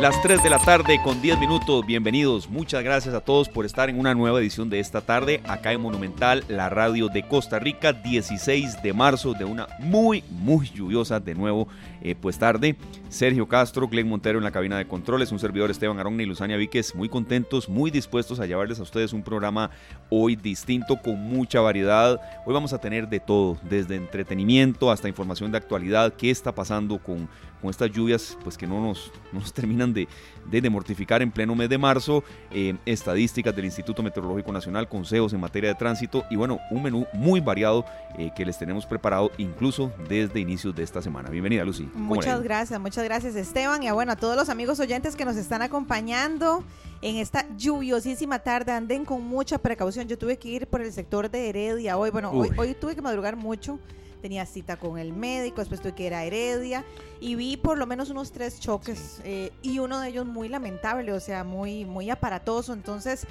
Las 0.00 0.20
3 0.20 0.42
de 0.42 0.50
la 0.50 0.58
tarde 0.58 1.00
con 1.02 1.22
10 1.22 1.38
minutos, 1.38 1.86
bienvenidos. 1.86 2.50
Muchas 2.50 2.84
gracias 2.84 3.14
a 3.14 3.22
todos 3.22 3.48
por 3.48 3.64
estar 3.64 3.88
en 3.88 3.98
una 3.98 4.14
nueva 4.14 4.38
edición 4.38 4.68
de 4.68 4.78
esta 4.78 5.00
tarde, 5.00 5.40
acá 5.48 5.72
en 5.72 5.80
Monumental, 5.80 6.44
la 6.48 6.68
radio 6.68 7.08
de 7.08 7.26
Costa 7.26 7.58
Rica, 7.58 7.94
16 7.94 8.82
de 8.82 8.92
marzo 8.92 9.32
de 9.32 9.46
una 9.46 9.66
muy, 9.78 10.22
muy 10.28 10.68
lluviosa 10.68 11.18
de 11.18 11.34
nuevo, 11.34 11.66
eh, 12.02 12.14
pues 12.14 12.38
tarde. 12.38 12.76
Sergio 13.08 13.48
Castro, 13.48 13.88
Glenn 13.88 14.08
Montero 14.08 14.36
en 14.36 14.44
la 14.44 14.50
cabina 14.50 14.76
de 14.76 14.86
controles, 14.86 15.32
un 15.32 15.38
servidor 15.38 15.70
Esteban 15.70 15.98
Arón 15.98 16.20
y 16.20 16.26
Luzania 16.26 16.58
Víquez, 16.58 16.94
muy 16.94 17.08
contentos, 17.08 17.66
muy 17.66 17.90
dispuestos 17.90 18.38
a 18.38 18.44
llevarles 18.44 18.78
a 18.80 18.82
ustedes 18.82 19.14
un 19.14 19.22
programa 19.22 19.70
hoy 20.10 20.36
distinto, 20.36 21.00
con 21.00 21.18
mucha 21.18 21.62
variedad. 21.62 22.20
Hoy 22.44 22.52
vamos 22.52 22.74
a 22.74 22.80
tener 22.82 23.08
de 23.08 23.20
todo, 23.20 23.56
desde 23.62 23.96
entretenimiento 23.96 24.90
hasta 24.90 25.08
información 25.08 25.52
de 25.52 25.58
actualidad, 25.58 26.12
qué 26.12 26.30
está 26.30 26.54
pasando 26.54 26.98
con 26.98 27.30
con 27.66 27.72
estas 27.72 27.90
lluvias 27.90 28.38
pues 28.44 28.56
que 28.56 28.64
no 28.64 28.80
nos, 28.80 29.10
nos 29.32 29.52
terminan 29.52 29.92
de, 29.92 30.06
de, 30.48 30.70
mortificar 30.70 31.20
en 31.20 31.32
pleno 31.32 31.54
mes 31.56 31.68
de 31.68 31.78
marzo, 31.78 32.22
eh, 32.52 32.76
estadísticas 32.86 33.54
del 33.56 33.64
Instituto 33.64 34.04
Meteorológico 34.04 34.52
Nacional, 34.52 34.88
consejos 34.88 35.32
en 35.32 35.40
materia 35.40 35.70
de 35.70 35.74
tránsito 35.74 36.24
y 36.30 36.36
bueno, 36.36 36.60
un 36.70 36.84
menú 36.84 37.06
muy 37.12 37.40
variado 37.40 37.84
eh, 38.18 38.30
que 38.36 38.44
les 38.44 38.56
tenemos 38.56 38.86
preparado 38.86 39.32
incluso 39.38 39.92
desde 40.08 40.38
inicios 40.38 40.76
de 40.76 40.84
esta 40.84 41.02
semana. 41.02 41.28
Bienvenida 41.28 41.64
Lucy. 41.64 41.88
Muchas 41.94 42.40
gracias, 42.40 42.78
muchas 42.80 43.02
gracias 43.02 43.34
Esteban 43.34 43.82
y 43.82 43.88
a, 43.88 43.94
bueno, 43.94 44.12
a 44.12 44.16
todos 44.16 44.36
los 44.36 44.48
amigos 44.48 44.78
oyentes 44.78 45.16
que 45.16 45.24
nos 45.24 45.36
están 45.36 45.62
acompañando 45.62 46.62
en 47.02 47.16
esta 47.16 47.46
lluviosísima 47.56 48.38
tarde. 48.38 48.70
Anden 48.70 49.04
con 49.04 49.26
mucha 49.26 49.58
precaución. 49.58 50.06
Yo 50.06 50.16
tuve 50.16 50.38
que 50.38 50.48
ir 50.48 50.66
por 50.68 50.82
el 50.82 50.92
sector 50.92 51.30
de 51.30 51.48
Heredia 51.48 51.98
hoy. 51.98 52.10
Bueno, 52.10 52.30
hoy, 52.30 52.50
hoy 52.56 52.74
tuve 52.74 52.94
que 52.94 53.02
madrugar 53.02 53.34
mucho 53.34 53.80
tenía 54.20 54.46
cita 54.46 54.76
con 54.76 54.98
el 54.98 55.12
médico, 55.12 55.60
después 55.60 55.80
tuve 55.80 55.94
que 55.94 56.04
ir 56.04 56.14
a 56.14 56.24
Heredia 56.24 56.84
y 57.20 57.34
vi 57.34 57.56
por 57.56 57.78
lo 57.78 57.86
menos 57.86 58.10
unos 58.10 58.32
tres 58.32 58.60
choques 58.60 59.20
eh, 59.24 59.52
y 59.62 59.78
uno 59.78 60.00
de 60.00 60.08
ellos 60.08 60.26
muy 60.26 60.48
lamentable, 60.48 61.12
o 61.12 61.20
sea, 61.20 61.44
muy, 61.44 61.84
muy 61.84 62.10
aparatoso. 62.10 62.72
Entonces, 62.72 63.26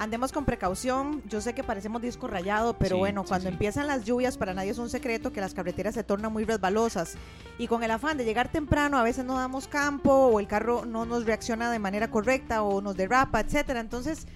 andemos 0.00 0.32
con 0.32 0.46
precaución. 0.46 1.22
Yo 1.28 1.42
sé 1.42 1.54
que 1.54 1.62
parecemos 1.62 2.00
disco 2.00 2.26
rayado, 2.26 2.72
pero 2.72 2.96
bueno, 2.96 3.22
cuando 3.22 3.50
empiezan 3.50 3.86
las 3.86 4.04
lluvias, 4.04 4.38
para 4.38 4.54
nadie 4.54 4.70
es 4.70 4.78
un 4.78 4.88
secreto 4.88 5.30
que 5.30 5.42
las 5.42 5.52
carreteras 5.52 5.94
se 5.94 6.02
tornan 6.02 6.32
muy 6.32 6.44
resbalosas. 6.44 7.16
Y 7.58 7.66
con 7.66 7.84
el 7.84 7.90
afán 7.90 8.16
de 8.16 8.24
llegar 8.24 8.50
temprano, 8.50 8.96
a 8.96 9.02
veces 9.02 9.26
no 9.26 9.36
damos 9.36 9.68
campo 9.68 10.10
o 10.10 10.40
el 10.40 10.46
carro 10.46 10.86
no 10.86 11.04
nos 11.04 11.26
reacciona 11.26 11.70
de 11.70 11.78
manera 11.78 12.10
correcta 12.10 12.62
o 12.62 12.80
nos 12.80 12.96
derrapa, 12.96 13.40
etcétera. 13.40 13.80
Entonces, 13.80 14.26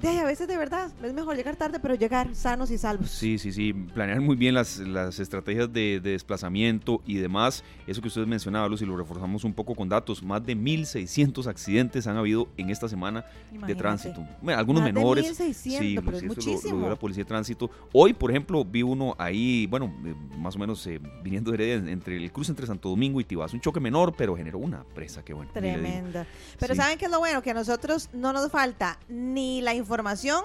de, 0.00 0.18
a 0.20 0.24
veces 0.24 0.46
de 0.46 0.56
verdad 0.56 0.90
es 1.02 1.12
mejor 1.12 1.36
llegar 1.36 1.56
tarde, 1.56 1.80
pero 1.80 1.94
llegar 1.94 2.34
sanos 2.34 2.70
y 2.70 2.78
salvos. 2.78 3.10
Sí, 3.10 3.38
sí, 3.38 3.52
sí. 3.52 3.72
Planear 3.72 4.20
muy 4.20 4.36
bien 4.36 4.54
las, 4.54 4.78
las 4.78 5.18
estrategias 5.18 5.72
de, 5.72 6.00
desplazamiento 6.00 7.02
y 7.06 7.16
demás. 7.16 7.64
Eso 7.86 8.00
que 8.00 8.08
usted 8.08 8.26
mencionaba, 8.26 8.68
Lucy, 8.68 8.86
lo 8.86 8.96
reforzamos 8.96 9.44
un 9.44 9.52
poco 9.52 9.74
con 9.74 9.88
datos. 9.88 10.22
Más 10.22 10.44
de 10.44 10.56
1.600 10.56 11.46
accidentes 11.46 12.06
han 12.06 12.16
habido 12.16 12.48
en 12.56 12.70
esta 12.70 12.88
semana 12.88 13.24
de 13.66 13.74
tránsito. 13.74 14.24
algunos 14.46 14.82
menores. 14.82 15.36
De 15.36 15.46
1.600, 15.46 15.54
sí, 15.54 15.98
pero 16.04 16.16
es 16.16 16.24
muchísimo. 16.24 16.80
Lo, 16.80 16.90
la 16.90 16.96
Policía 16.96 17.24
de 17.24 17.28
Tránsito. 17.28 17.70
Hoy, 17.92 18.12
por 18.12 18.30
ejemplo, 18.30 18.64
vi 18.64 18.82
uno 18.82 19.16
ahí, 19.18 19.66
bueno, 19.66 19.92
eh, 20.04 20.14
más 20.38 20.54
o 20.54 20.58
menos 20.58 20.86
eh, 20.86 21.00
viniendo 21.22 21.50
de 21.50 21.56
Heredia, 21.56 21.90
entre 21.90 22.16
el 22.16 22.30
cruce 22.30 22.52
entre 22.52 22.66
Santo 22.66 22.88
Domingo 22.88 23.20
y 23.20 23.24
Tibás. 23.24 23.52
Un 23.52 23.60
choque 23.60 23.80
menor, 23.80 24.14
pero 24.16 24.36
generó 24.36 24.58
una 24.58 24.84
presa 24.84 25.24
que 25.24 25.32
bueno. 25.32 25.50
Tremenda. 25.52 26.26
Pero 26.58 26.74
¿saben 26.74 26.98
qué 26.98 27.06
es 27.06 27.10
lo 27.10 27.18
bueno? 27.18 27.42
Que 27.42 27.50
a 27.50 27.54
nosotros 27.54 28.10
no 28.12 28.32
nos 28.32 28.48
falta 28.50 28.98
ni 29.08 29.60
la 29.60 29.74
información 29.74 29.87
información 29.88 30.44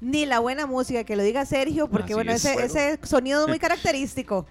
ni 0.00 0.24
la 0.24 0.38
buena 0.38 0.66
música, 0.66 1.04
que 1.04 1.14
lo 1.14 1.22
diga 1.22 1.44
Sergio, 1.44 1.88
porque 1.88 2.14
bueno, 2.14 2.32
ese, 2.32 2.54
ese 2.54 2.98
sonido 3.02 3.42
es 3.42 3.48
muy 3.48 3.58
característico. 3.66 4.46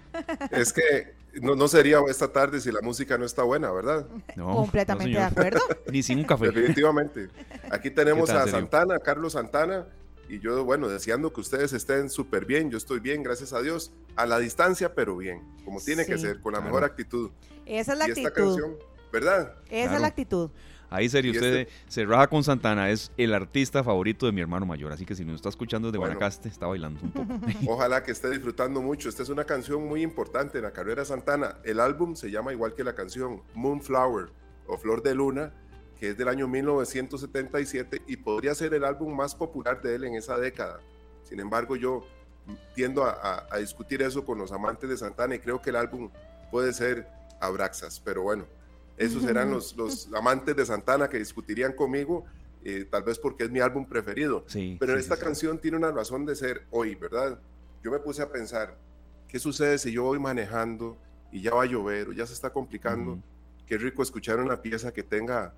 Es 0.50 0.72
que 0.72 1.14
no, 1.42 1.56
no, 1.56 1.66
sería 1.66 1.98
esta 2.08 2.32
tarde 2.32 2.60
si 2.60 2.70
la 2.70 2.80
música 2.82 3.18
no 3.18 3.24
está 3.24 3.42
buena, 3.42 3.72
¿verdad? 3.72 4.06
Completamente 4.36 5.18
de 5.18 5.24
acuerdo. 5.24 5.60
Ni 5.92 6.02
sin 6.02 6.18
un 6.18 6.24
café. 6.24 6.46
Definitivamente. 6.46 7.28
Aquí 7.70 7.90
tenemos 7.90 8.30
a 8.30 8.46
Santana, 8.46 8.98
Carlos 9.00 9.32
Santana, 9.32 9.86
y 10.28 10.38
yo, 10.38 10.64
bueno, 10.64 10.88
deseando 10.88 11.32
que 11.32 11.40
ustedes 11.40 11.72
estén 11.72 12.10
súper 12.10 12.44
bien. 12.44 12.70
Yo 12.70 12.76
estoy 12.76 13.00
bien, 13.00 13.22
gracias 13.22 13.52
a 13.52 13.60
Dios, 13.60 13.92
a 14.14 14.26
la 14.26 14.38
distancia, 14.38 14.94
pero 14.94 15.16
bien, 15.16 15.42
como 15.64 15.80
tiene 15.80 16.04
que 16.06 16.18
ser, 16.18 16.40
con 16.40 16.52
la 16.52 16.60
mejor 16.60 16.84
actitud. 16.84 17.30
Esa 17.66 17.92
es 17.94 17.98
la 17.98 18.04
actitud. 18.04 18.26
Esta 18.26 18.34
canción, 18.34 18.76
¿verdad? 19.10 19.54
Esa 19.70 19.94
es 19.94 20.00
la 20.00 20.06
actitud. 20.06 20.50
Ahí 20.90 21.08
serio, 21.08 21.32
usted 21.32 21.54
este 21.60 21.72
se 21.86 22.04
raja 22.06 22.28
con 22.28 22.42
Santana, 22.42 22.90
es 22.90 23.12
el 23.18 23.34
artista 23.34 23.84
favorito 23.84 24.26
de 24.26 24.32
mi 24.32 24.40
hermano 24.40 24.64
mayor, 24.64 24.90
así 24.92 25.04
que 25.04 25.14
si 25.14 25.24
nos 25.24 25.36
está 25.36 25.50
escuchando 25.50 25.88
desde 25.88 25.98
Guanacaste, 25.98 26.48
está 26.48 26.66
bailando 26.66 27.00
un 27.02 27.10
poco. 27.10 27.40
Ojalá 27.68 28.02
que 28.02 28.12
esté 28.12 28.30
disfrutando 28.30 28.80
mucho. 28.80 29.08
Esta 29.08 29.22
es 29.22 29.28
una 29.28 29.44
canción 29.44 29.86
muy 29.86 30.02
importante 30.02 30.58
en 30.58 30.64
la 30.64 30.72
carrera 30.72 31.04
Santana. 31.04 31.56
El 31.64 31.80
álbum 31.80 32.16
se 32.16 32.30
llama 32.30 32.52
igual 32.52 32.74
que 32.74 32.84
la 32.84 32.94
canción, 32.94 33.42
Moonflower 33.54 34.30
o 34.66 34.78
Flor 34.78 35.02
de 35.02 35.14
Luna, 35.14 35.52
que 35.98 36.10
es 36.10 36.16
del 36.16 36.28
año 36.28 36.48
1977 36.48 38.02
y 38.06 38.16
podría 38.16 38.54
ser 38.54 38.72
el 38.72 38.84
álbum 38.84 39.14
más 39.14 39.34
popular 39.34 39.82
de 39.82 39.94
él 39.94 40.04
en 40.04 40.14
esa 40.14 40.38
década. 40.38 40.80
Sin 41.24 41.40
embargo, 41.40 41.76
yo 41.76 42.06
tiendo 42.74 43.04
a, 43.04 43.46
a 43.50 43.58
discutir 43.58 44.00
eso 44.00 44.24
con 44.24 44.38
los 44.38 44.52
amantes 44.52 44.88
de 44.88 44.96
Santana 44.96 45.34
y 45.34 45.38
creo 45.38 45.60
que 45.60 45.68
el 45.68 45.76
álbum 45.76 46.10
puede 46.50 46.72
ser 46.72 47.06
Abraxas, 47.40 48.00
pero 48.00 48.22
bueno, 48.22 48.46
esos 48.98 49.22
serán 49.22 49.50
los, 49.50 49.76
los 49.76 50.08
amantes 50.12 50.56
de 50.56 50.66
Santana 50.66 51.08
que 51.08 51.18
discutirían 51.18 51.72
conmigo, 51.72 52.24
eh, 52.64 52.86
tal 52.90 53.04
vez 53.04 53.18
porque 53.18 53.44
es 53.44 53.50
mi 53.50 53.60
álbum 53.60 53.86
preferido. 53.86 54.44
Pero 54.78 54.98
esta 54.98 55.16
canción 55.16 55.58
tiene 55.58 55.76
una 55.76 55.92
razón 55.92 56.26
de 56.26 56.34
ser 56.34 56.66
hoy, 56.70 56.96
¿verdad? 56.96 57.38
Yo 57.82 57.90
me 57.90 58.00
puse 58.00 58.22
a 58.22 58.30
pensar, 58.30 58.76
¿qué 59.28 59.38
sucede 59.38 59.78
si 59.78 59.92
yo 59.92 60.02
voy 60.02 60.18
manejando 60.18 60.98
y 61.30 61.42
ya 61.42 61.54
va 61.54 61.62
a 61.62 61.66
llover 61.66 62.08
o 62.08 62.12
ya 62.12 62.26
se 62.26 62.32
está 62.32 62.50
complicando? 62.50 63.22
Qué 63.66 63.78
rico 63.78 64.02
escuchar 64.02 64.40
una 64.40 64.60
pieza 64.60 64.92
que 64.92 65.02
tenga 65.02 65.54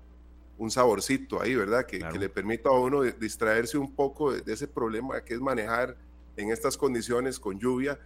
un 0.57 0.69
saborcito 0.69 1.41
ahí, 1.41 1.55
¿verdad? 1.55 1.85
Que, 1.87 1.97
que 1.99 2.19
le 2.19 2.29
permita 2.29 2.69
a 2.69 2.73
uno 2.73 3.01
distraerse 3.01 3.79
un 3.79 3.95
poco 3.95 4.31
de, 4.31 4.53
ese 4.53 4.67
problema 4.67 5.19
que 5.21 5.33
es 5.33 5.39
manejar 5.39 5.97
en 6.37 6.51
estas 6.51 6.77
condiciones 6.77 7.39
con 7.39 7.59
lluvia 7.59 7.97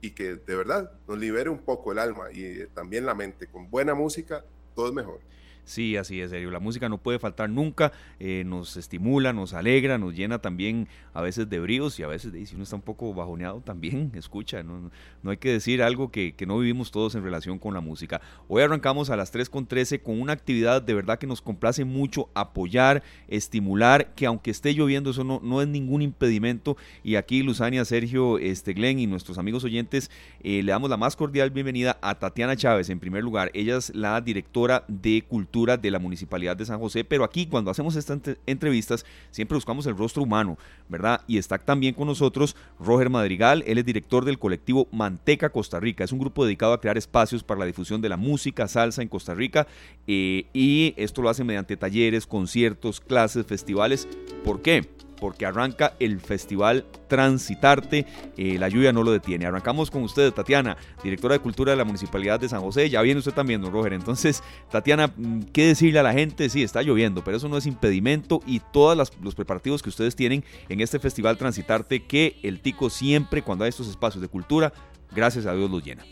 y 0.00 0.12
que 0.12 0.36
de 0.36 0.56
verdad 0.56 0.90
nos 1.06 1.18
libere 1.18 1.50
un 1.50 1.58
poco 1.58 1.92
el 1.92 1.98
alma 1.98 2.32
y 2.32 2.44
eh, 2.44 2.68
también 2.72 3.04
la 3.04 3.14
mente 3.14 3.48
con 3.48 3.68
buena 3.68 3.94
música 3.94 4.44
todo 4.74 4.88
es 4.88 4.92
mejor. 4.92 5.20
Sí, 5.64 5.96
así 5.96 6.20
es, 6.20 6.30
serio. 6.30 6.50
La 6.50 6.58
música 6.58 6.88
no 6.88 6.98
puede 6.98 7.18
faltar 7.18 7.48
nunca, 7.48 7.92
eh, 8.18 8.42
nos 8.44 8.76
estimula, 8.76 9.32
nos 9.32 9.54
alegra, 9.54 9.98
nos 9.98 10.14
llena 10.14 10.40
también 10.40 10.88
a 11.14 11.22
veces 11.22 11.48
de 11.48 11.60
bríos 11.60 11.98
y 11.98 12.02
a 12.02 12.06
veces 12.06 12.32
de, 12.32 12.44
si 12.46 12.54
uno 12.54 12.64
está 12.64 12.76
un 12.76 12.82
poco 12.82 13.12
bajoneado 13.14 13.60
también, 13.60 14.10
escucha, 14.16 14.62
no, 14.62 14.90
hay 15.24 15.36
que 15.36 15.52
decir 15.52 15.82
algo 15.82 16.10
que, 16.10 16.34
no 16.46 16.58
vivimos 16.58 16.90
todos 16.90 17.14
en 17.14 17.22
relación 17.22 17.58
con 17.58 17.74
la 17.74 17.80
música. 17.80 18.20
Hoy 18.48 18.62
arrancamos 18.62 19.10
a 19.10 19.16
las 19.16 19.32
3.13 19.32 20.02
con 20.02 20.20
una 20.20 20.32
actividad 20.32 20.82
de 20.82 20.94
verdad 20.94 21.18
que 21.18 21.26
nos 21.26 21.42
complace 21.42 21.84
mucho 21.84 22.28
apoyar, 22.34 23.02
estimular, 23.28 24.14
que 24.14 24.26
aunque 24.26 24.50
esté 24.50 24.74
lloviendo 24.74 25.10
eso 25.10 25.22
no, 25.22 25.40
no 25.42 25.62
es 25.62 25.68
ningún 25.68 26.02
impedimento 26.02 26.76
y 27.04 27.16
aquí 27.16 27.42
Luzania, 27.42 27.84
Sergio, 27.84 28.38
este, 28.38 28.72
Glenn 28.72 28.98
y 28.98 29.06
nuestros 29.06 29.38
amigos 29.38 29.64
oyentes 29.64 30.10
eh, 30.42 30.62
le 30.62 30.72
damos 30.72 30.90
la 30.90 30.96
más 30.96 31.14
cordial 31.14 31.50
bienvenida 31.50 31.98
a 32.02 32.18
Tatiana 32.18 32.56
Chávez 32.56 32.90
en 32.90 32.98
primer 32.98 33.22
lugar. 33.22 33.50
Ella 33.54 33.76
es 33.76 33.94
la 33.94 34.20
directora 34.20 34.84
de 34.88 35.22
Cultura 35.22 35.49
de 35.50 35.90
la 35.90 35.98
Municipalidad 35.98 36.56
de 36.56 36.64
San 36.64 36.78
José, 36.78 37.04
pero 37.04 37.24
aquí 37.24 37.46
cuando 37.46 37.70
hacemos 37.70 37.96
estas 37.96 38.20
entrevistas 38.46 39.04
siempre 39.30 39.56
buscamos 39.56 39.84
el 39.86 39.96
rostro 39.96 40.22
humano, 40.22 40.56
¿verdad? 40.88 41.22
Y 41.26 41.38
está 41.38 41.58
también 41.58 41.92
con 41.94 42.06
nosotros 42.06 42.54
Roger 42.78 43.10
Madrigal, 43.10 43.64
él 43.66 43.78
es 43.78 43.84
director 43.84 44.24
del 44.24 44.38
colectivo 44.38 44.86
Manteca 44.92 45.50
Costa 45.50 45.80
Rica, 45.80 46.04
es 46.04 46.12
un 46.12 46.20
grupo 46.20 46.44
dedicado 46.44 46.72
a 46.72 46.80
crear 46.80 46.96
espacios 46.96 47.42
para 47.42 47.60
la 47.60 47.66
difusión 47.66 48.00
de 48.00 48.08
la 48.08 48.16
música, 48.16 48.68
salsa 48.68 49.02
en 49.02 49.08
Costa 49.08 49.34
Rica, 49.34 49.66
eh, 50.06 50.46
y 50.52 50.94
esto 50.96 51.20
lo 51.20 51.28
hace 51.28 51.42
mediante 51.42 51.76
talleres, 51.76 52.26
conciertos, 52.26 53.00
clases, 53.00 53.44
festivales. 53.44 54.08
¿Por 54.44 54.62
qué? 54.62 54.99
Porque 55.20 55.46
arranca 55.46 55.94
el 56.00 56.20
Festival 56.20 56.86
Transitarte. 57.08 58.06
Eh, 58.36 58.58
la 58.58 58.68
lluvia 58.68 58.92
no 58.92 59.02
lo 59.02 59.12
detiene. 59.12 59.46
Arrancamos 59.46 59.90
con 59.90 60.02
usted, 60.02 60.32
Tatiana, 60.32 60.76
directora 61.02 61.34
de 61.34 61.40
Cultura 61.40 61.72
de 61.72 61.76
la 61.76 61.84
Municipalidad 61.84 62.40
de 62.40 62.48
San 62.48 62.60
José. 62.60 62.88
Ya 62.88 63.02
viene 63.02 63.18
usted 63.18 63.32
también, 63.32 63.60
don 63.60 63.72
Roger. 63.72 63.92
Entonces, 63.92 64.42
Tatiana, 64.70 65.12
mm, 65.14 65.42
¿qué 65.52 65.66
decirle 65.66 65.98
a 65.98 66.02
la 66.02 66.12
gente? 66.12 66.48
Sí, 66.48 66.62
está 66.62 66.82
lloviendo, 66.82 67.22
pero 67.22 67.36
eso 67.36 67.48
no 67.48 67.56
es 67.56 67.66
impedimento 67.66 68.40
y 68.46 68.60
todos 68.72 69.12
los 69.20 69.34
preparativos 69.34 69.82
que 69.82 69.88
ustedes 69.88 70.16
tienen 70.16 70.44
en 70.68 70.80
este 70.80 70.98
Festival 70.98 71.36
Transitarte, 71.36 72.04
que 72.04 72.38
el 72.42 72.60
Tico 72.60 72.90
siempre, 72.90 73.42
cuando 73.42 73.64
hay 73.64 73.68
estos 73.68 73.88
espacios 73.88 74.22
de 74.22 74.28
cultura, 74.28 74.72
gracias 75.12 75.46
a 75.46 75.54
Dios 75.54 75.70
los 75.70 75.84
llena. 75.84 76.04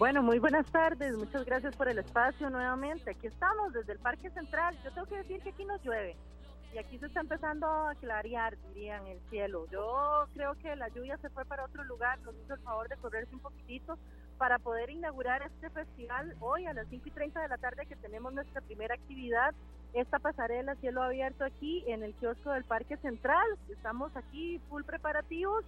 Bueno, 0.00 0.22
muy 0.22 0.38
buenas 0.38 0.64
tardes, 0.72 1.14
muchas 1.14 1.44
gracias 1.44 1.76
por 1.76 1.86
el 1.86 1.98
espacio 1.98 2.48
nuevamente. 2.48 3.10
Aquí 3.10 3.26
estamos 3.26 3.74
desde 3.74 3.92
el 3.92 3.98
Parque 3.98 4.30
Central. 4.30 4.74
Yo 4.82 4.90
tengo 4.92 5.06
que 5.06 5.16
decir 5.16 5.42
que 5.42 5.50
aquí 5.50 5.62
nos 5.66 5.82
llueve 5.82 6.16
y 6.72 6.78
aquí 6.78 6.98
se 6.98 7.06
está 7.06 7.20
empezando 7.20 7.66
a 7.66 7.94
clarear, 7.96 8.56
dirían, 8.68 9.06
el 9.06 9.20
cielo. 9.28 9.66
Yo 9.70 10.26
creo 10.34 10.54
que 10.54 10.76
la 10.76 10.88
lluvia 10.88 11.16
se 11.18 11.30
fue 11.30 11.44
para 11.44 11.64
otro 11.64 11.82
lugar, 11.84 12.20
nos 12.20 12.34
hizo 12.36 12.54
el 12.54 12.60
favor 12.60 12.88
de 12.88 12.96
correrse 12.96 13.34
un 13.34 13.40
poquitito 13.40 13.98
para 14.38 14.58
poder 14.58 14.90
inaugurar 14.90 15.42
este 15.42 15.68
festival 15.70 16.34
hoy 16.40 16.66
a 16.66 16.72
las 16.72 16.86
5 16.88 17.08
y 17.08 17.10
30 17.10 17.42
de 17.42 17.48
la 17.48 17.58
tarde 17.58 17.86
que 17.86 17.96
tenemos 17.96 18.32
nuestra 18.32 18.60
primera 18.60 18.94
actividad, 18.94 19.54
esta 19.92 20.20
pasarela 20.20 20.76
cielo 20.76 21.02
abierto 21.02 21.44
aquí 21.44 21.84
en 21.88 22.04
el 22.04 22.14
kiosco 22.14 22.52
del 22.52 22.64
Parque 22.64 22.96
Central. 22.98 23.46
Estamos 23.68 24.16
aquí 24.16 24.60
full 24.68 24.84
preparativos 24.84 25.64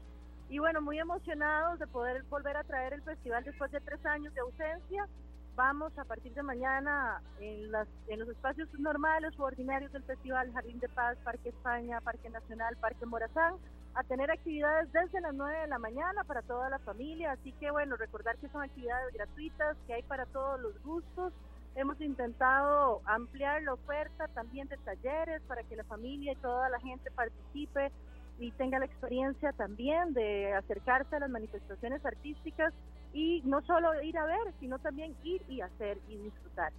Y 0.49 0.59
bueno, 0.59 0.81
muy 0.83 0.99
emocionados 0.99 1.79
de 1.79 1.87
poder 1.87 2.23
volver 2.25 2.57
a 2.57 2.65
traer 2.65 2.93
el 2.93 3.03
festival 3.03 3.43
después 3.43 3.73
de 3.73 3.81
tres 3.81 4.05
años 4.05 4.33
de 4.35 4.41
ausencia. 4.41 5.09
Vamos 5.55 5.97
a 5.99 6.05
partir 6.05 6.33
de 6.33 6.43
mañana 6.43 7.21
en, 7.39 7.71
las, 7.71 7.87
en 8.09 8.21
los 8.21 8.29
espacios 8.31 8.69
normales 8.79 9.39
o 9.39 9.45
ordinarios 9.45 9.93
del 9.93 10.03
festival, 10.05 10.51
Jardín 10.51 10.81
de 10.81 10.89
Paz, 10.89 11.19
Parque 11.25 11.51
España, 11.51 12.01
Parque 12.01 12.31
Nacional, 12.31 12.75
Parque 12.79 13.05
Morazán, 13.05 13.57
a 13.95 14.03
tener 14.03 14.31
actividades 14.31 14.91
desde 14.93 15.21
las 15.21 15.35
9 15.35 15.61
de 15.61 15.67
la 15.67 15.79
mañana 15.79 16.25
para 16.25 16.41
toda 16.41 16.71
la 16.71 16.79
familia. 16.79 17.33
Así 17.33 17.53
que 17.53 17.71
bueno, 17.71 17.97
recordar 17.97 18.39
que 18.39 18.49
son 18.49 18.63
actividades 18.63 19.13
gratuitas, 19.13 19.77
que 19.87 19.93
hay 19.93 20.03
para 20.05 20.25
todos 20.25 20.59
los 20.59 20.83
gustos. 20.83 21.35
Hemos 21.75 22.01
intentado 22.01 23.03
ampliar 23.05 23.63
la 23.63 23.75
oferta 23.75 24.29
también 24.29 24.69
de 24.69 24.79
talleres 24.79 25.43
para 25.43 25.63
que 25.65 25.77
la 25.77 25.85
familia 25.85 26.33
y 26.33 26.37
toda 26.37 26.71
la 26.71 26.81
gente 26.81 27.11
participe 27.11 27.93
y 28.39 28.53
tenga 28.53 28.79
la 28.79 28.87
experiencia 28.87 29.53
también 29.53 30.15
de 30.15 30.55
acercarse 30.55 31.17
a 31.17 31.21
las 31.21 31.31
manifestaciones 31.31 32.05
artísticas 32.07 32.73
y 33.13 33.43
no 33.45 33.63
solo 33.63 34.01
ir 34.03 34.17
a 34.19 34.25
ver, 34.25 34.53
sino 34.61 34.79
también 34.79 35.15
ir 35.23 35.43
y 35.49 35.61
hacer 35.61 35.99
y 36.09 36.17
disfrutar. 36.17 36.73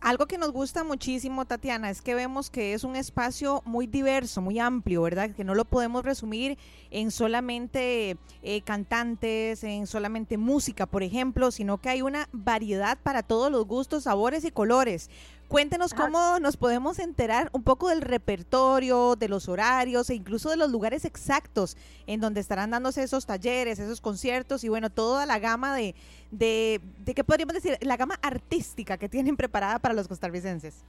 Algo 0.00 0.26
que 0.26 0.38
nos 0.38 0.50
gusta 0.50 0.82
muchísimo, 0.82 1.44
Tatiana, 1.44 1.90
es 1.90 2.02
que 2.02 2.16
vemos 2.16 2.50
que 2.50 2.74
es 2.74 2.82
un 2.82 2.96
espacio 2.96 3.62
muy 3.64 3.86
diverso, 3.86 4.40
muy 4.40 4.58
amplio, 4.58 5.02
¿verdad? 5.02 5.30
Que 5.30 5.44
no 5.44 5.54
lo 5.54 5.64
podemos 5.64 6.04
resumir 6.04 6.58
en 6.90 7.12
solamente 7.12 8.16
eh, 8.42 8.62
cantantes, 8.62 9.62
en 9.62 9.86
solamente 9.86 10.38
música, 10.38 10.86
por 10.86 11.04
ejemplo, 11.04 11.52
sino 11.52 11.78
que 11.78 11.90
hay 11.90 12.02
una 12.02 12.28
variedad 12.32 12.98
para 13.00 13.22
todos 13.22 13.52
los 13.52 13.64
gustos, 13.66 14.04
sabores 14.04 14.44
y 14.44 14.50
colores. 14.50 15.08
Cuéntenos 15.50 15.94
cómo 15.94 16.38
nos 16.38 16.56
podemos 16.56 17.00
enterar 17.00 17.50
un 17.52 17.64
poco 17.64 17.88
del 17.88 18.02
repertorio, 18.02 19.16
de 19.16 19.28
los 19.28 19.48
horarios 19.48 20.08
e 20.08 20.14
incluso 20.14 20.48
de 20.48 20.56
los 20.56 20.70
lugares 20.70 21.04
exactos 21.04 21.76
en 22.06 22.20
donde 22.20 22.38
estarán 22.38 22.70
dándose 22.70 23.02
esos 23.02 23.26
talleres, 23.26 23.80
esos 23.80 24.00
conciertos 24.00 24.62
y 24.62 24.68
bueno, 24.68 24.90
toda 24.90 25.26
la 25.26 25.40
gama 25.40 25.74
de, 25.74 25.96
de, 26.30 26.80
de 26.98 27.14
¿qué 27.14 27.24
podríamos 27.24 27.54
decir? 27.54 27.76
La 27.80 27.96
gama 27.96 28.14
artística 28.22 28.96
que 28.96 29.08
tienen 29.08 29.36
preparada 29.36 29.80
para 29.80 29.92
los 29.92 30.06
costarricenses. 30.06 30.84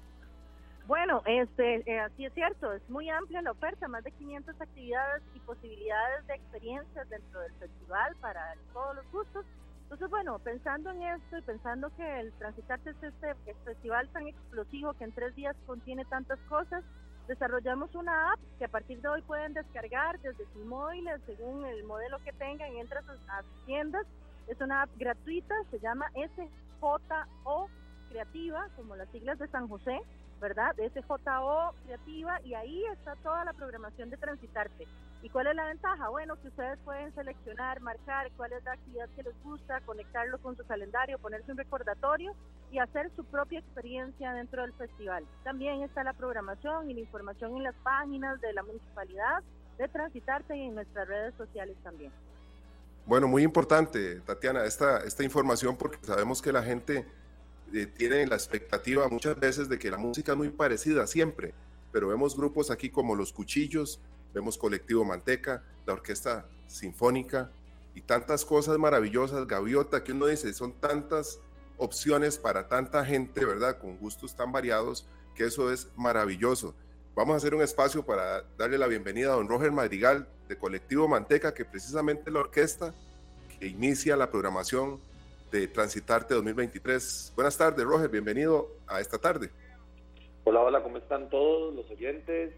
Bueno, 0.85 1.23
este, 1.25 1.81
eh, 1.91 1.99
así 1.99 2.25
es 2.25 2.33
cierto, 2.35 2.71
es 2.71 2.87
muy 2.87 3.09
amplia 3.09 3.41
la 3.41 3.53
oferta, 3.53 3.87
más 3.87 4.03
de 4.03 4.11
500 4.11 4.61
actividades 4.61 5.23
y 5.33 5.39
posibilidades 5.39 6.27
de 6.27 6.35
experiencias 6.35 7.09
dentro 7.09 7.39
del 7.39 7.53
festival 7.53 8.15
para 8.17 8.53
todos 8.73 8.95
los 8.97 9.11
gustos 9.11 9.43
entonces, 9.91 10.09
bueno, 10.09 10.39
pensando 10.39 10.89
en 10.91 11.01
esto 11.01 11.37
y 11.37 11.41
pensando 11.41 11.93
que 11.97 12.19
el 12.21 12.31
Transitarte 12.39 12.91
es 12.91 13.03
este, 13.03 13.35
festival 13.65 14.07
tan 14.13 14.25
explosivo 14.25 14.93
que 14.93 15.03
en 15.03 15.11
tres 15.11 15.35
días 15.35 15.53
contiene 15.67 16.05
tantas 16.05 16.39
cosas, 16.47 16.81
desarrollamos 17.27 17.93
una 17.93 18.31
app 18.31 18.39
que 18.57 18.63
a 18.63 18.69
partir 18.69 19.01
de 19.01 19.09
hoy 19.09 19.21
pueden 19.23 19.53
descargar 19.53 20.17
desde 20.21 20.45
sus 20.53 20.63
móviles 20.63 21.19
según 21.25 21.65
el 21.65 21.83
modelo 21.83 22.19
que 22.23 22.31
tengan, 22.31 22.71
entra 22.77 23.01
a 23.01 23.41
sus 23.43 23.65
tiendas. 23.65 24.07
Es 24.47 24.61
una 24.61 24.83
app 24.83 24.89
gratuita, 24.95 25.55
se 25.71 25.79
llama 25.79 26.09
SJO 26.15 27.67
Creativa, 28.07 28.69
como 28.77 28.95
las 28.95 29.09
siglas 29.09 29.39
de 29.39 29.49
San 29.49 29.67
José. 29.67 29.99
¿Verdad? 30.41 30.75
De 30.75 30.89
SJO 30.89 31.73
Creativa 31.85 32.41
y 32.43 32.55
ahí 32.55 32.83
está 32.91 33.15
toda 33.17 33.45
la 33.45 33.53
programación 33.53 34.09
de 34.09 34.17
Transitarte. 34.17 34.87
¿Y 35.21 35.29
cuál 35.29 35.47
es 35.47 35.55
la 35.55 35.65
ventaja? 35.65 36.09
Bueno, 36.09 36.35
que 36.41 36.47
ustedes 36.47 36.79
pueden 36.83 37.13
seleccionar, 37.13 37.79
marcar 37.79 38.31
cuál 38.35 38.53
es 38.53 38.63
la 38.63 38.73
actividad 38.73 39.07
que 39.15 39.21
les 39.21 39.43
gusta, 39.43 39.79
conectarlo 39.81 40.39
con 40.39 40.57
su 40.57 40.65
calendario, 40.65 41.19
ponerse 41.19 41.51
un 41.51 41.59
recordatorio 41.59 42.33
y 42.71 42.79
hacer 42.79 43.11
su 43.15 43.23
propia 43.23 43.59
experiencia 43.59 44.33
dentro 44.33 44.63
del 44.63 44.73
festival. 44.73 45.23
También 45.43 45.83
está 45.83 46.03
la 46.03 46.13
programación 46.13 46.89
y 46.89 46.95
la 46.95 47.01
información 47.01 47.55
en 47.57 47.63
las 47.63 47.75
páginas 47.83 48.41
de 48.41 48.51
la 48.53 48.63
municipalidad 48.63 49.43
de 49.77 49.87
Transitarte 49.87 50.57
y 50.57 50.63
en 50.63 50.75
nuestras 50.75 51.07
redes 51.07 51.35
sociales 51.35 51.77
también. 51.83 52.11
Bueno, 53.05 53.27
muy 53.27 53.43
importante, 53.43 54.21
Tatiana, 54.21 54.65
esta, 54.65 55.03
esta 55.03 55.23
información 55.23 55.75
porque 55.75 55.97
sabemos 56.01 56.41
que 56.41 56.51
la 56.51 56.63
gente 56.63 57.05
eh, 57.73 57.85
tienen 57.85 58.29
la 58.29 58.35
expectativa 58.35 59.07
muchas 59.07 59.39
veces 59.39 59.69
de 59.69 59.79
que 59.79 59.89
la 59.91 59.97
música 59.97 60.33
es 60.33 60.37
muy 60.37 60.49
parecida 60.49 61.07
siempre, 61.07 61.53
pero 61.91 62.07
vemos 62.07 62.35
grupos 62.35 62.71
aquí 62.71 62.89
como 62.89 63.15
Los 63.15 63.33
Cuchillos, 63.33 63.99
vemos 64.33 64.57
Colectivo 64.57 65.03
Manteca, 65.05 65.63
la 65.85 65.93
Orquesta 65.93 66.45
Sinfónica 66.67 67.51
y 67.95 68.01
tantas 68.01 68.45
cosas 68.45 68.77
maravillosas, 68.77 69.47
Gaviota, 69.47 70.03
que 70.03 70.11
uno 70.11 70.27
dice, 70.27 70.53
son 70.53 70.73
tantas 70.73 71.39
opciones 71.77 72.37
para 72.37 72.67
tanta 72.67 73.05
gente, 73.05 73.45
¿verdad? 73.45 73.77
Con 73.79 73.97
gustos 73.97 74.35
tan 74.35 74.51
variados, 74.51 75.05
que 75.35 75.45
eso 75.45 75.71
es 75.71 75.87
maravilloso. 75.95 76.75
Vamos 77.15 77.33
a 77.33 77.37
hacer 77.37 77.55
un 77.55 77.61
espacio 77.61 78.05
para 78.05 78.43
darle 78.57 78.77
la 78.77 78.87
bienvenida 78.87 79.33
a 79.33 79.35
don 79.35 79.49
Roger 79.49 79.71
Madrigal 79.71 80.27
de 80.47 80.57
Colectivo 80.57 81.07
Manteca, 81.07 81.53
que 81.53 81.65
precisamente 81.65 82.31
la 82.31 82.39
orquesta 82.39 82.93
que 83.59 83.67
inicia 83.67 84.15
la 84.15 84.31
programación 84.31 84.99
de 85.51 85.67
Transitarte 85.67 86.33
2023. 86.33 87.33
Buenas 87.35 87.57
tardes, 87.57 87.85
Roger, 87.85 88.09
bienvenido 88.09 88.77
a 88.87 89.01
esta 89.01 89.17
tarde. 89.17 89.49
Hola, 90.45 90.61
hola, 90.61 90.81
¿cómo 90.81 90.97
están 90.97 91.29
todos 91.29 91.75
los 91.75 91.89
oyentes? 91.91 92.53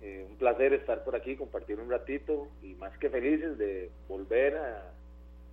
Eh, 0.00 0.24
un 0.28 0.36
placer 0.36 0.72
estar 0.72 1.02
por 1.02 1.16
aquí, 1.16 1.36
compartir 1.36 1.80
un 1.80 1.90
ratito 1.90 2.48
y 2.62 2.74
más 2.74 2.96
que 2.98 3.10
felices 3.10 3.58
de 3.58 3.90
volver 4.08 4.56
a, 4.56 4.92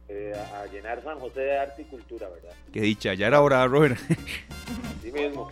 eh, 0.08 0.34
a 0.56 0.68
llenar 0.68 1.02
San 1.04 1.20
José 1.20 1.42
de 1.42 1.58
arte 1.58 1.82
y 1.82 1.86
cultura, 1.86 2.30
¿verdad? 2.30 2.54
Qué 2.72 2.82
dicha, 2.82 3.16
ya 3.16 3.28
era 3.28 3.42
hora, 3.42 3.66
Roger. 3.66 3.98
Sí 5.02 5.12
mismo. 5.12 5.50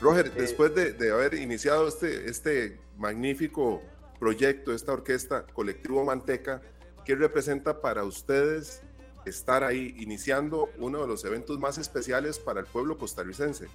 Roger, 0.00 0.32
después 0.34 0.72
de, 0.74 0.92
de, 0.92 1.10
haber 1.10 1.34
iniciado 1.34 1.88
este, 1.88 2.30
este 2.30 2.78
magnífico 2.96 3.82
proyecto, 4.20 4.72
esta 4.72 4.92
orquesta 4.92 5.44
Colectivo 5.52 6.04
Manteca, 6.04 6.62
¿qué 7.04 7.16
representa 7.16 7.80
para 7.80 8.04
ustedes 8.04 8.82
estar 9.26 9.64
ahí 9.64 9.94
iniciando 9.98 10.68
uno 10.78 11.00
de 11.00 11.08
los 11.08 11.24
eventos 11.24 11.58
más 11.58 11.78
especiales 11.78 12.38
para 12.38 12.60
el 12.60 12.66
pueblo 12.66 12.98
costarricense. 12.98 13.68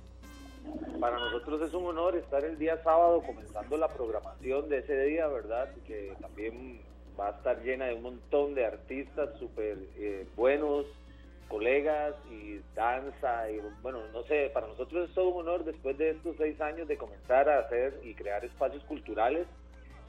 Para 0.99 1.17
nosotros 1.17 1.61
es 1.61 1.73
un 1.73 1.85
honor 1.85 2.15
estar 2.15 2.43
el 2.43 2.57
día 2.57 2.81
sábado 2.83 3.21
comenzando 3.25 3.77
la 3.77 3.87
programación 3.87 4.69
de 4.69 4.79
ese 4.79 5.01
día, 5.05 5.27
¿verdad? 5.27 5.69
Que 5.87 6.13
también 6.19 6.81
va 7.19 7.29
a 7.29 7.31
estar 7.31 7.61
llena 7.63 7.85
de 7.85 7.95
un 7.95 8.03
montón 8.03 8.53
de 8.53 8.65
artistas 8.65 9.29
súper 9.39 9.77
eh, 9.97 10.27
buenos, 10.35 10.85
colegas 11.47 12.15
y 12.31 12.61
danza. 12.75 13.49
Y 13.51 13.59
bueno, 13.81 13.99
no 14.13 14.23
sé, 14.23 14.51
para 14.53 14.67
nosotros 14.67 15.09
es 15.09 15.15
todo 15.15 15.29
un 15.29 15.47
honor 15.47 15.65
después 15.65 15.97
de 15.97 16.11
estos 16.11 16.35
seis 16.37 16.59
años 16.61 16.87
de 16.87 16.97
comenzar 16.97 17.49
a 17.49 17.59
hacer 17.59 17.99
y 18.03 18.13
crear 18.13 18.45
espacios 18.45 18.83
culturales. 18.83 19.47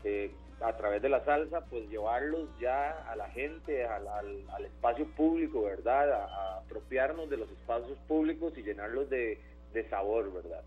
Eh, 0.04 0.32
a 0.60 0.76
través 0.76 1.00
de 1.00 1.08
la 1.08 1.24
salsa, 1.24 1.64
pues 1.66 1.88
llevarlos 1.88 2.48
ya 2.60 2.90
a 3.10 3.16
la 3.16 3.28
gente, 3.30 3.86
al, 3.86 4.06
al, 4.08 4.64
espacio 4.64 5.06
público, 5.16 5.62
¿verdad? 5.62 6.12
A, 6.12 6.58
apropiarnos 6.58 7.30
de 7.30 7.38
los 7.38 7.50
espacios 7.50 7.98
públicos 8.06 8.52
y 8.56 8.62
llenarlos 8.62 9.08
de, 9.10 9.40
de 9.72 9.88
sabor, 9.88 10.32
¿verdad? 10.32 10.62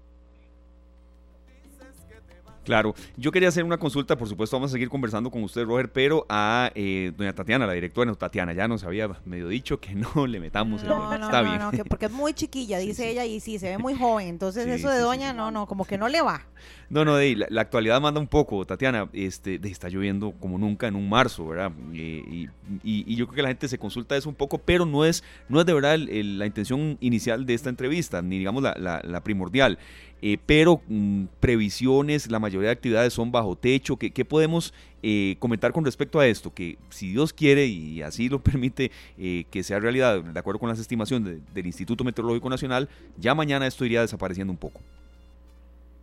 Claro, 2.63 2.95
yo 3.17 3.31
quería 3.31 3.49
hacer 3.49 3.63
una 3.63 3.77
consulta, 3.77 4.17
por 4.17 4.27
supuesto 4.27 4.55
vamos 4.55 4.71
a 4.71 4.73
seguir 4.73 4.89
conversando 4.89 5.29
con 5.29 5.43
usted, 5.43 5.65
Roger, 5.65 5.91
pero 5.91 6.25
a 6.29 6.71
eh, 6.75 7.11
doña 7.17 7.33
Tatiana, 7.33 7.67
la 7.67 7.73
directora, 7.73 8.09
no, 8.09 8.15
Tatiana, 8.15 8.53
ya 8.53 8.67
nos 8.67 8.83
había 8.83 9.09
medio 9.25 9.49
dicho 9.49 9.79
que 9.79 9.93
no 9.95 10.27
le 10.27 10.39
metamos 10.39 10.83
no, 10.83 11.13
el 11.13 11.19
no, 11.19 11.25
Está 11.25 11.41
no, 11.41 11.49
bien. 11.49 11.59
no, 11.59 11.71
que 11.71 11.83
porque 11.83 12.05
es 12.05 12.11
muy 12.11 12.33
chiquilla, 12.33 12.77
dice 12.77 13.09
ella, 13.09 13.25
y 13.25 13.39
sí, 13.39 13.59
se 13.59 13.69
ve 13.69 13.77
muy 13.77 13.95
joven, 13.95 14.27
entonces 14.27 14.65
eso 14.67 14.89
de 14.89 14.99
doña, 14.99 15.33
no, 15.33 15.51
no, 15.51 15.67
como 15.67 15.85
que 15.85 15.97
no 15.97 16.07
le 16.07 16.21
va. 16.21 16.41
No, 16.89 17.03
no, 17.03 17.15
de, 17.15 17.35
la, 17.35 17.47
la, 17.49 17.61
actualidad 17.61 17.99
manda 17.99 18.19
un 18.19 18.27
poco, 18.27 18.65
Tatiana, 18.65 19.09
este, 19.13 19.59
de, 19.59 19.69
está 19.69 19.89
lloviendo 19.89 20.31
como 20.39 20.57
nunca 20.57 20.87
en 20.87 20.95
un 20.95 21.09
marzo, 21.09 21.47
¿verdad? 21.47 21.71
Eh, 21.93 22.23
y, 22.29 22.49
y, 22.83 23.03
y, 23.11 23.15
yo 23.15 23.25
creo 23.25 23.35
que 23.35 23.41
la 23.41 23.47
gente 23.49 23.67
se 23.67 23.77
consulta 23.77 24.15
eso 24.15 24.29
un 24.29 24.35
poco, 24.35 24.59
pero 24.59 24.85
no 24.85 25.03
es, 25.03 25.23
no 25.49 25.59
es 25.59 25.65
de 25.65 25.73
verdad 25.73 25.95
el, 25.95 26.09
el, 26.09 26.39
la 26.39 26.45
intención 26.45 26.97
inicial 27.01 27.45
de 27.45 27.55
esta 27.55 27.69
entrevista, 27.69 28.21
ni 28.21 28.37
digamos 28.37 28.63
la, 28.63 28.75
la, 28.77 29.01
la 29.03 29.21
primordial. 29.21 29.79
Eh, 30.25 30.37
pero 30.45 30.79
mmm, 30.87 31.25
previsiones, 31.41 32.31
la 32.31 32.39
mayoría 32.39 32.69
de 32.69 32.73
actividades 32.75 33.11
son 33.11 33.29
bajo 33.29 33.57
techo. 33.57 33.97
¿Qué, 33.97 34.09
qué 34.11 34.23
podemos 34.23 34.73
eh, 35.01 35.35
comentar 35.37 35.73
con 35.73 35.83
respecto 35.83 36.17
a 36.17 36.25
esto? 36.25 36.53
Que 36.53 36.77
si 36.91 37.11
Dios 37.11 37.33
quiere 37.33 37.65
y 37.65 38.01
así 38.01 38.29
lo 38.29 38.39
permite 38.41 38.89
eh, 39.17 39.43
que 39.51 39.63
sea 39.63 39.81
realidad, 39.81 40.23
de 40.23 40.39
acuerdo 40.39 40.61
con 40.61 40.69
las 40.69 40.79
estimaciones 40.79 41.27
de, 41.27 41.53
del 41.53 41.65
Instituto 41.65 42.05
Meteorológico 42.05 42.49
Nacional, 42.49 42.87
ya 43.17 43.35
mañana 43.35 43.67
esto 43.67 43.83
iría 43.83 43.99
desapareciendo 43.99 44.53
un 44.53 44.57
poco. 44.57 44.79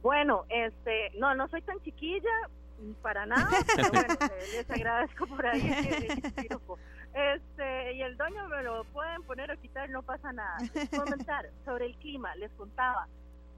Bueno, 0.02 0.44
este, 0.50 1.12
no, 1.18 1.34
no 1.34 1.48
soy 1.48 1.62
tan 1.62 1.80
chiquilla 1.80 2.28
para 3.00 3.24
nada, 3.24 3.48
pero 3.74 3.88
bueno, 3.88 4.14
les 4.52 4.70
agradezco 4.70 5.26
por 5.28 5.46
ahí. 5.46 5.66
Este, 7.14 7.94
y 7.94 8.02
el 8.02 8.18
doño 8.18 8.48
me 8.48 8.62
lo 8.64 8.84
pueden 8.84 9.22
poner 9.22 9.50
o 9.50 9.58
quitar, 9.58 9.88
no 9.88 10.02
pasa 10.02 10.30
nada. 10.30 10.58
Comentar 10.94 11.48
sobre 11.64 11.86
el 11.86 11.96
clima, 11.96 12.34
les 12.36 12.50
contaba. 12.52 13.08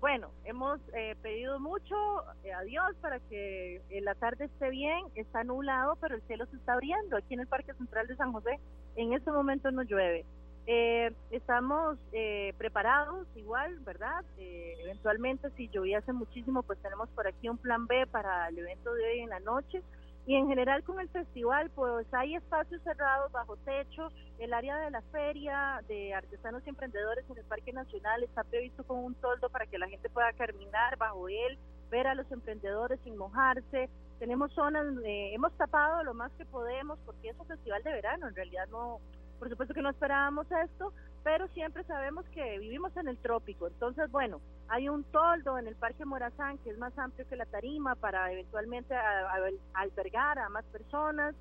Bueno, 0.03 0.33
hemos 0.45 0.81
eh, 0.95 1.15
pedido 1.23 1.61
mucho 1.61 1.95
eh, 2.43 2.53
a 2.53 2.63
Dios 2.63 2.91
para 3.01 3.21
que 3.21 3.77
eh, 3.89 4.01
la 4.01 4.17
tarde 4.17 4.47
esté 4.47 4.69
bien, 4.69 4.99
está 5.15 5.45
nublado, 5.45 5.95
pero 6.01 6.17
el 6.17 6.23
cielo 6.23 6.45
se 6.47 6.57
está 6.57 6.73
abriendo. 6.73 7.17
Aquí 7.17 7.35
en 7.35 7.39
el 7.39 7.47
Parque 7.47 7.73
Central 7.75 8.09
de 8.09 8.17
San 8.17 8.33
José, 8.33 8.59
en 8.97 9.13
este 9.13 9.31
momento 9.31 9.71
no 9.71 9.85
llueve. 9.85 10.25
Eh, 10.67 11.13
estamos 11.31 11.99
eh, 12.11 12.53
preparados 12.59 13.29
igual, 13.37 13.79
¿verdad? 13.85 14.25
Eventualmente 14.39 15.51
si 15.57 15.69
lloviese 15.69 16.13
muchísimo, 16.13 16.65
pues 16.65 16.83
tenemos 16.83 17.09
por 17.11 17.29
aquí 17.29 17.49
un 17.49 17.59
plan 17.59 17.87
B 17.87 18.05
para 18.09 18.49
el 18.49 18.59
evento 18.59 18.93
de 18.95 19.05
hoy 19.05 19.21
en 19.21 19.31
la 19.31 19.39
noche. 19.39 19.85
Y 20.25 20.37
en 20.37 20.47
general 20.47 20.85
con 20.85 21.01
el 21.01 21.09
festival, 21.09 21.71
pues 21.71 22.07
hay 22.15 22.37
espacios 22.37 22.81
cerrados 22.83 23.33
bajo 23.33 23.57
techo, 23.59 24.09
el 24.39 24.53
área 24.53 24.77
de 24.79 24.91
la 24.91 25.03
feria 25.11 25.83
de 25.89 26.15
artesanos 26.15 26.63
y 26.65 26.69
emprendedores 26.69 27.25
en 27.29 27.39
el 27.39 27.45
Parque 27.45 27.73
Nacional 27.73 28.23
está 28.23 28.45
previsto 28.45 28.85
con 28.85 28.99
un 28.99 29.15
toldo 29.17 29.51
para 29.51 29.67
que 29.67 29.79
la 29.79 29.89
gente 29.89 30.09
pueda 30.11 30.33
caminar 30.35 30.97
bajo 30.97 31.29
él, 31.29 31.59
ver 31.91 32.07
a 32.07 32.15
los 32.15 32.31
emprendedores 32.31 33.01
sin 33.03 33.17
mojarse. 33.17 33.91
Tenemos 34.21 34.53
zonas, 34.53 34.87
eh, 35.05 35.35
hemos 35.35 35.53
tapado 35.57 36.05
lo 36.05 36.15
más 36.15 36.31
que 36.39 36.45
podemos 36.45 37.01
porque 37.05 37.31
es 37.31 37.39
un 37.41 37.47
festival 37.47 37.83
de 37.83 37.93
verano, 37.93 38.29
en 38.29 38.37
realidad 38.37 38.69
no, 38.71 39.01
por 39.41 39.49
supuesto 39.49 39.75
que 39.75 39.83
no 39.83 39.91
esperábamos 39.91 40.47
esto, 40.53 40.93
pero 41.25 41.47
siempre 41.49 41.85
sabemos 41.85 42.25
que 42.31 42.59
vivimos 42.59 42.97
en 42.97 43.09
el 43.09 43.17
trópico. 43.19 43.67
Entonces, 43.67 44.11
bueno, 44.11 44.41
hay 44.69 44.89
un 44.89 45.05
toldo 45.05 45.59
en 45.59 45.67
el 45.67 45.77
Parque 45.77 46.05
Morazán 46.05 46.59
que 46.59 46.71
es 46.71 46.79
más 46.79 46.97
amplio 46.99 47.29
que 47.29 47.37
la 47.37 47.47
tarima 47.47 47.95
para 47.95 48.33
eventualmente 48.33 48.95
albergar 49.75 50.39
a 50.39 50.49
más 50.49 50.65
personas. 50.67 51.35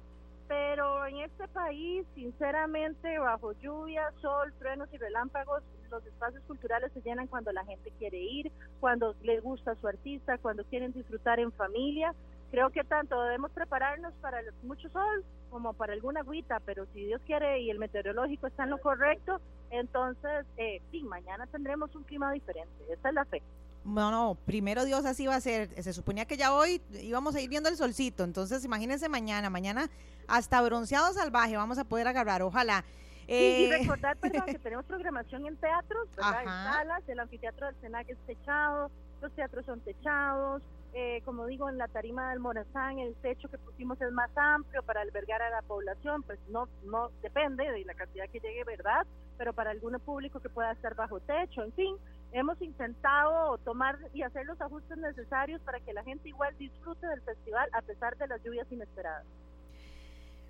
Pero 0.47 1.05
en 1.05 1.19
este 1.19 1.47
país, 1.47 2.05
sinceramente, 2.13 3.17
bajo 3.19 3.53
lluvia, 3.53 4.11
sol, 4.21 4.51
truenos 4.59 4.89
y 4.93 4.97
relámpagos, 4.97 5.63
los 5.89 6.05
espacios 6.05 6.43
culturales 6.43 6.91
se 6.93 7.01
llenan 7.01 7.27
cuando 7.27 7.53
la 7.53 7.63
gente 7.63 7.91
quiere 7.97 8.17
ir, 8.17 8.51
cuando 8.81 9.15
les 9.21 9.41
gusta 9.41 9.75
su 9.75 9.87
artista, 9.87 10.37
cuando 10.37 10.65
quieren 10.65 10.91
disfrutar 10.91 11.39
en 11.39 11.51
familia 11.53 12.13
creo 12.51 12.69
que 12.69 12.83
tanto 12.83 13.19
debemos 13.23 13.51
prepararnos 13.51 14.13
para 14.15 14.41
mucho 14.63 14.89
sol 14.89 15.23
como 15.49 15.73
para 15.73 15.93
alguna 15.93 16.19
agüita, 16.19 16.59
pero 16.65 16.85
si 16.93 17.05
Dios 17.05 17.21
quiere 17.25 17.61
y 17.61 17.71
el 17.71 17.79
meteorológico 17.79 18.47
está 18.47 18.65
en 18.65 18.71
lo 18.71 18.77
correcto, 18.79 19.39
entonces 19.71 20.45
eh, 20.57 20.81
sí, 20.91 21.03
mañana 21.03 21.47
tendremos 21.47 21.95
un 21.95 22.03
clima 22.03 22.31
diferente, 22.31 22.71
esa 22.89 23.09
es 23.09 23.15
la 23.15 23.25
fe. 23.25 23.41
No, 23.83 24.11
no, 24.11 24.37
primero 24.45 24.85
Dios 24.85 25.05
así 25.05 25.25
va 25.25 25.35
a 25.35 25.41
ser. 25.41 25.69
Se 25.81 25.91
suponía 25.91 26.25
que 26.25 26.37
ya 26.37 26.53
hoy 26.53 26.81
íbamos 27.01 27.33
a 27.35 27.41
ir 27.41 27.49
viendo 27.49 27.67
el 27.67 27.77
solcito, 27.77 28.23
entonces 28.23 28.63
imagínense 28.63 29.09
mañana, 29.09 29.49
mañana 29.49 29.89
hasta 30.27 30.61
bronceado 30.61 31.11
salvaje 31.13 31.57
vamos 31.57 31.77
a 31.77 31.83
poder 31.83 32.07
agarrar, 32.07 32.41
ojalá. 32.41 32.85
y 33.27 33.33
eh, 33.33 33.77
recordar, 33.79 34.17
perdón, 34.17 34.43
que 34.45 34.59
tenemos 34.59 34.85
programación 34.85 35.45
en 35.47 35.57
teatros, 35.57 36.07
¿verdad? 36.15 36.41
En 36.41 36.47
salas, 36.47 37.09
el 37.09 37.19
anfiteatro 37.19 37.67
del 37.67 37.75
Senac 37.81 38.09
es 38.09 38.17
techado, 38.27 38.91
los 39.21 39.31
teatros 39.33 39.65
son 39.65 39.79
techados, 39.81 40.61
eh, 40.93 41.21
como 41.23 41.45
digo, 41.45 41.69
en 41.69 41.77
la 41.77 41.87
tarima 41.87 42.29
del 42.31 42.39
Morazán 42.39 42.99
el 42.99 43.15
techo 43.15 43.49
que 43.49 43.57
pusimos 43.57 44.01
es 44.01 44.11
más 44.11 44.29
amplio 44.35 44.83
para 44.83 45.01
albergar 45.01 45.41
a 45.41 45.49
la 45.49 45.61
población, 45.61 46.21
pues 46.23 46.39
no, 46.49 46.67
no 46.83 47.11
depende 47.21 47.69
de 47.71 47.85
la 47.85 47.93
cantidad 47.93 48.29
que 48.29 48.39
llegue, 48.39 48.63
¿verdad? 48.65 49.05
Pero 49.37 49.53
para 49.53 49.71
algún 49.71 49.97
público 49.99 50.39
que 50.41 50.49
pueda 50.49 50.71
estar 50.71 50.93
bajo 50.95 51.19
techo, 51.21 51.63
en 51.63 51.71
fin, 51.73 51.95
hemos 52.33 52.61
intentado 52.61 53.57
tomar 53.59 53.97
y 54.13 54.21
hacer 54.23 54.45
los 54.45 54.59
ajustes 54.59 54.97
necesarios 54.97 55.61
para 55.61 55.79
que 55.79 55.93
la 55.93 56.03
gente 56.03 56.29
igual 56.29 56.55
disfrute 56.57 57.07
del 57.07 57.21
festival 57.21 57.69
a 57.73 57.81
pesar 57.81 58.17
de 58.17 58.27
las 58.27 58.43
lluvias 58.43 58.69
inesperadas. 58.71 59.25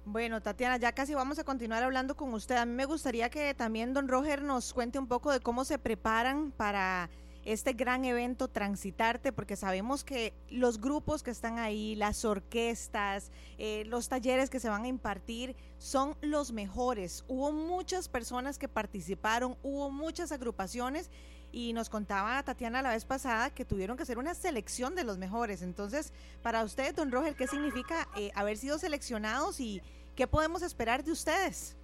Bueno, 0.03 0.41
Tatiana, 0.41 0.77
ya 0.77 0.91
casi 0.93 1.13
vamos 1.13 1.37
a 1.37 1.43
continuar 1.43 1.83
hablando 1.83 2.15
con 2.15 2.33
usted. 2.33 2.55
A 2.55 2.65
mí 2.65 2.73
me 2.73 2.85
gustaría 2.85 3.29
que 3.29 3.53
también 3.53 3.93
don 3.93 4.07
Roger 4.07 4.41
nos 4.41 4.73
cuente 4.73 4.97
un 4.97 5.07
poco 5.07 5.31
de 5.31 5.39
cómo 5.39 5.63
se 5.63 5.77
preparan 5.77 6.51
para 6.51 7.09
este 7.45 7.73
gran 7.73 8.05
evento 8.05 8.47
Transitarte, 8.47 9.31
porque 9.31 9.55
sabemos 9.55 10.03
que 10.03 10.33
los 10.49 10.79
grupos 10.79 11.23
que 11.23 11.31
están 11.31 11.59
ahí, 11.59 11.95
las 11.95 12.25
orquestas, 12.25 13.31
eh, 13.57 13.83
los 13.87 14.09
talleres 14.09 14.49
que 14.49 14.59
se 14.59 14.69
van 14.69 14.83
a 14.83 14.87
impartir 14.87 15.55
son 15.77 16.15
los 16.21 16.51
mejores. 16.51 17.23
Hubo 17.27 17.51
muchas 17.51 18.07
personas 18.09 18.57
que 18.57 18.67
participaron, 18.67 19.57
hubo 19.63 19.89
muchas 19.89 20.31
agrupaciones 20.31 21.09
y 21.51 21.73
nos 21.73 21.89
contaba 21.89 22.41
Tatiana 22.43 22.81
la 22.81 22.91
vez 22.91 23.05
pasada 23.05 23.49
que 23.49 23.65
tuvieron 23.65 23.97
que 23.97 24.03
hacer 24.03 24.17
una 24.17 24.33
selección 24.33 24.95
de 24.95 25.03
los 25.03 25.17
mejores. 25.17 25.61
Entonces, 25.61 26.13
para 26.41 26.63
usted, 26.63 26.95
don 26.95 27.11
Roger, 27.11 27.35
¿qué 27.35 27.47
significa 27.47 28.07
eh, 28.15 28.31
haber 28.35 28.57
sido 28.57 28.79
seleccionados 28.79 29.59
y 29.59 29.81
qué 30.15 30.27
podemos 30.27 30.61
esperar 30.61 31.03
de 31.03 31.11
ustedes? 31.11 31.75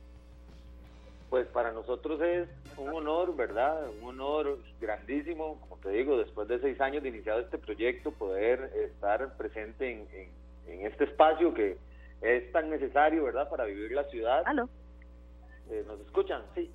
Pues 1.30 1.46
para 1.48 1.72
nosotros 1.74 2.22
es 2.22 2.48
un 2.78 2.90
honor, 2.90 3.36
¿verdad? 3.36 3.90
Un 4.02 4.10
honor 4.10 4.60
grandísimo, 4.80 5.60
como 5.60 5.78
te 5.78 5.90
digo, 5.90 6.18
después 6.18 6.48
de 6.48 6.60
seis 6.60 6.80
años 6.80 7.04
de 7.04 7.10
iniciado 7.10 7.42
este 7.42 7.58
proyecto, 7.58 8.12
poder 8.12 8.72
estar 8.86 9.36
presente 9.36 9.92
en, 9.92 10.38
este 10.86 11.06
espacio 11.06 11.54
que 11.54 11.78
es 12.22 12.52
tan 12.52 12.70
necesario, 12.70 13.24
¿verdad? 13.24 13.50
Para 13.50 13.66
vivir 13.66 13.92
la 13.92 14.04
ciudad. 14.06 14.44
¿Aló? 14.46 14.70
Eh, 15.70 15.84
¿Nos 15.86 16.00
escuchan? 16.02 16.44
Sí. 16.56 16.72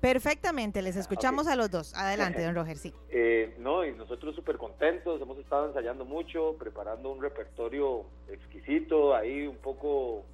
Perfectamente, 0.00 0.80
les 0.82 0.96
escuchamos 0.96 1.46
a 1.46 1.56
los 1.56 1.70
dos. 1.70 1.94
Adelante, 1.94 2.42
don 2.42 2.54
Roger, 2.54 2.76
sí. 2.76 2.94
Eh, 3.12 3.54
no, 3.58 3.84
y 3.84 3.92
nosotros 3.92 4.34
súper 4.34 4.56
contentos, 4.56 5.20
hemos 5.20 5.38
estado 5.38 5.66
ensayando 5.66 6.04
mucho, 6.04 6.56
preparando 6.58 7.10
un 7.10 7.22
repertorio 7.22 8.04
exquisito, 8.28 9.14
ahí 9.14 9.46
un 9.46 9.56
poco 9.56 10.24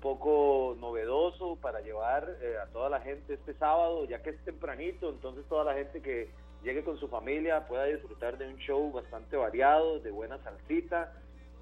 poco 0.00 0.76
novedoso 0.80 1.56
para 1.56 1.80
llevar 1.80 2.36
eh, 2.40 2.56
a 2.62 2.66
toda 2.66 2.88
la 2.88 3.00
gente 3.00 3.34
este 3.34 3.54
sábado, 3.54 4.04
ya 4.04 4.22
que 4.22 4.30
es 4.30 4.44
tempranito, 4.44 5.10
entonces 5.10 5.44
toda 5.48 5.64
la 5.64 5.74
gente 5.74 6.00
que 6.00 6.30
llegue 6.62 6.84
con 6.84 6.98
su 6.98 7.08
familia 7.08 7.66
pueda 7.66 7.84
disfrutar 7.84 8.38
de 8.38 8.48
un 8.48 8.56
show 8.58 8.90
bastante 8.92 9.36
variado, 9.36 10.00
de 10.00 10.10
buena 10.10 10.38
salsita 10.38 11.12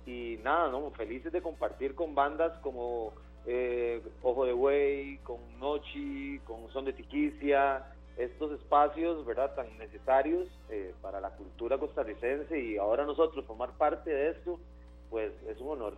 y 0.06 0.38
nada, 0.42 0.70
¿no? 0.70 0.90
Felices 0.92 1.32
de 1.32 1.42
compartir 1.42 1.94
con 1.94 2.14
bandas 2.14 2.52
como 2.60 3.12
eh, 3.46 4.02
Ojo 4.22 4.44
de 4.44 4.52
Buey, 4.52 5.18
con 5.18 5.38
Nochi, 5.58 6.38
con 6.40 6.70
Son 6.72 6.84
de 6.84 6.92
Tiquicia, 6.92 7.84
estos 8.16 8.52
espacios, 8.52 9.24
¿verdad?, 9.26 9.54
tan 9.54 9.76
necesarios 9.78 10.48
eh, 10.70 10.94
para 11.02 11.20
la 11.20 11.30
cultura 11.30 11.78
costarricense 11.78 12.58
y 12.58 12.76
ahora 12.78 13.04
nosotros 13.04 13.44
formar 13.44 13.72
parte 13.76 14.10
de 14.10 14.30
esto, 14.30 14.58
pues 15.10 15.32
es 15.48 15.60
un 15.60 15.72
honor. 15.72 15.94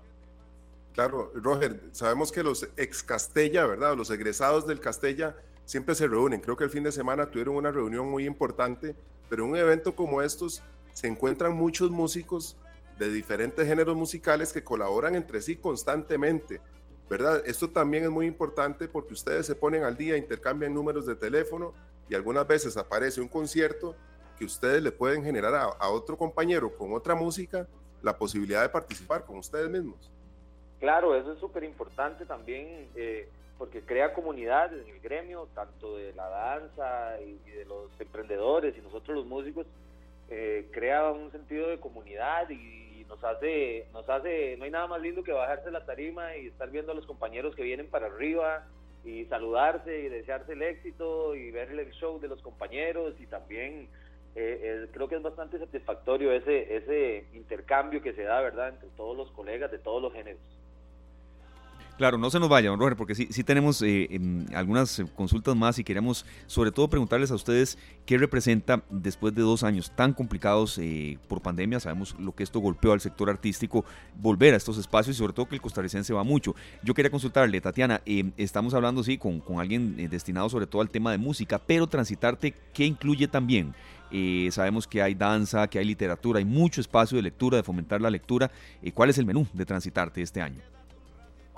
Claro, 0.98 1.30
Roger, 1.32 1.80
sabemos 1.92 2.32
que 2.32 2.42
los 2.42 2.68
ex 2.76 3.04
Castella, 3.04 3.64
¿verdad? 3.66 3.96
Los 3.96 4.10
egresados 4.10 4.66
del 4.66 4.80
Castella 4.80 5.36
siempre 5.64 5.94
se 5.94 6.08
reúnen. 6.08 6.40
Creo 6.40 6.56
que 6.56 6.64
el 6.64 6.70
fin 6.70 6.82
de 6.82 6.90
semana 6.90 7.30
tuvieron 7.30 7.54
una 7.54 7.70
reunión 7.70 8.10
muy 8.10 8.26
importante, 8.26 8.96
pero 9.28 9.44
en 9.44 9.50
un 9.50 9.56
evento 9.56 9.94
como 9.94 10.22
estos 10.22 10.60
se 10.92 11.06
encuentran 11.06 11.54
muchos 11.54 11.92
músicos 11.92 12.56
de 12.98 13.12
diferentes 13.12 13.64
géneros 13.64 13.96
musicales 13.96 14.52
que 14.52 14.64
colaboran 14.64 15.14
entre 15.14 15.40
sí 15.40 15.54
constantemente, 15.54 16.60
¿verdad? 17.08 17.44
Esto 17.46 17.70
también 17.70 18.02
es 18.02 18.10
muy 18.10 18.26
importante 18.26 18.88
porque 18.88 19.14
ustedes 19.14 19.46
se 19.46 19.54
ponen 19.54 19.84
al 19.84 19.96
día, 19.96 20.16
intercambian 20.16 20.74
números 20.74 21.06
de 21.06 21.14
teléfono 21.14 21.74
y 22.08 22.16
algunas 22.16 22.44
veces 22.44 22.76
aparece 22.76 23.20
un 23.20 23.28
concierto 23.28 23.94
que 24.36 24.44
ustedes 24.44 24.82
le 24.82 24.90
pueden 24.90 25.22
generar 25.22 25.54
a, 25.54 25.62
a 25.62 25.90
otro 25.90 26.18
compañero 26.18 26.76
con 26.76 26.92
otra 26.92 27.14
música 27.14 27.68
la 28.02 28.18
posibilidad 28.18 28.62
de 28.62 28.68
participar 28.68 29.24
con 29.24 29.38
ustedes 29.38 29.70
mismos. 29.70 30.10
Claro, 30.80 31.16
eso 31.16 31.32
es 31.32 31.40
súper 31.40 31.64
importante 31.64 32.24
también 32.24 32.88
eh, 32.94 33.28
porque 33.58 33.82
crea 33.82 34.14
comunidad 34.14 34.72
en 34.72 34.88
el 34.88 35.00
gremio, 35.00 35.48
tanto 35.54 35.96
de 35.96 36.12
la 36.14 36.28
danza 36.28 37.20
y, 37.20 37.50
de 37.50 37.64
los 37.64 37.90
emprendedores 38.00 38.76
y 38.76 38.80
nosotros 38.80 39.16
los 39.16 39.26
músicos, 39.26 39.66
eh, 40.30 40.68
crea 40.70 41.10
un 41.10 41.32
sentido 41.32 41.68
de 41.68 41.80
comunidad 41.80 42.48
y, 42.50 42.86
nos 43.08 43.24
hace, 43.24 43.86
nos 43.94 44.06
hace, 44.06 44.58
no 44.58 44.64
hay 44.64 44.70
nada 44.70 44.86
más 44.86 45.00
lindo 45.00 45.24
que 45.24 45.32
bajarse 45.32 45.70
la 45.70 45.86
tarima 45.86 46.36
y 46.36 46.48
estar 46.48 46.68
viendo 46.70 46.92
a 46.92 46.94
los 46.94 47.06
compañeros 47.06 47.56
que 47.56 47.62
vienen 47.62 47.88
para 47.88 48.08
arriba 48.08 48.66
y 49.02 49.24
saludarse 49.24 50.00
y 50.00 50.08
desearse 50.10 50.52
el 50.52 50.60
éxito 50.60 51.34
y 51.34 51.50
ver 51.50 51.70
el 51.70 51.90
show 51.92 52.20
de 52.20 52.28
los 52.28 52.42
compañeros 52.42 53.14
y 53.18 53.26
también 53.26 53.88
eh, 54.34 54.86
creo 54.92 55.08
que 55.08 55.14
es 55.14 55.22
bastante 55.22 55.58
satisfactorio 55.58 56.32
ese, 56.32 56.76
ese 56.76 57.24
intercambio 57.32 58.02
que 58.02 58.12
se 58.12 58.24
da, 58.24 58.42
¿verdad?, 58.42 58.68
entre 58.68 58.90
todos 58.90 59.16
los 59.16 59.30
colegas 59.30 59.70
de 59.70 59.78
todos 59.78 60.02
los 60.02 60.12
géneros. 60.12 60.57
Claro, 61.98 62.16
no 62.16 62.30
se 62.30 62.38
nos 62.38 62.48
vaya, 62.48 62.70
don 62.70 62.78
Roger, 62.78 62.96
porque 62.96 63.16
sí, 63.16 63.26
sí 63.32 63.42
tenemos 63.42 63.82
eh, 63.82 64.06
em, 64.12 64.46
algunas 64.54 65.02
consultas 65.16 65.56
más 65.56 65.80
y 65.80 65.84
queríamos 65.84 66.24
sobre 66.46 66.70
todo 66.70 66.86
preguntarles 66.86 67.32
a 67.32 67.34
ustedes 67.34 67.76
qué 68.06 68.16
representa 68.16 68.84
después 68.88 69.34
de 69.34 69.42
dos 69.42 69.64
años 69.64 69.90
tan 69.96 70.12
complicados 70.12 70.78
eh, 70.78 71.18
por 71.26 71.42
pandemia, 71.42 71.80
sabemos 71.80 72.14
lo 72.20 72.36
que 72.36 72.44
esto 72.44 72.60
golpeó 72.60 72.92
al 72.92 73.00
sector 73.00 73.28
artístico, 73.28 73.84
volver 74.14 74.54
a 74.54 74.58
estos 74.58 74.78
espacios 74.78 75.16
y 75.16 75.18
sobre 75.18 75.32
todo 75.32 75.46
que 75.46 75.56
el 75.56 75.60
costarricense 75.60 76.14
va 76.14 76.22
mucho. 76.22 76.54
Yo 76.84 76.94
quería 76.94 77.10
consultarle, 77.10 77.60
Tatiana, 77.60 78.00
estamos 78.36 78.74
hablando 78.74 79.02
sí 79.02 79.18
con, 79.18 79.42
alguien 79.58 79.96
eh, 79.98 80.06
destinado 80.06 80.48
sobre 80.48 80.68
todo 80.68 80.82
al 80.82 80.90
tema 80.90 81.10
de 81.10 81.18
música, 81.18 81.58
pero 81.58 81.88
transitarte, 81.88 82.54
¿qué 82.72 82.86
incluye 82.86 83.26
también? 83.26 83.74
sabemos 84.52 84.86
que 84.86 85.02
hay 85.02 85.14
danza, 85.14 85.68
que 85.68 85.80
hay 85.80 85.84
literatura, 85.84 86.38
hay 86.38 86.44
mucho 86.44 86.80
espacio 86.80 87.16
de 87.16 87.22
lectura, 87.22 87.56
de 87.56 87.62
fomentar 87.62 88.00
la 88.00 88.08
lectura. 88.08 88.50
¿Cuál 88.94 89.10
es 89.10 89.18
el 89.18 89.26
menú 89.26 89.46
de 89.52 89.66
Transitarte 89.66 90.22
este 90.22 90.40
año? 90.40 90.77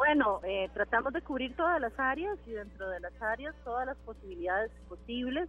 Bueno, 0.00 0.40
eh, 0.44 0.70
tratamos 0.72 1.12
de 1.12 1.20
cubrir 1.20 1.54
todas 1.54 1.78
las 1.78 1.92
áreas 1.98 2.38
y 2.46 2.52
dentro 2.52 2.88
de 2.88 3.00
las 3.00 3.12
áreas 3.20 3.54
todas 3.64 3.84
las 3.84 3.98
posibilidades 3.98 4.70
posibles. 4.88 5.46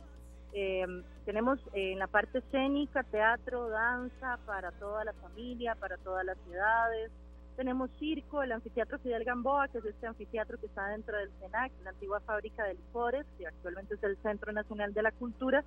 Eh, 0.51 0.85
tenemos 1.23 1.57
en 1.71 1.97
la 1.99 2.07
parte 2.07 2.39
escénica, 2.39 3.01
teatro, 3.03 3.69
danza 3.69 4.37
para 4.45 4.73
toda 4.73 5.05
la 5.05 5.13
familia, 5.13 5.75
para 5.75 5.95
todas 5.95 6.25
las 6.25 6.37
ciudades. 6.39 7.11
Tenemos 7.55 7.89
circo, 7.97 8.43
el 8.43 8.51
anfiteatro 8.51 8.99
Fidel 8.99 9.23
Gamboa, 9.23 9.69
que 9.69 9.77
es 9.77 9.85
este 9.85 10.05
anfiteatro 10.05 10.59
que 10.59 10.65
está 10.65 10.85
dentro 10.87 11.17
del 11.17 11.31
SENAC, 11.39 11.71
la 11.85 11.91
antigua 11.91 12.19
fábrica 12.19 12.65
de 12.65 12.73
licores, 12.73 13.25
que 13.37 13.47
actualmente 13.47 13.93
es 13.93 14.03
el 14.03 14.17
Centro 14.17 14.51
Nacional 14.51 14.93
de 14.93 15.01
la 15.01 15.13
Cultura. 15.13 15.63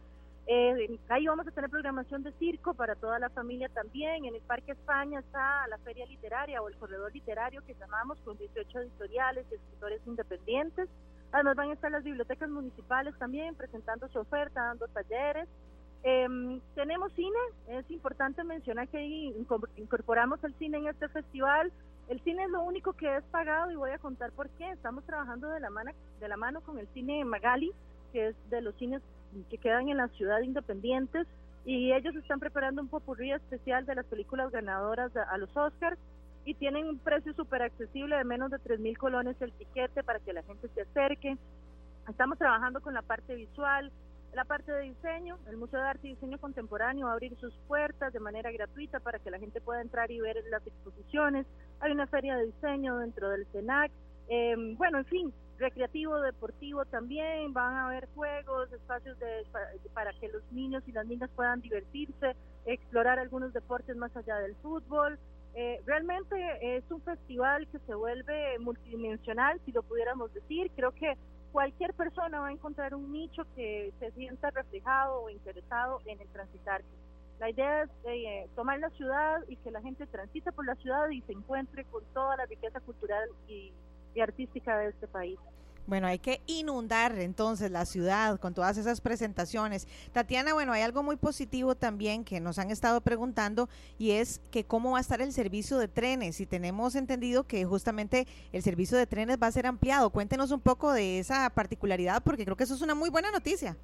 Eh, 0.47 0.99
ahí 1.09 1.27
vamos 1.27 1.47
a 1.49 1.51
tener 1.51 1.71
programación 1.71 2.23
de 2.23 2.33
circo 2.33 2.75
para 2.75 2.95
toda 2.97 3.19
la 3.19 3.31
familia 3.31 3.69
también. 3.71 4.27
En 4.27 4.35
el 4.35 4.43
Parque 4.43 4.73
España 4.73 5.21
está 5.21 5.67
la 5.69 5.79
Feria 5.79 6.05
Literaria 6.07 6.61
o 6.61 6.69
el 6.69 6.77
Corredor 6.77 7.13
Literario 7.13 7.65
que 7.65 7.75
llamamos 7.75 8.19
con 8.25 8.37
18 8.37 8.81
editoriales 8.81 9.47
y 9.51 9.55
escritores 9.55 10.01
independientes. 10.07 10.89
Además 11.33 11.57
van 11.57 11.71
a 11.71 11.73
estar 11.73 11.91
las 11.91 12.05
bibliotecas 12.05 12.51
municipales 12.51 13.15
también 13.19 13.55
presentando 13.55 14.07
su 14.09 14.19
oferta, 14.19 14.67
dando 14.67 14.87
talleres. 14.89 15.49
Em, 16.03 16.61
tenemos 16.75 17.11
cine, 17.15 17.39
es 17.67 17.91
importante 17.91 18.45
mencionar 18.45 18.87
que 18.89 19.03
incorporamos 19.77 20.45
el 20.45 20.55
cine 20.55 20.77
en 20.77 20.89
este 20.89 21.09
festival. 21.09 21.73
El 22.09 22.21
cine 22.21 22.45
es 22.45 22.51
lo 22.51 22.63
único 22.63 22.93
que 22.93 23.17
es 23.17 23.25
pagado 23.25 23.71
y 23.71 23.77
voy 23.77 23.93
a 23.93 23.99
contar 23.99 24.31
por 24.33 24.51
qué. 24.51 24.71
Estamos 24.71 25.05
trabajando 25.05 25.49
de 25.49 25.61
la 25.61 25.71
mano, 25.71 25.93
de 26.21 26.29
la 26.29 26.37
mano 26.37 26.61
con 26.61 26.79
el 26.79 26.87
cine 26.89 27.25
Magali, 27.25 27.73
que 28.13 28.29
es 28.29 28.51
de 28.51 28.61
los 28.61 28.75
cines 28.75 29.01
que 29.51 29.59
quedan 29.59 29.89
en 29.89 29.99
la 29.99 30.09
ciudad 30.09 30.41
independientes 30.41 31.27
y 31.65 31.93
ellos 31.93 32.15
están 32.17 32.41
preparando 32.41 32.83
un 32.83 32.89
popurrí 32.89 33.33
especial 33.33 33.87
de 33.87 33.95
las 33.95 34.07
películas 34.07 34.51
ganadoras 34.51 35.11
a 35.17 35.39
los 35.39 35.55
Oscars 35.57 35.99
y 36.45 36.55
tienen 36.55 36.87
un 36.87 36.99
precio 36.99 37.33
súper 37.35 37.63
accesible 37.63 38.17
de 38.17 38.25
menos 38.25 38.51
de 38.51 38.59
3 38.59 38.81
mil 38.81 38.99
colones 38.99 39.41
el 39.41 39.53
tiquete 39.53 40.03
para 40.03 40.19
que 40.19 40.33
la 40.33 40.43
gente 40.43 40.69
se 40.75 40.83
acerque. 40.83 41.37
Estamos 42.09 42.39
trabajando 42.39 42.83
con 42.83 42.93
la 42.93 43.01
parte 43.01 43.35
visual, 43.35 43.91
la 44.35 44.45
parte 44.45 44.71
de 44.73 44.83
diseño. 44.83 45.39
El 45.49 45.57
Museo 45.57 45.81
de 45.81 45.89
Arte 45.89 46.09
y 46.09 46.15
Diseño 46.15 46.39
Contemporáneo 46.39 47.07
va 47.07 47.13
a 47.13 47.15
abrir 47.15 47.35
sus 47.39 47.55
puertas 47.67 48.13
de 48.13 48.21
manera 48.21 48.53
gratuita 48.53 49.01
para 49.01 49.19
que 49.19 49.31
la 49.31 49.39
gente 49.39 49.61
pueda 49.63 49.81
entrar 49.81 50.11
y 50.11 50.21
ver 50.21 50.37
las 50.51 50.67
exposiciones. 50.67 51.47
Hay 51.81 51.93
una 51.93 52.07
feria 52.07 52.37
de 52.37 52.47
diseño 52.47 52.99
dentro 52.99 53.31
del 53.31 53.47
CENAC. 53.47 53.91
Em, 54.29 54.77
bueno, 54.77 54.99
en 54.99 55.05
fin, 55.07 55.33
recreativo, 55.59 56.21
deportivo 56.21 56.85
también, 56.87 57.53
van 57.53 57.75
a 57.75 57.87
haber 57.87 58.09
juegos, 58.15 58.73
espacios 58.73 59.19
de, 59.19 59.47
para, 59.93 60.13
que 60.15 60.29
los 60.29 60.43
niños 60.53 60.83
y 60.87 60.93
las 60.93 61.07
niñas 61.07 61.31
puedan 61.35 61.61
divertirse, 61.61 62.37
explorar 62.67 63.19
algunos 63.19 63.53
deportes 63.53 63.97
más 63.97 64.15
allá 64.17 64.37
del 64.39 64.55
fútbol. 64.57 65.19
Eh, 65.55 65.81
realmente 65.87 66.37
es 66.77 66.85
un 66.91 67.01
festival 67.03 67.69
que 67.69 67.79
se 67.81 67.95
vuelve 67.95 68.59
multidimensional, 68.59 69.61
si 69.65 69.73
lo 69.73 69.83
pudiéramos 69.83 70.33
decir. 70.35 70.71
Creo 70.75 70.93
que 70.93 71.17
cualquier 71.53 71.95
persona 71.95 72.41
va 72.41 72.49
a 72.49 72.53
encontrar 72.53 72.95
un 72.95 73.13
nicho 73.13 73.45
que 73.55 73.93
se 74.01 74.11
sienta 74.13 74.51
reflejado 74.51 75.23
o 75.23 75.31
interesado 75.31 76.01
en 76.07 76.21
el 76.21 76.29
transitar. 76.29 76.83
La 77.39 77.51
idea 77.51 77.83
es 77.83 77.91
eh, 78.05 78.49
tomar 78.55 78.79
la 78.81 78.91
ciudad 78.91 79.43
y 79.49 79.57
que 79.57 79.71
la 79.71 79.81
gente 79.81 80.07
transite 80.07 80.53
por 80.53 80.67
la 80.67 80.75
ciudad 80.77 81.09
y 81.11 81.21
se 81.23 81.33
encuentre 81.33 81.85
con 81.85 82.03
toda 82.13 82.37
la 82.37 82.47
riqueza 82.47 82.81
cultural 82.81 83.29
y 83.49 83.73
artística 84.21 84.77
de 84.79 84.89
este 84.89 85.07
país. 85.07 85.39
Bueno, 85.87 86.07
hay 86.07 86.19
que 86.19 86.41
inundar 86.47 87.19
entonces 87.19 87.71
la 87.71 87.85
ciudad 87.85 88.41
con 88.41 88.55
todas 88.55 88.79
esas 88.79 89.03
presentaciones. 89.03 89.87
Tatiana, 90.13 90.55
bueno, 90.55 90.73
hay 90.73 90.81
algo 90.81 91.03
muy 91.03 91.17
positivo 91.17 91.75
también 91.75 92.25
que 92.25 92.41
nos 92.41 92.59
han 92.59 92.71
estado 92.71 93.03
preguntando 93.03 93.69
y 93.99 94.13
es 94.13 94.41
que 94.51 94.65
cómo 94.65 94.93
va 94.93 94.99
a 94.99 95.01
estar 95.03 95.21
el 95.21 95.33
servicio 95.33 95.77
de 95.77 95.89
trenes. 95.89 96.41
Y 96.41 96.47
tenemos 96.47 96.95
entendido 96.95 97.45
que 97.45 97.67
justamente 97.67 98.27
el 98.53 98.63
servicio 98.63 98.97
de 98.97 99.07
trenes 99.07 99.37
va 99.43 99.49
a 99.49 99.53
ser 99.53 99.67
ampliado. 99.67 100.09
Cuéntenos 100.09 100.53
un 100.53 100.61
poco 100.61 100.91
de 100.91 101.19
esa 101.19 101.51
particularidad 101.51 102.23
porque 102.23 102.45
creo 102.47 102.57
que 102.57 102.65
eso 102.65 102.75
es 102.75 102.81
una 102.81 102.95
muy 102.95 103.11
buena 103.11 103.31
noticia. 103.31 103.77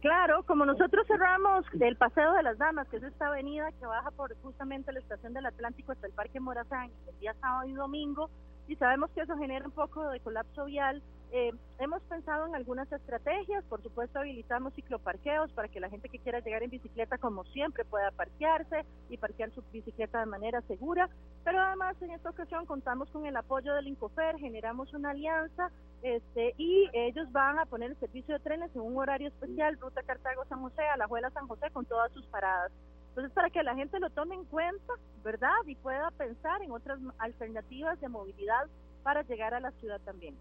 Claro, 0.00 0.42
como 0.42 0.66
nosotros 0.66 1.06
cerramos 1.06 1.64
el 1.80 1.96
Paseo 1.96 2.34
de 2.34 2.42
las 2.42 2.58
Damas, 2.58 2.86
que 2.88 2.98
es 2.98 3.04
esta 3.04 3.28
avenida 3.28 3.70
que 3.78 3.86
baja 3.86 4.10
por 4.10 4.36
justamente 4.42 4.92
la 4.92 4.98
estación 4.98 5.32
del 5.32 5.46
Atlántico 5.46 5.92
hasta 5.92 6.06
el 6.06 6.12
Parque 6.12 6.40
Morazán 6.40 6.90
el 7.08 7.18
día 7.20 7.34
sábado 7.40 7.66
y 7.66 7.72
domingo, 7.72 8.28
y 8.68 8.76
sabemos 8.76 9.10
que 9.10 9.22
eso 9.22 9.36
genera 9.36 9.64
un 9.64 9.72
poco 9.72 10.08
de 10.10 10.20
colapso 10.20 10.64
vial, 10.64 11.02
eh, 11.32 11.52
hemos 11.80 12.00
pensado 12.02 12.46
en 12.46 12.54
algunas 12.54 12.90
estrategias, 12.92 13.64
por 13.64 13.82
supuesto 13.82 14.20
habilitamos 14.20 14.72
cicloparqueos 14.74 15.50
para 15.50 15.66
que 15.66 15.80
la 15.80 15.90
gente 15.90 16.08
que 16.08 16.20
quiera 16.20 16.38
llegar 16.38 16.62
en 16.62 16.70
bicicleta 16.70 17.18
como 17.18 17.42
siempre 17.46 17.84
pueda 17.84 18.12
parquearse 18.12 18.84
y 19.08 19.16
parquear 19.16 19.50
su 19.50 19.62
bicicleta 19.72 20.20
de 20.20 20.26
manera 20.26 20.60
segura, 20.62 21.10
pero 21.42 21.60
además 21.60 22.00
en 22.02 22.12
esta 22.12 22.30
ocasión 22.30 22.66
contamos 22.66 23.10
con 23.10 23.26
el 23.26 23.36
apoyo 23.36 23.74
del 23.74 23.88
Incofer, 23.88 24.38
generamos 24.38 24.94
una 24.94 25.10
alianza 25.10 25.72
este, 26.02 26.54
y 26.56 26.88
ellos 26.92 27.32
van 27.32 27.58
a 27.58 27.66
poner 27.66 27.90
el 27.90 27.98
servicio 27.98 28.34
de 28.34 28.40
trenes 28.40 28.70
en 28.76 28.82
un 28.82 28.96
horario 28.96 29.26
especial, 29.26 29.76
ruta 29.80 30.02
Cartago-San 30.02 30.60
José, 30.60 30.82
a 30.82 30.96
la 30.96 31.08
Juela 31.08 31.30
San 31.30 31.48
José 31.48 31.68
con 31.72 31.84
todas 31.84 32.12
sus 32.12 32.24
paradas. 32.26 32.70
Entonces, 33.14 33.32
para 33.32 33.48
que 33.48 33.62
la 33.62 33.76
gente 33.76 34.00
lo 34.00 34.10
tome 34.10 34.34
en 34.34 34.44
cuenta, 34.46 34.92
¿verdad? 35.22 35.54
Y 35.66 35.76
pueda 35.76 36.10
pensar 36.10 36.60
en 36.62 36.72
otras 36.72 36.98
alternativas 37.18 38.00
de 38.00 38.08
movilidad 38.08 38.66
para 39.04 39.22
llegar 39.22 39.54
a 39.54 39.60
la 39.60 39.70
ciudad 39.70 40.00
también. 40.00 40.34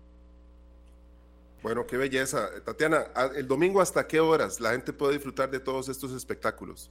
Bueno, 1.61 1.85
qué 1.85 1.97
belleza. 1.97 2.49
Tatiana, 2.65 3.05
el 3.35 3.47
domingo 3.47 3.79
hasta 3.79 4.07
qué 4.07 4.19
horas 4.19 4.59
la 4.59 4.71
gente 4.71 4.91
puede 4.91 5.13
disfrutar 5.13 5.51
de 5.51 5.59
todos 5.59 5.87
estos 5.87 6.11
espectáculos? 6.13 6.89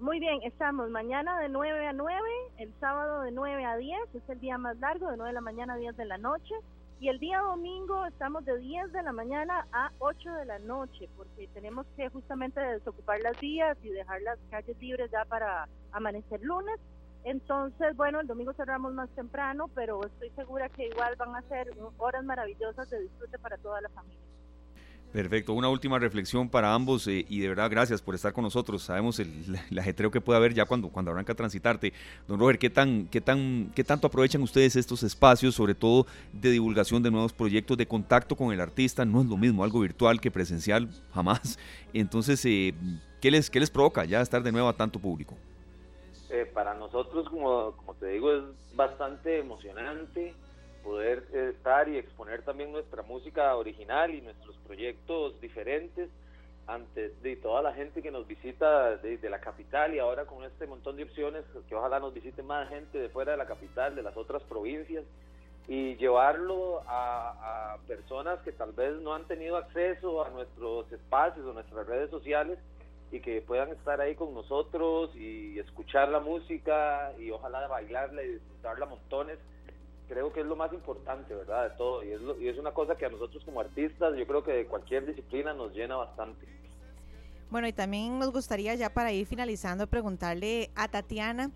Muy 0.00 0.20
bien, 0.20 0.42
estamos 0.42 0.90
mañana 0.90 1.38
de 1.40 1.48
9 1.48 1.86
a 1.86 1.94
9, 1.94 2.20
el 2.58 2.70
sábado 2.78 3.22
de 3.22 3.30
9 3.30 3.64
a 3.64 3.76
10, 3.76 4.14
es 4.14 4.28
el 4.28 4.38
día 4.38 4.58
más 4.58 4.76
largo, 4.80 5.08
de 5.10 5.16
9 5.16 5.30
de 5.30 5.32
la 5.32 5.40
mañana 5.40 5.74
a 5.74 5.76
10 5.78 5.96
de 5.96 6.04
la 6.04 6.18
noche, 6.18 6.54
y 7.02 7.08
el 7.08 7.18
día 7.18 7.40
domingo 7.40 8.06
estamos 8.06 8.44
de 8.44 8.56
10 8.58 8.92
de 8.92 9.02
la 9.02 9.10
mañana 9.10 9.66
a 9.72 9.90
8 9.98 10.34
de 10.34 10.44
la 10.44 10.60
noche, 10.60 11.08
porque 11.16 11.48
tenemos 11.48 11.84
que 11.96 12.08
justamente 12.10 12.60
desocupar 12.60 13.20
las 13.22 13.40
vías 13.40 13.76
y 13.82 13.88
dejar 13.88 14.22
las 14.22 14.38
calles 14.52 14.78
libres 14.78 15.10
ya 15.10 15.24
para 15.24 15.68
amanecer 15.90 16.40
lunes. 16.42 16.78
Entonces, 17.24 17.96
bueno, 17.96 18.20
el 18.20 18.28
domingo 18.28 18.52
cerramos 18.52 18.94
más 18.94 19.10
temprano, 19.16 19.66
pero 19.74 20.00
estoy 20.06 20.30
segura 20.36 20.68
que 20.68 20.86
igual 20.86 21.16
van 21.16 21.34
a 21.34 21.42
ser 21.48 21.76
horas 21.98 22.24
maravillosas 22.24 22.88
de 22.88 23.00
disfrute 23.00 23.36
para 23.40 23.58
toda 23.58 23.80
la 23.80 23.88
familia. 23.88 24.31
Perfecto, 25.12 25.52
una 25.52 25.68
última 25.68 25.98
reflexión 25.98 26.48
para 26.48 26.72
ambos 26.72 27.06
eh, 27.06 27.26
y 27.28 27.40
de 27.40 27.48
verdad 27.48 27.70
gracias 27.70 28.00
por 28.00 28.14
estar 28.14 28.32
con 28.32 28.44
nosotros. 28.44 28.82
Sabemos 28.82 29.18
el, 29.18 29.28
ajetreo 29.78 30.10
que 30.10 30.22
puede 30.22 30.38
haber 30.38 30.54
ya 30.54 30.64
cuando, 30.64 30.88
cuando 30.88 31.10
arranca 31.10 31.34
transitarte. 31.34 31.92
Don 32.26 32.40
Robert, 32.40 32.58
¿qué, 32.58 32.70
tan, 32.70 33.06
qué, 33.08 33.20
tan, 33.20 33.70
¿qué 33.74 33.84
tanto 33.84 34.06
aprovechan 34.06 34.40
ustedes 34.40 34.74
estos 34.74 35.02
espacios, 35.02 35.54
sobre 35.54 35.74
todo 35.74 36.06
de 36.32 36.50
divulgación 36.50 37.02
de 37.02 37.10
nuevos 37.10 37.34
proyectos, 37.34 37.76
de 37.76 37.86
contacto 37.86 38.36
con 38.36 38.54
el 38.54 38.60
artista? 38.60 39.04
No 39.04 39.20
es 39.20 39.26
lo 39.26 39.36
mismo 39.36 39.62
algo 39.64 39.80
virtual 39.80 40.18
que 40.18 40.30
presencial, 40.30 40.88
jamás. 41.14 41.58
Entonces, 41.92 42.42
eh, 42.46 42.72
¿qué, 43.20 43.30
les, 43.30 43.50
¿qué 43.50 43.60
les 43.60 43.70
provoca 43.70 44.06
ya 44.06 44.22
estar 44.22 44.42
de 44.42 44.50
nuevo 44.50 44.68
a 44.68 44.72
tanto 44.72 44.98
público? 44.98 45.36
Eh, 46.30 46.50
para 46.54 46.72
nosotros, 46.72 47.28
como, 47.28 47.72
como 47.72 47.92
te 47.94 48.06
digo, 48.06 48.32
es 48.32 48.44
bastante 48.74 49.40
emocionante 49.40 50.34
poder 50.82 51.24
estar 51.32 51.88
y 51.88 51.98
exponer 51.98 52.42
también 52.42 52.72
nuestra 52.72 53.02
música 53.02 53.54
original 53.56 54.14
y 54.14 54.20
nuestros 54.20 54.56
proyectos 54.66 55.40
diferentes 55.40 56.08
ante 56.66 57.10
de 57.22 57.36
toda 57.36 57.62
la 57.62 57.72
gente 57.72 58.02
que 58.02 58.10
nos 58.10 58.26
visita 58.26 58.96
desde 58.98 59.28
la 59.28 59.40
capital 59.40 59.94
y 59.94 59.98
ahora 59.98 60.26
con 60.26 60.44
este 60.44 60.66
montón 60.66 60.96
de 60.96 61.04
opciones 61.04 61.44
que 61.68 61.74
ojalá 61.74 61.98
nos 61.98 62.14
visite 62.14 62.42
más 62.42 62.68
gente 62.68 62.98
de 62.98 63.08
fuera 63.08 63.32
de 63.32 63.38
la 63.38 63.46
capital, 63.46 63.96
de 63.96 64.02
las 64.02 64.16
otras 64.16 64.42
provincias 64.44 65.04
y 65.68 65.96
llevarlo 65.96 66.82
a, 66.86 67.74
a 67.74 67.78
personas 67.86 68.40
que 68.40 68.52
tal 68.52 68.72
vez 68.72 68.96
no 69.00 69.14
han 69.14 69.26
tenido 69.26 69.56
acceso 69.56 70.24
a 70.24 70.30
nuestros 70.30 70.90
espacios 70.92 71.46
o 71.46 71.52
nuestras 71.52 71.86
redes 71.86 72.10
sociales 72.10 72.58
y 73.12 73.20
que 73.20 73.42
puedan 73.42 73.68
estar 73.68 74.00
ahí 74.00 74.14
con 74.14 74.32
nosotros 74.32 75.14
y 75.14 75.58
escuchar 75.58 76.08
la 76.08 76.20
música 76.20 77.12
y 77.18 77.30
ojalá 77.30 77.68
bailarla 77.68 78.22
y 78.22 78.28
disfrutarla 78.32 78.86
montones. 78.86 79.38
Creo 80.08 80.32
que 80.32 80.40
es 80.40 80.46
lo 80.46 80.56
más 80.56 80.72
importante, 80.72 81.34
¿verdad? 81.34 81.70
De 81.70 81.76
todo. 81.76 82.04
Y 82.04 82.12
es, 82.12 82.20
y 82.40 82.48
es 82.48 82.58
una 82.58 82.72
cosa 82.72 82.96
que 82.96 83.06
a 83.06 83.08
nosotros 83.08 83.44
como 83.44 83.60
artistas, 83.60 84.14
yo 84.16 84.26
creo 84.26 84.44
que 84.44 84.52
de 84.52 84.66
cualquier 84.66 85.06
disciplina 85.06 85.54
nos 85.54 85.72
llena 85.74 85.96
bastante. 85.96 86.46
Bueno, 87.50 87.68
y 87.68 87.72
también 87.72 88.18
nos 88.18 88.32
gustaría 88.32 88.74
ya 88.74 88.90
para 88.90 89.12
ir 89.12 89.26
finalizando 89.26 89.86
preguntarle 89.86 90.70
a 90.74 90.88
Tatiana 90.88 91.50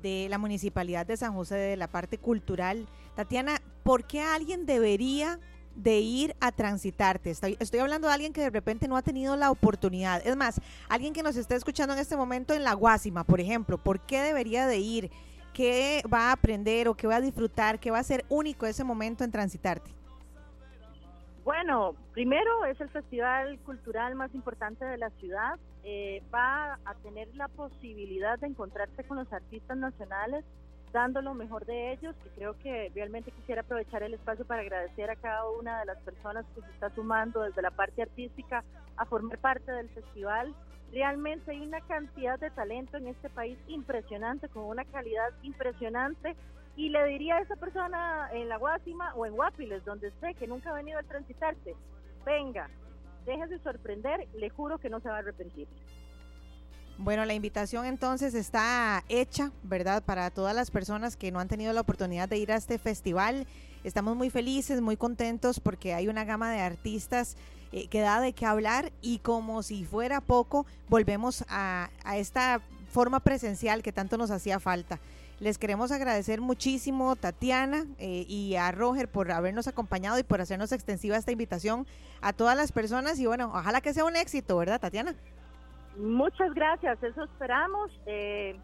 de 0.00 0.26
la 0.28 0.38
Municipalidad 0.38 1.06
de 1.06 1.16
San 1.16 1.34
José 1.34 1.56
de 1.56 1.76
la 1.76 1.88
parte 1.88 2.18
cultural. 2.18 2.86
Tatiana, 3.14 3.60
¿por 3.82 4.04
qué 4.04 4.20
alguien 4.20 4.66
debería 4.66 5.40
de 5.74 6.00
ir 6.00 6.36
a 6.40 6.52
transitarte. 6.52 7.30
Estoy, 7.30 7.56
estoy 7.58 7.80
hablando 7.80 8.08
de 8.08 8.14
alguien 8.14 8.32
que 8.32 8.40
de 8.40 8.50
repente 8.50 8.88
no 8.88 8.96
ha 8.96 9.02
tenido 9.02 9.36
la 9.36 9.50
oportunidad. 9.50 10.24
Es 10.26 10.36
más, 10.36 10.60
alguien 10.88 11.12
que 11.12 11.22
nos 11.22 11.36
está 11.36 11.56
escuchando 11.56 11.94
en 11.94 12.00
este 12.00 12.16
momento 12.16 12.54
en 12.54 12.64
la 12.64 12.74
Guásima, 12.74 13.24
por 13.24 13.40
ejemplo, 13.40 13.78
¿por 13.78 14.00
qué 14.00 14.20
debería 14.20 14.66
de 14.66 14.78
ir? 14.78 15.10
¿Qué 15.52 16.02
va 16.12 16.30
a 16.30 16.32
aprender 16.32 16.88
o 16.88 16.94
qué 16.94 17.06
va 17.06 17.16
a 17.16 17.20
disfrutar? 17.20 17.78
¿Qué 17.78 17.90
va 17.90 17.98
a 17.98 18.02
ser 18.02 18.24
único 18.28 18.66
ese 18.66 18.84
momento 18.84 19.24
en 19.24 19.30
transitarte? 19.30 19.90
Bueno, 21.44 21.94
primero 22.12 22.64
es 22.66 22.80
el 22.80 22.88
festival 22.88 23.58
cultural 23.60 24.14
más 24.14 24.32
importante 24.34 24.84
de 24.84 24.96
la 24.96 25.10
ciudad. 25.10 25.58
Eh, 25.84 26.22
va 26.32 26.78
a 26.84 26.94
tener 27.02 27.28
la 27.34 27.48
posibilidad 27.48 28.38
de 28.38 28.46
encontrarse 28.46 29.02
con 29.04 29.18
los 29.18 29.32
artistas 29.32 29.76
nacionales 29.76 30.44
dando 30.92 31.22
lo 31.22 31.34
mejor 31.34 31.64
de 31.64 31.92
ellos, 31.92 32.14
que 32.22 32.28
creo 32.30 32.56
que 32.58 32.92
realmente 32.94 33.32
quisiera 33.32 33.62
aprovechar 33.62 34.02
el 34.02 34.14
espacio 34.14 34.44
para 34.44 34.60
agradecer 34.60 35.10
a 35.10 35.16
cada 35.16 35.48
una 35.50 35.80
de 35.80 35.86
las 35.86 35.98
personas 36.02 36.44
que 36.54 36.60
se 36.60 36.70
está 36.70 36.90
sumando 36.94 37.42
desde 37.42 37.62
la 37.62 37.70
parte 37.70 38.02
artística 38.02 38.62
a 38.96 39.06
formar 39.06 39.38
parte 39.38 39.72
del 39.72 39.88
festival. 39.88 40.54
Realmente 40.92 41.50
hay 41.50 41.60
una 41.60 41.80
cantidad 41.80 42.38
de 42.38 42.50
talento 42.50 42.98
en 42.98 43.08
este 43.08 43.30
país 43.30 43.58
impresionante, 43.66 44.48
con 44.48 44.64
una 44.64 44.84
calidad 44.84 45.30
impresionante. 45.42 46.36
Y 46.76 46.90
le 46.90 47.04
diría 47.06 47.36
a 47.36 47.40
esa 47.40 47.56
persona 47.56 48.30
en 48.32 48.48
La 48.48 48.58
Guásima 48.58 49.14
o 49.14 49.26
en 49.26 49.34
Guapiles, 49.34 49.84
donde 49.84 50.08
esté, 50.08 50.34
que 50.34 50.46
nunca 50.46 50.70
ha 50.70 50.74
venido 50.74 50.98
a 50.98 51.02
transitarse, 51.02 51.74
venga, 52.24 52.68
déjese 53.26 53.58
sorprender, 53.58 54.26
le 54.34 54.48
juro 54.50 54.78
que 54.78 54.88
no 54.88 55.00
se 55.00 55.08
va 55.08 55.16
a 55.16 55.18
arrepentir. 55.18 55.68
Bueno, 56.98 57.24
la 57.24 57.34
invitación 57.34 57.84
entonces 57.86 58.34
está 58.34 59.02
hecha, 59.08 59.50
¿verdad? 59.62 60.02
Para 60.04 60.30
todas 60.30 60.54
las 60.54 60.70
personas 60.70 61.16
que 61.16 61.32
no 61.32 61.40
han 61.40 61.48
tenido 61.48 61.72
la 61.72 61.80
oportunidad 61.80 62.28
de 62.28 62.36
ir 62.36 62.52
a 62.52 62.56
este 62.56 62.78
festival. 62.78 63.46
Estamos 63.82 64.14
muy 64.14 64.30
felices, 64.30 64.80
muy 64.80 64.96
contentos 64.96 65.58
porque 65.58 65.94
hay 65.94 66.08
una 66.08 66.24
gama 66.24 66.52
de 66.52 66.60
artistas 66.60 67.36
eh, 67.72 67.88
que 67.88 68.00
da 68.00 68.20
de 68.20 68.34
qué 68.34 68.44
hablar 68.46 68.92
y 69.00 69.18
como 69.18 69.62
si 69.62 69.84
fuera 69.84 70.20
poco, 70.20 70.66
volvemos 70.88 71.44
a, 71.48 71.88
esta 72.14 72.60
forma 72.90 73.20
presencial 73.20 73.82
que 73.82 73.92
tanto 73.92 74.18
nos 74.18 74.30
hacía 74.30 74.60
falta. 74.60 75.00
Les 75.40 75.58
queremos 75.58 75.90
agradecer 75.90 76.40
muchísimo, 76.40 77.16
Tatiana 77.16 77.86
eh, 77.98 78.26
y 78.28 78.56
a 78.56 78.70
Roger, 78.70 79.08
por 79.08 79.32
habernos 79.32 79.66
acompañado 79.66 80.18
y 80.18 80.22
por 80.22 80.40
hacernos 80.40 80.70
extensiva 80.70 81.16
esta 81.16 81.32
invitación 81.32 81.86
a 82.20 82.32
todas 82.32 82.56
las 82.56 82.70
personas. 82.70 83.18
Y 83.18 83.26
bueno, 83.26 83.50
ojalá 83.52 83.80
que 83.80 83.94
sea 83.94 84.04
un 84.04 84.16
éxito, 84.16 84.56
¿verdad, 84.58 84.80
Tatiana? 84.80 85.14
Muchas 85.96 86.52
gracias, 86.54 87.02
eso 87.02 87.24
esperamos. 87.24 87.90
Eh, 88.06 88.56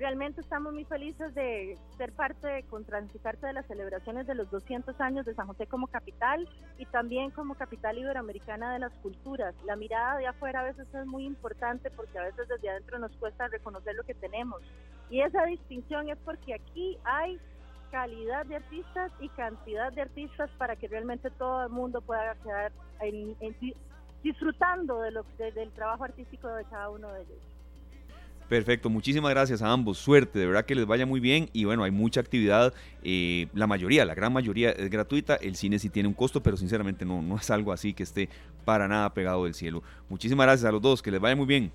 realmente 0.00 0.40
estamos 0.40 0.72
muy 0.72 0.86
felices 0.86 1.34
de 1.34 1.76
ser 1.98 2.12
parte 2.12 2.48
de 2.48 2.62
Contransitarte 2.62 3.46
de 3.46 3.52
las 3.52 3.66
celebraciones 3.66 4.26
de 4.26 4.34
los 4.34 4.50
200 4.50 4.98
años 4.98 5.26
de 5.26 5.34
San 5.34 5.46
José 5.46 5.66
como 5.66 5.88
capital 5.88 6.48
y 6.78 6.86
también 6.86 7.30
como 7.30 7.54
capital 7.54 7.98
iberoamericana 7.98 8.72
de 8.72 8.78
las 8.78 8.92
culturas. 9.02 9.54
La 9.66 9.76
mirada 9.76 10.16
de 10.16 10.26
afuera 10.26 10.60
a 10.60 10.64
veces 10.64 10.88
es 10.94 11.06
muy 11.06 11.26
importante 11.26 11.90
porque 11.90 12.18
a 12.18 12.22
veces 12.22 12.48
desde 12.48 12.70
adentro 12.70 12.98
nos 12.98 13.12
cuesta 13.18 13.48
reconocer 13.48 13.94
lo 13.94 14.02
que 14.04 14.14
tenemos. 14.14 14.62
Y 15.10 15.20
esa 15.20 15.44
distinción 15.44 16.08
es 16.08 16.16
porque 16.24 16.54
aquí 16.54 16.96
hay 17.04 17.38
calidad 17.90 18.46
de 18.46 18.56
artistas 18.56 19.12
y 19.20 19.28
cantidad 19.28 19.92
de 19.92 20.00
artistas 20.00 20.48
para 20.56 20.76
que 20.76 20.88
realmente 20.88 21.30
todo 21.32 21.64
el 21.64 21.70
mundo 21.70 22.00
pueda 22.00 22.34
quedar 22.36 22.72
en, 23.02 23.36
disfrutando 24.22 25.02
de 25.02 25.10
lo, 25.10 25.26
del 25.36 25.70
trabajo 25.72 26.04
artístico 26.04 26.48
de 26.48 26.64
cada 26.64 26.88
uno 26.88 27.12
de 27.12 27.22
ellos. 27.22 27.49
Perfecto, 28.50 28.90
muchísimas 28.90 29.30
gracias 29.30 29.62
a 29.62 29.70
ambos. 29.70 29.96
Suerte, 29.98 30.40
de 30.40 30.46
verdad 30.46 30.64
que 30.64 30.74
les 30.74 30.84
vaya 30.84 31.06
muy 31.06 31.20
bien. 31.20 31.48
Y 31.52 31.66
bueno, 31.66 31.84
hay 31.84 31.92
mucha 31.92 32.18
actividad. 32.18 32.74
Eh, 33.04 33.46
la 33.54 33.68
mayoría, 33.68 34.04
la 34.04 34.16
gran 34.16 34.32
mayoría 34.32 34.70
es 34.70 34.90
gratuita. 34.90 35.36
El 35.36 35.54
cine 35.54 35.78
sí 35.78 35.88
tiene 35.88 36.08
un 36.08 36.14
costo, 36.14 36.42
pero 36.42 36.56
sinceramente 36.56 37.04
no, 37.04 37.22
no 37.22 37.36
es 37.36 37.48
algo 37.52 37.72
así 37.72 37.94
que 37.94 38.02
esté 38.02 38.28
para 38.64 38.88
nada 38.88 39.14
pegado 39.14 39.44
del 39.44 39.54
cielo. 39.54 39.84
Muchísimas 40.08 40.46
gracias 40.46 40.68
a 40.68 40.72
los 40.72 40.82
dos, 40.82 41.00
que 41.00 41.12
les 41.12 41.20
vaya 41.20 41.36
muy 41.36 41.46
bien. 41.46 41.70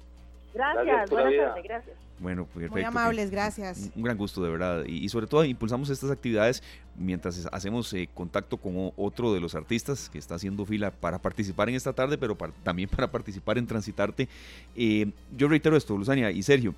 Gracias, 0.56 1.10
buenas 1.10 1.36
tardes, 1.36 1.64
gracias. 1.64 1.98
Bueno, 2.18 2.46
perfecto. 2.46 2.72
Muy 2.76 2.84
amables, 2.84 3.30
gracias. 3.30 3.92
Un 3.94 4.04
gran 4.04 4.18
gusto, 4.18 4.42
de 4.42 4.50
verdad. 4.50 4.86
Y, 4.86 5.10
sobre 5.10 5.28
todo 5.28 5.44
impulsamos 5.44 5.90
estas 5.90 6.10
actividades 6.12 6.64
mientras 6.98 7.46
hacemos 7.52 7.94
eh, 7.94 8.08
contacto 8.14 8.56
con 8.56 8.94
otro 8.96 9.34
de 9.34 9.42
los 9.42 9.54
artistas 9.54 10.10
que 10.10 10.18
está 10.18 10.36
haciendo 10.36 10.66
fila 10.66 10.92
para 10.92 11.20
participar 11.20 11.68
en 11.68 11.76
esta 11.76 11.92
tarde, 11.92 12.18
pero 12.18 12.38
también 12.64 12.88
para 12.88 13.12
participar 13.12 13.58
en 13.58 13.68
Transitarte. 13.68 14.30
Eh, 14.76 15.12
yo 15.36 15.50
reitero 15.50 15.76
esto, 15.76 15.98
Luzania 15.98 16.32
y 16.32 16.42
Sergio 16.42 16.74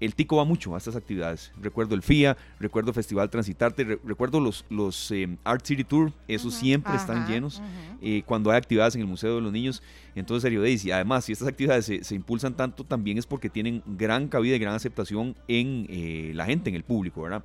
el 0.00 0.14
Tico 0.14 0.36
va 0.36 0.44
mucho 0.44 0.74
a 0.74 0.78
estas 0.78 0.96
actividades. 0.96 1.52
Recuerdo 1.60 1.94
el 1.94 2.02
FIA, 2.02 2.36
recuerdo 2.58 2.92
Festival 2.92 3.30
Transitarte, 3.30 3.98
recuerdo 4.04 4.40
los, 4.40 4.64
los 4.68 5.10
eh, 5.10 5.36
Art 5.44 5.64
City 5.64 5.84
Tour, 5.84 6.12
esos 6.28 6.54
siempre 6.54 6.94
están 6.94 7.26
llenos 7.26 7.62
eh, 8.02 8.22
cuando 8.26 8.50
hay 8.50 8.58
actividades 8.58 8.94
en 8.94 9.02
el 9.02 9.06
Museo 9.06 9.36
de 9.36 9.40
los 9.40 9.52
Niños. 9.52 9.82
Entonces, 10.14 10.42
serio, 10.42 10.60
Daisy, 10.62 10.90
además, 10.90 11.24
si 11.24 11.32
estas 11.32 11.48
actividades 11.48 11.86
se, 11.86 12.14
impulsan 12.14 12.54
tanto, 12.54 12.84
también 12.84 13.18
es 13.18 13.26
porque 13.26 13.48
tienen 13.48 13.82
gran 13.86 14.28
cabida 14.28 14.56
y 14.56 14.58
gran 14.58 14.74
aceptación 14.74 15.36
en 15.48 15.86
eh, 15.88 16.32
la 16.34 16.44
gente, 16.44 16.70
en 16.70 16.76
el 16.76 16.84
público, 16.84 17.22
¿verdad? 17.22 17.44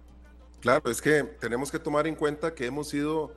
Claro, 0.59 0.89
es 0.91 1.01
que 1.01 1.23
tenemos 1.39 1.71
que 1.71 1.79
tomar 1.79 2.07
en 2.07 2.15
cuenta 2.15 2.53
que 2.53 2.65
hemos 2.65 2.89
sido 2.89 3.33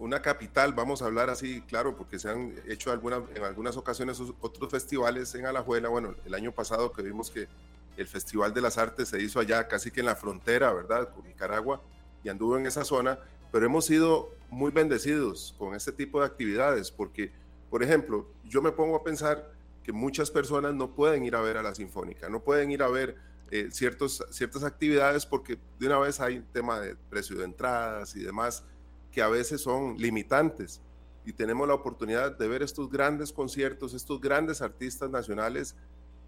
una 0.00 0.20
capital, 0.20 0.72
vamos 0.72 1.02
a 1.02 1.04
hablar 1.04 1.30
así, 1.30 1.60
claro, 1.60 1.96
porque 1.96 2.18
se 2.18 2.28
han 2.28 2.52
hecho 2.66 2.90
alguna, 2.90 3.22
en 3.32 3.44
algunas 3.44 3.76
ocasiones 3.76 4.20
otros 4.40 4.68
festivales 4.68 5.32
en 5.36 5.46
Alajuela. 5.46 5.88
Bueno, 5.88 6.16
el 6.24 6.34
año 6.34 6.50
pasado 6.50 6.90
que 6.90 7.00
vimos 7.02 7.30
que 7.30 7.46
el 7.96 8.06
Festival 8.06 8.54
de 8.54 8.60
las 8.60 8.78
Artes 8.78 9.08
se 9.08 9.22
hizo 9.22 9.40
allá, 9.40 9.68
casi 9.68 9.90
que 9.90 10.00
en 10.00 10.06
la 10.06 10.16
frontera, 10.16 10.72
¿verdad? 10.72 11.12
Con 11.12 11.24
Nicaragua, 11.24 11.82
y 12.24 12.28
anduvo 12.28 12.56
en 12.56 12.66
esa 12.66 12.84
zona, 12.84 13.18
pero 13.50 13.66
hemos 13.66 13.86
sido 13.86 14.30
muy 14.50 14.70
bendecidos 14.70 15.54
con 15.58 15.74
este 15.74 15.92
tipo 15.92 16.20
de 16.20 16.26
actividades, 16.26 16.90
porque, 16.90 17.32
por 17.70 17.82
ejemplo, 17.82 18.26
yo 18.44 18.62
me 18.62 18.72
pongo 18.72 18.96
a 18.96 19.04
pensar 19.04 19.52
que 19.82 19.92
muchas 19.92 20.30
personas 20.30 20.74
no 20.74 20.94
pueden 20.94 21.24
ir 21.24 21.34
a 21.34 21.40
ver 21.40 21.56
a 21.56 21.62
la 21.62 21.74
Sinfónica, 21.74 22.28
no 22.28 22.40
pueden 22.40 22.70
ir 22.70 22.82
a 22.82 22.88
ver 22.88 23.16
eh, 23.50 23.68
ciertas 23.70 24.64
actividades 24.64 25.26
porque 25.26 25.58
de 25.78 25.86
una 25.86 25.98
vez 25.98 26.20
hay 26.20 26.38
un 26.38 26.44
tema 26.44 26.80
de 26.80 26.96
precio 27.10 27.36
de 27.36 27.44
entradas 27.44 28.16
y 28.16 28.22
demás 28.22 28.64
que 29.10 29.20
a 29.20 29.28
veces 29.28 29.60
son 29.60 29.98
limitantes. 29.98 30.80
Y 31.24 31.32
tenemos 31.32 31.68
la 31.68 31.74
oportunidad 31.74 32.36
de 32.36 32.48
ver 32.48 32.62
estos 32.62 32.90
grandes 32.90 33.32
conciertos, 33.32 33.94
estos 33.94 34.20
grandes 34.20 34.62
artistas 34.62 35.10
nacionales 35.10 35.76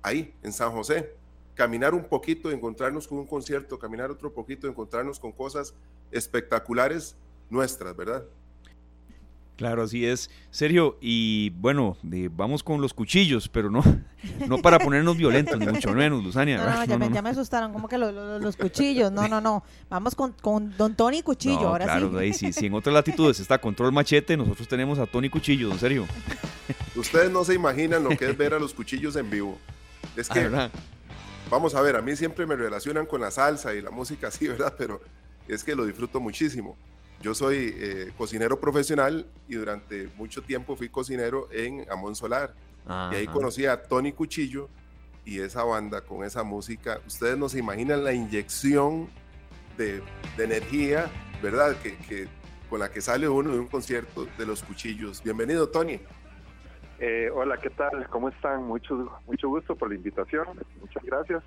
ahí, 0.02 0.34
en 0.42 0.52
San 0.52 0.70
José 0.72 1.14
caminar 1.54 1.94
un 1.94 2.04
poquito, 2.04 2.50
encontrarnos 2.50 3.06
con 3.06 3.18
un 3.18 3.26
concierto, 3.26 3.78
caminar 3.78 4.10
otro 4.10 4.32
poquito, 4.32 4.68
encontrarnos 4.68 5.18
con 5.18 5.32
cosas 5.32 5.74
espectaculares 6.10 7.16
nuestras, 7.50 7.96
¿verdad? 7.96 8.24
Claro, 9.56 9.84
así 9.84 10.04
es. 10.04 10.30
Sergio, 10.50 10.98
y 11.00 11.50
bueno, 11.50 11.96
vamos 12.32 12.64
con 12.64 12.80
los 12.80 12.92
cuchillos, 12.92 13.48
pero 13.48 13.70
no, 13.70 13.84
no 14.48 14.58
para 14.58 14.80
ponernos 14.80 15.16
violentos, 15.16 15.58
ni 15.60 15.66
mucho 15.66 15.92
menos, 15.92 16.24
Luzania. 16.24 16.56
No, 16.58 16.64
no, 16.74 16.84
ya, 16.84 16.98
me, 16.98 17.10
ya, 17.12 17.22
me, 17.22 17.30
asustaron, 17.30 17.72
como 17.72 17.86
que 17.86 17.96
los 17.96 18.56
cuchillos? 18.56 19.12
No, 19.12 19.28
no, 19.28 19.40
no. 19.40 19.62
Vamos 19.88 20.16
con, 20.16 20.32
con 20.32 20.76
Don 20.76 20.96
Tony 20.96 21.22
Cuchillo, 21.22 21.68
ahora 21.68 21.84
claro, 21.84 22.18
sí. 22.32 22.52
si, 22.52 22.66
en 22.66 22.74
otras 22.74 22.92
latitudes 22.92 23.38
está 23.38 23.60
Control 23.60 23.92
Machete, 23.92 24.36
nosotros 24.36 24.66
tenemos 24.66 24.98
a 24.98 25.06
Tony 25.06 25.30
Cuchillo, 25.30 25.70
en 25.70 25.78
serio. 25.78 26.06
Ustedes 26.96 27.30
no 27.30 27.44
se 27.44 27.54
imaginan 27.54 28.02
lo 28.02 28.10
que 28.10 28.28
es 28.30 28.36
ver 28.36 28.54
a 28.54 28.58
los 28.58 28.74
cuchillos 28.74 29.14
en 29.14 29.30
vivo. 29.30 29.58
Es 30.16 30.30
ah, 30.30 30.34
que 30.34 30.70
vamos 31.54 31.76
a 31.76 31.80
ver, 31.80 31.94
a 31.94 32.02
mí 32.02 32.16
siempre 32.16 32.46
me 32.46 32.56
relacionan 32.56 33.06
con 33.06 33.20
la 33.20 33.30
salsa 33.30 33.74
y 33.74 33.80
la 33.80 33.90
música 33.90 34.28
así, 34.28 34.48
¿verdad? 34.54 34.74
Pero 34.76 35.00
es 35.46 35.62
que 35.62 35.74
lo 35.74 35.84
disfruto 35.84 36.20
muchísimo. 36.20 36.76
Yo 37.22 37.34
soy 37.34 37.74
eh, 37.76 38.12
cocinero 38.18 38.60
profesional 38.60 39.26
y 39.48 39.54
durante 39.54 40.08
mucho 40.16 40.42
tiempo 40.42 40.76
fui 40.76 40.88
cocinero 40.88 41.48
en 41.52 41.86
Amón 41.90 42.16
Solar. 42.16 42.54
Y 43.12 43.14
ahí 43.14 43.26
conocí 43.26 43.64
a 43.64 43.82
Tony 43.82 44.12
Cuchillo 44.12 44.68
y 45.24 45.38
esa 45.40 45.64
banda 45.64 46.02
con 46.02 46.22
esa 46.22 46.42
música. 46.42 47.00
Ustedes 47.06 47.38
no 47.38 47.48
se 47.48 47.58
imaginan 47.60 48.04
la 48.04 48.12
inyección 48.12 49.08
de, 49.78 50.02
energía, 50.36 51.10
¿verdad? 51.42 51.76
Que, 51.80 52.28
con 52.68 52.80
la 52.80 52.90
que 52.90 53.00
sale 53.00 53.26
uno 53.26 53.52
de 53.52 53.58
un 53.58 53.68
concierto 53.68 54.26
de 54.36 54.44
los 54.44 54.62
cuchillos. 54.62 55.22
Bienvenido, 55.22 55.70
Tony. 55.70 55.98
Eh, 57.06 57.30
hola, 57.34 57.58
¿qué 57.58 57.68
tal? 57.68 58.08
¿Cómo 58.08 58.30
están? 58.30 58.62
Mucho, 58.62 59.20
mucho 59.26 59.50
gusto 59.50 59.76
por 59.76 59.90
la 59.90 59.94
invitación. 59.94 60.46
Muchas 60.80 61.02
gracias. 61.02 61.42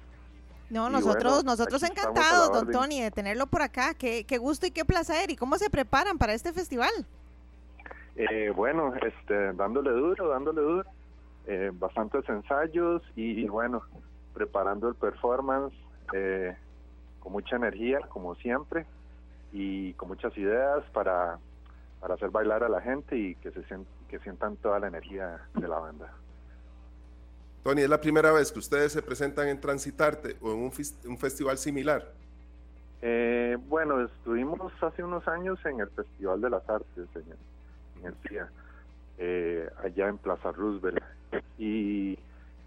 No, 0.69 0.87
nosotros, 0.87 1.43
nosotros 1.43 1.81
encantados, 1.81 2.51
don 2.51 2.71
Tony, 2.71 3.01
de 3.01 3.09
tenerlo 3.09 3.47
por 3.47 3.63
acá. 3.63 3.95
Qué, 3.95 4.23
qué, 4.23 4.37
gusto 4.37 4.67
y 4.67 4.71
qué 4.71 4.85
placer. 4.85 5.31
¿Y 5.31 5.35
cómo 5.35 5.55
se 5.55 5.71
preparan 5.71 6.19
para 6.19 6.35
este 6.35 6.53
festival? 6.53 6.91
Eh, 8.15 8.53
bueno, 8.55 8.93
este, 9.01 9.53
dándole 9.53 9.89
duro, 9.89 10.29
dándole 10.29 10.61
duro. 10.61 10.89
Eh, 11.47 11.71
bastantes 11.73 12.29
ensayos 12.29 13.01
y, 13.15 13.47
bueno, 13.47 13.81
preparando 14.35 14.89
el 14.89 14.95
performance 14.95 15.73
con 17.19 17.31
mucha 17.31 17.55
energía, 17.55 18.01
como 18.09 18.35
siempre, 18.35 18.85
y 19.51 19.93
con 19.93 20.09
muchas 20.09 20.37
ideas 20.37 20.83
para, 20.93 21.39
para 21.99 22.13
hacer 22.13 22.29
bailar 22.29 22.63
a 22.63 22.69
la 22.69 22.79
gente 22.79 23.17
y 23.17 23.33
que 23.35 23.49
se 23.49 23.63
sienta 23.63 23.96
que 24.07 24.19
sientan 24.19 24.55
toda 24.57 24.79
la 24.79 24.87
energía 24.87 25.41
de 25.53 25.67
la 25.67 25.79
banda. 25.79 26.11
Tony, 27.63 27.81
¿es 27.81 27.89
la 27.89 27.99
primera 27.99 28.31
vez 28.31 28.51
que 28.51 28.59
ustedes 28.59 28.93
se 28.93 29.01
presentan 29.01 29.47
en 29.49 29.59
Transitarte 29.59 30.37
o 30.41 30.53
en 30.53 30.59
un, 30.59 31.17
festival 31.17 31.57
similar? 31.57 32.13
Eh, 33.01 33.57
bueno, 33.67 34.01
estuvimos 34.01 34.71
hace 34.81 35.03
unos 35.03 35.27
años 35.27 35.59
en 35.65 35.81
el 35.81 35.89
Festival 35.89 36.39
de 36.39 36.49
las 36.49 36.69
Artes, 36.69 37.09
en 37.15 38.05
el, 38.05 38.15
FIA, 38.15 38.49
eh, 39.17 39.69
allá 39.83 40.07
en 40.07 40.17
Plaza 40.17 40.51
Roosevelt. 40.51 41.03
Y, 41.57 42.17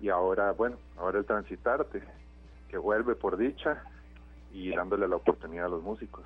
y 0.01 0.09
ahora, 0.11 0.53
bueno, 0.53 0.77
ahora 0.99 1.21
el 1.21 1.25
Transitarte, 1.25 2.03
que 2.69 2.77
vuelve 2.77 3.15
por 3.15 3.37
dicha 3.37 3.83
y 4.53 4.75
dándole 4.75 5.09
la 5.09 5.17
oportunidad 5.17 5.67
a 5.67 5.71
los 5.71 5.83
músicos. 5.83 6.25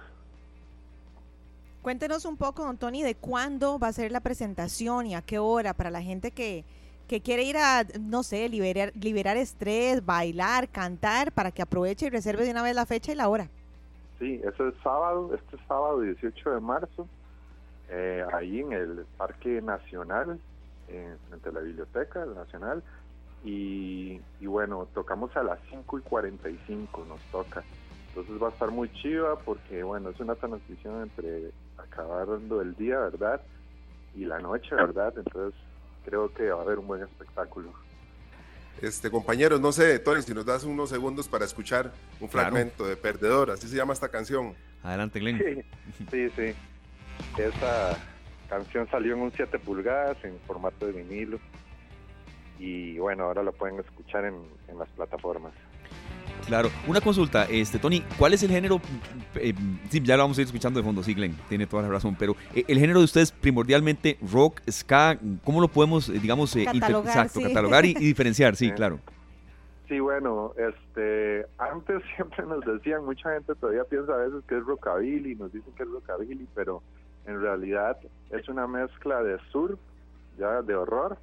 Cuéntenos 1.85 2.25
un 2.25 2.39
poco, 2.39 2.65
don 2.65 2.79
Tony, 2.79 3.03
de 3.03 3.15
cuándo 3.15 3.79
va 3.79 3.89
a 3.89 3.93
ser 3.93 4.11
la 4.11 4.21
presentación 4.21 5.07
y 5.07 5.15
a 5.15 5.21
qué 5.21 5.39
hora 5.39 5.75
para 5.75 5.91
la 5.91 6.01
gente 6.01 6.31
que, 6.31 6.65
quiere 7.23 7.43
ir 7.43 7.59
a, 7.59 7.85
no 8.01 8.23
sé, 8.23 8.49
liberar, 8.49 8.91
liberar 8.99 9.37
estrés, 9.37 10.03
bailar, 10.03 10.71
cantar, 10.71 11.31
para 11.31 11.51
que 11.51 11.61
aproveche 11.61 12.07
y 12.07 12.09
reserve 12.09 12.45
de 12.45 12.53
una 12.53 12.63
vez 12.63 12.75
la 12.75 12.87
fecha 12.87 13.13
y 13.13 13.17
la 13.17 13.29
hora. 13.29 13.51
Sí, 14.19 14.41
eso 14.43 14.69
es 14.69 14.75
sábado, 14.83 15.35
este 15.35 15.59
sábado 15.69 16.01
18 16.01 16.55
de 16.55 16.61
marzo, 16.61 17.07
eh, 17.91 18.25
ahí 18.33 18.61
en 18.61 18.73
el 18.73 19.05
Parque 19.19 19.61
Nacional, 19.61 20.41
eh, 20.89 21.15
frente 21.29 21.51
a 21.51 21.53
la 21.53 21.61
Biblioteca 21.61 22.25
Nacional, 22.25 22.83
y, 23.45 24.23
y 24.41 24.47
bueno, 24.47 24.89
tocamos 24.95 25.37
a 25.37 25.43
las 25.43 25.59
5 25.69 25.99
y 25.99 26.01
45, 26.01 27.05
nos 27.07 27.21
toca. 27.25 27.63
Entonces 28.09 28.43
va 28.43 28.49
a 28.49 28.53
estar 28.53 28.71
muy 28.71 28.91
chiva 28.95 29.37
porque, 29.41 29.83
bueno, 29.83 30.09
es 30.09 30.19
una 30.19 30.35
transición 30.35 31.03
entre 31.03 31.53
acabando 31.79 32.61
el 32.61 32.75
día, 32.77 32.99
¿verdad? 32.99 33.41
Y 34.15 34.25
la 34.25 34.39
noche, 34.39 34.75
¿verdad? 34.75 35.13
Entonces 35.17 35.59
creo 36.05 36.33
que 36.33 36.51
va 36.51 36.61
a 36.61 36.63
haber 36.63 36.79
un 36.79 36.87
buen 36.87 37.03
espectáculo. 37.03 37.73
Este, 38.81 39.11
compañeros, 39.11 39.61
no 39.61 39.73
sé, 39.73 39.99
Tony, 40.01 40.23
si 40.23 40.35
nos 40.35 40.45
das 40.45 40.65
unos 40.65 40.91
segundos 40.91 41.29
para 41.29 41.45
escuchar 41.45 41.93
un 42.21 42.29
fragmento 42.29 42.87
de 42.87 42.97
Perdedor, 42.97 43.51
así 43.51 43.69
se 43.69 43.77
llama 43.77 43.93
esta 43.93 44.09
canción. 44.09 44.55
Adelante, 44.83 45.21
Glenn. 45.21 45.39
Sí, 45.39 45.63
sí, 46.11 46.31
sí. 46.31 46.55
Esa 47.41 47.97
canción 48.49 48.89
salió 48.91 49.15
en 49.15 49.23
un 49.23 49.33
7 49.33 49.59
pulgadas 49.61 50.17
en 50.25 50.39
formato 50.41 50.87
de 50.87 50.93
vinilo 50.93 51.39
y 52.59 52.99
bueno, 52.99 53.25
ahora 53.25 53.43
lo 53.43 53.53
pueden 53.53 53.79
escuchar 53.79 54.25
en, 54.25 54.35
en 54.69 54.79
las 54.79 54.89
plataformas. 54.91 55.53
Claro, 56.47 56.69
una 56.87 57.01
consulta, 57.01 57.45
este 57.45 57.79
Tony, 57.79 58.03
¿cuál 58.19 58.35
es 58.35 58.43
el 58.43 58.51
género? 58.51 58.81
Eh, 59.37 59.55
sí, 59.89 60.01
ya 60.03 60.17
lo 60.17 60.25
vamos 60.25 60.39
a 60.39 60.43
ir 60.43 60.47
escuchando 60.47 60.79
de 60.79 60.85
fondo, 60.85 61.03
sí, 61.03 61.15
Glenn, 61.15 61.37
tiene 61.49 61.67
toda 61.67 61.83
la 61.83 61.89
razón, 61.89 62.17
pero 62.19 62.37
eh, 62.55 62.65
el 62.69 62.79
género 62.79 62.99
de 62.99 63.07
ustedes 63.07 63.33
primordialmente 63.33 64.19
rock, 64.31 64.61
ska, 64.71 65.19
¿cómo 65.43 65.61
lo 65.61 65.69
podemos, 65.69 66.09
eh, 66.09 66.19
digamos, 66.21 66.55
catalogar, 66.55 67.07
exacto, 67.07 67.41
catalogar 67.41 67.87
y, 67.87 67.91
y, 67.91 68.05
diferenciar? 68.07 68.57
Sí, 68.57 68.71
claro. 68.77 68.99
Sí, 69.89 70.01
bueno, 70.01 70.53
este, 70.57 71.47
antes 71.59 72.03
siempre 72.17 72.45
nos 72.47 72.65
decían, 72.65 73.05
mucha 73.05 73.33
gente 73.33 73.55
todavía 73.55 73.85
piensa 73.85 74.13
a 74.15 74.19
veces 74.19 74.43
que 74.47 74.59
es 74.59 74.65
rockabilly, 74.65 75.35
nos 75.35 75.53
dicen 75.53 75.73
que 75.75 75.83
es 75.83 75.89
rockabilly, 75.89 76.47
pero 76.55 76.83
en 77.27 77.41
realidad 77.41 77.99
es 78.31 78.49
una 78.49 78.67
mezcla 78.67 79.23
de 79.23 79.39
surf, 79.51 79.79
ya 80.39 80.63
de 80.63 80.75
horror, 80.75 81.17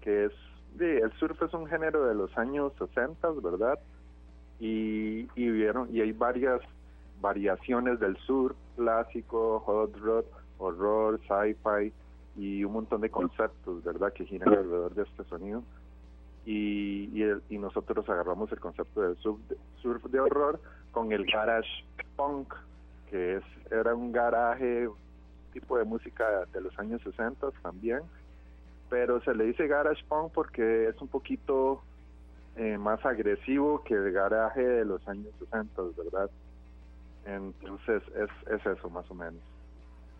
que 0.00 0.26
es, 0.26 0.32
sí, 0.78 0.84
el 0.84 1.12
surf 1.18 1.40
es 1.42 1.52
un 1.54 1.66
género 1.66 2.06
de 2.06 2.14
los 2.14 2.36
años 2.38 2.72
60, 2.78 3.28
¿verdad? 3.42 3.78
Y, 4.60 5.28
y 5.34 5.50
vieron 5.50 5.88
y 5.94 6.00
hay 6.00 6.12
varias 6.12 6.60
variaciones 7.20 7.98
del 8.00 8.16
sur 8.18 8.54
clásico 8.76 9.60
hot 9.60 9.96
rod 9.98 10.24
horror 10.58 11.20
sci-fi 11.20 11.92
y 12.36 12.64
un 12.64 12.72
montón 12.72 13.00
de 13.00 13.10
conceptos 13.10 13.82
verdad 13.84 14.12
que 14.12 14.24
giran 14.24 14.48
alrededor 14.48 14.94
de 14.94 15.02
este 15.02 15.24
sonido. 15.24 15.62
Y, 16.46 17.08
y, 17.14 17.22
el, 17.22 17.42
y 17.48 17.56
nosotros 17.56 18.06
agarramos 18.08 18.52
el 18.52 18.60
concepto 18.60 19.00
del 19.00 19.16
surf 19.16 19.40
de, 19.48 19.56
surf 19.80 20.04
de 20.04 20.20
horror 20.20 20.60
con 20.92 21.10
el 21.12 21.24
garage 21.24 21.84
punk 22.16 22.52
que 23.08 23.36
es 23.36 23.44
era 23.70 23.94
un 23.94 24.12
garaje 24.12 24.88
tipo 25.52 25.78
de 25.78 25.84
música 25.84 26.44
de 26.52 26.60
los 26.60 26.78
años 26.78 27.00
60 27.02 27.50
también. 27.62 28.00
Pero 28.90 29.22
se 29.22 29.34
le 29.34 29.44
dice 29.44 29.66
garage 29.66 30.04
punk 30.08 30.32
porque 30.32 30.88
es 30.88 31.00
un 31.00 31.08
poquito 31.08 31.82
eh, 32.56 32.78
más 32.78 33.04
agresivo 33.04 33.82
que 33.84 33.94
el 33.94 34.12
garaje 34.12 34.62
de 34.62 34.84
los 34.84 35.06
años 35.08 35.32
60, 35.40 35.82
¿verdad? 35.96 36.30
Entonces 37.26 38.02
es, 38.14 38.52
es 38.52 38.66
eso 38.66 38.90
más 38.90 39.10
o 39.10 39.14
menos. 39.14 39.40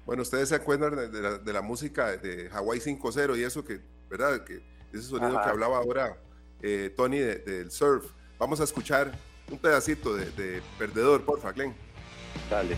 Bueno, 0.06 0.22
ustedes 0.22 0.48
se 0.48 0.54
acuerdan 0.54 0.96
de, 0.96 1.08
de, 1.08 1.22
la, 1.22 1.38
de 1.38 1.52
la, 1.52 1.62
música 1.62 2.16
de 2.16 2.50
Hawaii 2.50 2.80
5.0 2.80 3.38
y 3.38 3.42
eso 3.42 3.64
que, 3.64 3.80
¿verdad? 4.10 4.44
Que 4.44 4.62
ese 4.92 5.02
sonido 5.02 5.38
Ajá. 5.38 5.44
que 5.44 5.50
hablaba 5.50 5.78
ahora 5.78 6.16
eh, 6.60 6.92
Tony 6.96 7.18
del 7.18 7.44
de, 7.44 7.70
surf. 7.70 8.10
Vamos 8.38 8.60
a 8.60 8.64
escuchar 8.64 9.12
un 9.50 9.58
pedacito 9.58 10.14
de, 10.14 10.30
de 10.32 10.62
Perdedor, 10.78 11.24
porfa, 11.24 11.52
Glenn. 11.52 11.74
Dale. 12.50 12.76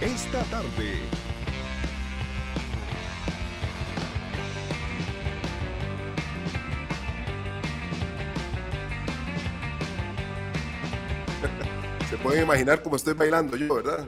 Esta 0.00 0.42
tarde 0.44 1.00
pueden 12.26 12.44
imaginar 12.44 12.82
cómo 12.82 12.96
estoy 12.96 13.14
bailando 13.14 13.56
yo, 13.56 13.74
¿verdad? 13.74 14.06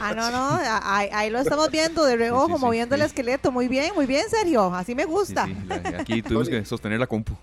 Ah, 0.00 0.14
no, 0.14 0.30
no, 0.30 0.58
ahí, 0.82 1.08
ahí 1.12 1.30
lo 1.30 1.38
estamos 1.38 1.70
viendo 1.70 2.04
de 2.04 2.16
reojo, 2.16 2.46
sí, 2.46 2.52
sí, 2.52 2.58
sí, 2.58 2.64
moviendo 2.64 2.94
el 2.94 3.02
esqueleto. 3.02 3.50
Muy 3.50 3.68
bien, 3.68 3.92
muy 3.94 4.06
bien, 4.06 4.28
Sergio. 4.28 4.72
Así 4.74 4.94
me 4.94 5.04
gusta. 5.04 5.46
La, 5.66 6.00
aquí 6.00 6.22
tuvimos 6.22 6.48
que 6.48 6.64
sostener 6.64 7.00
la 7.00 7.06
compu. 7.06 7.34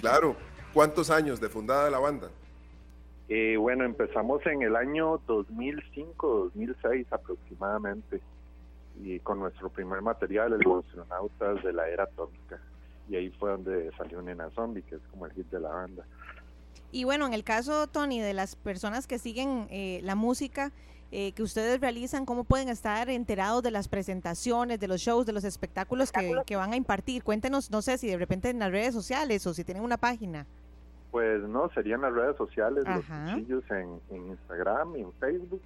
Claro. 0.00 0.36
¿Cuántos 0.72 1.10
años 1.10 1.40
de 1.40 1.48
fundada 1.48 1.90
la 1.90 1.98
banda? 1.98 2.28
Eh, 3.28 3.56
bueno, 3.56 3.84
empezamos 3.84 4.44
en 4.46 4.62
el 4.62 4.76
año 4.76 5.20
2005, 5.26 6.50
2006 6.54 7.06
aproximadamente, 7.10 8.20
y 9.02 9.18
con 9.20 9.38
nuestro 9.40 9.68
primer 9.68 10.00
material, 10.02 10.52
el 10.52 10.60
astronautas 10.60 11.62
de 11.62 11.72
la 11.72 11.88
era 11.88 12.04
atómica. 12.04 12.58
Y 13.08 13.16
ahí 13.16 13.30
fue 13.30 13.50
donde 13.50 13.90
salió 13.96 14.20
Nena 14.22 14.50
Zombie, 14.50 14.82
que 14.82 14.96
es 14.96 15.02
como 15.10 15.26
el 15.26 15.32
hit 15.32 15.48
de 15.50 15.60
la 15.60 15.70
banda. 15.70 16.04
Y 16.90 17.04
bueno, 17.04 17.26
en 17.26 17.34
el 17.34 17.44
caso, 17.44 17.86
Tony, 17.86 18.20
de 18.20 18.32
las 18.32 18.56
personas 18.56 19.06
que 19.06 19.18
siguen 19.18 19.66
eh, 19.70 20.00
la 20.02 20.14
música 20.14 20.72
eh, 21.10 21.32
que 21.32 21.42
ustedes 21.42 21.80
realizan, 21.80 22.26
¿cómo 22.26 22.44
pueden 22.44 22.68
estar 22.68 23.08
enterados 23.08 23.62
de 23.62 23.70
las 23.70 23.88
presentaciones, 23.88 24.78
de 24.78 24.88
los 24.88 25.00
shows, 25.00 25.24
de 25.24 25.32
los 25.32 25.44
espectáculos 25.44 26.12
que, 26.12 26.34
que, 26.44 26.56
van 26.56 26.72
a 26.72 26.76
impartir? 26.76 27.24
Cuéntenos, 27.24 27.70
no 27.70 27.80
sé 27.80 27.96
si 27.96 28.08
de 28.08 28.18
repente 28.18 28.50
en 28.50 28.58
las 28.58 28.70
redes 28.70 28.92
sociales 28.92 29.46
o 29.46 29.54
si 29.54 29.64
tienen 29.64 29.82
una 29.82 29.96
página. 29.96 30.46
Pues 31.10 31.42
no, 31.42 31.70
serían 31.70 32.02
las 32.02 32.12
redes 32.12 32.36
sociales, 32.36 32.84
Ajá. 32.86 33.24
los 33.24 33.34
cuchillos 33.34 33.64
en, 33.70 34.00
en 34.10 34.28
Instagram 34.28 34.96
y 34.96 35.00
en 35.00 35.12
Facebook. 35.14 35.62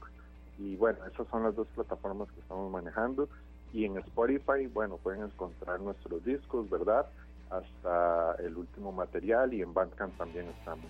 Y 0.58 0.76
bueno, 0.76 0.98
esas 1.12 1.26
son 1.28 1.42
las 1.42 1.56
dos 1.56 1.66
plataformas 1.74 2.30
que 2.30 2.40
estamos 2.40 2.70
manejando. 2.70 3.28
Y 3.72 3.84
en 3.84 3.96
Spotify, 3.98 4.68
bueno, 4.72 4.96
pueden 4.98 5.24
encontrar 5.24 5.80
nuestros 5.80 6.24
discos, 6.24 6.70
¿verdad? 6.70 7.06
Hasta 7.50 8.36
el 8.36 8.56
último 8.56 8.92
material 8.92 9.52
y 9.54 9.62
en 9.62 9.74
Bandcamp 9.74 10.16
también 10.16 10.46
estamos. 10.58 10.86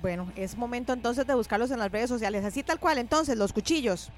Bueno, 0.00 0.30
es 0.36 0.56
momento 0.56 0.92
entonces 0.92 1.26
de 1.26 1.34
buscarlos 1.34 1.70
en 1.70 1.78
las 1.78 1.90
redes 1.90 2.08
sociales, 2.08 2.44
así 2.44 2.62
tal 2.62 2.78
cual, 2.78 2.98
entonces, 2.98 3.36
los 3.36 3.52
cuchillos. 3.52 4.10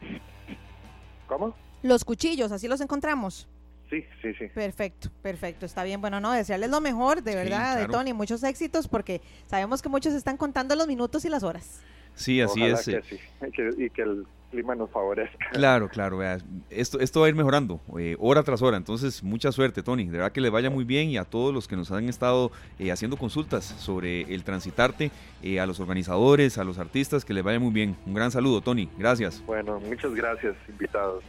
¿Cómo? 1.26 1.54
Los 1.82 2.04
cuchillos, 2.04 2.52
así 2.52 2.68
los 2.68 2.80
encontramos. 2.80 3.48
Sí, 3.88 4.04
sí, 4.22 4.32
sí. 4.34 4.46
Perfecto, 4.48 5.10
perfecto, 5.22 5.66
está 5.66 5.82
bien. 5.82 6.00
Bueno, 6.00 6.20
no, 6.20 6.32
desearles 6.32 6.70
lo 6.70 6.80
mejor, 6.80 7.22
de 7.22 7.34
verdad, 7.34 7.72
claro. 7.72 7.80
de 7.80 7.88
Tony, 7.88 8.12
muchos 8.12 8.42
éxitos, 8.44 8.86
porque 8.86 9.20
sabemos 9.46 9.82
que 9.82 9.88
muchos 9.88 10.14
están 10.14 10.36
contando 10.36 10.76
los 10.76 10.86
minutos 10.86 11.24
y 11.24 11.28
las 11.28 11.42
horas. 11.42 11.80
Sí, 12.14 12.40
así 12.40 12.60
Ojalá 12.62 12.78
es. 12.78 12.86
Que 12.86 13.02
sí. 13.02 13.18
y 13.84 13.90
que 13.90 14.02
el 14.02 14.26
clima 14.50 14.74
nos 14.74 14.90
favorezca. 14.90 15.38
Claro, 15.52 15.88
claro, 15.88 16.18
vea, 16.18 16.38
esto, 16.70 17.00
esto 17.00 17.20
va 17.20 17.26
a 17.26 17.28
ir 17.28 17.34
mejorando 17.34 17.80
eh, 17.98 18.16
hora 18.18 18.42
tras 18.42 18.62
hora, 18.62 18.76
entonces 18.76 19.22
mucha 19.22 19.52
suerte 19.52 19.82
Tony, 19.82 20.06
de 20.06 20.12
verdad 20.12 20.32
que 20.32 20.40
les 20.40 20.50
vaya 20.50 20.70
muy 20.70 20.84
bien 20.84 21.08
y 21.10 21.18
a 21.18 21.24
todos 21.24 21.52
los 21.52 21.68
que 21.68 21.76
nos 21.76 21.90
han 21.92 22.08
estado 22.08 22.50
eh, 22.78 22.90
haciendo 22.90 23.16
consultas 23.16 23.64
sobre 23.64 24.22
el 24.32 24.42
transitarte, 24.42 25.10
eh, 25.42 25.60
a 25.60 25.66
los 25.66 25.80
organizadores, 25.80 26.58
a 26.58 26.64
los 26.64 26.78
artistas, 26.78 27.24
que 27.24 27.34
les 27.34 27.44
vaya 27.44 27.58
muy 27.58 27.72
bien. 27.72 27.96
Un 28.06 28.14
gran 28.14 28.30
saludo 28.30 28.60
Tony, 28.60 28.88
gracias. 28.98 29.42
Bueno, 29.46 29.80
muchas 29.80 30.14
gracias 30.14 30.56
invitados. 30.68 31.22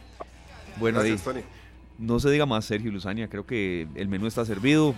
Bueno, 0.78 1.00
gracias, 1.00 1.22
Tony. 1.22 1.40
No 1.98 2.18
se 2.18 2.30
diga 2.30 2.46
más, 2.46 2.64
Sergio 2.64 2.90
Luzania, 2.90 3.28
creo 3.28 3.46
que 3.46 3.86
el 3.94 4.08
menú 4.08 4.26
está 4.26 4.44
servido. 4.44 4.94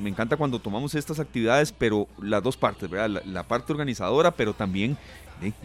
Me 0.00 0.10
encanta 0.10 0.36
cuando 0.36 0.60
tomamos 0.60 0.94
estas 0.94 1.18
actividades, 1.18 1.72
pero 1.72 2.06
las 2.20 2.42
dos 2.42 2.56
partes, 2.56 2.88
¿verdad? 2.88 3.08
La, 3.08 3.22
la 3.24 3.42
parte 3.42 3.72
organizadora, 3.72 4.30
pero 4.30 4.52
también 4.52 4.96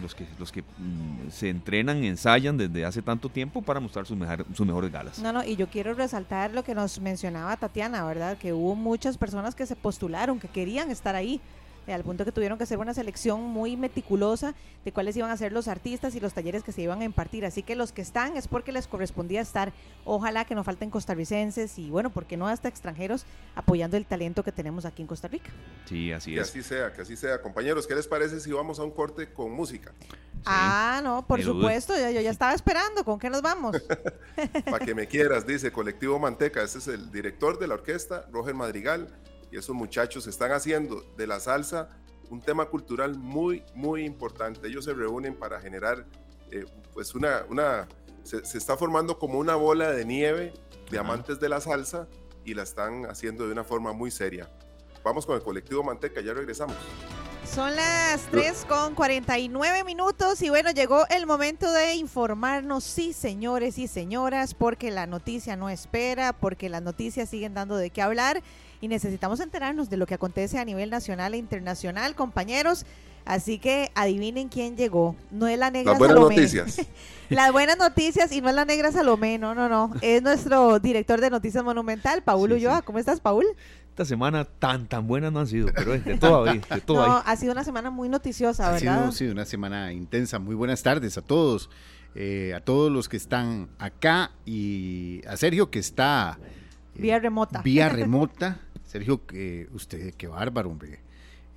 los 0.02 0.16
que, 0.16 0.26
los 0.40 0.52
que 0.52 0.62
mm, 0.62 1.30
se 1.30 1.50
entrenan, 1.50 2.04
ensayan 2.04 2.58
desde 2.58 2.86
hace 2.86 3.02
tanto 3.02 3.30
tiempo 3.30 3.62
para 3.62 3.80
mostrar 3.80 4.06
sus, 4.06 4.18
mejor, 4.18 4.46
sus 4.54 4.66
mejores 4.66 4.92
galas. 4.92 5.20
No, 5.20 5.32
no, 5.32 5.44
y 5.44 5.56
yo 5.56 5.68
quiero 5.68 5.94
resaltar 5.94 6.54
lo 6.54 6.64
que 6.64 6.76
nos 6.76 7.00
mencionaba 7.00 7.56
Tatiana, 7.58 8.04
¿verdad? 8.06 8.38
Que 8.38 8.54
hubo 8.54 8.76
muchas 8.76 9.18
personas 9.18 9.56
que 9.56 9.66
se 9.66 9.76
postularon, 9.76 10.40
que 10.40 10.48
querían 10.48 10.92
estar 10.92 11.16
ahí 11.16 11.42
al 11.94 12.04
punto 12.04 12.26
que 12.26 12.32
tuvieron 12.32 12.58
que 12.58 12.66
hacer 12.66 12.78
una 12.78 12.94
selección 12.94 13.42
muy 13.42 13.78
meticulosa 13.78 14.56
de 14.84 14.92
cuáles 14.92 15.16
iban 15.16 15.32
a 15.32 15.38
ser 15.38 15.52
los 15.52 15.68
artistas 15.68 16.16
y 16.16 16.20
los 16.20 16.34
talleres 16.34 16.64
que 16.64 16.72
se 16.72 16.82
iban 16.82 17.02
a 17.02 17.06
impartir. 17.06 17.46
Así 17.46 17.64
que 17.64 17.76
los 17.76 17.92
que 17.92 18.02
están 18.02 18.38
es 18.38 18.48
porque 18.48 18.72
les 18.72 18.88
correspondía 18.88 19.42
estar. 19.42 19.74
Ojalá 20.06 20.46
que 20.46 20.56
no 20.56 20.64
falten 20.64 20.90
costarricenses 20.90 21.78
y 21.80 21.90
bueno, 21.90 22.10
porque 22.10 22.38
no 22.38 22.48
hasta 22.48 22.68
extranjeros 22.68 23.26
apoyando 23.56 23.98
el 23.98 24.06
talento 24.06 24.44
que 24.44 24.52
tenemos 24.52 24.86
aquí 24.86 25.02
en 25.02 25.08
Costa 25.08 25.28
Rica. 25.28 25.50
Sí, 25.86 26.12
así 26.12 26.34
que 26.34 26.42
es. 26.42 26.50
así 26.50 26.64
sea, 26.64 26.92
que 26.94 27.02
así 27.02 27.16
sea. 27.16 27.42
Compañeros, 27.42 27.88
¿qué 27.88 27.96
les 27.96 28.08
parece 28.08 28.40
si 28.40 28.52
vamos 28.52 28.80
a 28.80 28.84
un 28.84 28.92
corte 28.92 29.32
con 29.32 29.52
música? 29.52 29.94
Sí. 30.02 30.44
Ah, 30.46 31.02
no, 31.04 31.26
por 31.26 31.42
supuesto, 31.42 31.98
ya, 31.98 32.12
yo 32.12 32.22
ya 32.22 32.30
estaba 32.30 32.54
esperando. 32.54 33.04
¿Con 33.04 33.20
qué 33.20 33.30
nos 33.30 33.42
vamos? 33.42 33.76
Para 34.70 34.86
que 34.86 34.94
me 34.94 35.08
quieras, 35.08 35.48
dice 35.48 35.72
Colectivo 35.72 36.20
Manteca. 36.20 36.62
Este 36.64 36.78
es 36.80 36.88
el 36.88 37.12
director 37.12 37.60
de 37.60 37.68
la 37.68 37.74
orquesta, 37.76 38.26
Roger 38.32 38.54
Madrigal 38.54 39.10
y 39.52 39.58
esos 39.58 39.76
muchachos 39.76 40.28
están 40.28 40.52
haciendo 40.52 41.02
de 41.16 41.28
la 41.28 41.40
salsa 41.40 41.90
un 42.30 42.42
tema 42.42 42.66
cultural 42.66 43.18
muy, 43.18 43.64
muy 43.74 44.04
importante. 44.04 44.68
Ellos 44.68 44.86
se 44.86 44.94
reúnen 44.94 45.36
para 45.36 45.62
generar, 45.62 46.06
eh, 46.52 46.66
pues 46.94 47.16
una, 47.16 47.46
una 47.50 47.88
se, 48.24 48.44
se, 48.46 48.58
está 48.58 48.76
formando 48.76 49.18
como 49.18 49.40
una 49.40 49.56
bola 49.56 49.92
de 49.92 50.06
nieve 50.06 50.54
de 50.92 51.00
amantes 51.00 51.40
de 51.40 51.50
la 51.50 51.62
salsa 51.62 52.08
y 52.44 52.54
la 52.54 52.64
están 52.64 53.06
haciendo 53.06 53.46
de 53.46 53.54
una 53.54 53.64
forma 53.64 53.94
muy 53.94 54.12
seria. 54.12 54.50
Vamos 55.04 55.26
con 55.26 55.36
el 55.36 55.42
colectivo 55.42 55.84
Manteca, 55.84 56.22
ya 56.22 56.34
regresamos. 56.34 56.76
Son 57.54 57.74
las 57.76 58.22
3 58.30 58.66
con 58.68 58.94
49 58.94 59.86
minutos 59.86 60.42
y 60.42 60.50
bueno, 60.50 60.72
llegó 60.72 61.08
el 61.10 61.26
momento 61.26 61.72
de 61.72 61.96
informarnos, 61.96 62.84
sí 62.84 63.14
señores 63.14 63.78
y 63.78 63.88
señoras, 63.88 64.54
porque 64.54 64.92
la 64.92 65.08
noticia 65.08 65.56
no 65.56 65.70
espera, 65.70 66.34
porque 66.34 66.68
las 66.68 66.82
noticias 66.82 67.30
siguen 67.30 67.54
dando 67.54 67.78
de 67.78 67.90
qué 67.90 68.02
hablar 68.02 68.44
y 68.82 68.88
necesitamos 68.88 69.40
enterarnos 69.40 69.90
de 69.90 69.98
lo 69.98 70.06
que 70.06 70.14
acontece 70.16 70.60
a 70.60 70.66
nivel 70.66 70.90
nacional 70.90 71.34
e 71.34 71.38
internacional, 71.38 72.16
compañeros. 72.16 72.86
Así 73.26 73.60
que 73.60 73.92
adivinen 73.94 74.48
quién 74.48 74.78
llegó. 74.78 75.16
No 75.32 75.48
es 75.48 75.60
la 75.60 75.70
negra 75.70 75.92
Las 75.92 76.00
buenas 76.00 76.16
Salomé. 76.16 76.36
noticias. 76.38 76.88
Las 77.30 77.52
buenas 77.52 77.78
noticias 77.78 78.32
y 78.32 78.40
no 78.40 78.48
es 78.48 78.56
la 78.56 78.64
negra 78.64 78.90
Salomé, 78.94 79.38
no, 79.38 79.54
no, 79.54 79.68
no. 79.68 79.92
Es 80.02 80.22
nuestro 80.24 80.80
director 80.80 81.20
de 81.20 81.30
Noticias 81.30 81.62
Monumental, 81.62 82.24
Paul 82.24 82.50
Sí, 82.52 82.56
Ulloa. 82.56 82.78
sí. 82.78 82.84
¿Cómo 82.86 83.00
estás, 83.00 83.20
Paul? 83.20 83.46
Esta 83.90 84.06
semana 84.06 84.46
tan, 84.46 84.88
tan 84.88 85.08
buenas 85.08 85.34
no 85.34 85.40
han 85.42 85.48
sido, 85.48 85.68
pero 85.76 85.92
de 86.00 86.18
todo 86.18 86.46
ahí, 86.48 86.62
de 86.70 86.80
todo 86.82 86.98
No, 87.08 87.16
ahí. 87.18 87.24
ha 87.26 87.36
sido 87.36 87.52
una 87.52 87.66
semana 87.66 87.90
muy 87.90 88.08
noticiosa, 88.08 88.70
Ha 88.70 88.72
¿verdad? 88.72 89.00
sido 89.02 89.12
sí, 89.12 89.26
una 89.28 89.44
semana 89.44 89.92
intensa. 89.92 90.40
Muy 90.40 90.56
buenas 90.56 90.82
tardes 90.82 91.18
a 91.18 91.22
todos, 91.22 91.70
eh, 92.16 92.54
a 92.56 92.62
todos 92.62 92.90
los 92.92 93.10
que 93.10 93.18
están 93.18 93.68
acá 93.78 94.32
y 94.46 95.22
a 95.28 95.36
Sergio 95.36 95.70
que 95.70 95.80
está 95.80 96.38
eh, 96.42 97.02
Vía 97.02 97.20
remota. 97.20 97.62
Vía 97.62 97.90
remota. 97.90 98.60
Sergio, 98.88 99.26
que 99.26 99.68
usted, 99.74 100.14
qué 100.16 100.28
bárbaro, 100.28 100.70
hombre. 100.72 101.00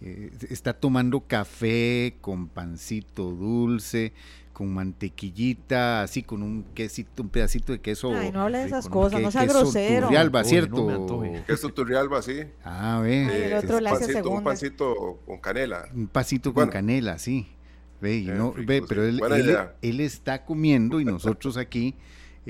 Eh, 0.03 0.31
está 0.51 0.73
tomando 0.73 1.21
café 1.21 2.17
con 2.21 2.49
pancito 2.49 3.31
dulce, 3.33 4.13
con 4.53 4.73
mantequillita, 4.75 6.03
así 6.03 6.23
con 6.23 6.43
un 6.43 6.65
quesito, 6.75 7.23
un 7.23 7.29
pedacito 7.29 7.73
de 7.73 7.81
queso. 7.81 8.15
Ay, 8.15 8.33
no 8.33 8.43
hable 8.43 8.59
de 8.59 8.65
esas 8.65 8.89
cosas, 8.89 9.19
que- 9.19 9.25
no 9.25 9.31
sea 9.31 9.43
queso 9.47 9.59
grosero. 9.61 10.07
Turrialba, 10.07 10.41
Oye, 10.41 10.49
¿cierto? 10.49 10.91
no. 10.91 11.45
Queso 11.47 11.69
Turrialba, 11.71 12.23
sí. 12.23 12.41
Ah, 12.65 13.01
ve. 13.03 13.27
Ay, 13.31 13.43
el 13.43 13.55
otro 13.55 13.81
le 13.81 13.91
hace 13.91 14.07
pancito, 14.07 14.31
un 14.31 14.45
pancito 14.45 15.21
con 15.27 15.39
canela. 15.39 15.85
Un 15.95 16.09
pasito 16.09 16.53
Bueno. 16.53 16.69
con 16.69 16.73
canela, 16.73 17.19
sí. 17.19 17.47
Ve, 18.01 18.17
y 18.17 18.27
no, 18.27 18.53
rico, 18.53 18.69
ve, 18.69 18.79
sí. 18.81 18.85
pero 18.89 19.05
él, 19.05 19.21
él 19.83 20.01
está 20.01 20.45
comiendo 20.47 21.01
y 21.01 21.05
nosotros 21.05 21.59
aquí 21.59 21.95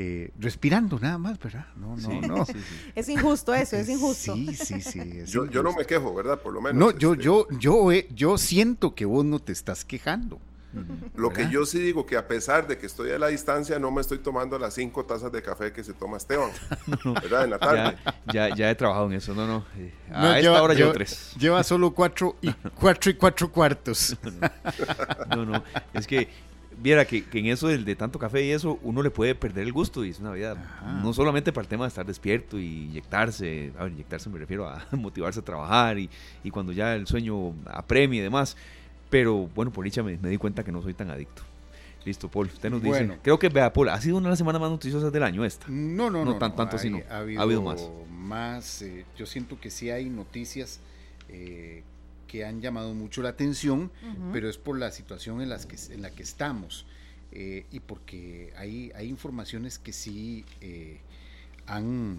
eh, 0.03 0.31
respirando 0.39 0.99
nada 0.99 1.19
más, 1.19 1.39
¿verdad? 1.39 1.67
No, 1.77 1.95
no, 1.95 1.99
Sí, 1.99 2.21
no. 2.27 2.47
sí, 2.47 2.53
sí. 2.55 2.91
Es 2.95 3.07
injusto 3.11 3.53
eso, 3.53 3.77
es 3.77 3.87
injusto. 3.91 4.35
Sí, 4.35 4.55
sí, 4.55 4.81
sí. 4.81 5.23
Yo, 5.27 5.45
yo 5.45 5.63
no 5.63 5.75
me 5.75 5.85
quejo, 5.85 6.15
¿verdad? 6.15 6.41
Por 6.41 6.55
lo 6.55 6.63
menos. 6.63 6.79
No, 6.79 6.99
yo, 6.99 7.13
este, 7.13 7.25
yo, 7.25 7.47
yo, 7.59 7.93
eh, 7.93 8.09
yo 8.15 8.39
siento 8.39 8.95
que 8.95 9.05
vos 9.05 9.27
no 9.27 9.41
te 9.41 9.53
estás 9.53 9.85
quejando. 9.85 10.39
Lo 11.17 11.31
que 11.31 11.51
yo 11.51 11.67
sí 11.67 11.81
digo 11.81 12.07
que 12.07 12.17
a 12.17 12.29
pesar 12.29 12.67
de 12.69 12.79
que 12.79 12.87
estoy 12.87 13.11
a 13.11 13.19
la 13.19 13.27
distancia, 13.27 13.79
no 13.81 13.91
me 13.91 14.01
estoy 14.01 14.19
tomando 14.21 14.57
las 14.57 14.73
cinco 14.75 15.05
tazas 15.05 15.31
de 15.33 15.43
café 15.43 15.73
que 15.73 15.83
se 15.85 15.93
toma 15.93 16.17
Esteban. 16.17 16.49
¿Verdad? 17.05 17.45
En 17.45 17.51
la 17.51 17.59
tarde. 17.59 17.97
Ya, 18.33 18.49
ya, 18.49 18.55
ya 18.57 18.71
he 18.71 18.75
trabajado 18.77 19.07
en 19.07 19.15
eso, 19.15 19.35
no, 19.35 19.47
no. 19.49 19.65
eh, 19.77 19.93
a 20.13 20.21
No, 20.23 20.27
esta 20.29 20.41
lleva- 20.41 20.63
hora 20.63 20.75
llevo 20.75 20.93
tres. 20.93 21.33
Lleva 21.39 21.63
solo 21.65 21.91
cuatro 21.91 22.37
y 22.41 22.51
cuatro 22.79 23.11
y 23.11 23.15
cuatro 23.15 23.51
cuartos. 23.53 24.17
No, 25.29 25.45
no. 25.45 25.63
Es 25.93 26.07
que, 26.07 26.29
viera 26.83 27.05
que, 27.05 27.25
que 27.25 27.39
en 27.39 27.47
eso 27.47 27.69
del 27.69 27.85
de 27.85 27.95
tanto 27.97 28.19
café 28.19 28.45
y 28.45 28.51
eso, 28.51 28.79
uno 28.83 29.03
le 29.03 29.11
puede 29.11 29.35
perder 29.35 29.65
el 29.67 29.73
gusto 29.73 30.05
y 30.05 30.11
es 30.11 30.19
una 30.21 30.33
vida, 30.33 30.53
Ajá. 30.53 30.93
no 31.03 31.13
solamente 31.13 31.53
para 31.53 31.63
el 31.65 31.69
tema 31.69 31.85
de 31.85 31.89
estar 31.89 32.07
despierto 32.07 32.59
y 32.59 32.85
inyectarse, 32.87 33.73
a 33.79 33.85
ver, 33.85 33.93
inyectarse 33.93 34.29
me 34.31 34.39
refiero 34.39 34.69
a 34.69 34.87
motivarse 34.93 35.41
a 35.41 35.45
trabajar 35.45 35.99
y, 35.99 36.09
y 36.45 36.51
cuando 36.51 36.73
ya 36.73 36.95
el 36.95 37.07
sueño 37.07 37.53
apremia 37.67 38.21
y 38.21 38.23
demás. 38.23 38.57
Pero 39.11 39.49
bueno, 39.55 39.73
por 39.73 39.85
dicha 39.85 40.03
me, 40.03 40.17
me 40.19 40.29
di 40.29 40.37
cuenta 40.37 40.63
que 40.63 40.71
no 40.73 40.81
soy 40.83 40.95
tan 40.95 41.11
adicto. 41.11 41.43
Listo, 42.05 42.29
Paul, 42.31 42.47
usted 42.47 42.71
nos 42.71 42.81
dice. 42.81 42.99
Bueno. 43.01 43.17
Creo 43.23 43.39
que, 43.39 43.49
vea, 43.51 43.73
Paul, 43.73 43.89
ha 43.91 44.01
sido 44.01 44.17
una 44.17 44.29
de 44.29 44.31
las 44.31 44.39
semanas 44.39 44.61
más 44.61 44.71
noticiosas 44.71 45.13
del 45.13 45.23
año 45.23 45.45
esta. 45.45 45.67
No, 45.69 46.09
no, 46.11 46.25
No 46.25 46.33
no. 46.33 46.39
tan- 46.39 46.57
tanto 46.57 46.79
Hay- 46.79 46.89
no. 46.91 46.99
Ha 47.11 47.15
Ha 47.15 47.19
habido, 47.19 47.43
habido 47.43 47.63
más. 47.63 47.91
más, 48.11 48.81
eh, 48.83 49.05
yo 49.19 49.27
siento 49.27 49.61
que 49.61 49.69
sí 49.69 49.91
hay 49.91 50.09
noticias 50.09 50.81
eh, 51.29 51.83
que 52.31 52.45
han 52.45 52.61
llamado 52.61 52.95
mucho 52.95 53.23
la 53.23 53.31
atención, 53.31 53.91
pero 54.33 54.49
es 54.49 54.57
por 54.57 54.79
la 54.79 54.93
situación 54.93 55.43
en, 55.43 55.49
las 55.49 55.67
que, 55.67 55.77
en 55.93 56.01
la 56.01 56.11
que 56.11 56.23
estamos 56.23 56.87
eh, 57.33 57.67
y 57.73 57.81
porque 57.81 58.53
hay, 58.57 58.93
hay 58.95 59.09
informaciones 59.09 59.81
que 59.81 59.93
sí 59.93 60.45
eh, 60.61 61.01
han... 61.67 62.19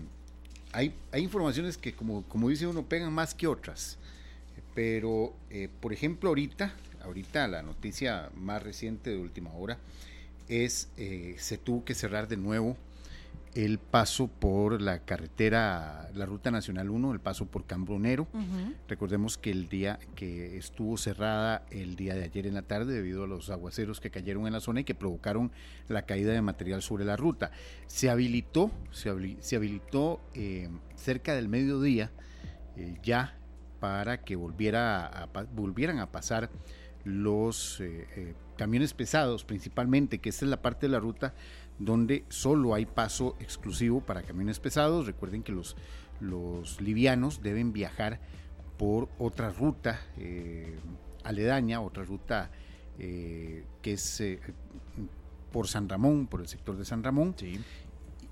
Hay, 0.73 0.93
hay 1.13 1.23
informaciones 1.23 1.77
que, 1.77 1.93
como, 1.93 2.23
como 2.23 2.49
dice 2.49 2.67
uno, 2.67 2.83
pegan 2.83 3.13
más 3.13 3.33
que 3.33 3.47
otras. 3.47 3.97
Pero, 4.75 5.33
eh, 5.49 5.69
por 5.79 5.93
ejemplo, 5.93 6.27
ahorita, 6.27 6.73
ahorita 7.05 7.47
la 7.47 7.61
noticia 7.61 8.29
más 8.35 8.61
reciente 8.61 9.11
de 9.11 9.17
última 9.17 9.53
hora 9.53 9.77
es 10.49 10.89
se 11.37 11.57
tuvo 11.57 11.85
que 11.85 11.95
cerrar 11.95 12.27
de 12.27 12.35
nuevo 12.35 12.75
el 13.53 13.79
paso 13.79 14.27
por 14.27 14.81
la 14.81 14.99
carretera, 14.99 16.09
la 16.13 16.25
Ruta 16.25 16.51
Nacional 16.51 16.89
1, 16.89 17.11
el 17.11 17.19
paso 17.19 17.45
por 17.47 17.65
Cambronero. 17.65 18.27
Recordemos 18.87 19.37
que 19.37 19.51
el 19.51 19.67
día 19.67 19.99
que 20.15 20.57
estuvo 20.57 20.97
cerrada 20.97 21.65
el 21.69 21.95
día 21.97 22.15
de 22.15 22.23
ayer 22.23 22.47
en 22.47 22.53
la 22.53 22.61
tarde 22.61 22.93
debido 22.93 23.25
a 23.25 23.27
los 23.27 23.49
aguaceros 23.49 23.99
que 23.99 24.09
cayeron 24.09 24.47
en 24.47 24.53
la 24.53 24.61
zona 24.61 24.79
y 24.81 24.83
que 24.85 24.95
provocaron 24.95 25.51
la 25.89 26.03
caída 26.03 26.31
de 26.31 26.41
material 26.41 26.81
sobre 26.81 27.03
la 27.03 27.17
ruta. 27.17 27.51
Se 27.87 28.09
habilitó, 28.09 28.71
se, 28.91 29.11
habili- 29.11 29.37
se 29.41 29.57
habilitó 29.57 30.21
eh, 30.33 30.69
cerca 30.95 31.35
del 31.35 31.49
mediodía 31.49 32.09
eh, 32.77 32.97
ya 33.03 33.35
para 33.81 34.21
que 34.21 34.35
volviera 34.37 35.07
a 35.07 35.27
pa- 35.27 35.43
volvieran 35.51 35.99
a 35.99 36.09
pasar 36.11 36.49
los 37.03 37.81
eh, 37.81 38.33
camiones 38.61 38.93
pesados 38.93 39.43
principalmente, 39.43 40.19
que 40.19 40.29
esta 40.29 40.45
es 40.45 40.51
la 40.51 40.61
parte 40.61 40.85
de 40.85 40.91
la 40.91 40.99
ruta 40.99 41.33
donde 41.79 42.25
solo 42.29 42.75
hay 42.75 42.85
paso 42.85 43.35
exclusivo 43.39 44.01
para 44.01 44.21
camiones 44.21 44.59
pesados. 44.59 45.07
Recuerden 45.07 45.41
que 45.41 45.51
los, 45.51 45.75
los 46.19 46.79
livianos 46.79 47.41
deben 47.41 47.73
viajar 47.73 48.19
por 48.77 49.09
otra 49.17 49.49
ruta 49.49 49.99
eh, 50.15 50.77
aledaña, 51.23 51.81
otra 51.81 52.03
ruta 52.03 52.51
eh, 52.99 53.65
que 53.81 53.93
es 53.93 54.21
eh, 54.21 54.39
por 55.51 55.67
San 55.67 55.89
Ramón, 55.89 56.27
por 56.27 56.41
el 56.41 56.47
sector 56.47 56.77
de 56.77 56.85
San 56.85 57.03
Ramón 57.03 57.33
Sí. 57.39 57.59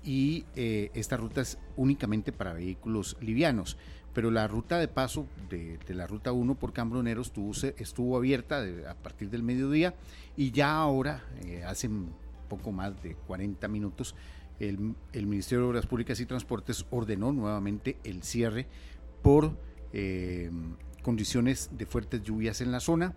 y 0.04 0.44
esta 0.54 1.16
ruta 1.16 1.40
es 1.40 1.58
únicamente 1.76 2.30
para 2.30 2.52
vehículos 2.52 3.16
livianos. 3.20 3.76
Pero 4.12 4.30
la 4.30 4.48
ruta 4.48 4.78
de 4.78 4.88
paso 4.88 5.26
de, 5.48 5.78
la 5.88 6.06
ruta 6.06 6.32
1 6.32 6.54
por 6.56 6.72
Cambronero 6.72 7.22
estuvo, 7.22 7.52
estuvo 7.78 8.16
abierta 8.16 8.64
a 8.88 8.94
partir 8.94 9.30
del 9.30 9.42
mediodía 9.42 9.94
y 10.36 10.50
ya 10.50 10.74
ahora, 10.76 11.24
eh, 11.44 11.62
hace 11.64 11.86
un 11.88 12.12
poco 12.48 12.72
más 12.72 13.00
de 13.02 13.14
40 13.14 13.68
minutos, 13.68 14.14
el, 14.58 14.94
Ministerio 15.14 15.64
de 15.64 15.70
Obras 15.70 15.86
Públicas 15.86 16.20
y 16.20 16.26
Transportes 16.26 16.84
ordenó 16.90 17.32
nuevamente 17.32 17.98
el 18.04 18.22
cierre 18.22 18.66
por 19.22 19.56
eh, 19.92 20.50
condiciones 21.02 21.70
de 21.72 21.86
fuertes 21.86 22.22
lluvias 22.22 22.60
en 22.60 22.72
la 22.72 22.80
zona. 22.80 23.14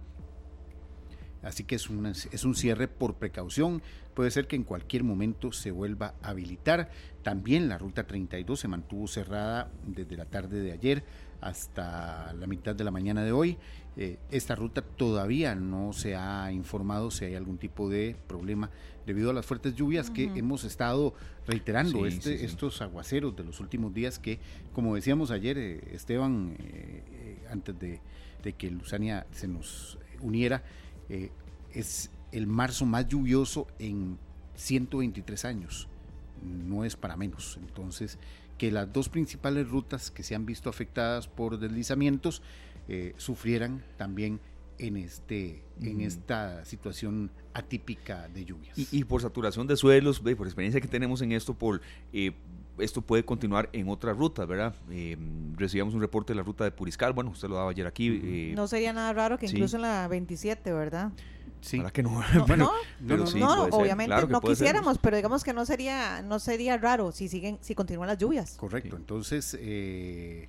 Así 1.42 1.66
que 1.66 1.76
es, 1.76 1.90
una- 1.90 2.12
es 2.12 2.44
un 2.46 2.56
cierre 2.56 2.88
por 2.88 3.16
precaución. 3.16 3.82
Puede 4.14 4.32
ser 4.32 4.48
que 4.48 4.56
en 4.56 4.64
cualquier 4.64 5.04
momento 5.04 5.52
se 5.52 5.72
vuelva 5.72 6.14
a 6.22 6.30
habilitar. 6.30 6.90
También 7.24 7.68
la 7.70 7.78
ruta 7.78 8.06
32 8.06 8.60
se 8.60 8.68
mantuvo 8.68 9.08
cerrada 9.08 9.72
desde 9.88 10.18
la 10.18 10.26
tarde 10.26 10.62
de 10.62 10.72
ayer 10.72 11.04
hasta 11.42 12.34
la 12.34 12.48
mitad 12.48 12.76
de 12.76 12.84
la 12.84 12.92
mañana 12.92 13.24
de 13.24 13.32
hoy. 13.32 13.58
Eh, 13.98 14.18
esta 14.32 14.56
ruta 14.56 14.82
todavía 14.82 15.54
no 15.56 15.94
se 15.94 16.16
ha 16.16 16.52
informado 16.52 17.12
si 17.12 17.26
hay 17.26 17.36
algún 17.36 17.58
tipo 17.58 17.90
de 17.90 18.16
problema 18.28 18.70
debido 19.06 19.30
a 19.30 19.34
las 19.34 19.46
fuertes 19.46 19.76
lluvias 19.76 20.10
que 20.10 20.24
hemos 20.36 20.64
estado 20.64 21.14
reiterando. 21.46 22.00
Sí, 22.00 22.06
este- 22.08 22.32
sí, 22.34 22.38
sí. 22.40 22.46
Estos 22.46 22.82
aguaceros 22.82 23.36
de 23.36 23.44
los 23.44 23.60
últimos 23.60 23.94
días 23.94 24.18
que, 24.20 24.40
como 24.74 24.96
decíamos 24.96 25.30
ayer, 25.32 25.58
eh, 25.58 25.82
Esteban, 25.92 26.56
eh, 26.60 27.46
antes 27.52 27.78
de, 27.78 28.00
de 28.42 28.54
que 28.54 28.72
Luzania 28.72 29.28
se 29.32 29.48
nos 29.48 30.00
uniera, 30.22 30.64
es 31.74 32.10
el 32.34 32.48
marzo 32.48 32.86
más 32.86 33.08
lluvioso 33.08 33.68
en 33.80 34.18
123 34.56 35.46
años. 35.46 35.88
No 36.44 36.84
es 36.84 36.96
para 36.98 37.16
menos. 37.16 37.58
Entonces, 37.62 38.18
que 38.58 38.72
las 38.72 38.92
dos 38.92 39.08
principales 39.10 39.70
rutas 39.70 40.12
que 40.12 40.24
se 40.24 40.36
han 40.36 40.46
visto 40.46 40.70
afectadas 40.70 41.28
por 41.28 41.58
deslizamientos 41.58 42.42
eh, 42.90 43.14
sufrieran 43.18 43.82
también 43.98 44.40
en, 44.80 44.98
este, 44.98 45.64
en 45.82 46.02
esta 46.02 46.66
situación 46.66 47.32
atípica 47.54 48.28
de 48.28 48.44
lluvias. 48.46 48.78
Y, 48.78 48.88
y 48.92 49.04
por 49.06 49.22
saturación 49.22 49.68
de 49.68 49.78
suelos, 49.78 50.22
ve, 50.22 50.36
por 50.36 50.48
experiencia 50.48 50.82
que 50.82 50.88
tenemos 50.88 51.22
en 51.22 51.32
esto, 51.32 51.54
Paul, 51.54 51.80
eh, 52.12 52.32
esto 52.80 53.02
puede 53.02 53.24
continuar 53.24 53.70
en 53.72 53.88
otras 53.88 54.18
rutas, 54.18 54.48
¿verdad? 54.48 54.76
Eh, 54.90 55.16
recibíamos 55.56 55.94
un 55.94 56.02
reporte 56.02 56.34
de 56.34 56.38
la 56.38 56.44
ruta 56.44 56.64
de 56.64 56.72
Puriscal, 56.72 57.14
bueno, 57.14 57.30
usted 57.30 57.48
lo 57.48 57.56
daba 57.56 57.70
ayer 57.70 57.86
aquí. 57.86 58.20
eh, 58.24 58.54
No 58.56 58.68
sería 58.68 58.92
nada 58.94 59.14
raro 59.14 59.38
que 59.38 59.48
sí. 59.48 59.56
incluso 59.56 59.76
en 59.76 59.84
la 59.84 60.08
27, 60.08 60.74
¿verdad? 60.74 61.12
Sí, 61.64 61.78
¿Para 61.78 61.92
que 61.92 62.04
no? 62.04 62.22
No, 62.34 62.46
pero 63.08 63.24
no, 63.24 63.28
sí, 63.28 63.40
no, 63.40 63.64
obviamente 63.66 64.08
claro 64.10 64.28
no 64.28 64.40
ser. 64.42 64.50
quisiéramos, 64.50 64.98
pero 65.00 65.16
digamos 65.18 65.44
que 65.44 65.54
no 65.54 65.66
sería, 65.66 66.22
no 66.22 66.38
sería 66.40 66.78
raro 66.78 67.12
si 67.12 67.28
siguen, 67.28 67.58
si 67.62 67.74
continúan 67.74 68.08
las 68.08 68.18
lluvias. 68.18 68.56
Correcto, 68.58 68.96
Sí. 68.96 69.02
entonces 69.02 69.58
eh, 69.60 70.48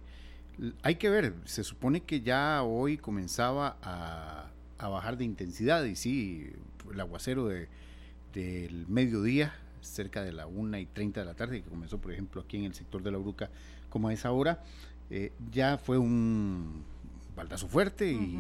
hay 0.83 0.97
que 0.97 1.09
ver, 1.11 1.35
se 1.45 1.65
supone 1.65 2.01
que 2.03 2.21
ya 2.21 2.63
hoy 2.63 2.99
comenzaba 2.99 3.77
a, 3.83 4.51
a 4.79 4.89
bajar 4.89 5.17
de 5.17 5.25
intensidad 5.25 5.85
y 5.85 5.97
sí, 5.97 6.51
el 6.93 7.01
aguacero 7.01 7.47
de, 7.49 7.69
del 8.35 8.87
mediodía, 8.89 9.55
cerca 9.81 10.23
de 10.23 10.33
la 10.33 10.47
1 10.47 10.79
y 10.79 10.87
30 10.87 11.21
de 11.21 11.27
la 11.27 11.35
tarde, 11.35 11.63
que 11.63 11.69
comenzó 11.69 11.99
por 11.99 12.13
ejemplo 12.13 12.41
aquí 12.43 12.57
en 12.57 12.65
el 12.65 12.75
sector 12.75 13.03
de 13.03 13.11
la 13.11 13.19
Bruca 13.19 13.51
como 13.91 14.09
a 14.09 14.13
esa 14.13 14.33
hora, 14.33 14.63
eh, 15.11 15.33
ya 15.53 15.79
fue 15.79 15.99
un 15.99 16.83
baldazo 17.37 17.69
fuerte 17.69 18.11
y. 18.13 18.39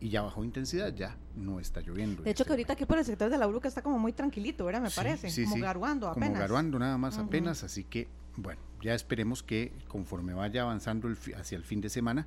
y 0.00 0.10
ya 0.10 0.22
bajó 0.22 0.44
intensidad, 0.44 0.94
ya 0.94 1.16
no 1.36 1.60
está 1.60 1.80
lloviendo. 1.80 2.22
De 2.22 2.30
hecho, 2.30 2.44
que 2.44 2.50
ahorita 2.50 2.74
aquí 2.74 2.84
por 2.84 2.98
el 2.98 3.04
sector 3.04 3.30
de 3.30 3.38
la 3.38 3.46
Bruca 3.46 3.68
está 3.68 3.82
como 3.82 3.98
muy 3.98 4.12
tranquilito, 4.12 4.64
¿verdad? 4.64 4.82
Me 4.82 4.90
Sí, 4.90 4.96
parece. 4.96 5.30
sí, 5.30 5.44
como 5.44 5.56
sí. 5.56 5.60
garuando 5.62 6.08
apenas. 6.08 6.28
como 6.30 6.40
garuando 6.40 6.78
nada 6.78 6.98
más 6.98 7.18
apenas, 7.18 7.62
así 7.64 7.84
que 7.84 8.08
bueno, 8.36 8.60
ya 8.82 8.94
esperemos 8.94 9.42
que 9.42 9.72
conforme 9.88 10.34
vaya 10.34 10.62
avanzando 10.62 11.08
el 11.08 11.16
hacia 11.36 11.56
el 11.56 11.64
fin 11.64 11.80
de 11.80 11.88
semana, 11.88 12.26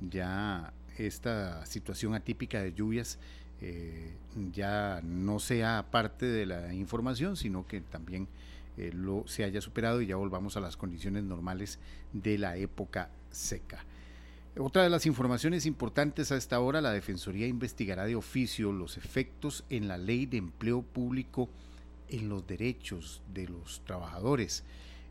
ya 0.00 0.72
esta 0.96 1.64
situación 1.66 2.14
atípica 2.14 2.62
de 2.62 2.72
lluvias 2.72 3.18
eh, 3.60 4.14
ya 4.52 5.00
no 5.02 5.38
sea 5.40 5.86
parte 5.90 6.26
de 6.26 6.46
la 6.46 6.72
información, 6.72 7.36
sino 7.36 7.66
que 7.66 7.80
también 7.80 8.28
eh, 8.76 8.92
lo, 8.94 9.26
se 9.26 9.42
haya 9.42 9.60
superado 9.60 10.00
y 10.00 10.06
ya 10.06 10.14
volvamos 10.16 10.56
a 10.56 10.60
las 10.60 10.76
condiciones 10.76 11.24
normales 11.24 11.80
de 12.12 12.38
la 12.38 12.56
época 12.56 13.10
seca. 13.30 13.84
Otra 14.60 14.82
de 14.82 14.90
las 14.90 15.06
informaciones 15.06 15.66
importantes 15.66 16.32
a 16.32 16.36
esta 16.36 16.58
hora, 16.58 16.80
la 16.80 16.90
Defensoría 16.90 17.46
investigará 17.46 18.06
de 18.06 18.16
oficio 18.16 18.72
los 18.72 18.96
efectos 18.96 19.64
en 19.70 19.86
la 19.86 19.98
ley 19.98 20.26
de 20.26 20.38
empleo 20.38 20.82
público 20.82 21.48
en 22.08 22.28
los 22.28 22.44
derechos 22.44 23.22
de 23.32 23.46
los 23.46 23.82
trabajadores. 23.84 24.64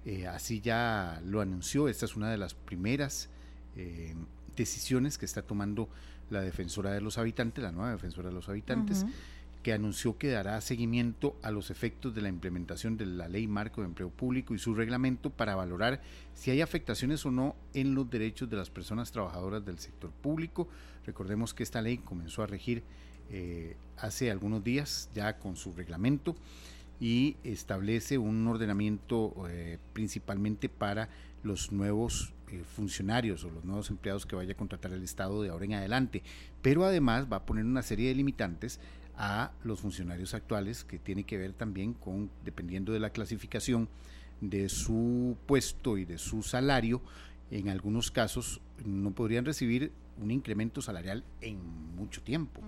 Eh, 0.06 0.28
así 0.28 0.60
ya 0.60 1.22
lo 1.26 1.39
anunció, 1.39 1.88
esta 1.88 2.06
es 2.06 2.18
una 2.18 2.30
de 2.30 2.38
las 2.38 2.56
primeras 2.56 3.30
eh, 3.78 4.16
decisiones 4.58 5.18
que 5.18 5.26
está 5.26 5.41
tomando 5.41 5.88
la 6.30 6.41
defensora 6.41 6.91
de 6.91 7.00
los 7.00 7.18
habitantes, 7.18 7.64
la 7.64 7.72
nueva 7.72 7.91
defensora 7.91 8.28
de 8.28 8.36
los 8.36 8.50
habitantes, 8.50 9.06
que 9.68 9.74
anunció 9.74 10.18
que 10.18 10.30
dará 10.30 10.61
seguimiento 10.61 11.36
a 11.43 11.51
los 11.51 11.72
efectos 11.72 12.15
de 12.15 12.22
la 12.22 12.30
implementación 12.30 12.95
de 12.95 13.05
la 13.05 13.28
Ley 13.28 13.47
Marco 13.47 13.82
de 13.82 13.88
Empleo 13.88 14.09
Público 14.09 14.55
y 14.55 14.59
su 14.59 14.74
reglamento 14.74 15.30
para 15.30 15.55
valorar 15.55 16.01
si 16.36 16.51
hay 16.51 16.61
afectaciones 16.61 17.26
o 17.26 17.32
no 17.32 17.53
en 17.74 17.93
los 17.93 18.09
derechos 18.09 18.49
de 18.49 18.55
las 18.55 18.70
personas 18.70 19.11
trabajadoras 19.11 19.65
del 19.65 19.78
sector 19.78 20.09
público. 20.09 20.70
Recordemos 21.05 21.53
que 21.53 21.63
esta 21.63 21.82
ley 21.82 21.97
comenzó 21.97 22.43
a 22.43 22.47
regir 22.47 22.82
eh, 23.30 23.76
hace 23.97 24.32
algunos 24.32 24.63
días 24.63 25.09
ya 25.13 25.38
con 25.38 25.57
su 25.57 25.74
reglamento 25.74 26.38
y 27.01 27.36
establece 27.43 28.18
un 28.18 28.47
ordenamiento 28.47 29.34
eh, 29.49 29.80
principalmente 29.91 30.70
para 30.70 31.09
los 31.43 31.74
nuevos 31.74 32.34
eh, 32.53 32.63
funcionarios 32.63 33.43
o 33.43 33.49
los 33.49 33.65
nuevos 33.65 33.89
empleados 33.89 34.26
que 34.26 34.38
vaya 34.38 34.53
a 34.53 34.57
contratar 34.57 34.93
el 34.93 35.03
Estado 35.03 35.41
de 35.41 35.49
ahora 35.49 35.65
en 35.65 35.74
adelante, 35.74 36.24
pero 36.61 36.86
además 36.86 37.28
va 37.30 37.38
a 37.38 37.45
poner 37.45 37.65
una 37.65 37.82
serie 37.82 38.07
de 38.07 38.15
limitantes 38.15 38.80
a 39.18 39.51
los 39.63 39.82
funcionarios 39.82 40.34
actuales 40.34 40.84
que 40.84 40.99
tiene 40.99 41.24
que 41.24 41.38
ver 41.38 41.53
también 41.53 41.93
con, 41.93 42.30
dependiendo 42.45 42.93
de 42.93 42.99
la 42.99 43.09
clasificación 43.09 43.89
de 44.41 44.70
su 44.70 45.36
puesto 45.47 45.97
y 45.97 46.05
de 46.05 46.18
su 46.18 46.43
salario, 46.43 47.01
en 47.49 47.70
algunos 47.70 48.11
casos 48.11 48.61
no 48.86 49.11
podrían 49.11 49.45
recibir 49.45 49.91
un 50.22 50.32
incremento 50.32 50.82
salarial 50.82 51.24
en 51.41 51.59
mucho 51.95 52.22
tiempo. 52.22 52.61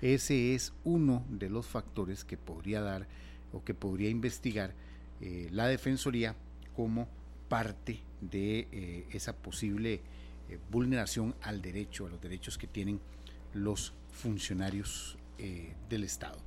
Ese 0.00 0.54
es 0.54 0.72
uno 0.84 1.24
de 1.28 1.50
los 1.50 1.66
factores 1.66 2.24
que 2.24 2.36
podría 2.36 2.80
dar 2.80 3.06
o 3.52 3.64
que 3.64 3.74
podría 3.74 4.10
investigar 4.10 4.74
eh, 5.20 5.48
la 5.50 5.66
Defensoría 5.66 6.34
como 6.74 7.08
parte 7.48 8.00
de 8.20 8.68
eh, 8.72 9.06
esa 9.12 9.34
posible 9.34 10.00
eh, 10.48 10.58
vulneración 10.70 11.34
al 11.42 11.62
derecho, 11.62 12.06
a 12.06 12.10
los 12.10 12.20
derechos 12.20 12.58
que 12.58 12.66
tienen 12.66 13.00
los 13.54 13.92
funcionarios 14.12 15.15
eh, 15.38 15.74
del 15.88 16.04
Estado. 16.04 16.38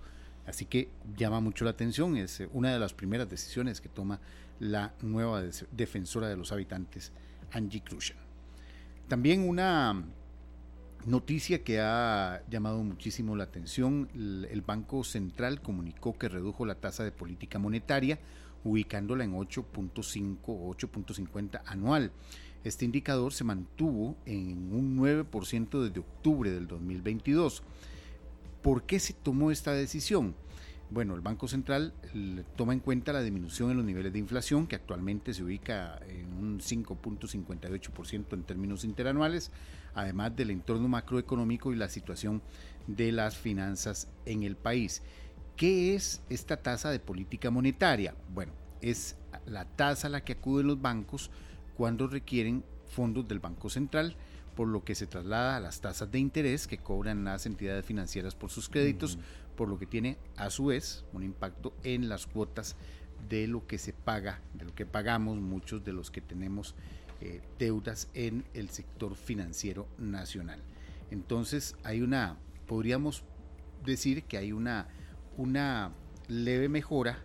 Así 0.45 0.65
que 0.65 0.89
llama 1.15 1.39
mucho 1.39 1.63
la 1.63 1.71
atención, 1.71 2.17
es 2.17 2.41
una 2.53 2.73
de 2.73 2.79
las 2.79 2.93
primeras 2.93 3.29
decisiones 3.29 3.81
que 3.81 3.89
toma 3.89 4.19
la 4.59 4.93
nueva 5.01 5.43
defensora 5.71 6.27
de 6.27 6.35
los 6.35 6.51
habitantes, 6.51 7.11
Angie 7.51 7.81
Krushan. 7.81 8.17
También 9.07 9.47
una 9.47 10.03
noticia 11.05 11.63
que 11.63 11.79
ha 11.79 12.41
llamado 12.49 12.83
muchísimo 12.83 13.35
la 13.35 13.45
atención, 13.45 14.09
el 14.15 14.61
Banco 14.61 15.03
Central 15.03 15.61
comunicó 15.61 16.17
que 16.17 16.29
redujo 16.29 16.65
la 16.65 16.75
tasa 16.75 17.03
de 17.03 17.11
política 17.11 17.59
monetaria, 17.59 18.19
ubicándola 18.63 19.23
en 19.23 19.33
8.5 19.33 20.37
o 20.45 20.73
8.50 20.75 21.61
anual. 21.65 22.11
Este 22.63 22.85
indicador 22.85 23.33
se 23.33 23.45
mantuvo 23.45 24.17
en 24.25 24.73
un 24.73 24.97
9% 24.97 25.81
desde 25.81 25.99
octubre 26.01 26.51
del 26.51 26.67
2022. 26.67 27.63
¿Por 28.61 28.83
qué 28.83 28.99
se 28.99 29.13
tomó 29.13 29.51
esta 29.51 29.73
decisión? 29.73 30.35
Bueno, 30.91 31.13
el 31.13 31.21
Banco 31.21 31.47
Central 31.47 31.93
toma 32.55 32.73
en 32.73 32.79
cuenta 32.79 33.13
la 33.13 33.21
disminución 33.21 33.69
en 33.69 33.77
los 33.77 33.85
niveles 33.85 34.11
de 34.11 34.19
inflación, 34.19 34.65
que 34.65 34.75
actualmente 34.75 35.33
se 35.35 35.43
ubica 35.43 35.99
en 36.07 36.33
un 36.33 36.59
5.58% 36.59 38.33
en 38.33 38.43
términos 38.43 38.83
interanuales, 38.83 39.51
además 39.93 40.35
del 40.35 40.49
entorno 40.49 40.87
macroeconómico 40.87 41.71
y 41.71 41.75
la 41.75 41.89
situación 41.89 42.41
de 42.87 43.11
las 43.11 43.37
finanzas 43.37 44.07
en 44.25 44.41
el 44.41 44.55
país. 44.55 45.03
¿Qué 45.55 45.93
es 45.93 46.21
esta 46.29 46.57
tasa 46.57 46.89
de 46.89 46.99
política 46.99 47.51
monetaria? 47.51 48.15
Bueno, 48.33 48.53
es 48.81 49.15
la 49.45 49.65
tasa 49.65 50.07
a 50.07 50.09
la 50.09 50.23
que 50.23 50.33
acuden 50.33 50.67
los 50.67 50.81
bancos 50.81 51.29
cuando 51.77 52.07
requieren 52.07 52.63
fondos 52.87 53.27
del 53.27 53.39
Banco 53.39 53.69
Central 53.69 54.15
por 54.59 54.67
lo 54.67 54.83
que 54.83 54.93
se 54.93 55.07
traslada 55.07 55.55
a 55.55 55.61
las 55.61 55.79
tasas 55.79 56.11
de 56.11 56.19
interés 56.19 56.67
que 56.67 56.79
cobran 56.79 57.23
las 57.23 57.45
entidades 57.45 57.85
financieras 57.85 58.35
por 58.35 58.49
sus 58.49 58.67
créditos, 58.67 59.17
por 59.55 59.69
lo 59.69 59.79
que 59.79 59.85
tiene 59.85 60.17
a 60.35 60.49
su 60.49 60.65
vez 60.65 61.05
un 61.13 61.23
impacto 61.23 61.73
en 61.83 62.09
las 62.09 62.27
cuotas 62.27 62.75
de 63.29 63.47
lo 63.47 63.65
que 63.67 63.77
se 63.77 63.93
paga, 63.93 64.41
de 64.53 64.65
lo 64.65 64.75
que 64.75 64.85
pagamos 64.85 65.37
muchos 65.37 65.85
de 65.85 65.93
los 65.93 66.11
que 66.11 66.19
tenemos 66.19 66.75
eh, 67.21 67.41
deudas 67.57 68.09
en 68.13 68.43
el 68.53 68.69
sector 68.69 69.15
financiero 69.15 69.87
nacional. 69.97 70.61
Entonces 71.09 71.77
hay 71.85 72.01
una, 72.01 72.35
podríamos 72.67 73.23
decir 73.85 74.23
que 74.23 74.35
hay 74.35 74.51
una, 74.51 74.89
una 75.37 75.93
leve 76.27 76.67
mejora, 76.67 77.23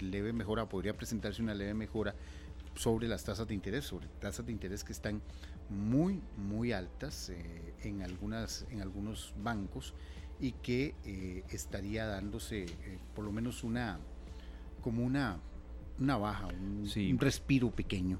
leve 0.00 0.32
mejora, 0.32 0.68
podría 0.68 0.96
presentarse 0.96 1.42
una 1.42 1.54
leve 1.54 1.74
mejora 1.74 2.16
sobre 2.74 3.06
las 3.06 3.22
tasas 3.22 3.46
de 3.46 3.54
interés, 3.54 3.84
sobre 3.84 4.08
tasas 4.18 4.44
de 4.44 4.50
interés 4.50 4.82
que 4.82 4.92
están 4.92 5.22
muy, 5.72 6.20
muy 6.36 6.72
altas 6.72 7.30
eh, 7.30 7.74
en, 7.82 8.02
algunas, 8.02 8.66
en 8.70 8.80
algunos 8.80 9.34
bancos 9.42 9.94
y 10.40 10.52
que 10.52 10.94
eh, 11.04 11.44
estaría 11.50 12.06
dándose 12.06 12.64
eh, 12.64 12.98
por 13.14 13.24
lo 13.24 13.32
menos 13.32 13.64
una, 13.64 13.98
como 14.82 15.04
una, 15.04 15.38
una 15.98 16.16
baja, 16.16 16.48
un, 16.48 17.18
respiro 17.18 17.70
pequeño. 17.70 18.18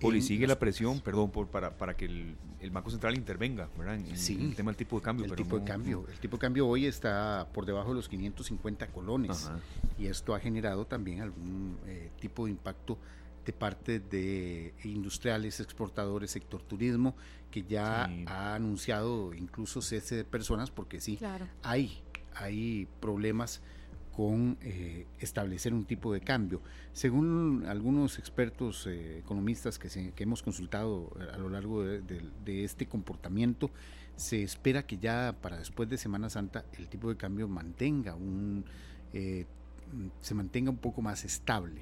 Poli, 0.00 0.22
sigue 0.22 0.46
la 0.46 0.58
presión, 0.58 1.00
perdón, 1.00 1.30
por, 1.30 1.48
para, 1.48 1.76
para 1.76 1.94
que 1.94 2.06
el, 2.06 2.70
Banco 2.70 2.88
Central 2.90 3.16
intervenga, 3.16 3.68
¿verdad? 3.76 3.96
En, 3.96 4.06
el 4.06 4.54
tema 4.54 4.70
del 4.70 4.76
tipo 4.76 4.96
de 4.96 5.02
cambio. 5.02 5.26
El 5.26 5.34
tipo 5.34 5.58
de 5.58 5.64
cambio. 5.64 6.06
El 6.10 6.18
tipo 6.18 6.38
de 6.38 6.40
cambio 6.40 6.66
hoy 6.66 6.86
está 6.86 7.48
por 7.52 7.66
debajo 7.66 7.90
de 7.90 7.96
los 7.96 8.08
550 8.08 8.86
colones 8.86 9.50
y 9.98 10.06
esto 10.06 10.34
ha 10.34 10.40
generado 10.40 10.86
también 10.86 11.20
algún 11.20 11.76
tipo 12.18 12.46
de 12.46 12.52
impacto 12.52 12.96
de 13.44 13.52
parte 13.52 14.00
de 14.00 14.74
industriales, 14.84 15.60
exportadores, 15.60 16.30
sector 16.30 16.62
turismo, 16.62 17.14
que 17.50 17.62
ya 17.62 18.10
ha 18.26 18.54
anunciado 18.54 19.34
incluso 19.34 19.82
cese 19.82 20.16
de 20.16 20.24
personas, 20.24 20.70
porque 20.70 21.00
sí, 21.00 21.18
hay, 21.62 22.02
hay 22.34 22.86
problemas 23.00 23.60
con 24.12 24.58
eh, 24.60 25.06
establecer 25.18 25.72
un 25.72 25.84
tipo 25.84 26.12
de 26.12 26.20
cambio. 26.20 26.60
Según 26.92 27.64
algunos 27.66 28.18
expertos 28.18 28.86
eh, 28.86 29.18
economistas 29.18 29.78
que, 29.78 30.12
que, 30.12 30.22
hemos 30.22 30.42
consultado 30.42 31.10
a 31.32 31.38
lo 31.38 31.48
largo 31.48 31.82
de, 31.84 32.64
este 32.64 32.86
comportamiento, 32.86 33.70
se 34.16 34.42
espera 34.42 34.84
que 34.84 34.98
ya 34.98 35.34
para 35.40 35.56
después 35.58 35.88
de 35.88 35.96
Semana 35.96 36.28
Santa 36.28 36.64
el 36.78 36.88
tipo 36.88 37.08
de 37.08 37.16
cambio 37.16 37.48
mantenga 37.48 38.14
un 38.14 38.64
eh, 39.14 39.46
se 40.20 40.34
mantenga 40.34 40.70
un 40.70 40.76
poco 40.76 41.00
más 41.02 41.24
estable 41.24 41.80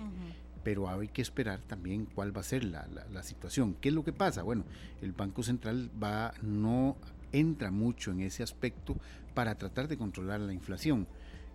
pero 0.62 0.88
hay 0.88 1.08
que 1.08 1.22
esperar 1.22 1.60
también 1.60 2.06
cuál 2.06 2.36
va 2.36 2.40
a 2.40 2.44
ser 2.44 2.64
la, 2.64 2.86
la, 3.10 3.22
situación. 3.22 3.76
¿Qué 3.80 3.88
es 3.88 3.94
lo 3.94 4.04
que 4.04 4.12
pasa? 4.12 4.42
Bueno, 4.42 4.64
el 5.02 5.12
Banco 5.12 5.42
Central 5.42 5.90
va, 6.02 6.34
no 6.42 6.96
entra 7.32 7.70
mucho 7.70 8.10
en 8.10 8.20
ese 8.20 8.42
aspecto 8.42 8.96
para 9.34 9.56
tratar 9.56 9.88
de 9.88 9.96
controlar 9.96 10.40
la 10.40 10.52
inflación. 10.52 11.06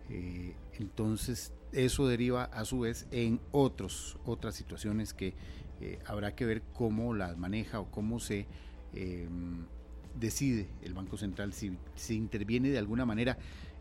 Eh, 0.09 0.55
entonces, 0.79 1.53
eso 1.71 2.07
deriva 2.07 2.45
a 2.45 2.65
su 2.65 2.81
vez 2.81 3.07
en 3.11 3.39
otros, 3.51 4.17
otras 4.25 4.55
situaciones 4.55 5.13
que 5.13 5.33
eh, 5.81 5.99
habrá 6.05 6.35
que 6.35 6.45
ver 6.45 6.61
cómo 6.73 7.13
las 7.13 7.37
maneja 7.37 7.79
o 7.79 7.89
cómo 7.89 8.19
se 8.19 8.47
em, 8.93 9.65
decide 10.19 10.69
el 10.83 10.93
Banco 10.93 11.17
Central, 11.17 11.53
si, 11.53 11.77
si 11.95 12.15
interviene 12.15 12.69
de 12.69 12.77
alguna 12.77 13.05
manera 13.05 13.37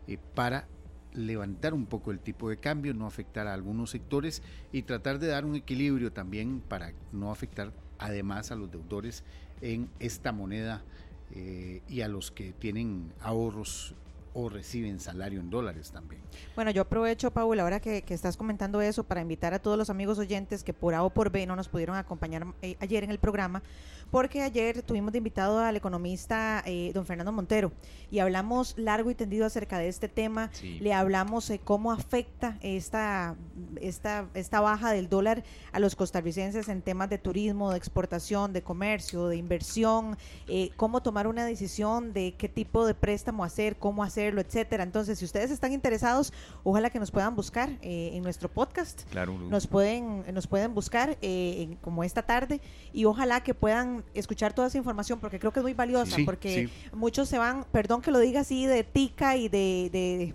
eh, 0.07 0.17
para 0.33 0.67
levantar 1.13 1.73
un 1.73 1.85
poco 1.85 2.11
el 2.11 2.19
tipo 2.19 2.49
de 2.49 2.57
cambio, 2.57 2.93
no 2.93 3.05
afectar 3.05 3.47
a 3.47 3.53
algunos 3.53 3.91
sectores 3.91 4.41
y 4.71 4.83
tratar 4.83 5.19
de 5.19 5.27
dar 5.27 5.45
un 5.45 5.55
equilibrio 5.55 6.11
también 6.11 6.61
para 6.61 6.93
no 7.11 7.31
afectar 7.31 7.71
además 7.99 8.51
a 8.51 8.55
los 8.55 8.71
deudores 8.71 9.23
en 9.61 9.89
esta 9.99 10.31
moneda 10.31 10.83
eh, 11.31 11.81
y 11.87 12.01
a 12.01 12.07
los 12.07 12.31
que 12.31 12.53
tienen 12.53 13.13
ahorros 13.21 13.95
o 14.33 14.49
reciben 14.49 14.99
salario 14.99 15.39
en 15.39 15.49
dólares 15.49 15.91
también. 15.91 16.21
Bueno, 16.55 16.71
yo 16.71 16.81
aprovecho, 16.81 17.31
Paul, 17.31 17.59
ahora 17.59 17.79
que, 17.79 18.03
estás 18.09 18.37
comentando 18.37 18.81
eso, 18.81 19.03
para 19.03 19.21
invitar 19.21 19.53
a 19.53 19.59
todos 19.59 19.77
los 19.77 19.89
amigos 19.89 20.19
oyentes 20.19 20.63
que 20.63 20.73
por 20.73 20.93
A 20.93 21.03
o 21.03 21.09
por 21.09 21.31
B 21.31 21.45
no 21.45 21.55
nos 21.55 21.67
pudieron 21.67 21.95
acompañar 21.95 22.45
eh, 22.61 22.75
ayer 22.79 23.03
en 23.03 23.11
el 23.11 23.19
programa, 23.19 23.63
porque 24.11 24.43
ayer 24.43 24.83
tuvimos 24.83 25.11
de 25.11 25.17
invitado 25.17 25.59
al 25.59 25.75
economista 25.75 26.61
eh, 26.67 26.91
don 26.93 27.05
Fernando 27.05 27.31
Montero 27.31 27.71
y 28.11 28.19
hablamos 28.19 28.75
largo 28.77 29.09
y 29.09 29.15
tendido 29.15 29.45
acerca 29.45 29.79
de 29.79 29.87
este 29.87 30.07
tema. 30.07 30.51
Le 30.61 30.93
hablamos 30.93 31.47
de 31.47 31.57
cómo 31.57 31.91
afecta 31.91 32.59
esta, 32.61 33.35
esta, 33.81 34.27
esta 34.35 34.61
baja 34.61 34.91
del 34.91 35.09
dólar 35.09 35.43
a 35.71 35.79
los 35.79 35.95
costarricenses 35.95 36.69
en 36.69 36.83
temas 36.83 37.09
de 37.09 37.17
turismo, 37.17 37.71
de 37.71 37.77
exportación, 37.77 38.53
de 38.53 38.61
comercio, 38.61 39.27
de 39.27 39.37
inversión, 39.37 40.15
eh, 40.47 40.69
cómo 40.75 41.01
tomar 41.01 41.25
una 41.25 41.43
decisión 41.43 42.13
de 42.13 42.35
qué 42.37 42.47
tipo 42.47 42.85
de 42.85 42.93
préstamo 42.93 43.43
hacer, 43.43 43.77
cómo 43.77 44.03
hacer 44.03 44.22
etcétera. 44.27 44.83
Entonces, 44.83 45.19
si 45.19 45.25
ustedes 45.25 45.51
están 45.51 45.71
interesados, 45.71 46.33
ojalá 46.63 46.89
que 46.89 46.99
nos 46.99 47.11
puedan 47.11 47.35
buscar 47.35 47.69
eh, 47.81 48.11
en 48.13 48.23
nuestro 48.23 48.49
podcast. 48.49 49.03
Claro. 49.09 49.37
Nos 49.37 49.67
pueden, 49.67 50.23
nos 50.33 50.47
pueden 50.47 50.73
buscar 50.73 51.17
eh, 51.21 51.77
como 51.81 52.03
esta 52.03 52.21
tarde 52.21 52.61
y 52.91 53.05
ojalá 53.05 53.41
que 53.41 53.53
puedan 53.53 54.03
escuchar 54.13 54.53
toda 54.53 54.67
esa 54.67 54.77
información 54.77 55.19
porque 55.19 55.39
creo 55.39 55.51
que 55.51 55.59
es 55.59 55.63
muy 55.63 55.73
valiosa, 55.73 56.17
porque 56.25 56.69
muchos 56.93 57.29
se 57.29 57.37
van, 57.37 57.65
perdón 57.71 58.01
que 58.01 58.11
lo 58.11 58.19
diga 58.19 58.41
así, 58.41 58.65
de 58.65 58.83
tica 58.83 59.35
y 59.35 59.49
de, 59.49 59.89
de, 59.91 60.33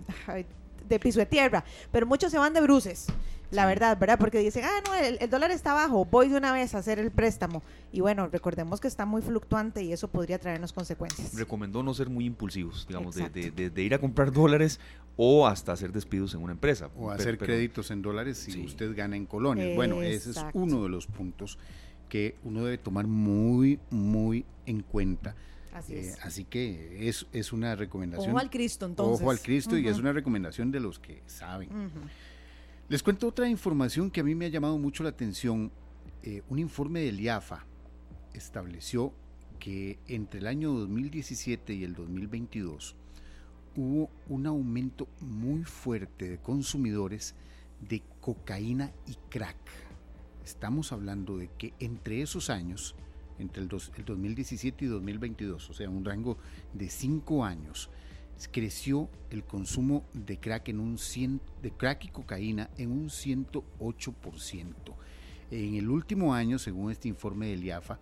de 0.88 0.98
piso 0.98 1.18
de 1.18 1.26
tierra, 1.26 1.64
pero 1.92 2.06
muchos 2.06 2.30
se 2.30 2.38
van 2.38 2.52
de 2.52 2.60
bruces 2.60 3.06
la 3.50 3.66
verdad, 3.66 3.98
¿verdad? 3.98 4.18
Porque 4.18 4.38
dicen, 4.38 4.64
ah, 4.64 4.82
no, 4.86 4.94
el, 4.94 5.30
dólar 5.30 5.50
está 5.50 5.72
bajo, 5.72 6.04
voy 6.04 6.28
de 6.28 6.36
una 6.36 6.52
vez 6.52 6.74
a 6.74 6.78
hacer 6.78 6.98
el 6.98 7.10
préstamo. 7.10 7.62
Y 7.92 8.00
bueno, 8.00 8.28
recordemos 8.28 8.80
que 8.80 8.88
está 8.88 9.06
muy 9.06 9.22
fluctuante 9.22 9.82
y 9.82 9.92
eso 9.92 10.08
podría 10.08 10.38
traernos 10.38 10.72
consecuencias. 10.72 11.34
Recomendó 11.34 11.82
no 11.82 11.94
ser 11.94 12.10
muy 12.10 12.26
impulsivos, 12.26 12.86
digamos, 12.86 13.14
de, 13.14 13.72
ir 13.76 13.94
a 13.94 13.98
comprar 13.98 14.32
dólares 14.32 14.80
o 15.16 15.46
hasta 15.46 15.72
hacer 15.72 15.92
despidos 15.92 16.34
en 16.34 16.42
una 16.42 16.52
empresa. 16.52 16.90
O 16.96 17.10
hacer 17.10 17.38
créditos 17.38 17.90
en 17.90 18.02
dólares 18.02 18.38
si 18.38 18.64
usted 18.64 18.94
gana 18.94 19.16
en 19.16 19.26
colonias. 19.26 19.74
Bueno, 19.74 20.02
ese 20.02 20.30
es 20.30 20.44
uno 20.52 20.82
de 20.82 20.88
los 20.90 21.06
puntos 21.06 21.58
que 22.08 22.36
uno 22.44 22.64
debe 22.64 22.78
tomar 22.78 23.06
muy, 23.06 23.78
muy 23.90 24.44
en 24.66 24.82
cuenta. 24.82 25.34
Así, 25.72 25.94
eh, 25.94 26.14
así 26.22 26.44
que 26.44 27.08
es, 27.08 27.26
es 27.32 27.52
una 27.52 27.76
recomendación. 27.76 28.30
Ojo 28.30 28.38
al 28.38 28.50
Cristo, 28.50 28.86
entonces. 28.86 29.20
Ojo 29.20 29.30
al 29.30 29.40
Cristo 29.40 29.76
y 29.78 29.86
es 29.86 29.98
una 29.98 30.12
recomendación 30.12 30.72
de 30.72 30.80
los 30.80 30.98
que 30.98 31.22
saben. 31.26 31.68
Les 32.88 33.02
cuento 33.02 33.28
otra 33.28 33.46
información 33.46 34.10
que 34.10 34.20
a 34.20 34.24
mí 34.24 34.34
me 34.34 34.46
ha 34.46 34.48
llamado 34.48 34.78
mucho 34.78 35.02
la 35.02 35.10
atención. 35.10 35.70
Eh, 36.22 36.40
un 36.48 36.58
informe 36.58 37.00
del 37.00 37.20
IAFA 37.20 37.66
estableció 38.32 39.12
que 39.58 39.98
entre 40.06 40.40
el 40.40 40.46
año 40.46 40.72
2017 40.72 41.74
y 41.74 41.84
el 41.84 41.92
2022 41.92 42.96
hubo 43.76 44.08
un 44.30 44.46
aumento 44.46 45.06
muy 45.20 45.64
fuerte 45.64 46.30
de 46.30 46.38
consumidores 46.38 47.34
de 47.86 48.02
cocaína 48.22 48.90
y 49.06 49.16
crack. 49.28 49.58
Estamos 50.42 50.90
hablando 50.90 51.36
de 51.36 51.50
que 51.58 51.74
entre 51.80 52.22
esos 52.22 52.48
años, 52.48 52.94
entre 53.38 53.64
el, 53.64 53.68
el 53.98 54.04
2017 54.06 54.86
y 54.86 54.88
2022, 54.88 55.68
o 55.68 55.74
sea, 55.74 55.90
un 55.90 56.06
rango 56.06 56.38
de 56.72 56.88
cinco 56.88 57.44
años, 57.44 57.90
creció 58.46 59.08
el 59.30 59.42
consumo 59.42 60.04
de 60.12 60.38
crack, 60.38 60.68
en 60.68 60.78
un 60.78 60.96
de 61.62 61.70
crack 61.72 62.04
y 62.04 62.08
cocaína 62.08 62.70
en 62.76 62.92
un 62.92 63.08
108%. 63.08 64.74
En 65.50 65.74
el 65.74 65.88
último 65.88 66.34
año, 66.34 66.58
según 66.58 66.92
este 66.92 67.08
informe 67.08 67.48
del 67.48 67.64
IAFA, 67.64 67.98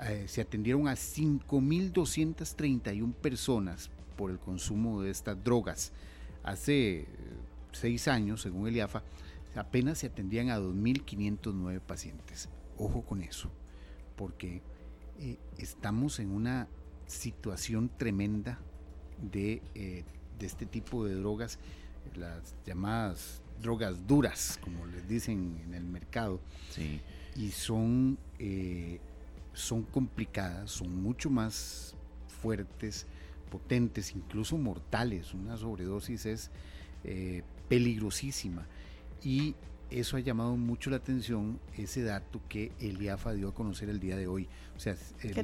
eh, 0.00 0.24
se 0.26 0.40
atendieron 0.42 0.88
a 0.88 0.94
5.231 0.94 3.14
personas 3.14 3.90
por 4.16 4.30
el 4.30 4.38
consumo 4.38 5.02
de 5.02 5.10
estas 5.10 5.42
drogas. 5.42 5.92
Hace 6.42 7.00
eh, 7.02 7.06
seis 7.72 8.06
años, 8.08 8.42
según 8.42 8.68
el 8.68 8.76
IAFA, 8.76 9.02
apenas 9.54 9.98
se 9.98 10.08
atendían 10.08 10.50
a 10.50 10.58
2.509 10.58 11.80
pacientes. 11.80 12.50
Ojo 12.76 13.02
con 13.02 13.22
eso, 13.22 13.50
porque 14.16 14.62
eh, 15.20 15.38
estamos 15.58 16.18
en 16.18 16.32
una 16.32 16.66
situación 17.06 17.88
tremenda 17.96 18.58
de, 19.20 19.62
eh, 19.74 20.04
de 20.38 20.46
este 20.46 20.66
tipo 20.66 21.04
de 21.04 21.14
drogas, 21.14 21.58
las 22.16 22.54
llamadas 22.66 23.42
drogas 23.62 24.06
duras, 24.06 24.58
como 24.62 24.86
les 24.86 25.08
dicen 25.08 25.60
en 25.64 25.74
el 25.74 25.84
mercado. 25.84 26.40
Y 27.36 27.50
son, 27.50 28.18
eh, 28.38 29.00
son 29.52 29.82
complicadas, 29.82 30.70
son 30.70 31.02
mucho 31.02 31.30
más 31.30 31.94
fuertes, 32.42 33.06
potentes, 33.50 34.14
incluso 34.14 34.56
mortales. 34.56 35.34
Una 35.34 35.56
sobredosis 35.56 36.26
es 36.26 36.50
eh, 37.04 37.42
peligrosísima. 37.68 38.66
Y 39.22 39.54
eso 39.90 40.16
ha 40.16 40.20
llamado 40.20 40.56
mucho 40.56 40.90
la 40.90 40.96
atención, 40.96 41.60
ese 41.76 42.02
dato 42.02 42.40
que 42.48 42.72
el 42.80 43.00
IAFA 43.00 43.32
dio 43.32 43.48
a 43.48 43.54
conocer 43.54 43.88
el 43.88 44.00
día 44.00 44.16
de 44.16 44.26
hoy. 44.26 44.48
O 44.76 44.80
sea, 44.80 44.96
el, 45.22 45.34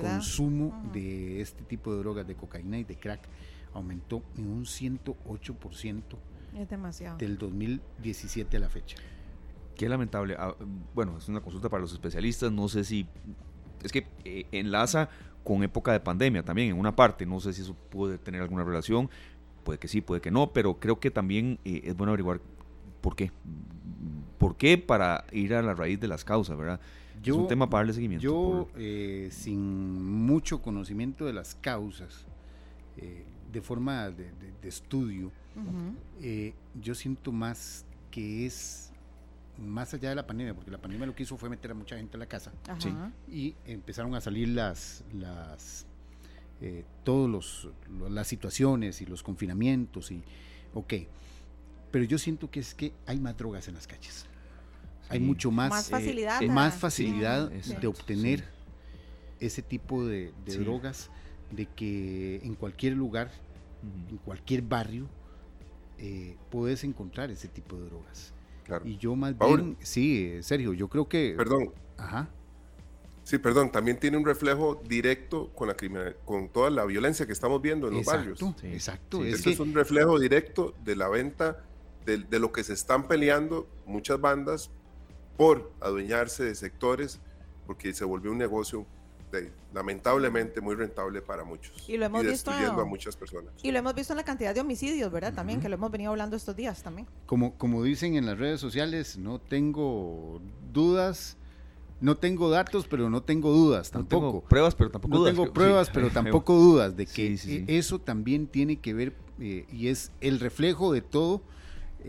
consumo 0.00 0.90
de 0.92 1.40
este 1.40 1.62
tipo 1.64 1.92
de 1.92 1.98
drogas, 1.98 2.26
de 2.26 2.34
cocaína 2.34 2.78
y 2.78 2.84
de 2.84 2.96
crack, 2.96 3.20
aumentó 3.74 4.22
en 4.36 4.46
un 4.46 4.64
108%. 4.64 6.02
Es 6.56 6.68
demasiado. 6.68 7.18
Del 7.18 7.38
2017 7.38 8.56
a 8.56 8.60
la 8.60 8.68
fecha. 8.68 8.96
Qué 9.76 9.88
lamentable. 9.88 10.34
Ah, 10.38 10.54
bueno, 10.94 11.18
es 11.18 11.28
una 11.28 11.40
consulta 11.40 11.68
para 11.68 11.80
los 11.80 11.92
especialistas. 11.92 12.50
No 12.50 12.68
sé 12.68 12.84
si. 12.84 13.06
Es 13.82 13.92
que 13.92 14.06
eh, 14.24 14.46
enlaza 14.50 15.08
con 15.44 15.62
época 15.62 15.92
de 15.92 16.00
pandemia 16.00 16.42
también, 16.42 16.70
en 16.70 16.78
una 16.78 16.96
parte. 16.96 17.26
No 17.26 17.40
sé 17.40 17.52
si 17.52 17.62
eso 17.62 17.74
puede 17.74 18.18
tener 18.18 18.42
alguna 18.42 18.64
relación. 18.64 19.08
Puede 19.64 19.78
que 19.78 19.88
sí, 19.88 20.00
puede 20.00 20.20
que 20.20 20.30
no. 20.30 20.52
Pero 20.52 20.80
creo 20.80 20.98
que 20.98 21.10
también 21.10 21.58
eh, 21.64 21.82
es 21.84 21.96
bueno 21.96 22.10
averiguar 22.10 22.40
por 23.00 23.16
qué. 23.16 23.30
¿Por 24.38 24.56
qué? 24.56 24.78
Para 24.78 25.24
ir 25.32 25.54
a 25.54 25.62
la 25.62 25.74
raíz 25.74 25.98
de 26.00 26.08
las 26.08 26.24
causas, 26.24 26.56
¿verdad? 26.56 26.80
es 27.24 27.32
un 27.32 27.48
tema 27.48 27.68
para 27.68 27.80
darle 27.80 27.94
seguimiento. 27.94 28.22
Yo, 28.22 28.68
eh, 28.76 29.28
sin 29.32 30.02
mucho 30.26 30.62
conocimiento 30.62 31.26
de 31.26 31.32
las 31.32 31.54
causas, 31.56 32.24
eh, 32.96 33.24
de 33.52 33.60
forma 33.60 34.10
de, 34.10 34.30
estudio, 34.62 35.32
eh, 36.20 36.52
yo 36.80 36.94
siento 36.94 37.32
más 37.32 37.84
que 38.10 38.46
es 38.46 38.92
más 39.58 39.92
allá 39.92 40.10
de 40.10 40.14
la 40.14 40.26
pandemia, 40.26 40.54
porque 40.54 40.70
la 40.70 40.78
pandemia 40.78 41.06
lo 41.06 41.14
que 41.14 41.24
hizo 41.24 41.36
fue 41.36 41.48
meter 41.48 41.72
a 41.72 41.74
mucha 41.74 41.96
gente 41.96 42.16
a 42.16 42.20
la 42.20 42.26
casa 42.26 42.52
y 43.28 43.54
empezaron 43.66 44.14
a 44.14 44.20
salir 44.20 44.48
las, 44.48 45.04
las 45.12 45.86
todos 47.04 47.30
los, 47.30 47.68
las 48.10 48.26
situaciones 48.26 49.00
y 49.00 49.06
los 49.06 49.22
confinamientos 49.22 50.10
y 50.10 50.22
ok, 50.74 50.94
pero 51.90 52.04
yo 52.04 52.18
siento 52.18 52.50
que 52.50 52.60
es 52.60 52.74
que 52.74 52.92
hay 53.06 53.18
más 53.20 53.36
drogas 53.36 53.68
en 53.68 53.74
las 53.74 53.86
calles 53.86 54.28
hay 55.08 55.20
mucho 55.20 55.50
más, 55.50 55.70
más 55.70 55.88
facilidad, 55.88 56.42
eh, 56.42 56.48
más 56.48 56.76
facilidad 56.76 57.50
de 57.50 57.86
obtener 57.86 58.44
ese 59.40 59.62
tipo 59.62 60.04
de, 60.04 60.32
drogas, 60.44 61.10
de 61.50 61.66
que 61.66 62.40
en 62.42 62.54
cualquier 62.54 62.94
lugar, 62.94 63.30
en 64.10 64.18
cualquier 64.18 64.62
barrio, 64.62 65.08
eh, 65.98 66.36
puedes 66.50 66.84
encontrar 66.84 67.30
ese 67.30 67.48
tipo 67.48 67.76
de 67.76 67.86
drogas. 67.86 68.34
Y 68.84 68.98
yo 68.98 69.16
más 69.16 69.38
bien, 69.38 69.76
sí, 69.80 70.38
Sergio, 70.42 70.74
yo 70.74 70.88
creo 70.88 71.08
que... 71.08 71.34
Perdón. 71.36 71.72
Ajá. 71.96 72.28
Sí, 73.24 73.38
perdón, 73.38 73.70
también 73.70 73.98
tiene 73.98 74.16
un 74.16 74.24
reflejo 74.24 74.80
directo 74.88 75.50
con 75.54 75.68
la 75.68 75.76
con 76.24 76.48
toda 76.48 76.70
la 76.70 76.84
violencia 76.86 77.26
que 77.26 77.32
estamos 77.32 77.60
viendo 77.60 77.88
en 77.88 77.94
los 77.94 78.06
barrios. 78.06 78.40
Exacto. 78.62 79.22
Es, 79.22 79.46
es 79.46 79.60
un 79.60 79.74
reflejo 79.74 80.18
directo 80.18 80.74
de 80.82 80.96
la 80.96 81.08
venta 81.08 81.67
de, 82.08 82.18
de, 82.18 82.38
lo 82.38 82.52
que 82.52 82.64
se 82.64 82.72
están 82.72 83.06
peleando 83.06 83.66
muchas 83.86 84.20
bandas 84.20 84.70
por 85.36 85.70
adueñarse 85.80 86.42
de 86.44 86.54
sectores 86.54 87.20
porque 87.66 87.92
se 87.92 88.04
volvió 88.04 88.32
un 88.32 88.38
negocio 88.38 88.86
lamentablemente 89.74 90.62
muy 90.62 90.74
rentable 90.74 91.20
para 91.20 91.44
muchos 91.44 91.86
y 91.86 91.98
lo 91.98 92.06
hemos 92.06 92.24
visto 92.24 92.50
a 92.50 92.84
muchas 92.86 93.14
personas. 93.14 93.52
y 93.62 93.70
lo 93.70 93.78
hemos 93.78 93.94
visto 93.94 94.14
en 94.14 94.16
la 94.16 94.24
cantidad 94.24 94.54
de 94.54 94.62
homicidios 94.62 95.12
verdad 95.12 95.34
también 95.34 95.60
que 95.60 95.68
lo 95.68 95.74
hemos 95.74 95.90
venido 95.90 96.10
hablando 96.10 96.34
estos 96.34 96.56
días 96.56 96.82
también. 96.82 97.06
Como 97.26 97.54
como 97.58 97.82
dicen 97.82 98.16
en 98.16 98.24
las 98.24 98.38
redes 98.38 98.58
sociales 98.58 99.18
no 99.18 99.38
tengo 99.38 100.40
dudas 100.72 101.36
no 102.00 102.16
tengo 102.16 102.48
datos 102.48 102.86
pero 102.88 103.10
no 103.10 103.22
tengo 103.22 103.52
dudas 103.52 103.90
tampoco 103.90 104.24
no 104.24 104.30
tengo 104.30 104.48
pruebas 104.48 104.74
pero 104.74 104.90
tampoco 104.90 105.14
no 105.14 105.24
tengo 105.24 105.52
pruebas 105.52 105.90
pero 105.90 106.08
tampoco 106.20 106.54
dudas 106.54 106.96
de 106.96 107.04
que 107.04 107.64
eso 107.68 107.98
también 107.98 108.46
tiene 108.46 108.76
que 108.76 108.94
ver 108.94 109.14
eh, 109.40 109.66
y 109.70 109.88
es 109.88 110.10
el 110.22 110.40
reflejo 110.40 110.90
de 110.90 111.02
todo 111.02 111.42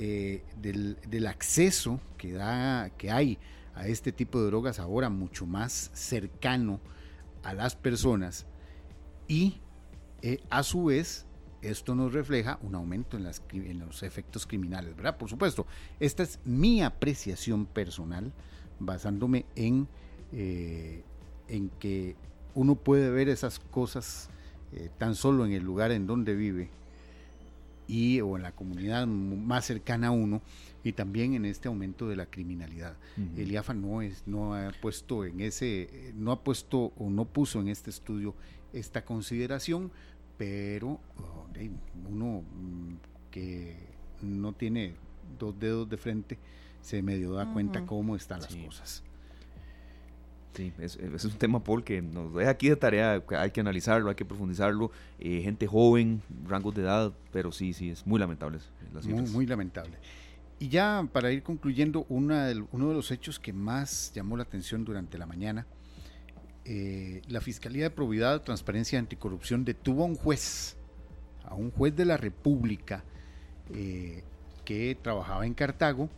eh, 0.02 0.44
del, 0.56 1.28
acceso 1.28 2.00
que, 2.18 2.32
da, 2.32 2.90
que 2.92 3.12
hay 3.12 3.38
a 3.76 3.86
este 3.90 4.14
tipo 4.14 4.40
de 4.40 4.46
drogas 4.46 4.80
ahora 4.80 5.10
mucho 5.10 5.46
más 5.46 5.92
cercano 5.94 6.80
a 7.44 7.54
las 7.54 7.76
personas 7.76 8.46
y 9.28 9.60
eh, 10.22 10.40
a 10.50 10.64
su 10.64 10.86
vez 10.86 11.26
esto 11.62 11.96
nos 11.96 12.14
refleja 12.14 12.60
un 12.62 12.76
aumento 12.76 13.18
en, 13.18 13.80
los 13.80 14.04
efectos 14.04 14.48
criminales, 14.48 14.96
¿verdad? 14.96 15.18
Por 15.18 15.30
supuesto, 15.30 15.68
esta 16.00 16.24
es 16.24 16.40
mi 16.46 16.82
apreciación 16.82 17.66
personal 17.66 18.32
basándome 18.80 19.48
en, 19.58 19.90
eh, 20.32 21.04
en 21.50 21.72
que 21.72 22.16
uno 22.56 22.76
puede 22.76 23.10
ver 23.10 23.28
esas 23.28 23.60
cosas 23.60 24.30
tan 24.98 25.16
solo 25.16 25.46
en 25.46 25.52
el 25.52 25.64
lugar 25.64 25.92
en 25.92 26.08
donde 26.08 26.36
vive 26.36 26.70
y 27.90 28.22
o 28.22 28.38
en 28.38 28.44
la 28.44 28.52
comunidad 28.52 29.08
más 29.08 29.66
cercana 29.66 30.08
a 30.08 30.12
uno 30.12 30.42
y 30.84 30.94
también 30.94 31.34
en 31.34 31.44
este 31.46 31.68
aumento 31.68 32.08
de 32.08 32.16
la 32.16 32.28
criminalidad. 32.28 32.96
El 33.36 33.52
IAFA 33.52 33.74
no 33.74 34.02
es 34.02 34.24
no 34.28 34.54
ha 34.54 34.72
puesto 34.80 35.26
en 35.26 35.42
ese 35.42 36.14
no 36.16 36.32
ha 36.32 36.44
puesto 36.44 36.94
o 36.98 37.10
no 37.10 37.26
puso 37.26 37.60
en 37.60 37.68
este 37.68 37.90
estudio 37.90 38.36
esta 38.72 39.04
consideración, 39.04 39.92
pero 40.38 41.00
uno 42.08 42.44
mm, 42.44 42.94
que 43.32 43.76
no 44.22 44.54
tiene 44.54 44.94
dos 45.40 45.60
dedos 45.60 45.90
de 45.90 45.98
frente 45.98 46.38
se 46.82 47.02
medio 47.02 47.34
da 47.34 47.52
cuenta 47.52 47.86
cómo 47.86 48.16
están 48.16 48.42
las 48.42 48.56
cosas. 48.56 49.04
Sí, 50.54 50.74
es, 50.80 50.98
es, 50.98 51.26
un 51.26 51.32
tema, 51.32 51.64
Paul, 51.64 51.84
que 51.84 52.02
nos 52.02 52.34
deja 52.34 52.50
aquí 52.50 52.70
de 52.70 52.76
tarea, 52.76 53.24
hay 53.38 53.52
que 53.52 53.60
analizarlo, 53.62 54.10
hay 54.10 54.16
que 54.16 54.26
profundizarlo. 54.26 54.92
Eh, 55.20 55.42
gente 55.44 55.68
joven, 55.68 56.22
rangos 56.48 56.76
de 56.76 56.82
edad, 56.82 57.14
pero 57.32 57.52
sí, 57.52 57.74
sí, 57.74 57.92
es 57.92 58.06
muy 58.06 58.20
lamentable. 58.20 58.60
muy, 59.04 59.22
muy, 59.30 59.46
lamentable. 59.46 59.98
Y 60.60 60.68
ya 60.70 61.08
para 61.14 61.32
ir 61.32 61.44
concluyendo, 61.44 62.06
una 62.10 62.52
uno 62.72 62.90
de 62.90 62.94
los 62.94 63.12
hechos 63.12 63.40
que 63.40 63.54
más 63.54 64.12
llamó 64.14 64.36
la 64.36 64.44
atención 64.44 64.84
durante 64.84 65.18
la 65.18 65.26
mañana, 65.26 65.66
eh, 66.66 67.22
la 67.28 67.42
Fiscalía 67.42 67.84
de 67.84 67.90
Probidad, 67.90 68.42
Transparencia 68.42 68.98
y 68.98 69.00
Anticorrupción 69.00 69.64
detuvo 69.64 70.04
a 70.04 70.06
un 70.08 70.16
juez, 70.16 70.76
a 71.46 71.56
un 71.56 71.72
juez 71.72 71.96
de 71.96 72.06
la 72.06 72.18
República 72.18 73.04
eh, 73.74 74.24
que 74.66 74.98
trabajaba 75.02 75.46
en 75.46 75.54
Cartago, 75.54 76.10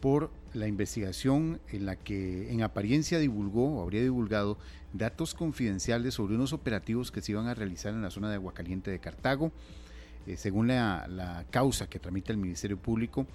por 0.00 0.30
la 0.52 0.66
investigación 0.66 1.60
en 1.68 1.86
la 1.86 1.96
que 1.96 2.50
en 2.52 2.62
apariencia 2.62 3.18
divulgó 3.18 3.76
o 3.76 3.82
habría 3.82 4.02
divulgado 4.02 4.58
datos 4.92 5.34
confidenciales 5.34 6.14
sobre 6.14 6.34
unos 6.34 6.52
operativos 6.52 7.10
que 7.10 7.20
se 7.20 7.32
iban 7.32 7.46
a 7.46 7.54
realizar 7.54 7.94
en 7.94 8.02
la 8.02 8.10
zona 8.10 8.28
de 8.28 8.36
Aguacaliente 8.36 8.90
de 8.90 8.98
Cartago. 8.98 9.52
Eh, 10.26 10.36
según 10.36 10.68
la, 10.68 11.46
causa 11.50 11.88
que 11.88 11.98
tramita 11.98 12.32
el 12.32 12.38
Ministerio 12.38 12.78
Público, 12.78 13.26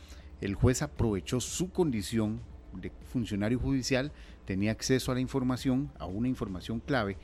el 0.41 0.55
juez 0.55 0.81
aprovechó 0.81 1.39
su 1.39 1.71
condición 1.71 2.41
de 2.73 2.91
funcionario 3.11 3.59
judicial, 3.59 4.11
tenía 4.45 4.71
acceso 4.71 5.11
a 5.11 5.15
la 5.15 5.21
información, 5.21 5.91
a 5.97 6.05
una 6.05 6.27
información 6.27 6.79
clave, 6.79 7.17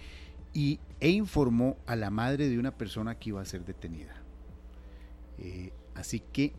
y, 0.53 0.79
e 0.99 1.09
informó 1.09 1.77
a 1.85 1.95
la 1.95 2.09
madre 2.09 2.49
de 2.49 2.57
una 2.57 2.71
persona 2.71 3.15
que 3.15 3.29
iba 3.29 3.41
a 3.41 3.45
ser 3.45 3.65
detenida. 3.65 4.15
Eh, 5.37 5.71
así 5.95 6.21
que 6.31 6.53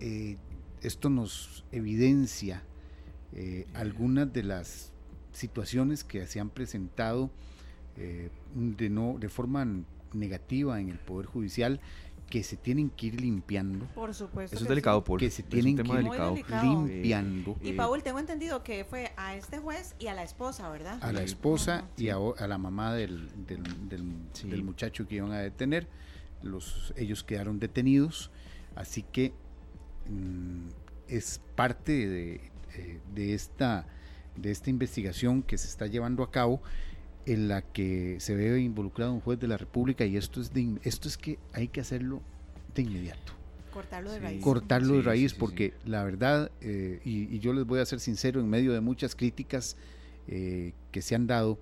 eh, 0.00 0.36
esto 0.84 1.10
nos 1.10 1.64
evidencia 1.72 2.62
eh, 3.32 3.66
algunas 3.74 4.32
de 4.32 4.42
las 4.42 4.92
situaciones 5.32 6.04
que 6.04 6.26
se 6.26 6.40
han 6.40 6.50
presentado 6.50 7.30
eh, 7.96 8.30
de, 8.54 8.90
no, 8.90 9.16
de 9.18 9.28
forma 9.28 9.66
negativa 10.12 10.80
en 10.80 10.88
el 10.88 10.98
Poder 10.98 11.26
Judicial 11.26 11.80
que 12.30 12.42
se 12.42 12.56
tienen 12.56 12.90
que 12.90 13.06
ir 13.06 13.20
limpiando. 13.20 13.86
Por 13.94 14.14
supuesto. 14.14 14.56
Eso 14.56 14.64
es 14.64 14.68
delicado, 14.68 15.04
Que 15.04 15.30
se 15.30 15.42
tienen 15.42 15.76
que 15.76 15.82
ir 15.82 16.04
limpiando. 16.62 17.56
Y 17.62 17.72
Paul, 17.72 18.02
tengo 18.02 18.18
entendido 18.18 18.62
que 18.62 18.84
fue 18.84 19.12
a 19.16 19.36
este 19.36 19.58
juez 19.58 19.94
y 19.98 20.06
a 20.06 20.14
la 20.14 20.22
esposa, 20.22 20.68
¿verdad? 20.70 20.98
A 21.02 21.12
la 21.12 21.22
esposa 21.22 21.84
y 21.96 22.08
a, 22.08 22.18
la 22.18 22.58
mamá 22.58 22.94
del, 22.94 23.28
del, 23.46 24.62
muchacho 24.64 25.06
que 25.06 25.16
iban 25.16 25.32
a 25.32 25.38
detener. 25.38 25.86
Los, 26.42 26.94
ellos 26.96 27.24
quedaron 27.24 27.58
detenidos. 27.58 28.30
Así 28.74 29.02
que 29.02 29.32
es 31.08 31.40
parte 31.54 32.40
eh, 32.76 33.00
de, 33.14 33.34
esta, 33.34 33.86
de 34.36 34.50
esta 34.50 34.70
investigación 34.70 35.42
que 35.42 35.58
se 35.58 35.68
está 35.68 35.86
llevando 35.86 36.22
a 36.22 36.30
cabo 36.30 36.60
en 37.26 37.48
la 37.48 37.62
que 37.62 38.16
se 38.20 38.34
ve 38.34 38.60
involucrado 38.60 39.12
un 39.12 39.20
juez 39.20 39.38
de 39.38 39.48
la 39.48 39.56
República 39.56 40.04
y 40.04 40.16
esto 40.16 40.40
es, 40.40 40.52
de, 40.52 40.78
esto 40.82 41.08
es 41.08 41.16
que 41.16 41.38
hay 41.52 41.68
que 41.68 41.80
hacerlo 41.80 42.22
de 42.74 42.82
inmediato. 42.82 43.32
Cortarlo 43.72 44.12
de 44.12 44.20
raíz. 44.20 44.42
Cortarlo 44.42 44.96
de 44.96 45.02
raíz 45.02 45.34
porque 45.34 45.74
la 45.84 46.04
verdad, 46.04 46.50
eh, 46.60 47.00
y, 47.04 47.38
yo 47.40 47.52
les 47.52 47.64
voy 47.64 47.80
a 47.80 47.86
ser 47.86 47.98
sincero, 48.00 48.40
en 48.40 48.48
medio 48.48 48.72
de 48.72 48.80
muchas 48.80 49.14
críticas 49.16 49.76
eh, 50.28 50.72
que 50.92 51.02
se 51.02 51.14
han 51.14 51.26
dado 51.26 51.58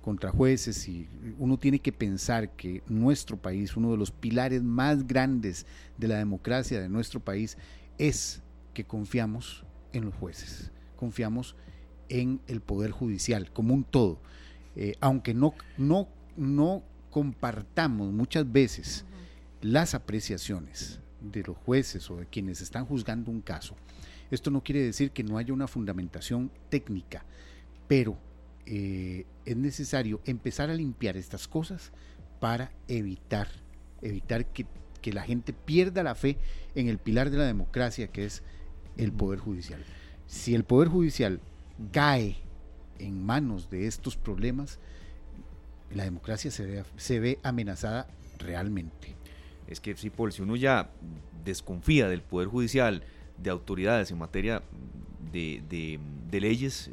contra 0.00 0.30
jueces, 0.30 0.86
y 0.86 1.08
uno 1.36 1.58
tiene 1.58 1.80
que 1.80 1.90
pensar 1.90 2.50
que 2.52 2.84
nuestro 2.86 3.36
país, 3.36 3.76
uno 3.76 3.90
de 3.90 3.96
los 3.96 4.12
pilares 4.12 4.62
más 4.62 5.04
grandes 5.04 5.66
de 5.98 6.06
la 6.06 6.18
democracia 6.18 6.80
de 6.80 6.88
nuestro 6.88 7.18
país, 7.18 7.58
es 7.98 8.42
que 8.74 8.84
confiamos 8.84 9.64
en 9.92 10.04
los 10.04 10.14
jueces, 10.14 10.70
confiamos 10.96 11.56
en 12.08 12.40
el 12.46 12.60
Poder 12.60 12.90
Judicial 12.90 13.52
como 13.52 13.74
un 13.74 13.84
todo. 13.84 14.20
Eh, 14.76 14.94
aunque 15.00 15.34
no, 15.34 15.54
no, 15.78 16.08
no 16.36 16.82
compartamos 17.10 18.12
muchas 18.12 18.50
veces 18.50 19.04
las 19.62 19.94
apreciaciones 19.94 21.00
de 21.20 21.42
los 21.42 21.56
jueces 21.56 22.10
o 22.10 22.16
de 22.16 22.26
quienes 22.26 22.60
están 22.60 22.84
juzgando 22.84 23.30
un 23.30 23.40
caso, 23.40 23.74
esto 24.30 24.50
no 24.50 24.62
quiere 24.62 24.82
decir 24.82 25.12
que 25.12 25.24
no 25.24 25.38
haya 25.38 25.52
una 25.52 25.68
fundamentación 25.68 26.50
técnica, 26.68 27.24
pero 27.88 28.18
eh, 28.66 29.24
es 29.44 29.56
necesario 29.56 30.20
empezar 30.24 30.70
a 30.70 30.74
limpiar 30.74 31.16
estas 31.16 31.46
cosas 31.46 31.92
para 32.40 32.72
evitar, 32.88 33.48
evitar 34.02 34.46
que 34.46 34.66
que 35.06 35.12
la 35.12 35.22
gente 35.22 35.52
pierda 35.52 36.02
la 36.02 36.16
fe 36.16 36.36
en 36.74 36.88
el 36.88 36.98
pilar 36.98 37.30
de 37.30 37.38
la 37.38 37.44
democracia 37.44 38.08
que 38.08 38.24
es 38.24 38.42
el 38.96 39.12
Poder 39.12 39.38
Judicial. 39.38 39.84
Si 40.26 40.52
el 40.52 40.64
Poder 40.64 40.88
Judicial 40.88 41.38
cae 41.92 42.38
en 42.98 43.24
manos 43.24 43.70
de 43.70 43.86
estos 43.86 44.16
problemas, 44.16 44.80
la 45.94 46.02
democracia 46.02 46.50
se 46.50 46.66
ve, 46.66 46.84
se 46.96 47.20
ve 47.20 47.38
amenazada 47.44 48.08
realmente. 48.38 49.14
Es 49.68 49.78
que 49.78 49.96
sí, 49.96 50.10
Paul, 50.10 50.32
si 50.32 50.42
uno 50.42 50.56
ya 50.56 50.90
desconfía 51.44 52.08
del 52.08 52.22
Poder 52.22 52.48
Judicial, 52.48 53.04
de 53.38 53.50
autoridades 53.50 54.10
en 54.10 54.18
materia 54.18 54.64
de, 55.30 55.62
de 56.28 56.40
leyes, 56.40 56.90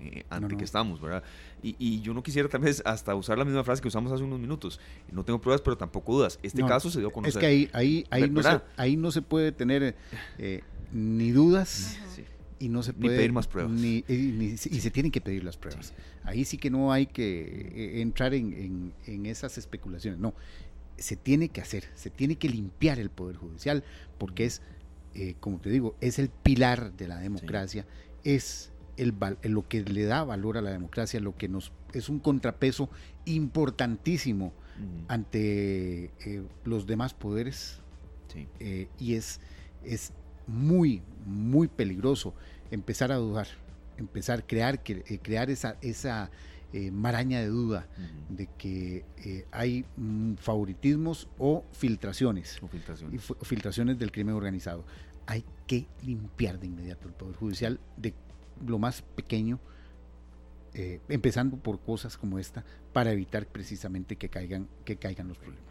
eh, 0.00 0.24
ante 0.30 0.56
que 0.56 0.64
estamos, 0.64 1.00
¿verdad? 1.00 1.22
Y, 1.62 2.00
yo 2.00 2.12
no 2.14 2.22
quisiera 2.22 2.48
tal 2.48 2.60
vez 2.60 2.82
hasta 2.84 3.14
usar 3.14 3.38
la 3.38 3.44
misma 3.44 3.62
frase 3.62 3.80
que 3.80 3.88
usamos 3.88 4.10
hace 4.12 4.24
unos 4.24 4.40
minutos. 4.40 4.80
No 5.10 5.24
tengo 5.24 5.40
pruebas, 5.40 5.60
pero 5.60 5.76
tampoco 5.76 6.14
dudas. 6.14 6.38
Este 6.42 6.62
caso 6.64 6.90
se 6.90 6.98
dio 6.98 7.08
a 7.08 7.12
conocer. 7.12 7.36
Es 7.36 7.40
que 7.40 7.46
ahí, 7.46 7.70
ahí, 7.72 8.04
ahí, 8.10 8.28
no, 8.28 8.42
se, 8.42 8.60
ahí 8.76 8.96
no 8.96 9.12
se 9.12 9.22
puede 9.22 9.52
tener 9.52 9.94
eh, 10.38 10.62
ni 10.92 11.30
dudas. 11.30 11.98
Y 12.58 12.68
no 12.68 12.82
se 12.82 12.92
puede. 12.92 13.14
Ni 13.14 13.16
pedir 13.18 13.32
más 13.32 13.46
pruebas. 13.48 13.72
Ni, 13.72 14.04
y 14.08 14.56
se 14.56 14.90
tienen 14.90 15.10
que 15.12 15.20
pedir 15.20 15.44
las 15.44 15.56
pruebas. 15.56 15.94
Ahí 16.24 16.44
sí 16.44 16.58
que 16.58 16.70
no 16.70 16.92
hay 16.92 17.06
que 17.06 17.70
eh, 17.74 18.00
entrar 18.00 18.34
en, 18.34 18.92
en, 19.06 19.26
esas 19.26 19.58
especulaciones. 19.58 20.18
No, 20.18 20.34
se 20.96 21.16
tiene 21.16 21.48
que 21.48 21.60
hacer, 21.60 21.84
se 21.94 22.10
tiene 22.10 22.36
que 22.36 22.48
limpiar 22.48 22.98
el 22.98 23.10
Poder 23.10 23.36
Judicial, 23.36 23.84
porque 24.18 24.44
es, 24.44 24.62
como 25.40 25.58
te 25.58 25.70
digo, 25.70 25.96
es 26.00 26.18
el 26.18 26.28
pilar 26.28 26.92
de 26.92 27.08
la 27.08 27.18
democracia, 27.18 27.86
es 28.24 28.71
el, 28.96 29.14
lo 29.42 29.66
que 29.68 29.82
le 29.82 30.04
da 30.04 30.24
valor 30.24 30.58
a 30.58 30.62
la 30.62 30.70
democracia, 30.70 31.20
lo 31.20 31.36
que 31.36 31.48
nos 31.48 31.72
es 31.92 32.08
un 32.08 32.18
contrapeso 32.18 32.88
importantísimo 33.24 34.52
ante 35.08 36.10
eh, 36.24 36.42
los 36.64 36.86
demás 36.86 37.14
poderes 37.14 37.80
eh, 38.58 38.88
y 38.98 39.14
es, 39.14 39.40
es 39.84 40.12
muy, 40.46 41.02
muy 41.26 41.68
peligroso 41.68 42.34
empezar 42.70 43.12
a 43.12 43.16
dudar, 43.16 43.46
empezar 43.98 44.40
a 44.40 44.42
crear, 44.42 44.80
eh, 44.86 45.18
crear 45.22 45.50
esa, 45.50 45.76
esa 45.82 46.30
maraña 46.90 47.40
de 47.40 47.48
duda 47.48 47.86
de 48.30 48.48
que 48.56 49.04
hay 49.50 49.84
mm, 49.98 50.36
favoritismos 50.36 51.28
o 51.36 51.64
filtraciones, 51.72 52.62
o 52.62 52.68
filtraciones. 52.68 53.30
Y 53.30 53.44
filtraciones 53.44 53.98
del 53.98 54.10
crimen 54.10 54.34
organizado. 54.34 54.86
Hay 55.26 55.44
que 55.66 55.86
limpiar 56.02 56.58
de 56.58 56.68
inmediato 56.68 57.08
el 57.08 57.14
Poder 57.14 57.36
Judicial 57.36 57.78
de 57.98 58.14
lo 58.66 58.78
más 58.78 59.02
pequeño, 59.02 59.58
eh, 60.74 61.00
empezando 61.08 61.56
por 61.56 61.80
cosas 61.80 62.16
como 62.16 62.38
esta, 62.38 62.64
para 62.92 63.12
evitar 63.12 63.46
precisamente 63.46 64.16
que 64.16 64.28
caigan, 64.28 64.68
que 64.84 64.96
caigan 64.96 65.28
los 65.28 65.38
problemas. 65.38 65.62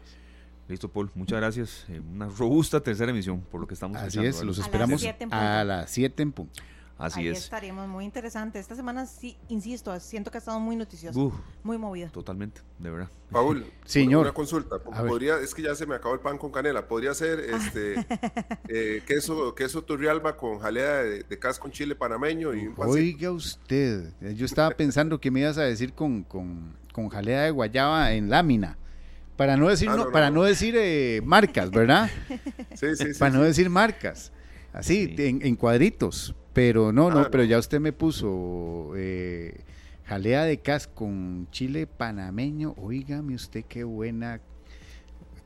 Listo, 0.68 0.88
Paul. 0.88 1.10
Muchas 1.14 1.38
gracias. 1.38 1.84
Eh, 1.88 2.00
una 2.00 2.28
robusta 2.28 2.80
tercera 2.80 3.10
emisión 3.10 3.40
por 3.40 3.60
lo 3.60 3.66
que 3.66 3.74
estamos 3.74 3.96
Así 3.96 4.24
es, 4.24 4.42
los 4.42 4.58
esperamos 4.58 5.04
a 5.30 5.64
las 5.64 5.90
7 5.90 6.22
en 6.22 6.32
punto. 6.32 6.62
Así 7.02 7.18
Ahí 7.18 7.28
es. 7.28 7.38
estaríamos 7.38 7.88
muy 7.88 8.04
interesante. 8.04 8.60
Esta 8.60 8.76
semana 8.76 9.06
sí, 9.06 9.36
insisto, 9.48 9.98
siento 9.98 10.30
que 10.30 10.36
ha 10.36 10.38
estado 10.38 10.60
muy 10.60 10.76
noticioso, 10.76 11.32
muy 11.64 11.76
movida. 11.76 12.08
Totalmente, 12.10 12.60
de 12.78 12.90
verdad. 12.90 13.08
Paul, 13.32 13.66
Señor. 13.84 14.22
una 14.22 14.32
consulta. 14.32 14.78
Podría, 14.78 15.40
es 15.40 15.52
que 15.52 15.62
ya 15.62 15.74
se 15.74 15.84
me 15.84 15.96
acabó 15.96 16.14
el 16.14 16.20
pan 16.20 16.38
con 16.38 16.52
canela. 16.52 16.86
¿Podría 16.86 17.12
ser 17.12 17.40
este 17.40 18.06
eh, 18.68 19.02
queso, 19.04 19.52
queso 19.56 19.82
turrialba 19.82 20.36
con 20.36 20.60
jalea 20.60 20.98
de, 20.98 21.24
de 21.24 21.38
cas 21.40 21.58
con 21.58 21.72
chile 21.72 21.96
panameño? 21.96 22.54
Y 22.54 22.72
Oiga 22.76 23.32
usted, 23.32 24.12
yo 24.36 24.46
estaba 24.46 24.70
pensando 24.70 25.20
que 25.20 25.32
me 25.32 25.40
ibas 25.40 25.58
a 25.58 25.62
decir 25.62 25.94
con, 25.94 26.22
con, 26.22 26.76
con 26.92 27.08
jalea 27.08 27.42
de 27.42 27.50
guayaba 27.50 28.12
en 28.12 28.30
lámina. 28.30 28.78
Para 29.36 29.56
no 29.56 29.68
decir, 29.68 29.88
ah, 29.90 30.06
para 30.12 30.30
no, 30.30 30.44
decir 30.44 30.76
eh, 30.76 31.20
marcas, 31.24 31.68
¿verdad? 31.72 32.08
Sí, 32.74 32.94
sí, 32.94 33.12
sí. 33.12 33.18
Para 33.18 33.34
no 33.34 33.42
decir 33.42 33.68
marcas. 33.68 34.30
Así, 34.72 35.14
en, 35.18 35.44
en, 35.44 35.56
cuadritos. 35.56 36.34
Pero 36.52 36.92
no, 36.92 37.10
no, 37.10 37.20
ah, 37.20 37.28
pero 37.30 37.44
ya 37.44 37.58
usted 37.58 37.80
me 37.80 37.92
puso 37.92 38.92
eh, 38.96 39.60
jalea 40.04 40.44
de 40.44 40.58
cas 40.58 40.86
con 40.86 41.48
chile 41.50 41.86
panameño. 41.86 42.74
Oígame 42.76 43.34
usted 43.34 43.64
qué 43.64 43.84
buena, 43.84 44.40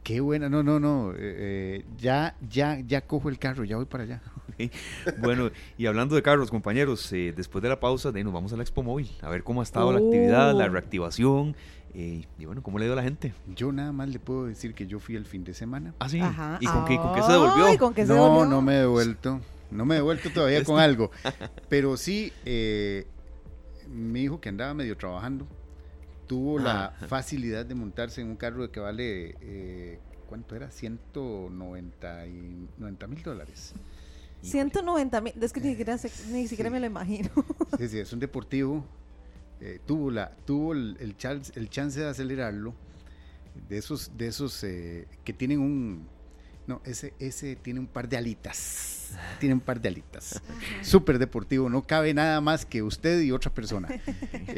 Qué 0.06 0.20
buena, 0.20 0.48
no, 0.48 0.62
no, 0.62 0.78
no. 0.78 1.10
Eh, 1.10 1.16
eh, 1.18 1.84
ya, 1.98 2.36
ya, 2.48 2.78
ya 2.78 3.00
cojo 3.00 3.28
el 3.28 3.40
carro, 3.40 3.64
ya 3.64 3.74
voy 3.74 3.86
para 3.86 4.04
allá. 4.04 4.22
Bueno, 5.18 5.50
y 5.76 5.86
hablando 5.86 6.14
de 6.14 6.22
carros, 6.22 6.48
compañeros, 6.48 7.12
eh, 7.12 7.34
después 7.36 7.60
de 7.60 7.68
la 7.68 7.80
pausa, 7.80 8.12
de, 8.12 8.22
nos 8.22 8.32
vamos 8.32 8.52
a 8.52 8.56
la 8.56 8.62
Expo 8.62 8.84
Móvil, 8.84 9.10
a 9.20 9.28
ver 9.28 9.42
cómo 9.42 9.62
ha 9.62 9.64
estado 9.64 9.90
la 9.90 9.98
actividad, 9.98 10.54
la 10.54 10.66
oh. 10.66 11.52
Reactivación. 11.96 12.26
y 12.38 12.44
bueno, 12.44 12.62
¿cómo 12.62 12.78
le 12.78 12.84
dio 12.84 12.92
a 12.92 12.96
la 12.96 13.02
gente? 13.02 13.32
Yo 13.54 13.72
nada 13.72 13.92
más 13.92 14.08
le 14.08 14.18
puedo 14.18 14.46
decir 14.46 14.74
que 14.74 14.86
yo 14.86 15.00
fui 15.00 15.16
el 15.16 15.26
fin 15.26 15.44
de 15.44 15.54
semana. 15.54 15.94
Ah, 15.98 16.08
sí. 16.08 16.18
¿Y 16.60 16.66
con, 16.66 16.84
qué, 16.84 16.96
con 16.96 17.14
qué 17.14 17.22
se 17.22 17.32
devolvió? 17.32 17.78
¿con 17.78 17.94
qué 17.94 18.06
se 18.06 18.14
no, 18.14 18.44
no 18.44 18.62
me 18.62 18.74
he 18.74 18.80
devuelto. 18.80 19.40
No 19.70 19.84
me 19.84 19.94
he 19.94 19.98
devuelto 19.98 20.30
todavía 20.30 20.62
con 20.64 20.78
algo. 20.80 21.10
Pero 21.68 21.96
sí, 21.96 22.32
mi 23.88 24.22
hijo 24.22 24.40
que 24.40 24.48
andaba 24.48 24.74
medio 24.74 24.96
trabajando, 24.96 25.46
tuvo 26.26 26.58
la 26.58 26.94
facilidad 27.08 27.64
de 27.64 27.74
montarse 27.74 28.20
en 28.20 28.28
un 28.28 28.36
carro 28.36 28.70
que 28.70 28.80
vale, 28.80 29.36
eh, 29.40 29.98
¿cuánto 30.28 30.56
era? 30.56 30.70
190 30.70 32.26
mil 33.08 33.22
dólares. 33.22 33.74
190 34.42 35.20
mil, 35.20 35.32
es 35.40 35.52
que 35.52 35.60
ni 35.60 35.70
siquiera, 35.70 35.96
ni 36.30 36.46
siquiera 36.46 36.70
me 36.70 36.80
lo 36.80 36.86
imagino. 36.86 37.30
Sí, 37.78 37.88
sí, 37.88 37.98
es 37.98 38.12
un 38.12 38.20
deportivo. 38.20 38.84
Eh, 39.60 39.80
tuvo 39.86 40.10
la, 40.10 40.30
tuvo 40.44 40.72
el, 40.72 40.96
el, 41.00 41.16
chance, 41.16 41.52
el 41.56 41.70
chance 41.70 41.98
de 42.00 42.06
acelerarlo. 42.06 42.74
De 43.68 43.78
esos, 43.78 44.12
de 44.18 44.28
esos 44.28 44.62
eh, 44.64 45.06
que 45.24 45.32
tienen 45.32 45.60
un, 45.60 46.06
no, 46.66 46.80
ese, 46.84 47.14
ese 47.20 47.54
tiene 47.56 47.78
un 47.78 47.86
par 47.86 48.08
de 48.08 48.16
alitas. 48.16 49.10
Tiene 49.38 49.54
un 49.54 49.60
par 49.60 49.80
de 49.80 49.88
alitas. 49.88 50.42
Súper 50.82 51.18
deportivo. 51.18 51.70
No 51.70 51.82
cabe 51.82 52.12
nada 52.12 52.40
más 52.40 52.66
que 52.66 52.82
usted 52.82 53.20
y 53.20 53.32
otra 53.32 53.52
persona. 53.52 53.88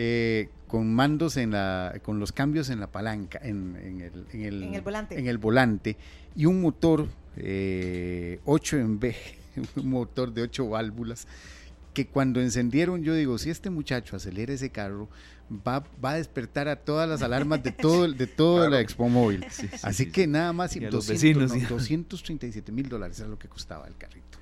Eh, 0.00 0.48
con 0.68 0.94
mandos 0.94 1.36
en 1.36 1.50
la, 1.50 1.94
con 2.04 2.20
los 2.20 2.30
cambios 2.30 2.70
en 2.70 2.78
la 2.78 2.86
palanca, 2.86 3.40
en, 3.42 3.74
el, 3.76 4.26
en, 4.32 4.42
el, 4.42 4.62
en 4.62 4.74
el, 4.74 4.80
volante. 4.80 5.18
En 5.18 5.26
el 5.26 5.38
volante. 5.38 5.96
Y 6.36 6.46
un 6.46 6.60
motor 6.60 7.08
eh, 7.36 8.38
8 8.44 8.76
en 8.76 9.00
B, 9.00 9.16
un 9.76 9.90
motor 9.90 10.32
de 10.32 10.42
8 10.42 10.68
válvulas. 10.68 11.26
Que 11.98 12.06
cuando 12.06 12.40
encendieron, 12.40 13.02
yo 13.02 13.12
digo, 13.12 13.38
si 13.38 13.50
este 13.50 13.70
muchacho 13.70 14.14
acelera 14.14 14.52
ese 14.52 14.70
carro, 14.70 15.08
va, 15.50 15.82
va 16.04 16.12
a 16.12 16.14
despertar 16.14 16.68
a 16.68 16.76
todas 16.76 17.08
las 17.08 17.22
alarmas 17.22 17.60
de 17.64 17.72
todo, 17.72 18.06
de 18.06 18.28
todo 18.28 18.70
la 18.70 18.80
Expo 18.80 19.08
Móvil. 19.08 19.44
Así 19.82 20.12
que 20.12 20.28
nada 20.28 20.52
más 20.52 20.76
y 20.76 20.78
237 20.78 22.70
mil 22.70 22.88
dólares 22.88 23.18
era 23.18 23.28
lo 23.28 23.36
que 23.36 23.48
costaba 23.48 23.88
el 23.88 23.96
carrito. 23.96 24.38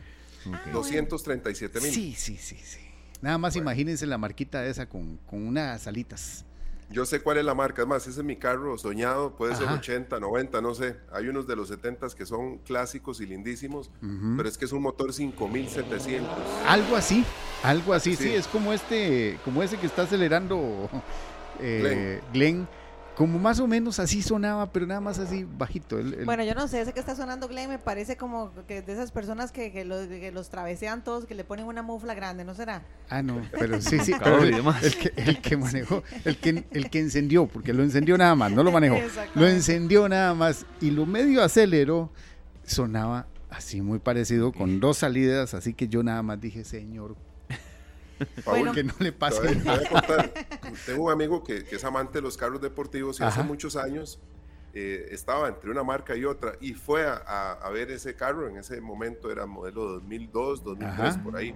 237 0.70 1.80
mil. 1.80 1.90
Sí, 1.90 2.14
sí, 2.14 2.36
sí, 2.38 2.59
sí. 2.62 2.80
Nada 3.22 3.38
más 3.38 3.57
imagínense 3.57 4.07
la 4.07 4.18
marquita 4.18 4.66
esa 4.66 4.86
con, 4.86 5.16
con 5.26 5.46
unas 5.46 5.86
alitas. 5.86 6.44
Yo 6.89 7.05
sé 7.05 7.20
cuál 7.20 7.39
es 7.39 7.45
la 7.45 7.55
marca, 7.55 7.82
es 7.82 7.89
más, 7.89 8.07
ese 8.07 8.20
es 8.20 8.24
mi 8.24 8.37
carro 8.37 8.78
soñado, 8.78 9.37
puede 9.37 9.57
ser 9.57 9.68
80, 9.68 10.20
90, 10.20 10.61
no 10.61 10.74
sé. 10.74 10.97
Hay 11.12 11.28
unos 11.28 11.47
de 11.47 11.57
los 11.57 11.68
70 11.68 12.07
que 12.16 12.26
son 12.26 12.59
clásicos 12.59 13.20
y 13.20 13.26
lindísimos, 13.26 13.91
pero 14.37 14.49
es 14.49 14.57
que 14.57 14.66
es 14.66 14.72
un 14.72 14.82
motor 14.82 15.12
5700. 15.12 16.30
Algo 16.66 16.95
así, 16.97 17.24
algo 17.62 17.93
así, 17.93 18.14
sí, 18.14 18.32
es. 18.34 18.47
como 18.47 18.72
este, 18.72 19.39
como 19.45 19.62
ese 19.62 19.78
que 19.78 19.87
está 19.87 20.03
acelerando 20.03 20.89
eh, 21.61 22.20
Glenn 22.32 22.68
como 23.17 23.39
más 23.39 23.61
o 23.61 23.67
menos 23.67 23.99
así 23.99 24.21
sonaba, 24.21 24.71
pero 24.71 24.87
nada 24.87 25.01
más 25.01 25.19
así 25.19 25.45
bajito. 25.45 25.99
Bueno, 26.27 26.45
yo 26.45 26.55
no 26.55 26.69
sé, 26.69 26.83
ese 26.83 26.93
que 26.93 27.01
está 27.01 27.17
sonando 27.17 27.49
Glenn 27.49 27.71
me 27.71 27.79
parece 27.79 28.19
como 28.19 28.53
que 28.69 28.83
de 28.83 28.93
esas 28.93 29.11
personas 29.11 29.53
que, 29.53 29.73
que, 29.73 29.87
los, 29.87 30.07
que, 30.07 30.31
los, 30.33 30.51
travesean 30.51 31.03
todos, 31.03 31.25
que 31.25 31.35
le 31.35 31.43
ponen 31.43 31.64
una 31.64 31.81
mufla 31.81 32.12
grande, 32.12 32.45
¿no 32.45 32.55
será? 32.55 32.83
Ah, 33.09 33.23
no, 33.23 33.41
pero 33.59 33.81
sí, 33.81 33.99
sí, 34.01 34.12
pero 34.23 34.41
el, 34.41 34.97
que, 34.99 35.12
el, 35.17 35.41
que, 35.41 35.57
manejó, 35.57 36.03
el 36.27 36.37
que, 36.37 36.64
el 36.71 36.91
que 36.91 36.99
encendió, 37.01 37.47
porque 37.47 37.73
lo 37.73 37.83
encendió 37.83 38.19
nada 38.19 38.35
más, 38.35 38.53
no 38.53 38.62
lo 38.62 38.71
manejó, 38.71 38.99
lo 39.35 39.49
encendió 39.49 40.07
nada 40.11 40.35
más 40.35 40.67
y 40.83 40.91
lo 40.91 41.07
medio 41.07 41.43
aceleró, 41.43 42.11
sonaba 42.64 43.29
así 43.49 43.81
muy 43.81 43.99
parecido, 43.99 44.53
con 44.53 44.79
dos 44.79 44.99
salidas, 44.99 45.55
así 45.55 45.73
que 45.73 45.89
yo 45.89 46.03
nada 46.03 46.23
más 46.23 46.39
dije, 46.39 46.64
señor, 46.64 47.17
Paul, 48.45 48.73
que 48.73 48.85
no 48.85 48.95
le 48.99 49.12
pase. 49.12 49.61
Tengo 50.87 51.05
un 51.05 51.12
amigo 51.12 51.43
que, 51.43 51.64
es 51.71 51.85
amante 51.85 52.19
de 52.19 52.23
los 52.23 52.37
carros 52.37 52.61
deportivos 52.61 53.21
y 53.21 53.25
hace 53.25 53.43
muchos 53.43 53.77
años 53.77 54.19
eh, 54.79 55.09
estaba 55.11 55.49
entre 55.49 55.71
una 55.71 55.83
marca 55.83 56.14
y 56.17 56.27
otra 56.27 56.53
y 56.61 56.75
fue 56.75 57.07
a, 57.07 57.71
ver 57.73 57.91
ese 57.91 58.14
carro. 58.14 58.49
En 58.49 58.59
ese 58.59 58.81
momento 58.81 59.31
era 59.31 59.47
modelo 59.47 59.85
2002, 59.93 60.64
2003, 60.64 61.19
por 61.19 61.37
ahí. 61.37 61.55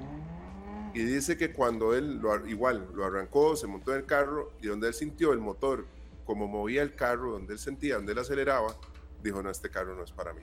Y 0.95 1.03
dice 1.03 1.37
que 1.37 1.53
cuando 1.53 1.95
él 1.95 2.19
lo, 2.19 2.47
igual 2.49 2.89
lo 2.95 3.05
arrancó, 3.05 3.57
se 3.57 3.67
montó 3.67 3.93
en 3.93 3.99
el 3.99 4.07
carro 4.07 4.53
y 4.61 4.67
donde 4.67 4.89
él 4.89 4.95
sintió 4.95 5.33
el 5.33 5.39
motor, 5.39 5.87
como 6.25 6.49
movía 6.49 6.83
el 6.83 6.95
carro, 6.95 7.33
donde 7.33 7.53
él 7.53 7.59
sentía, 7.59 7.97
donde 7.97 8.13
él 8.13 8.19
aceleraba, 8.19 8.75
dijo: 9.23 9.43
No, 9.43 9.51
este 9.51 9.71
carro 9.71 9.95
no 9.95 10.03
es 10.03 10.13
para 10.13 10.33
mí. 10.33 10.41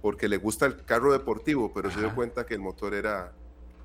Porque 0.00 0.28
le 0.28 0.36
gusta 0.36 0.66
el 0.66 0.84
carro 0.84 1.12
deportivo, 1.12 1.72
pero 1.74 1.90
se 1.90 1.98
dio 1.98 2.14
cuenta 2.14 2.46
que 2.46 2.54
el 2.54 2.60
motor 2.60 2.94
era 2.94 3.32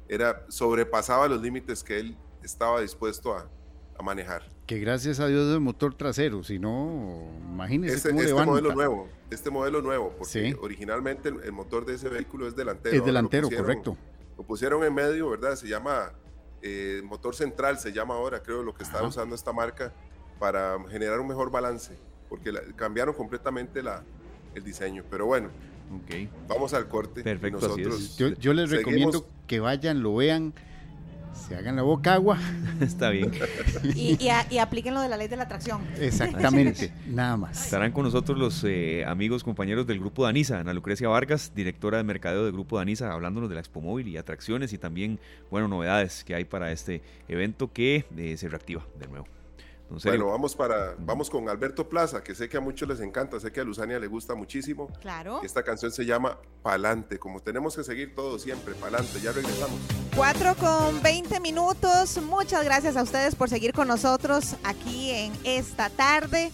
era, 0.07 0.45
sobrepasaba 0.49 1.27
los 1.27 1.41
límites 1.41 1.83
que 1.83 1.99
él 1.99 2.17
estaba 2.43 2.81
dispuesto 2.81 3.33
a, 3.35 3.49
manejar. 4.01 4.41
Que 4.65 4.79
gracias 4.79 5.19
a 5.19 5.27
Dios 5.27 5.53
es 5.53 5.59
motor 5.59 5.93
trasero, 5.93 6.43
si 6.43 6.57
no, 6.57 7.29
imagínese 7.51 7.93
este, 7.97 8.09
este 8.09 8.33
modelo 8.33 8.73
nuevo, 8.73 9.07
este 9.29 9.51
modelo 9.51 9.79
nuevo, 9.83 10.15
porque 10.17 10.57
originalmente 10.59 11.29
el, 11.29 11.51
motor 11.51 11.85
de 11.85 11.93
ese 11.93 12.09
vehículo 12.09 12.47
es 12.47 12.55
delantero. 12.55 12.95
Es 12.95 13.05
delantero, 13.05 13.47
correcto. 13.55 13.95
Lo 14.35 14.43
pusieron 14.43 14.83
en 14.83 14.91
medio, 14.91 15.29
¿verdad? 15.29 15.55
Se 15.55 15.67
llama 15.67 16.13
eh, 16.63 17.03
motor 17.03 17.35
central, 17.35 17.77
se 17.77 17.93
llama 17.93 18.15
ahora, 18.15 18.41
creo, 18.41 18.63
lo 18.63 18.73
que 18.73 18.81
está 18.81 19.03
usando 19.03 19.35
esta 19.35 19.53
marca 19.53 19.93
para 20.39 20.77
generar 20.89 21.19
un 21.19 21.27
mejor 21.27 21.51
balance, 21.51 21.95
porque 22.27 22.51
cambiaron 22.75 23.13
completamente 23.13 23.83
la, 23.83 24.03
el 24.55 24.63
diseño. 24.63 25.03
Pero 25.11 25.27
bueno, 25.27 25.49
Okay. 26.03 26.29
Vamos 26.47 26.73
al 26.73 26.87
corte. 26.87 27.23
Perfecto. 27.23 27.67
Nosotros 27.67 28.17
yo, 28.17 28.53
les 28.53 28.69
recomiendo 28.69 29.27
que 29.47 29.59
vayan, 29.59 30.01
lo 30.01 30.15
vean, 30.15 30.53
se 31.33 31.55
hagan 31.55 31.75
la 31.75 31.81
boca 31.81 32.13
agua. 32.13 32.37
Está 32.81 33.09
bien. 33.09 33.31
y, 33.95 34.17
y, 34.49 34.57
apliquen 34.57 34.93
lo 34.93 35.01
de 35.01 35.09
la 35.09 35.17
ley 35.17 35.27
de 35.27 35.35
la 35.35 35.43
atracción. 35.43 35.81
Exactamente, 35.99 36.93
nada 37.07 37.37
más. 37.37 37.65
Estarán 37.65 37.91
con 37.91 38.05
nosotros 38.05 38.37
los 38.37 38.63
eh, 38.63 39.03
amigos, 39.05 39.43
compañeros 39.43 39.85
del 39.87 39.99
Grupo 39.99 40.23
Danisa, 40.23 40.59
Ana 40.59 40.73
Lucrecia 40.73 41.09
Vargas, 41.09 41.51
directora 41.53 41.97
de 41.97 42.03
mercadeo 42.03 42.45
del 42.45 42.53
Grupo 42.53 42.77
Danisa, 42.77 43.11
hablándonos 43.11 43.49
de 43.49 43.55
la 43.55 43.61
Expo 43.61 43.81
Móvil 43.81 44.07
y 44.07 44.17
atracciones 44.17 44.71
y 44.73 44.77
también, 44.77 45.19
bueno, 45.49 45.67
novedades 45.67 46.23
que 46.23 46.35
hay 46.35 46.45
para 46.45 46.71
este 46.71 47.01
evento 47.27 47.71
que 47.71 48.05
eh, 48.17 48.37
se 48.37 48.47
reactiva 48.47 48.85
de 48.99 49.07
nuevo. 49.07 49.27
Bueno, 50.03 50.27
vamos 50.27 50.55
para, 50.55 50.95
vamos 50.99 51.29
con 51.29 51.49
Alberto 51.49 51.89
Plaza, 51.89 52.23
que 52.23 52.33
sé 52.33 52.47
que 52.47 52.57
a 52.57 52.61
muchos 52.61 52.87
les 52.87 52.99
encanta, 53.01 53.39
sé 53.39 53.51
que 53.51 53.59
a 53.59 53.63
Luzania 53.63 53.99
le 53.99 54.07
gusta 54.07 54.35
muchísimo. 54.35 54.87
Claro. 55.01 55.41
Esta 55.43 55.63
canción 55.63 55.91
se 55.91 56.05
llama 56.05 56.37
Palante, 56.61 57.19
como 57.19 57.41
tenemos 57.41 57.75
que 57.75 57.83
seguir 57.83 58.15
todo 58.15 58.39
siempre, 58.39 58.73
Palante, 58.75 59.19
ya 59.19 59.31
regresamos. 59.31 59.79
4 60.15 60.55
con 60.55 61.01
20 61.01 61.39
minutos, 61.39 62.21
muchas 62.21 62.63
gracias 62.63 62.95
a 62.95 63.03
ustedes 63.03 63.35
por 63.35 63.49
seguir 63.49 63.73
con 63.73 63.87
nosotros 63.87 64.55
aquí 64.63 65.11
en 65.11 65.33
esta 65.43 65.89
tarde. 65.89 66.51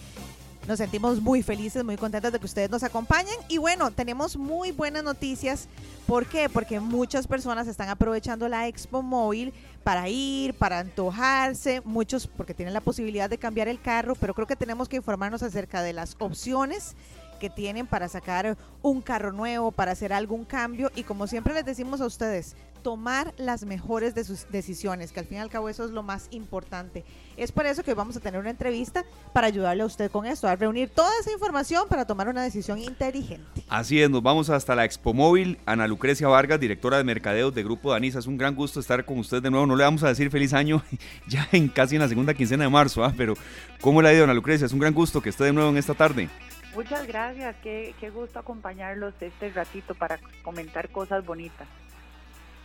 Nos 0.68 0.76
sentimos 0.76 1.22
muy 1.22 1.42
felices, 1.42 1.82
muy 1.82 1.96
contentos 1.96 2.30
de 2.30 2.38
que 2.38 2.44
ustedes 2.44 2.68
nos 2.68 2.82
acompañen. 2.82 3.34
Y 3.48 3.56
bueno, 3.56 3.90
tenemos 3.90 4.36
muy 4.36 4.70
buenas 4.70 5.02
noticias. 5.02 5.66
¿Por 6.06 6.26
qué? 6.26 6.50
Porque 6.50 6.78
muchas 6.78 7.26
personas 7.26 7.66
están 7.68 7.88
aprovechando 7.88 8.50
la 8.50 8.68
Expo 8.68 9.00
Móvil 9.00 9.54
para 9.82 10.10
ir, 10.10 10.52
para 10.52 10.80
antojarse, 10.80 11.80
muchos 11.86 12.26
porque 12.26 12.52
tienen 12.52 12.74
la 12.74 12.82
posibilidad 12.82 13.30
de 13.30 13.38
cambiar 13.38 13.66
el 13.66 13.80
carro, 13.80 14.14
pero 14.14 14.34
creo 14.34 14.46
que 14.46 14.56
tenemos 14.56 14.90
que 14.90 14.96
informarnos 14.96 15.42
acerca 15.42 15.80
de 15.80 15.94
las 15.94 16.16
opciones 16.18 16.96
que 17.40 17.48
tienen 17.48 17.86
para 17.86 18.08
sacar 18.08 18.58
un 18.82 19.00
carro 19.00 19.32
nuevo, 19.32 19.72
para 19.72 19.92
hacer 19.92 20.12
algún 20.12 20.44
cambio 20.44 20.90
y 20.94 21.04
como 21.04 21.26
siempre 21.26 21.54
les 21.54 21.64
decimos 21.64 22.02
a 22.02 22.06
ustedes, 22.06 22.56
tomar 22.78 23.34
las 23.36 23.64
mejores 23.64 24.14
de 24.14 24.24
sus 24.24 24.48
decisiones, 24.50 25.12
que 25.12 25.20
al 25.20 25.26
fin 25.26 25.38
y 25.38 25.40
al 25.40 25.50
cabo 25.50 25.68
eso 25.68 25.84
es 25.84 25.90
lo 25.90 26.02
más 26.02 26.28
importante. 26.30 27.04
Es 27.36 27.52
por 27.52 27.66
eso 27.66 27.82
que 27.82 27.94
vamos 27.94 28.16
a 28.16 28.20
tener 28.20 28.40
una 28.40 28.50
entrevista 28.50 29.04
para 29.32 29.46
ayudarle 29.46 29.82
a 29.82 29.86
usted 29.86 30.10
con 30.10 30.26
esto, 30.26 30.48
a 30.48 30.56
reunir 30.56 30.88
toda 30.88 31.10
esa 31.20 31.32
información 31.32 31.86
para 31.88 32.06
tomar 32.06 32.28
una 32.28 32.42
decisión 32.42 32.78
inteligente. 32.78 33.62
Así 33.68 34.00
es, 34.00 34.10
nos 34.10 34.22
vamos 34.22 34.50
hasta 34.50 34.74
la 34.74 34.84
Expo 34.84 35.14
Móvil. 35.14 35.58
Ana 35.66 35.86
Lucrecia 35.86 36.28
Vargas, 36.28 36.58
directora 36.60 36.96
de 36.96 37.04
mercadeos 37.04 37.54
de 37.54 37.62
Grupo 37.62 37.92
Danisa, 37.92 38.18
es 38.18 38.26
un 38.26 38.38
gran 38.38 38.54
gusto 38.54 38.80
estar 38.80 39.04
con 39.04 39.18
usted 39.18 39.42
de 39.42 39.50
nuevo. 39.50 39.66
No 39.66 39.76
le 39.76 39.84
vamos 39.84 40.02
a 40.02 40.08
decir 40.08 40.30
feliz 40.30 40.52
año 40.52 40.82
ya 41.28 41.48
en 41.52 41.68
casi 41.68 41.96
en 41.96 42.02
la 42.02 42.08
segunda 42.08 42.34
quincena 42.34 42.64
de 42.64 42.70
marzo, 42.70 43.04
¿ah? 43.04 43.12
pero 43.16 43.34
¿cómo 43.80 44.02
le 44.02 44.08
ha 44.08 44.14
ido, 44.14 44.24
Ana 44.24 44.34
Lucrecia? 44.34 44.66
Es 44.66 44.72
un 44.72 44.80
gran 44.80 44.94
gusto 44.94 45.20
que 45.20 45.30
esté 45.30 45.44
de 45.44 45.52
nuevo 45.52 45.70
en 45.70 45.76
esta 45.76 45.94
tarde. 45.94 46.28
Muchas 46.74 47.06
gracias, 47.06 47.56
qué, 47.62 47.94
qué 47.98 48.10
gusto 48.10 48.38
acompañarlos 48.38 49.14
este 49.20 49.50
ratito 49.50 49.94
para 49.94 50.20
comentar 50.42 50.90
cosas 50.90 51.24
bonitas. 51.24 51.66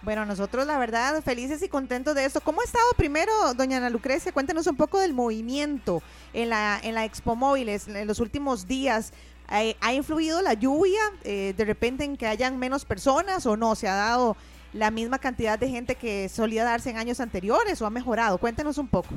Bueno, 0.03 0.25
nosotros 0.25 0.67
la 0.67 0.77
verdad 0.77 1.21
felices 1.23 1.63
y 1.63 1.69
contentos 1.69 2.13
de 2.13 2.25
esto. 2.25 2.41
¿Cómo 2.41 2.61
ha 2.61 2.63
estado 2.65 2.85
primero, 2.97 3.31
doña 3.55 3.77
Ana 3.77 3.89
Lucrecia? 3.89 4.31
Cuéntenos 4.31 4.67
un 4.67 4.75
poco 4.75 4.99
del 4.99 5.13
movimiento 5.13 6.03
en 6.33 6.49
la, 6.49 6.79
en 6.83 6.93
la 6.93 7.05
Expo 7.05 7.35
Móviles 7.35 7.87
en 7.87 8.05
los 8.05 8.19
últimos 8.19 8.67
días. 8.67 9.13
¿Ha 9.47 9.93
influido 9.93 10.41
la 10.41 10.53
lluvia 10.53 10.99
eh, 11.23 11.53
de 11.55 11.65
repente 11.65 12.03
en 12.03 12.17
que 12.17 12.27
hayan 12.27 12.57
menos 12.57 12.85
personas 12.85 13.45
o 13.45 13.55
no? 13.55 13.75
¿Se 13.75 13.87
ha 13.87 13.95
dado 13.95 14.35
la 14.73 14.91
misma 14.91 15.19
cantidad 15.19 15.57
de 15.59 15.69
gente 15.69 15.95
que 15.95 16.27
solía 16.27 16.63
darse 16.63 16.89
en 16.89 16.97
años 16.97 17.19
anteriores 17.19 17.81
o 17.81 17.85
ha 17.85 17.89
mejorado? 17.89 18.37
Cuéntenos 18.39 18.77
un 18.77 18.87
poco. 18.87 19.15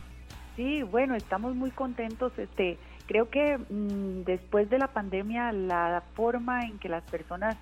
Sí, 0.56 0.82
bueno, 0.82 1.14
estamos 1.14 1.54
muy 1.54 1.70
contentos. 1.70 2.32
Este, 2.38 2.78
Creo 3.06 3.30
que 3.30 3.58
mm, 3.58 4.24
después 4.24 4.68
de 4.68 4.78
la 4.78 4.88
pandemia 4.88 5.52
la 5.52 6.02
forma 6.14 6.64
en 6.64 6.78
que 6.78 6.88
las 6.88 7.04
personas 7.04 7.56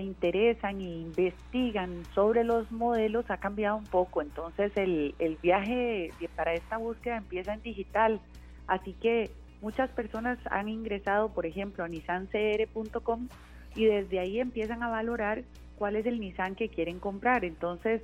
interesan 0.00 0.80
e 0.80 0.84
investigan 0.84 2.04
sobre 2.14 2.44
los 2.44 2.70
modelos 2.72 3.30
ha 3.30 3.38
cambiado 3.38 3.76
un 3.76 3.84
poco. 3.84 4.22
Entonces 4.22 4.72
el, 4.76 5.14
el 5.18 5.36
viaje 5.36 6.10
para 6.36 6.54
esta 6.54 6.76
búsqueda 6.76 7.16
empieza 7.16 7.54
en 7.54 7.62
digital. 7.62 8.20
Así 8.66 8.92
que 8.94 9.30
muchas 9.60 9.90
personas 9.90 10.38
han 10.50 10.68
ingresado, 10.68 11.30
por 11.30 11.46
ejemplo, 11.46 11.84
a 11.84 11.88
nissancr.com 11.88 13.28
y 13.74 13.84
desde 13.84 14.18
ahí 14.18 14.40
empiezan 14.40 14.82
a 14.82 14.88
valorar 14.88 15.44
cuál 15.76 15.96
es 15.96 16.04
el 16.04 16.20
Nissan 16.20 16.54
que 16.54 16.68
quieren 16.68 16.98
comprar. 16.98 17.44
Entonces, 17.44 18.02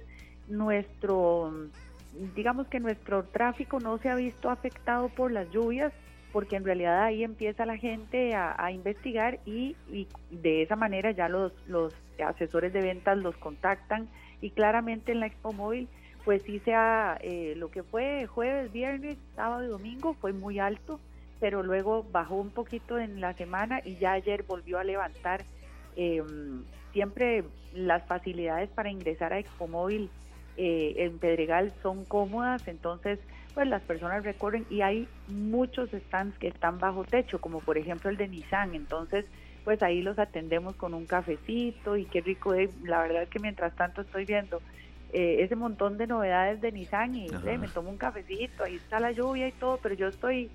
nuestro, 0.48 1.52
digamos 2.34 2.68
que 2.68 2.80
nuestro 2.80 3.24
tráfico 3.24 3.80
no 3.80 3.98
se 3.98 4.08
ha 4.08 4.14
visto 4.14 4.50
afectado 4.50 5.08
por 5.08 5.32
las 5.32 5.50
lluvias, 5.50 5.92
porque 6.34 6.56
en 6.56 6.64
realidad 6.64 7.04
ahí 7.04 7.22
empieza 7.22 7.64
la 7.64 7.76
gente 7.76 8.34
a, 8.34 8.72
investigar 8.72 9.38
y, 9.46 9.76
de 10.32 10.62
esa 10.62 10.74
manera 10.74 11.12
ya 11.12 11.28
los, 11.28 11.52
los 11.68 11.94
asesores 12.18 12.72
de 12.72 12.80
ventas 12.80 13.16
los 13.16 13.36
contactan 13.36 14.08
y 14.40 14.50
claramente 14.50 15.12
en 15.12 15.20
la 15.20 15.26
Expo 15.26 15.52
Móvil 15.52 15.86
pues 16.24 16.42
sí 16.42 16.58
sea 16.58 17.18
eh, 17.20 17.54
lo 17.56 17.70
que 17.70 17.84
fue 17.84 18.26
jueves, 18.26 18.72
viernes, 18.72 19.16
sábado 19.36 19.62
y 19.62 19.68
domingo 19.68 20.14
fue 20.14 20.32
muy 20.32 20.58
alto, 20.58 20.98
pero 21.38 21.62
luego 21.62 22.04
bajó 22.10 22.34
un 22.34 22.50
poquito 22.50 22.98
en 22.98 23.20
la 23.20 23.34
semana 23.34 23.80
y 23.84 23.94
ya 23.98 24.12
ayer 24.12 24.42
volvió 24.42 24.80
a 24.80 24.84
levantar. 24.84 25.44
Em, 25.94 26.64
siempre 26.92 27.44
las 27.74 28.04
facilidades 28.08 28.70
para 28.70 28.90
ingresar 28.90 29.32
a 29.32 29.38
Expo 29.38 29.68
Móvil 29.68 30.10
eh, 30.56 30.94
en 30.96 31.16
Pedregal 31.20 31.72
son 31.80 32.04
cómodas, 32.04 32.66
entonces 32.66 33.20
pues 33.54 33.68
las 33.68 33.82
personas 33.82 34.24
recorren 34.24 34.66
y 34.68 34.80
hay 34.80 35.08
muchos 35.28 35.90
stands 35.90 36.36
que 36.38 36.48
están 36.48 36.78
bajo 36.78 37.04
techo, 37.04 37.40
como 37.40 37.60
por 37.60 37.78
ejemplo 37.78 38.10
el 38.10 38.16
de 38.16 38.28
Nissan, 38.28 38.74
entonces 38.74 39.24
pues 39.64 39.82
ahí 39.82 40.02
los 40.02 40.18
atendemos 40.18 40.76
con 40.76 40.92
un 40.92 41.06
cafecito 41.06 41.96
y 41.96 42.04
qué 42.04 42.20
rico 42.20 42.52
es, 42.52 42.70
la 42.82 43.00
verdad 43.00 43.22
es 43.22 43.30
que 43.30 43.38
mientras 43.38 43.74
tanto 43.76 44.02
estoy 44.02 44.26
viendo 44.26 44.60
eh, 45.12 45.36
ese 45.42 45.56
montón 45.56 45.96
de 45.96 46.06
novedades 46.06 46.60
de 46.60 46.72
Nissan 46.72 47.14
y 47.14 47.30
me 47.30 47.68
tomo 47.68 47.88
un 47.88 47.96
cafecito, 47.96 48.64
ahí 48.64 48.74
está 48.74 49.00
la 49.00 49.12
lluvia 49.12 49.48
y 49.48 49.52
todo, 49.52 49.78
pero 49.82 49.94
yo 49.94 50.08
estoy 50.08 50.50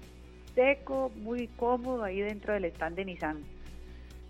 seco, 0.53 1.11
muy 1.15 1.47
cómodo 1.47 2.03
ahí 2.03 2.19
dentro 2.19 2.53
del 2.53 2.65
stand 2.65 2.97
de 2.97 3.05
Nissan. 3.05 3.43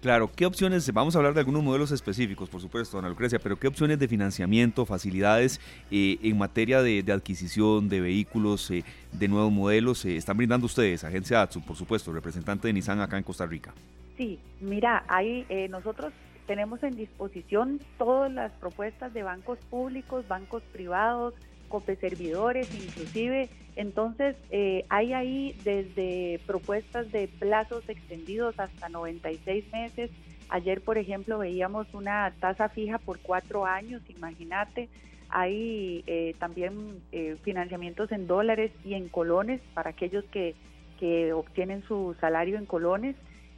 Claro, 0.02 0.32
¿qué 0.34 0.46
opciones? 0.46 0.90
Vamos 0.94 1.14
a 1.14 1.20
hablar 1.20 1.34
de 1.34 1.42
algunos 1.42 1.62
modelos 1.62 1.92
específicos, 1.92 2.48
por 2.48 2.62
supuesto, 2.62 2.98
Ana 2.98 3.10
Lucrecia, 3.10 3.38
pero 3.38 3.60
¿qué 3.60 3.68
opciones 3.68 4.00
de 4.00 4.08
financiamiento, 4.08 4.86
facilidades 4.86 5.60
eh, 5.92 6.18
en 6.24 6.38
materia 6.38 6.82
de, 6.82 7.04
adquisición 7.12 7.90
de 7.90 8.00
vehículos 8.00 8.72
eh, 8.72 8.86
de 9.12 9.28
nuevos 9.28 9.52
modelos 9.52 10.06
eh, 10.06 10.16
están 10.16 10.38
brindando 10.38 10.68
ustedes, 10.68 11.04
Agencia 11.04 11.42
ATSU, 11.42 11.62
por 11.62 11.76
supuesto, 11.76 12.14
representante 12.14 12.70
de 12.70 12.74
Nissan 12.74 13.02
acá 13.02 13.18
en 13.18 13.24
Costa 13.24 13.46
Rica? 13.46 13.74
Sí, 14.16 14.40
mira, 14.62 15.04
ahí 15.10 15.46
nosotros 15.70 16.14
tenemos 16.48 16.82
en 16.84 16.96
disposición 16.96 17.82
todas 17.98 18.32
las 18.32 18.54
propuestas 18.54 19.14
de 19.14 19.24
bancos 19.24 19.60
públicos, 19.70 20.26
bancos 20.30 20.64
privados, 20.72 21.34
COPE 21.68 21.98
servidores, 21.98 22.70
inclusive. 22.74 23.50
Entonces, 23.80 24.36
eh, 24.52 24.84
hay 24.90 25.14
ahí 25.14 25.56
desde 25.64 26.42
propuestas 26.46 27.10
de 27.14 27.30
plazos 27.30 27.88
extendidos 27.88 28.60
hasta 28.60 28.90
96 28.90 29.72
meses. 29.72 30.12
Ayer, 30.50 30.82
por 30.82 30.98
ejemplo, 30.98 31.38
veíamos 31.38 31.88
una 31.94 32.34
tasa 32.42 32.68
fija 32.68 32.98
por 32.98 33.20
cuatro 33.20 33.66
años, 33.66 34.02
imagínate. 34.10 34.90
Hay 35.30 36.04
eh, 36.08 36.36
también 36.40 37.02
eh, 37.14 37.38
financiamientos 37.42 38.12
en 38.12 38.28
dólares 38.28 38.74
y 38.84 38.96
en 38.96 39.08
colones 39.08 39.62
para 39.74 39.92
aquellos 39.92 40.26
que, 40.26 40.56
que 41.00 41.32
obtienen 41.32 41.82
su 41.84 42.18
salario 42.20 42.58
en 42.58 42.66
colones. 42.66 43.16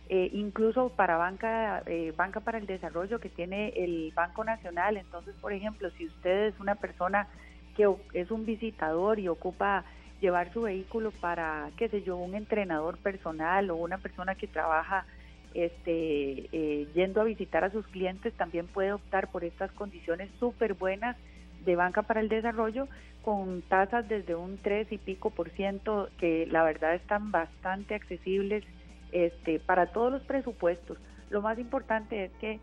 incluso 0.07 0.89
para 0.89 1.17
banca, 1.17 1.84
banca 2.15 2.41
para 2.41 2.59
el 2.59 2.67
desarrollo 2.67 3.19
que 3.19 3.30
tiene 3.30 3.69
el 3.69 4.11
Banco 4.13 4.43
Nacional. 4.43 4.97
Entonces, 4.97 5.34
por 5.41 5.51
ejemplo, 5.51 5.89
si 5.97 6.05
usted 6.05 6.49
es 6.49 6.59
una 6.59 6.76
persona 6.76 7.28
que 7.76 7.89
es 8.13 8.30
un 8.30 8.45
visitador 8.45 9.17
y 9.19 9.30
ocupa 9.30 9.84
llevar 10.22 10.53
su 10.53 10.61
vehículo 10.61 11.11
para, 11.11 11.69
qué 11.78 11.89
sé 11.89 12.03
yo, 12.03 12.15
un 12.15 12.36
entrenador 12.36 12.97
personal 12.97 13.69
o 13.72 13.76
una 13.76 13.97
persona 13.97 14.36
que 14.36 14.47
trabaja 14.47 15.05
este, 15.53 16.47
eh, 16.51 16.88
yendo 16.93 17.19
a 17.19 17.26
visitar 17.26 17.63
a 17.63 17.72
sus 17.72 17.86
clientes, 17.88 18.34
también 18.34 18.67
puede 18.67 18.93
optar 18.93 19.30
por 19.30 19.43
estas 19.43 19.72
condiciones 19.72 20.30
súper 20.39 20.76
buenas 20.76 21.17
de 21.65 21.76
banca 21.76 22.03
para 22.03 22.22
el 22.22 22.30
desarrollo 22.30 22.88
con 23.24 23.61
tasas 23.63 24.07
desde 24.07 24.36
un 24.36 24.57
3 24.57 24.91
y 24.91 24.97
pico 24.97 25.30
por 25.30 25.49
ciento 25.49 26.09
que 26.17 26.47
la 26.49 26.63
verdad 26.63 26.95
están 26.95 27.32
bastante 27.32 27.93
accesibles 27.93 28.63
este, 29.11 29.59
para 29.59 29.88
todos 29.88 30.11
los 30.11 30.24
presupuestos. 30.24 30.97
Lo 31.30 31.41
más 31.41 31.59
importante 31.59 32.26
es 32.26 32.32
que 32.39 32.59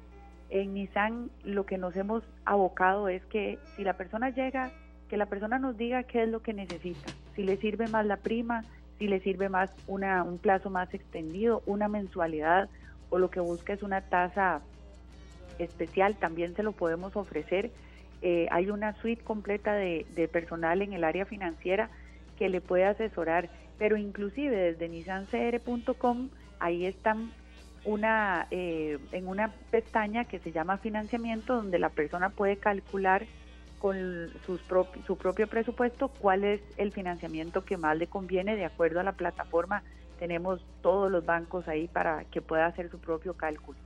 en 0.50 0.74
Nissan 0.74 1.30
lo 1.44 1.66
que 1.66 1.78
nos 1.78 1.94
hemos 1.96 2.22
abocado 2.44 3.08
es 3.08 3.22
que 3.26 3.58
si 3.76 3.84
la 3.84 3.94
persona 3.94 4.30
llega 4.30 4.72
que 5.08 5.16
la 5.16 5.26
persona 5.26 5.58
nos 5.58 5.76
diga 5.76 6.02
qué 6.02 6.22
es 6.22 6.28
lo 6.28 6.42
que 6.42 6.52
necesita, 6.52 7.10
si 7.34 7.42
le 7.42 7.56
sirve 7.56 7.88
más 7.88 8.06
la 8.06 8.16
prima, 8.16 8.64
si 8.98 9.06
le 9.06 9.20
sirve 9.20 9.48
más 9.48 9.70
una, 9.86 10.22
un 10.22 10.38
plazo 10.38 10.70
más 10.70 10.92
extendido, 10.92 11.62
una 11.66 11.88
mensualidad 11.88 12.68
o 13.10 13.18
lo 13.18 13.30
que 13.30 13.40
busca 13.40 13.72
es 13.72 13.82
una 13.82 14.02
tasa 14.02 14.60
especial, 15.58 16.16
también 16.16 16.54
se 16.54 16.62
lo 16.62 16.72
podemos 16.72 17.16
ofrecer. 17.16 17.70
Eh, 18.22 18.48
hay 18.50 18.70
una 18.70 18.94
suite 19.00 19.22
completa 19.22 19.74
de, 19.74 20.28
personal 20.32 20.82
en 20.82 20.92
el 20.92 21.04
área 21.04 21.24
financiera 21.24 21.90
que 22.36 22.48
le 22.48 22.60
puede 22.60 22.84
asesorar, 22.84 23.48
pero 23.78 23.96
inclusive 23.96 24.56
desde 24.56 24.88
nissancr.com 24.88 26.28
ahí 26.58 26.86
están 26.86 27.30
una 27.84 28.48
eh, 28.50 28.98
en 29.12 29.28
una 29.28 29.52
pestaña 29.70 30.24
que 30.24 30.40
se 30.40 30.50
llama 30.50 30.78
financiamiento 30.78 31.54
donde 31.54 31.78
la 31.78 31.90
persona 31.90 32.30
puede 32.30 32.56
calcular 32.56 33.24
con 33.78 34.30
sus 34.44 34.60
su 35.06 35.16
propio 35.16 35.46
presupuesto 35.46 36.08
cuál 36.08 36.44
es 36.44 36.60
el 36.76 36.92
financiamiento 36.92 37.64
que 37.64 37.76
más 37.76 37.96
le 37.96 38.06
conviene 38.06 38.56
de 38.56 38.64
acuerdo 38.64 39.00
a 39.00 39.02
la 39.02 39.12
plataforma. 39.12 39.82
Tenemos 40.18 40.60
todos 40.82 41.10
los 41.10 41.24
bancos 41.24 41.68
ahí 41.68 41.88
para 41.88 42.24
que 42.24 42.42
pueda 42.42 42.66
hacer 42.66 42.90
su 42.90 42.98
propio 42.98 43.34
cálculo. 43.34 43.78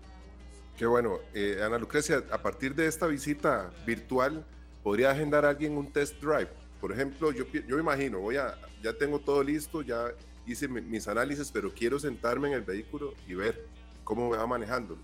Qué 0.77 0.87
bueno. 0.87 1.19
Eh, 1.35 1.61
Ana 1.63 1.79
Lucrecia, 1.79 2.25
a 2.31 2.39
partir 2.39 2.75
de 2.75 2.87
esta 2.87 3.07
visita 3.07 3.71
virtual, 3.87 4.45
¿podría 4.83 5.11
agendar 5.11 5.45
alguien 5.45 5.77
un 5.77 5.93
test 5.93 6.21
drive? 6.21 6.49
Por 6.81 6.93
ejemplo, 6.93 7.31
yo, 7.31 7.45
yo 7.47 7.79
imagino, 7.79 8.19
voy 8.19 8.37
a, 8.37 8.57
ya 8.83 8.93
tengo 8.93 9.21
todo 9.21 9.43
listo, 9.43 9.83
ya 9.83 10.07
hice 10.47 10.67
mis 10.69 11.07
análisis, 11.07 11.51
pero 11.53 11.73
quiero 11.73 11.99
sentarme 11.99 12.49
en 12.49 12.55
el 12.55 12.63
vehículo 12.63 13.15
y 13.29 13.35
ver 13.35 13.67
cómo 14.05 14.31
me 14.31 14.37
va 14.37 14.47
manejando. 14.47 14.99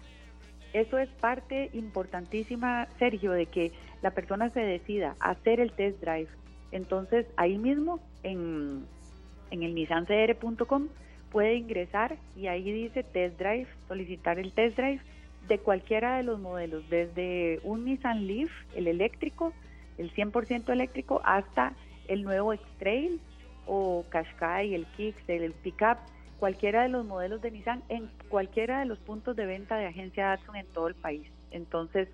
Eso 0.73 0.99
es 0.99 1.09
parte 1.09 1.71
importantísima, 1.73 2.89
Sergio, 2.99 3.33
de 3.33 3.47
que 3.47 3.73
la 4.03 4.11
persona 4.11 4.51
se 4.51 4.61
decida 4.61 5.17
a 5.21 5.31
hacer 5.31 5.61
el 5.61 5.73
test 5.73 6.01
drive. 6.01 6.29
Entonces, 6.73 7.27
ahí 7.37 7.57
mismo, 7.57 8.01
en, 8.23 8.85
en 9.51 9.63
el 9.63 9.75
nissancr.com, 9.75 10.89
puede 11.31 11.55
ingresar 11.55 12.17
y 12.37 12.47
ahí 12.47 12.71
dice 12.71 13.03
test 13.03 13.39
drive, 13.39 13.67
solicitar 13.87 14.39
el 14.39 14.53
test 14.53 14.77
drive 14.77 15.01
de 15.49 15.59
cualquiera 15.59 16.19
de 16.19 16.23
los 16.23 16.39
modelos, 16.39 16.89
desde 16.91 17.61
un 17.65 17.85
Nissan 17.85 18.27
Leaf, 18.27 18.51
el 18.75 18.87
eléctrico, 18.87 19.55
el 19.97 20.13
100% 20.13 20.69
eléctrico, 20.71 21.23
hasta 21.25 21.73
el 22.07 22.23
nuevo 22.23 22.53
X-Trail 22.53 23.19
o 23.67 24.05
Qashqai, 24.11 24.75
el 24.75 24.87
Kicks, 24.97 25.29
el 25.29 25.53
Pickup, 25.53 25.99
cualquiera 26.39 26.83
de 26.83 26.89
los 26.89 27.05
modelos 27.05 27.43
de 27.43 27.51
Nissan 27.51 27.83
en 27.89 28.11
cualquiera 28.29 28.81
de 28.81 28.87
los 28.87 28.99
puntos 28.99 29.37
de 29.37 29.47
venta 29.47 29.77
de 29.77 29.87
agencia 29.87 30.29
Datsun 30.29 30.57
en 30.57 30.67
todo 30.67 30.89
el 30.89 30.95
país. 30.95 31.27
Entonces, 31.51 32.09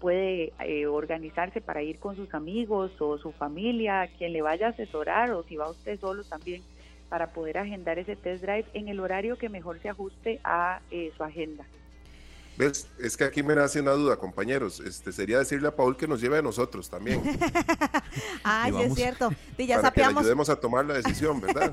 puede 0.00 0.52
eh, 0.60 0.86
organizarse 0.86 1.60
para 1.60 1.82
ir 1.82 1.98
con 1.98 2.16
sus 2.16 2.32
amigos 2.34 2.92
o 3.00 3.18
su 3.18 3.32
familia, 3.32 4.08
quien 4.18 4.32
le 4.32 4.42
vaya 4.42 4.68
a 4.68 4.70
asesorar 4.70 5.30
o 5.30 5.42
si 5.44 5.56
va 5.56 5.70
usted 5.70 5.98
solo 5.98 6.24
también 6.24 6.62
para 7.08 7.28
poder 7.32 7.58
agendar 7.58 7.98
ese 7.98 8.16
test 8.16 8.42
drive 8.42 8.66
en 8.74 8.88
el 8.88 9.00
horario 9.00 9.36
que 9.36 9.48
mejor 9.48 9.80
se 9.80 9.88
ajuste 9.88 10.40
a 10.44 10.80
eh, 10.90 11.12
su 11.16 11.22
agenda. 11.22 11.64
¿Ves? 12.56 12.88
Es 12.98 13.16
que 13.16 13.24
aquí 13.24 13.42
me 13.42 13.54
nace 13.54 13.80
una 13.80 13.92
duda, 13.92 14.16
compañeros. 14.16 14.80
Este 14.80 15.12
sería 15.12 15.38
decirle 15.38 15.68
a 15.68 15.76
Paul 15.76 15.96
que 15.96 16.08
nos 16.08 16.20
lleve 16.20 16.38
a 16.38 16.42
nosotros 16.42 16.88
también. 16.88 17.22
Ay, 18.42 18.72
sí 18.72 18.82
es 18.82 18.94
cierto. 18.94 19.30
ya 19.58 19.80
para 19.82 19.90
que 19.90 20.00
le 20.00 20.06
ayudemos 20.06 20.48
a 20.48 20.56
tomar 20.56 20.86
la 20.86 20.94
decisión, 20.94 21.40
¿verdad? 21.40 21.72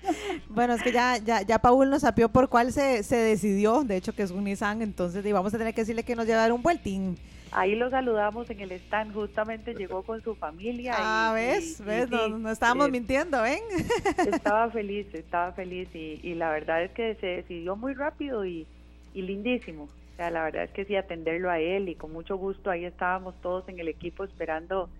bueno, 0.48 0.74
es 0.74 0.82
que 0.82 0.92
ya, 0.92 1.18
ya, 1.18 1.42
ya 1.42 1.58
Paul 1.58 1.90
nos 1.90 2.02
sapió 2.02 2.28
por 2.28 2.48
cuál 2.48 2.72
se, 2.72 3.02
se 3.02 3.16
decidió. 3.16 3.82
De 3.82 3.96
hecho, 3.96 4.14
que 4.14 4.22
es 4.22 4.30
un 4.30 4.44
Nissan. 4.44 4.82
Entonces, 4.82 5.24
vamos 5.32 5.52
a 5.52 5.58
tener 5.58 5.74
que 5.74 5.82
decirle 5.82 6.04
que 6.04 6.14
nos 6.14 6.26
lleve 6.26 6.38
a 6.38 6.42
dar 6.42 6.52
un 6.52 6.62
vueltín. 6.62 7.18
Ahí 7.52 7.74
lo 7.74 7.90
saludamos 7.90 8.48
en 8.50 8.60
el 8.60 8.70
stand, 8.72 9.12
justamente 9.12 9.74
llegó 9.74 10.02
con 10.04 10.22
su 10.22 10.36
familia. 10.36 10.94
Ah, 10.96 11.32
¿ves? 11.34 11.84
¿Ves? 11.84 12.08
no, 12.08 12.48
estábamos 12.48 12.86
eh, 12.86 12.90
mintiendo, 12.92 13.42
¿ven? 13.42 13.58
Estaba 14.32 14.70
feliz, 14.70 15.08
estaba 15.12 15.52
feliz 15.52 15.88
y, 15.92 16.20
y, 16.22 16.34
la 16.34 16.50
verdad 16.50 16.84
es 16.84 16.92
que 16.92 17.16
se 17.16 17.26
decidió 17.26 17.74
muy 17.74 17.94
rápido 17.94 18.44
y, 18.44 18.68
y 19.14 19.22
lindísimo. 19.22 19.88
Sea, 20.20 20.30
la 20.30 20.42
verdad 20.42 20.64
es 20.64 20.70
que 20.72 20.84
sí, 20.84 20.96
atenderlo 20.96 21.50
a 21.50 21.60
él 21.60 21.88
y 21.88 21.94
con 21.94 22.12
mucho 22.12 22.36
gusto 22.36 22.70
ahí 22.70 22.84
estábamos 22.84 23.34
todos 23.40 23.66
en 23.70 23.80
el 23.80 23.88
equipo 23.88 24.22
esperando 24.22 24.90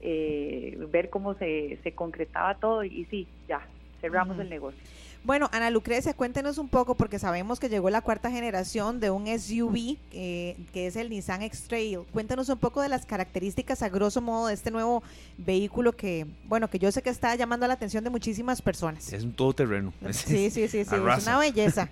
eh, 0.00 0.78
ver 0.92 1.10
cómo 1.10 1.34
se, 1.34 1.80
se 1.82 1.96
concretaba 1.96 2.54
todo 2.60 2.84
y, 2.84 3.04
sí, 3.06 3.26
ya, 3.48 3.60
cerramos 4.00 4.38
el 4.38 4.48
negocio. 4.48 4.80
Bueno, 5.24 5.48
Ana 5.50 5.70
Lucrecia, 5.70 6.14
cuéntenos 6.14 6.58
un 6.58 6.68
poco, 6.68 6.94
porque 6.94 7.18
sabemos 7.18 7.58
que 7.58 7.68
llegó 7.68 7.90
la 7.90 8.02
cuarta 8.02 8.30
generación 8.30 9.00
de 9.00 9.10
un 9.10 9.26
SUV, 9.26 9.96
eh, 10.12 10.56
que 10.72 10.86
es 10.86 10.94
el 10.94 11.10
Nissan 11.10 11.42
X-Trail. 11.42 12.02
Cuéntenos 12.12 12.48
un 12.48 12.58
poco 12.58 12.80
de 12.80 12.88
las 12.88 13.04
características, 13.04 13.82
a 13.82 13.88
grosso 13.88 14.20
modo, 14.20 14.46
de 14.46 14.54
este 14.54 14.70
nuevo 14.70 15.02
vehículo 15.38 15.90
que, 15.90 16.24
bueno, 16.44 16.70
que 16.70 16.78
yo 16.78 16.92
sé 16.92 17.02
que 17.02 17.10
está 17.10 17.34
llamando 17.34 17.66
la 17.66 17.74
atención 17.74 18.04
de 18.04 18.10
muchísimas 18.10 18.62
personas. 18.62 19.12
Es 19.12 19.24
un 19.24 19.32
todoterreno. 19.32 19.92
Sí, 20.12 20.50
sí, 20.50 20.68
sí, 20.68 20.68
sí, 20.68 20.78
es 20.78 20.92
una 21.26 21.38
belleza. 21.40 21.90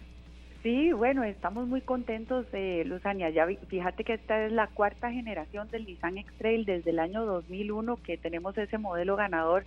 Sí, 0.66 0.92
bueno, 0.92 1.22
estamos 1.22 1.68
muy 1.68 1.80
contentos, 1.80 2.44
eh, 2.52 2.82
Luzania. 2.86 3.30
Ya 3.30 3.46
fíjate 3.68 4.02
que 4.02 4.14
esta 4.14 4.46
es 4.46 4.50
la 4.50 4.66
cuarta 4.66 5.12
generación 5.12 5.70
del 5.70 5.86
Nissan 5.86 6.18
X-Trail 6.18 6.64
desde 6.64 6.90
el 6.90 6.98
año 6.98 7.24
2001 7.24 8.02
que 8.02 8.18
tenemos 8.18 8.58
ese 8.58 8.76
modelo 8.76 9.14
ganador 9.14 9.64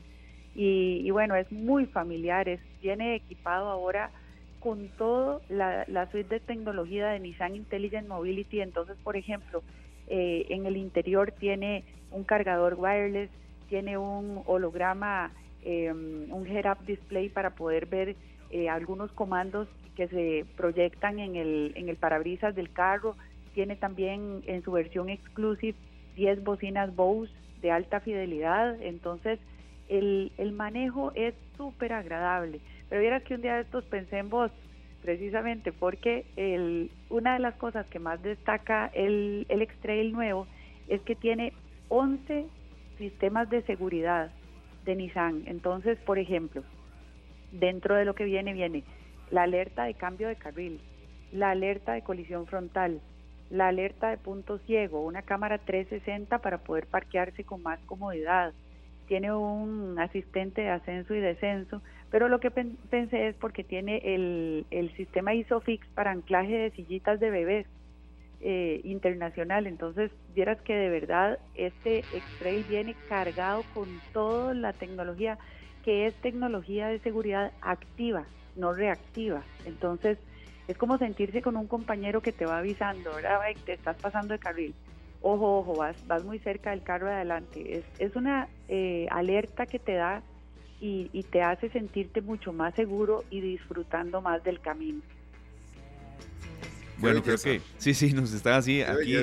y, 0.54 1.10
bueno, 1.12 1.36
es 1.36 1.50
muy 1.54 1.86
familiar, 1.86 2.50
es, 2.50 2.60
viene 2.82 3.16
equipado 3.16 3.70
ahora 3.70 4.12
con 4.60 4.90
todo 4.98 5.42
la, 5.48 5.86
suite 6.12 6.36
de 6.36 6.40
tecnología 6.42 7.08
de 7.08 7.22
Nissan 7.22 7.56
Intelligent 7.56 8.10
Mobility. 8.10 8.60
Entonces, 8.60 8.98
por 9.02 9.16
ejemplo, 9.16 9.64
eh, 10.08 10.48
en 10.50 10.66
el 10.66 10.76
interior 10.76 11.32
tiene 11.32 11.86
un 12.12 12.26
cargador 12.26 12.74
wireless, 12.78 13.30
tiene 13.70 13.98
un 13.98 14.44
holograma, 14.48 15.32
em, 15.64 16.30
un 16.30 16.46
head-up 16.46 16.86
display 16.86 17.30
para 17.30 17.52
poder 17.52 17.86
ver 17.86 18.18
eh, 18.52 18.68
algunos 18.68 19.14
comandos 19.14 19.70
que 20.00 20.08
se 20.08 20.46
proyectan 20.56 21.20
en 21.20 21.36
el, 21.36 21.74
en 21.76 21.90
el 21.90 21.98
parabrisas 21.98 22.56
del 22.56 22.72
carro. 22.72 23.18
Tiene 23.54 23.76
también 23.76 24.42
en 24.46 24.64
su 24.64 24.72
versión 24.72 25.10
exclusive 25.10 25.78
10 26.16 26.42
bocinas 26.46 26.96
Bose 26.96 27.34
de 27.62 27.72
alta 27.72 28.00
fidelidad. 28.00 28.82
Entonces, 28.82 29.40
el, 29.90 30.32
el 30.38 30.54
manejo 30.54 31.12
es 31.16 31.34
súper 31.58 31.92
agradable. 31.92 32.62
Pero 32.88 33.02
viera 33.02 33.20
que 33.20 33.36
un 33.36 33.42
día 33.42 33.56
de 33.56 33.64
estos 33.64 33.84
pensé 33.88 34.20
en 34.20 34.30
vos, 34.30 34.52
precisamente 35.02 35.74
porque 35.74 36.26
el, 36.38 36.92
una 37.10 37.34
de 37.34 37.40
las 37.40 37.56
cosas 37.56 37.86
que 37.88 38.00
más 38.00 38.24
destaca 38.24 38.90
el, 38.94 39.46
el 39.50 39.62
X-Trail 39.64 40.14
nuevo 40.14 40.48
es 40.88 41.02
que 41.02 41.16
tiene 41.16 41.52
11 41.90 42.46
sistemas 42.98 43.50
de 43.50 43.64
seguridad 43.64 44.32
de 44.86 44.96
Nissan. 44.96 45.44
Entonces, 45.46 45.98
por 46.06 46.20
ejemplo, 46.20 46.64
dentro 47.52 47.96
de 47.96 48.06
lo 48.06 48.16
que 48.16 48.24
viene, 48.24 48.54
viene 48.54 48.86
la 49.32 49.44
alerta 49.44 49.84
de 49.84 49.94
cambio 49.94 50.28
de 50.28 50.36
carril, 50.36 50.80
la 51.32 51.52
alerta 51.52 51.94
de 51.94 52.02
colisión 52.02 52.48
frontal, 52.48 53.02
la 53.50 53.68
alerta 53.68 54.10
de 54.10 54.18
punto 54.18 54.60
ciego, 54.60 55.04
una 55.04 55.22
cámara 55.22 55.58
360 55.58 56.40
para 56.40 56.60
poder 56.60 56.88
parquearse 56.88 57.44
con 57.44 57.64
más 57.64 57.80
comodidad, 57.86 58.54
tiene 59.08 59.34
un 59.34 59.98
asistente 60.00 60.62
de 60.62 60.70
ascenso 60.70 61.16
y 61.16 61.20
descenso, 61.20 61.82
pero 62.12 62.30
lo 62.30 62.40
que 62.40 62.52
pensé 62.52 63.28
es 63.28 63.36
porque 63.36 63.64
tiene 63.64 64.02
el, 64.04 64.66
el 64.72 64.96
sistema 64.96 65.34
ISOFIX 65.34 65.86
para 65.96 66.12
anclaje 66.12 66.56
de 66.56 66.72
sillitas 66.72 67.20
de 67.20 67.30
bebés 67.30 67.68
eh, 68.42 68.82
internacional, 68.84 69.68
entonces 69.68 70.12
vieras 70.34 70.62
que 70.62 70.74
de 70.76 70.90
verdad 70.90 71.40
este 71.56 72.00
X-Trail 72.00 72.64
viene 72.70 72.96
cargado 73.10 73.64
con 73.74 73.88
toda 74.14 74.54
la 74.54 74.74
tecnología 74.74 75.38
que 75.84 76.08
es 76.08 76.14
tecnología 76.22 76.88
de 76.88 77.00
seguridad 77.00 77.52
activa, 77.62 78.26
no 78.56 78.74
reactiva, 78.74 79.44
entonces 79.66 80.18
es 80.68 80.78
como 80.78 80.98
sentirse 80.98 81.42
con 81.42 81.58
un 81.58 81.68
compañero 81.68 82.22
que 82.22 82.32
te 82.32 82.46
va 82.46 82.60
avisando, 82.60 83.14
¿verdad? 83.16 83.40
Te 83.66 83.74
estás 83.74 83.98
pasando 83.98 84.34
de 84.34 84.40
carril 84.40 84.76
ojo, 85.22 85.60
ojo, 85.60 85.76
vas, 85.76 85.96
vas 86.08 86.24
muy 86.24 86.40
cerca 86.40 86.72
del 86.72 86.84
carro 86.84 87.08
de 87.08 87.14
adelante. 87.14 87.78
Es, 87.78 87.86
es 88.00 88.16
una 88.16 88.48
eh, 88.68 89.08
alerta 89.12 89.66
que 89.66 89.80
te 89.80 89.94
da 89.94 90.22
y, 90.80 91.10
y 91.12 91.24
te 91.24 91.42
hace 91.42 91.70
sentirte 91.70 92.22
mucho 92.22 92.54
más 92.54 92.74
seguro 92.76 93.24
y 93.30 93.42
disfrutando 93.42 94.22
más 94.22 94.44
del 94.44 94.60
camino. 94.62 95.02
Bueno, 97.00 97.24
creo 97.24 97.38
que 97.38 97.62
sí, 97.78 97.94
sí, 97.94 98.14
nos 98.14 98.34
está 98.34 98.58
así 98.58 98.82
aquí 98.82 99.16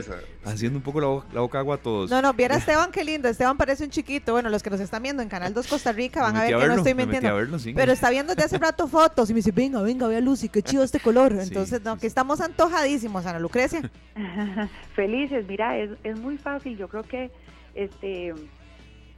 haciendo 0.45 0.79
un 0.79 0.83
poco 0.83 1.24
la 1.33 1.41
boca, 1.41 1.59
agua 1.59 1.77
a 1.77 1.79
todos. 1.79 2.11
No, 2.11 2.22
no, 2.22 2.33
viera 2.33 2.57
Esteban 2.57 2.91
qué 2.91 3.05
lindo. 3.05 3.29
Esteban 3.29 3.57
parece 3.57 3.85
un 3.85 3.91
chiquito. 3.91 4.33
Bueno, 4.33 4.49
los 4.49 4.62
que 4.62 4.70
nos 4.70 4.81
están 4.81 5.03
viendo 5.03 5.22
en 5.22 5.29
Canal 5.29 5.53
2 5.55 5.66
Costa 5.66 5.93
Rica 5.93 6.22
van 6.22 6.37
a 6.37 6.43
ver 6.43 6.57
que 6.57 6.66
no 6.66 6.74
estoy 6.74 6.95
mintiendo. 6.95 7.59
pero 7.74 7.93
está 7.93 8.11
viendo 8.11 8.35
desde 8.35 8.47
hace 8.47 8.59
rato 8.59 8.89
fotos 8.89 9.31
y 9.31 9.35
me 9.35 9.39
dice, 9.39 9.53
venga, 9.53 9.83
venga, 9.83 10.09
vea 10.09 10.20
Lucy, 10.20 10.49
qué 10.49 10.62
chido 10.62 10.83
este 10.83 11.01
color. 11.01 11.33
Entonces, 11.33 11.83
no, 11.83 11.99
que 11.99 12.07
estamos 12.07 12.41
antojadísimos, 12.41 13.27
Ana 13.27 13.39
Lucrecia. 13.39 13.91
Felices, 14.95 15.47
mira, 15.49 15.77
es, 15.79 15.91
es 16.05 16.18
muy 16.18 16.39
fácil. 16.39 16.77
Yo 16.77 16.89
creo 16.89 17.03
que 17.03 17.31
este 17.74 18.35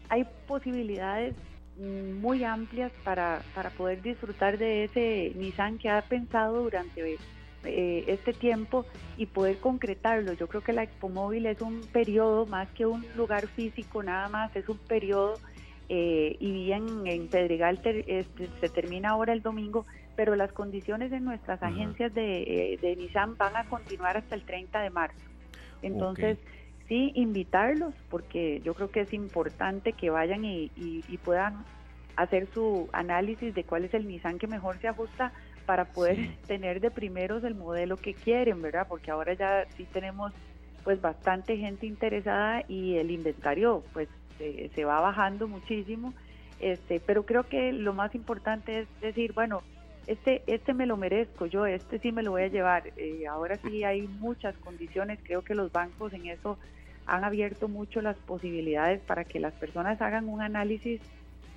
hay 0.09 0.27
posibilidades 0.47 1.35
muy 1.79 2.43
amplias 2.43 2.91
para, 3.05 3.43
para 3.55 3.71
poder 3.71 4.03
disfrutar 4.03 4.59
de 4.59 4.85
ese 4.85 5.33
Nissan 5.37 5.79
que 5.79 5.89
ha 5.89 6.03
pensado 6.03 6.63
durante 6.63 7.03
eh, 7.65 8.05
este 8.07 8.33
tiempo 8.33 8.87
y 9.17 9.27
poder 9.27 9.59
concretarlo. 9.59 10.33
Yo 10.33 10.47
creo 10.47 10.63
que 10.63 10.73
la 10.73 10.85
Expo 10.85 11.09
Móvil 11.09 11.47
es 11.47 11.61
un 11.61 11.81
periodo 11.93 12.47
más 12.47 12.69
que 12.71 12.87
un 12.87 13.05
lugar 13.17 13.49
físico 13.49 14.03
nada 14.03 14.29
más, 14.29 14.55
es 14.55 14.69
un 14.69 14.79
periodo 14.79 15.35
eh, 15.89 16.37
y 16.39 16.53
bien 16.53 17.07
en 17.07 17.29
Pedregal 17.29 17.81
este, 17.85 18.49
se 18.61 18.69
termina 18.69 19.11
ahora 19.11 19.33
el 19.33 19.43
domingo, 19.43 19.87
pero 20.15 20.37
las 20.37 20.53
condiciones 20.53 21.11
de 21.11 21.19
nuestras 21.19 21.63
agencias 21.63 22.15
de, 22.15 22.43
eh, 22.43 22.79
de, 22.81 22.95
Nissan 22.95 23.37
van 23.37 23.57
a 23.57 23.65
continuar 23.65 24.17
hasta 24.17 24.35
el 24.35 24.43
30 24.43 24.81
de 24.81 24.91
marzo. 24.91 25.27
Entonces, 25.83 26.39
sí, 26.87 27.11
invitarlos 27.15 27.95
porque 28.09 28.61
yo 28.63 28.75
creo 28.75 28.91
que 28.91 29.01
es 29.01 29.13
importante 29.13 29.95
que 29.95 30.11
vayan 30.11 30.45
y, 30.45 30.71
y 30.77 31.19
puedan 31.25 31.65
hacer 32.17 32.49
su 32.53 32.89
análisis 32.93 33.55
de 33.55 33.65
cuál 33.65 33.85
es 33.85 33.95
el 33.95 34.07
Nissan 34.07 34.39
que 34.39 34.47
mejor 34.47 34.79
se 34.79 34.89
ajusta 34.89 35.33
para 35.69 35.85
poder 35.85 36.17
tener 36.47 36.81
de 36.81 36.91
primeros 36.91 37.45
el 37.45 37.55
modelo 37.55 37.99
que 37.99 38.15
quieren, 38.15 38.63
¿verdad? 38.63 38.87
Porque 38.89 39.11
ahora 39.11 39.35
ya 39.35 39.67
sí 39.77 39.85
tenemos 39.85 40.33
pues 40.83 40.99
bastante 40.99 41.59
gente 41.59 41.85
interesada 41.85 42.65
y 42.69 42.97
el 42.97 43.11
inventario 43.11 43.85
pues 43.93 44.09
se 44.39 44.85
va 44.85 45.01
bajando 45.01 45.47
muchísimo, 45.47 46.15
este, 46.61 47.01
pero 47.01 47.27
creo 47.27 47.43
que 47.43 47.73
lo 47.73 47.93
más 47.93 48.15
importante 48.15 48.81
es 48.81 48.89
decir, 49.03 49.35
bueno, 49.35 49.63
este, 50.07 50.43
este 50.47 50.73
me 50.73 50.87
lo 50.87 50.97
merezco, 50.97 51.45
yo 51.45 51.67
este 51.67 51.99
sí 51.99 52.13
me 52.13 52.23
lo 52.23 52.31
voy 52.31 52.45
a 52.45 52.49
llevar. 52.49 52.85
Eh, 52.97 53.27
ahora 53.27 53.57
sí 53.57 53.85
hay 53.85 54.07
muchas 54.07 54.57
condiciones, 54.57 55.19
creo 55.23 55.43
que 55.43 55.55
los 55.55 55.71
bancos 55.71 56.15
en 56.15 56.29
eso 56.29 56.57
han 57.05 57.25
abierto 57.25 57.69
mucho 57.69 58.01
las 58.01 58.17
posibilidades 58.17 59.03
para 59.03 59.25
que 59.25 59.39
las 59.39 59.53
personas 59.53 60.01
hagan 60.01 60.29
un 60.29 60.41
análisis 60.41 61.03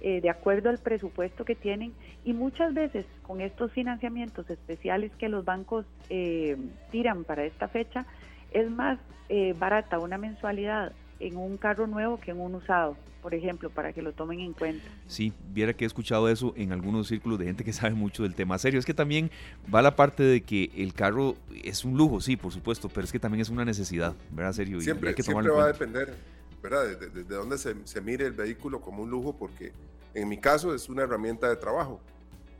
eh, 0.03 0.19
de 0.19 0.31
acuerdo 0.31 0.71
al 0.71 0.79
presupuesto 0.79 1.45
que 1.45 1.53
tienen 1.53 1.93
y 2.25 2.33
muchas 2.33 2.73
veces 2.73 3.05
con 3.21 3.39
estos 3.39 3.71
financiamientos 3.71 4.49
especiales 4.49 5.11
que 5.19 5.29
los 5.29 5.45
bancos 5.45 5.85
eh, 6.09 6.57
tiran 6.91 7.23
para 7.23 7.45
esta 7.45 7.67
fecha, 7.67 8.07
es 8.51 8.67
más 8.71 8.97
eh, 9.29 9.53
barata 9.59 9.99
una 9.99 10.17
mensualidad 10.17 10.93
en 11.19 11.37
un 11.37 11.57
carro 11.57 11.85
nuevo 11.85 12.19
que 12.19 12.31
en 12.31 12.39
un 12.39 12.55
usado, 12.55 12.97
por 13.21 13.35
ejemplo, 13.35 13.69
para 13.69 13.93
que 13.93 14.01
lo 14.01 14.11
tomen 14.11 14.39
en 14.39 14.53
cuenta. 14.53 14.83
Sí, 15.05 15.33
viera 15.53 15.73
que 15.73 15.85
he 15.85 15.87
escuchado 15.87 16.29
eso 16.29 16.53
en 16.57 16.71
algunos 16.71 17.07
círculos 17.07 17.37
de 17.37 17.45
gente 17.45 17.63
que 17.63 17.71
sabe 17.71 17.93
mucho 17.93 18.23
del 18.23 18.33
tema 18.33 18.57
serio. 18.57 18.79
Es 18.79 18.87
que 18.87 18.95
también 18.95 19.29
va 19.71 19.83
la 19.83 19.95
parte 19.95 20.23
de 20.23 20.41
que 20.41 20.71
el 20.75 20.95
carro 20.95 21.35
es 21.63 21.85
un 21.85 21.95
lujo, 21.95 22.21
sí, 22.21 22.37
por 22.37 22.51
supuesto, 22.51 22.89
pero 22.89 23.05
es 23.05 23.11
que 23.11 23.19
también 23.19 23.41
es 23.41 23.49
una 23.49 23.65
necesidad, 23.65 24.15
¿verdad? 24.31 24.53
Serio. 24.53 24.81
Siempre, 24.81 25.13
que 25.13 25.21
siempre 25.21 25.51
va 25.51 25.65
a 25.65 25.67
depender 25.67 26.40
¿verdad? 26.61 26.97
De, 26.97 27.09
de, 27.09 27.35
dónde 27.35 27.57
se, 27.57 27.75
se, 27.85 28.01
mire 28.01 28.25
el 28.25 28.33
vehículo 28.33 28.81
como 28.81 29.03
un 29.03 29.09
lujo, 29.09 29.35
porque 29.37 29.73
en 30.13 30.29
mi 30.29 30.37
caso 30.37 30.73
es 30.73 30.89
una 30.89 31.03
herramienta 31.03 31.49
de 31.49 31.55
trabajo, 31.55 31.99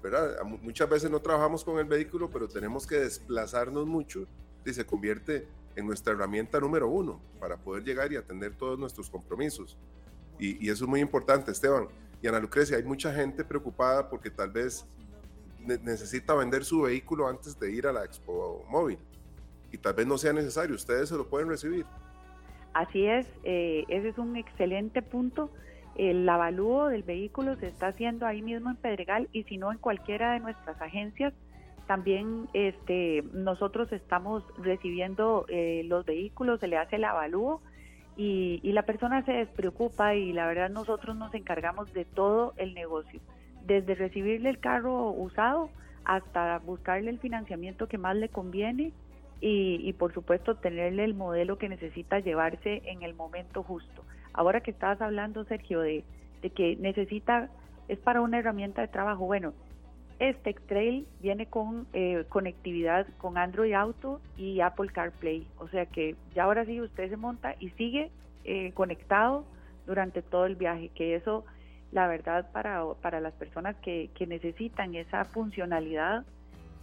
¿verdad? 0.01 0.41
Muchas 0.61 0.89
veces 0.89 1.11
no 1.11 1.19
trabajamos 1.19 1.63
con 1.63 1.77
el 1.79 1.85
vehículo, 1.85 2.29
pero 2.29 2.47
tenemos 2.47 2.87
que 2.87 2.99
desplazarnos 2.99 3.85
mucho 3.85 4.25
y 4.65 4.73
se 4.73 4.85
convierte 4.85 5.47
en 5.75 5.85
nuestra 5.85 6.13
herramienta 6.13 6.59
número 6.59 6.87
uno 6.87 7.21
para 7.39 7.57
poder 7.57 7.83
llegar 7.83 8.11
y 8.11 8.15
atender 8.15 8.55
todos 8.55 8.77
nuestros 8.77 9.09
compromisos. 9.09 9.77
Y, 10.39 10.65
y 10.65 10.69
eso 10.69 10.85
es 10.85 10.89
muy 10.89 10.99
importante, 10.99 11.51
Esteban. 11.51 11.87
Y 12.21 12.27
Ana 12.27 12.39
Lucrecia, 12.39 12.77
hay 12.77 12.83
mucha 12.83 13.13
gente 13.13 13.43
preocupada 13.43 14.09
porque 14.09 14.29
tal 14.29 14.49
vez 14.49 14.85
necesita 15.59 16.33
vender 16.33 16.65
su 16.65 16.81
vehículo 16.81 17.27
antes 17.27 17.59
de 17.59 17.71
ir 17.71 17.87
a 17.87 17.93
la 17.93 18.03
Expo 18.03 18.65
Móvil. 18.69 18.99
Y 19.71 19.77
tal 19.77 19.93
vez 19.93 20.05
no 20.05 20.17
sea 20.17 20.33
necesario, 20.33 20.75
ustedes 20.75 21.09
se 21.09 21.15
lo 21.15 21.27
pueden 21.27 21.47
recibir. 21.47 21.85
Así 22.74 23.05
es, 23.05 23.28
eh, 23.43 23.84
ese 23.89 24.09
es 24.09 24.17
un 24.17 24.38
excelente 24.38 25.01
punto. 25.01 25.51
El 25.95 26.28
avalúo 26.28 26.88
del 26.88 27.03
vehículo 27.03 27.55
se 27.57 27.67
está 27.67 27.88
haciendo 27.88 28.26
ahí 28.26 28.41
mismo 28.41 28.69
en 28.69 28.78
Pedregal 28.78 29.28
y 29.34 29.43
si 29.43 29.57
no 29.57 29.72
en 29.72 29.78
cualquiera 29.78 30.34
de 30.34 30.39
nuestras 30.39 30.82
agencias. 30.82 31.34
También 31.86 32.47
este, 32.53 33.24
nosotros 33.34 33.91
estamos 33.91 34.43
recibiendo 34.57 35.45
eh, 35.49 35.84
los 35.86 36.05
vehículos, 36.05 36.61
se 36.61 36.67
le 36.67 36.78
hace 36.78 36.95
el 36.95 37.03
avalúo 37.03 37.61
y, 38.15 38.61
y 38.63 38.72
la 38.72 38.84
persona 38.84 39.26
se 39.26 39.34
despreocupa 39.34 40.15
y 40.15 40.32
la 40.32 40.47
verdad 40.47 40.69
nosotros 40.69 41.17
nos 41.17 41.34
encargamos 41.34 41.91
de 41.93 42.05
todo 42.05 42.53
el 42.55 42.74
negocio, 42.74 43.19
desde 43.65 43.95
recibirle 43.95 44.49
el 44.49 44.59
carro 44.59 45.11
usado 45.11 45.69
hasta 46.05 46.59
buscarle 46.59 47.09
el 47.09 47.19
financiamiento 47.19 47.88
que 47.88 47.97
más 47.97 48.15
le 48.15 48.30
conviene 48.30 48.93
y, 49.41 49.91
por 49.93 50.13
supuesto 50.13 50.55
tenerle 50.55 51.03
el 51.03 51.15
modelo 51.15 51.57
que 51.57 51.67
necesita 51.67 52.19
llevarse 52.19 52.83
en 52.85 53.01
el 53.01 53.15
momento 53.15 53.63
justo. 53.63 54.03
Ahora 54.33 54.61
que 54.61 54.69
estabas 54.69 55.01
hablando, 55.01 55.43
Sergio, 55.45 55.81
de, 55.81 56.03
que 56.55 56.75
necesita, 56.77 57.49
es 57.87 57.97
para 57.97 58.21
una 58.21 58.37
herramienta 58.37 58.81
de 58.81 58.87
trabajo, 58.87 59.25
bueno, 59.25 59.53
este 60.19 60.53
Trail 60.53 61.07
viene 61.19 61.47
con 61.47 61.87
eh, 61.93 62.25
conectividad 62.29 63.07
con 63.17 63.39
Android 63.39 63.73
Auto 63.73 64.21
y 64.37 64.61
Apple 64.61 64.89
CarPlay. 64.93 65.47
O 65.57 65.67
sea 65.67 65.87
que 65.87 66.15
ya 66.35 66.43
ahora 66.43 66.63
sí 66.65 66.79
usted 66.79 67.09
se 67.09 67.17
monta 67.17 67.55
y 67.59 67.69
sigue 67.71 68.11
eh, 68.43 68.71
conectado 68.73 69.43
durante 69.87 70.21
todo 70.21 70.45
el 70.45 70.55
viaje, 70.55 70.91
que 70.93 71.15
eso, 71.15 71.43
la 71.91 72.07
verdad, 72.07 72.51
para, 72.51 72.83
para 73.01 73.19
las 73.19 73.33
personas 73.33 73.75
que, 73.77 74.11
que 74.13 74.27
necesitan 74.27 74.93
esa 74.93 75.25
funcionalidad, 75.25 76.23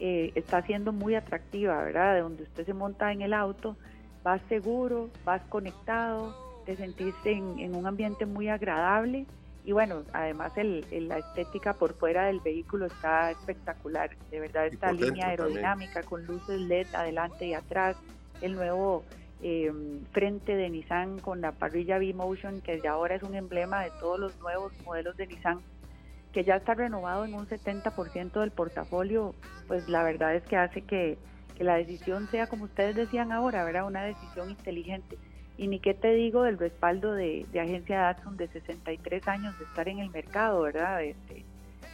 eh, 0.00 0.32
está 0.34 0.62
siendo 0.62 0.92
muy 0.92 1.14
atractiva, 1.14 1.82
¿verdad? 1.82 2.14
De 2.14 2.20
donde 2.20 2.42
usted 2.44 2.66
se 2.66 2.74
monta 2.74 3.12
en 3.12 3.22
el 3.22 3.32
auto, 3.32 3.76
vas 4.22 4.40
seguro, 4.48 5.10
vas 5.24 5.42
conectado, 5.48 6.34
te 6.64 6.76
sentiste 6.76 7.32
en, 7.32 7.58
en 7.58 7.74
un 7.74 7.86
ambiente 7.86 8.26
muy 8.26 8.48
agradable 8.48 9.26
y 9.68 9.72
bueno, 9.72 10.02
además 10.14 10.56
el, 10.56 10.82
la 11.08 11.18
estética 11.18 11.74
por 11.74 11.92
fuera 11.92 12.24
del 12.24 12.40
vehículo 12.40 12.86
está 12.86 13.30
espectacular. 13.30 14.08
De 14.30 14.40
verdad, 14.40 14.66
esta 14.66 14.92
línea 14.92 15.28
aerodinámica 15.28 16.02
con 16.04 16.24
luces 16.24 16.58
LED 16.58 16.86
adelante 16.94 17.48
y 17.48 17.52
atrás, 17.52 17.94
el 18.40 18.54
nuevo 18.54 19.04
eh, 19.42 19.70
frente 20.12 20.56
de 20.56 20.70
Nissan 20.70 21.18
con 21.18 21.42
la 21.42 21.52
parrilla 21.52 21.98
V-Motion, 21.98 22.62
que 22.62 22.80
ya 22.80 22.92
ahora 22.92 23.16
es 23.16 23.22
un 23.22 23.34
emblema 23.34 23.84
de 23.84 23.90
todos 24.00 24.18
los 24.18 24.40
nuevos 24.40 24.72
modelos 24.86 25.18
de 25.18 25.26
Nissan, 25.26 25.60
que 26.38 26.44
ya 26.44 26.54
está 26.54 26.74
renovado 26.74 27.24
en 27.24 27.34
un 27.34 27.48
70% 27.48 28.38
del 28.38 28.52
portafolio, 28.52 29.34
pues 29.66 29.88
la 29.88 30.04
verdad 30.04 30.36
es 30.36 30.44
que 30.44 30.56
hace 30.56 30.82
que, 30.82 31.18
que 31.56 31.64
la 31.64 31.74
decisión 31.74 32.28
sea, 32.28 32.46
como 32.46 32.66
ustedes 32.66 32.94
decían 32.94 33.32
ahora, 33.32 33.64
¿verdad? 33.64 33.88
una 33.88 34.04
decisión 34.04 34.48
inteligente 34.48 35.18
y 35.56 35.66
ni 35.66 35.80
qué 35.80 35.94
te 35.94 36.14
digo 36.14 36.44
del 36.44 36.56
respaldo 36.56 37.12
de, 37.12 37.44
de 37.50 37.58
Agencia 37.58 37.98
Datsun 38.02 38.36
de 38.36 38.46
63 38.46 39.26
años 39.26 39.58
de 39.58 39.64
estar 39.64 39.88
en 39.88 39.98
el 39.98 40.10
mercado, 40.10 40.62
¿verdad? 40.62 41.02
Este, 41.02 41.44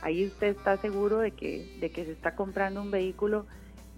ahí 0.03 0.27
usted 0.27 0.49
está 0.49 0.77
seguro 0.77 1.21
de 1.21 1.31
que, 1.31 1.79
de 1.81 1.91
que 1.91 2.05
se 2.05 2.13
está 2.13 2.35
comprando 2.35 2.83
un 2.83 2.91
vehículo 2.91 3.47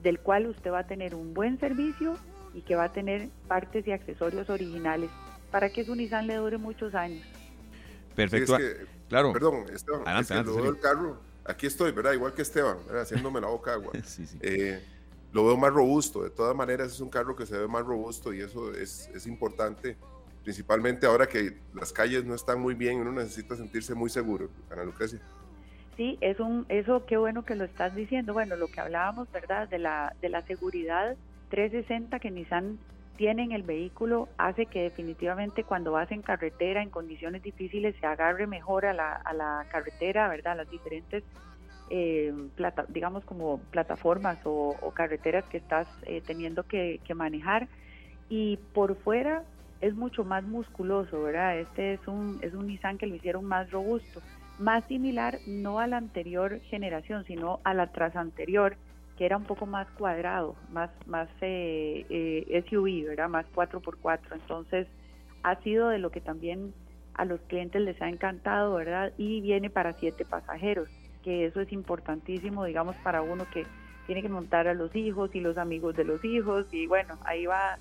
del 0.01 0.21
cual 0.21 0.47
usted 0.47 0.71
va 0.71 0.79
a 0.79 0.87
tener 0.87 1.17
un 1.17 1.35
buen 1.35 1.59
servicio 1.59 2.15
y 2.55 2.61
que 2.61 2.77
va 2.77 2.85
a 2.85 2.93
tener 2.93 3.31
partes 3.49 3.85
y 3.89 3.91
accesorios 3.91 4.49
originales 4.49 5.11
para 5.51 5.71
que 5.71 5.83
su 5.83 5.97
Nissan 5.97 6.29
le 6.29 6.37
dure 6.37 6.57
muchos 6.57 6.95
años. 6.95 7.27
Perfecto. 8.15 8.57
Claro. 9.09 9.33
Perdón, 9.33 9.67
Esteban, 9.73 10.03
adelante, 10.07 10.69
el 10.69 10.81
carro, 10.81 11.19
aquí 11.45 11.67
estoy, 11.67 11.93
¿verdad? 11.93 12.13
Igual 12.13 12.35
que 12.35 12.43
Esteban, 12.43 12.79
haciéndome 12.91 13.41
la 13.41 13.49
boca 13.49 13.73
agua. 13.73 13.93
sí, 14.05 14.27
sí. 14.27 14.39
Eh, 14.41 14.83
lo 15.33 15.45
veo 15.45 15.57
más 15.57 15.73
robusto. 15.73 16.23
De 16.23 16.31
todas 16.31 16.57
maneras, 16.57 16.93
es 16.93 17.01
un 17.01 17.11
carro 17.11 17.37
que 17.37 17.47
se 17.47 17.59
ve 17.59 17.69
más 17.69 17.85
robusto 17.85 18.33
y 18.33 18.41
eso 18.41 18.73
es, 18.73 19.09
es 19.15 19.27
importante, 19.27 19.97
principalmente 20.43 21.07
ahora 21.07 21.27
que 21.27 21.59
las 21.75 21.93
calles 21.93 22.25
no 22.25 22.35
están 22.35 22.61
muy 22.61 22.75
bien, 22.75 23.01
uno 23.01 23.13
necesita 23.13 23.57
sentirse 23.57 23.95
muy 23.95 24.11
seguro. 24.11 24.49
Ana 24.71 24.85
Lucrecia. 24.85 25.21
Sí, 25.97 26.19
es 26.21 26.41
un, 26.41 26.67
eso 26.69 27.07
qué 27.07 27.17
bueno 27.17 27.45
que 27.45 27.55
lo 27.55 27.65
estás 27.65 27.95
diciendo. 27.95 28.33
Bueno, 28.35 28.57
lo 28.57 28.69
que 28.69 28.81
hablábamos, 28.81 29.31
¿verdad? 29.33 29.69
De 29.69 29.79
la, 29.79 30.15
de 30.21 30.29
la 30.29 30.43
seguridad 30.47 31.17
360 31.51 32.19
que 32.19 32.31
Nissan 32.31 32.79
tiene 33.17 33.43
en 33.45 33.53
el 33.53 33.63
vehículo 33.63 34.29
hace 34.39 34.67
que 34.67 34.83
definitivamente 34.83 35.65
cuando 35.65 35.93
vas 35.93 36.11
en 36.13 36.23
carretera 36.23 36.83
en 36.83 36.91
condiciones 36.91 37.43
difíciles 37.43 37.95
se 38.01 38.07
agarre 38.07 38.47
mejor 38.47 38.87
a 38.87 38.93
la, 38.93 39.13
a 39.13 39.33
la 39.33 39.67
carretera, 39.71 40.29
¿verdad? 40.29 40.57
Las 40.57 40.71
diferentes 40.71 41.25
eh, 41.89 42.35
plata, 42.57 42.85
digamos 42.89 43.25
como 43.25 43.59
plataformas 43.71 44.39
o, 44.45 44.75
carreteras 44.93 45.45
que 45.45 45.59
estás 45.59 45.87
eh, 46.03 46.21
teniendo 46.27 46.65
que, 46.65 47.01
manejar 47.15 47.69
y 48.29 48.59
por 48.75 48.97
fuera 48.97 49.45
es 49.81 49.95
mucho 49.95 50.25
más 50.25 50.43
musculoso, 50.43 51.23
¿verdad? 51.23 51.59
Este 51.59 51.95
es 51.95 52.09
un, 52.09 52.39
es 52.43 52.55
un 52.55 52.67
Nissan 52.67 52.99
que 52.99 53.07
lo 53.07 53.15
hicieron 53.15 53.45
más 53.45 53.71
robusto, 53.71 54.21
más 54.59 54.85
similar 54.87 55.39
no 55.47 55.79
a 55.79 55.87
la 55.87 55.99
anterior 55.99 56.61
generación, 56.63 57.25
sino 57.25 57.61
a 57.63 57.73
la 57.73 57.87
tras 57.93 58.17
anterior, 58.17 58.77
que 59.17 59.27
era 59.27 59.37
un 59.37 59.45
poco 59.45 59.67
más 59.67 59.91
cuadrado, 59.93 60.57
más, 60.71 60.91
más 61.07 61.29
eh, 61.41 62.07
eh 62.09 62.65
SUV, 62.69 63.09
¿verdad? 63.09 63.29
Más 63.29 63.47
4x4. 63.55 64.21
Entonces, 64.33 64.87
ha 65.43 65.57
sido 65.63 65.89
de 65.89 65.99
lo 65.99 66.11
que 66.11 66.21
también 66.21 66.75
a 67.15 67.25
los 67.25 67.41
clientes 67.43 67.81
les 67.81 68.01
ha 68.03 68.09
encantado, 68.09 68.75
¿verdad? 68.75 69.13
Y 69.17 69.41
viene 69.41 69.71
para 69.71 69.93
siete 69.95 70.25
pasajeros 70.25 70.89
que 71.27 71.47
eso 71.47 71.61
es 71.61 71.73
importantísimo, 71.73 72.65
digamos, 72.65 72.95
para 73.03 73.21
uno 73.21 73.47
que 73.53 73.67
tiene 74.07 74.23
que 74.23 74.29
montar 74.29 74.69
a 74.69 74.75
los 74.75 74.95
hijos 74.95 75.35
y 75.35 75.41
los 75.41 75.59
amigos 75.59 75.97
de 75.97 76.05
los 76.05 76.25
hijos 76.25 76.67
y 76.71 76.87
bueno, 76.87 77.19
ahí 77.25 77.47
va 77.47 77.79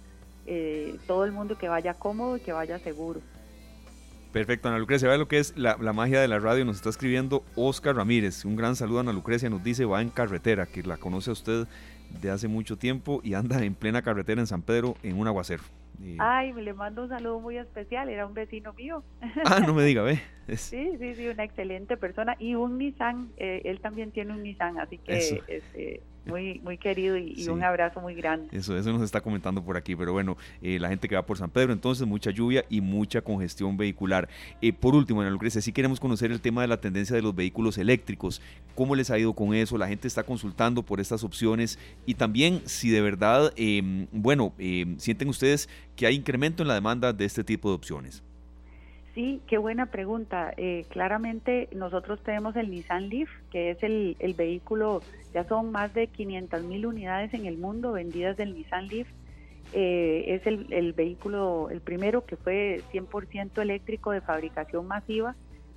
eh, 0.47 0.97
todo 1.05 1.25
el 1.25 1.31
mundo 1.31 1.55
que 1.55 1.69
vaya 1.69 1.93
cómodo 1.93 2.38
y 2.38 2.39
que 2.39 2.53
vaya 2.53 2.79
seguro. 2.79 3.21
Perfecto, 4.36 4.67
Ana 4.67 4.79
Lucrecia, 4.79 5.07
vea 5.07 5.17
lo 5.17 5.29
que 5.29 5.38
es 5.38 5.55
la, 5.55 5.77
magia 5.93 6.19
de 6.19 6.27
la 6.27 6.39
radio, 6.39 6.65
nos 6.65 6.75
está 6.75 6.89
escribiendo 6.89 7.45
Oscar 7.55 7.95
Ramírez, 7.95 8.43
un 8.43 8.57
gran 8.57 8.75
saludo 8.75 8.97
a 8.97 8.99
Ana 8.99 9.13
Lucrecia, 9.13 9.49
nos 9.49 9.63
dice 9.63 9.86
va 9.86 10.01
en 10.01 10.09
carretera, 10.09 10.65
que 10.65 10.83
la 10.83 10.97
conoce 10.97 11.29
a 11.29 11.33
usted 11.33 11.67
de 12.21 12.29
hace 12.29 12.49
mucho 12.49 12.77
tiempo 12.77 13.21
y 13.23 13.36
anda 13.36 13.63
en 13.63 13.75
plena 13.75 14.01
carretera 14.01 14.41
en 14.41 14.47
San 14.47 14.61
Pedro 14.61 14.97
en 15.03 15.17
un 15.17 15.27
aguacero. 15.27 15.63
Ay, 16.17 16.51
le 16.51 16.73
mando 16.73 17.03
un 17.03 17.09
saludo 17.09 17.39
muy 17.39 17.55
especial, 17.55 18.09
era 18.09 18.27
un 18.27 18.33
vecino 18.33 18.73
mío. 18.73 19.05
Ah, 19.45 19.61
no 19.61 19.73
me 19.73 19.86
diga, 19.86 20.01
ve. 20.01 20.19
Sí, 20.57 20.97
sí, 20.99 21.15
sí, 21.15 21.29
una 21.29 21.45
excelente 21.45 21.95
persona 21.95 22.36
y 22.38 22.55
un 22.55 22.77
Nissan, 22.77 23.29
eh, 23.38 23.61
él 23.63 23.79
también 23.79 24.11
tiene 24.11 24.33
un 24.33 24.43
Nissan, 24.43 24.77
así 24.79 24.97
que 24.97 25.43
este, 25.47 26.01
muy, 26.26 26.59
muy 26.63 26.78
querido 26.78 27.17
y, 27.17 27.47
un 27.47 27.63
abrazo 27.63 28.01
muy 28.01 28.15
grande. 28.15 28.47
Eso, 28.51 28.78
eso 28.78 28.91
nos 28.91 29.01
está 29.01 29.21
comentando 29.21 29.63
por 29.63 29.78
aquí, 29.78 29.95
pero 29.95 30.13
bueno, 30.13 30.38
eh, 30.61 30.80
la 30.80 30.89
gente 30.89 31.07
que 31.07 31.15
va 31.15 31.26
por 31.26 31.38
San 31.38 31.49
Pedro, 31.49 31.73
entonces 31.73 32.07
mucha 32.07 32.32
lluvia 32.32 32.65
y 32.69 32.82
mucha 32.82 33.21
congestión 33.21 33.78
vehicular. 33.78 34.28
Eh, 34.61 34.73
por 34.73 34.95
último, 34.95 35.21
Ana 35.21 35.30
Lucrecia, 35.30 35.61
sí 35.61 35.71
queremos 35.71 35.99
conocer 35.99 36.32
el 36.32 36.41
tema 36.41 36.61
de 36.61 36.67
la 36.67 36.82
tendencia 36.82 37.15
de 37.15 37.21
los 37.21 37.36
vehículos 37.36 37.78
eléctricos, 37.78 38.41
cómo 38.73 38.95
les 38.95 39.11
ha 39.11 39.19
ido 39.19 39.34
con 39.34 39.53
eso, 39.53 39.78
la 39.78 39.88
gente 39.88 40.07
está 40.07 40.23
consultando 40.23 40.84
por 40.84 40.99
estas 40.99 41.23
opciones 41.23 41.80
y 42.05 42.15
también 42.15 42.61
si 42.65 42.89
de 42.89 43.01
verdad, 43.01 43.53
em, 43.55 44.07
bueno, 44.11 44.53
em, 44.57 44.97
sienten 44.97 45.30
ustedes 45.30 45.69
que 45.95 46.07
hay 46.07 46.15
incremento 46.15 46.63
en 46.63 46.67
la 46.67 46.76
demanda 46.76 47.13
de 47.13 47.26
este 47.26 47.43
tipo 47.43 47.69
de 47.69 47.76
opciones. 47.76 48.23
Sí, 49.16 49.41
qué 49.47 49.57
buena 49.57 49.86
pregunta. 49.86 50.53
Eh, 50.57 50.86
claramente 50.89 51.70
nosotros 51.72 52.22
tenemos 52.22 52.53
el 52.57 52.70
Nissan 52.70 53.07
Leaf, 53.07 53.30
que 53.49 53.72
es 53.72 53.82
el, 53.82 54.18
vehículo, 54.38 55.01
ya 55.34 55.45
son 55.45 55.72
más 55.72 55.93
de 55.93 56.07
500 56.07 56.61
mil 56.63 56.86
unidades 56.86 57.34
en 57.34 57.45
el 57.45 57.57
mundo 57.57 57.93
vendidas 57.93 58.36
del 58.36 58.53
Nissan 58.53 58.89
Leaf. 58.89 59.07
Eh, 59.72 60.26
es 60.28 60.45
el, 60.45 60.91
vehículo, 60.91 61.70
el 61.72 61.80
primero 61.80 62.26
que 62.26 62.36
fue 62.36 62.82
100% 62.91 63.61
eléctrico 63.61 64.11
de 64.11 64.20
fabricación 64.20 64.86
masiva 64.86 65.34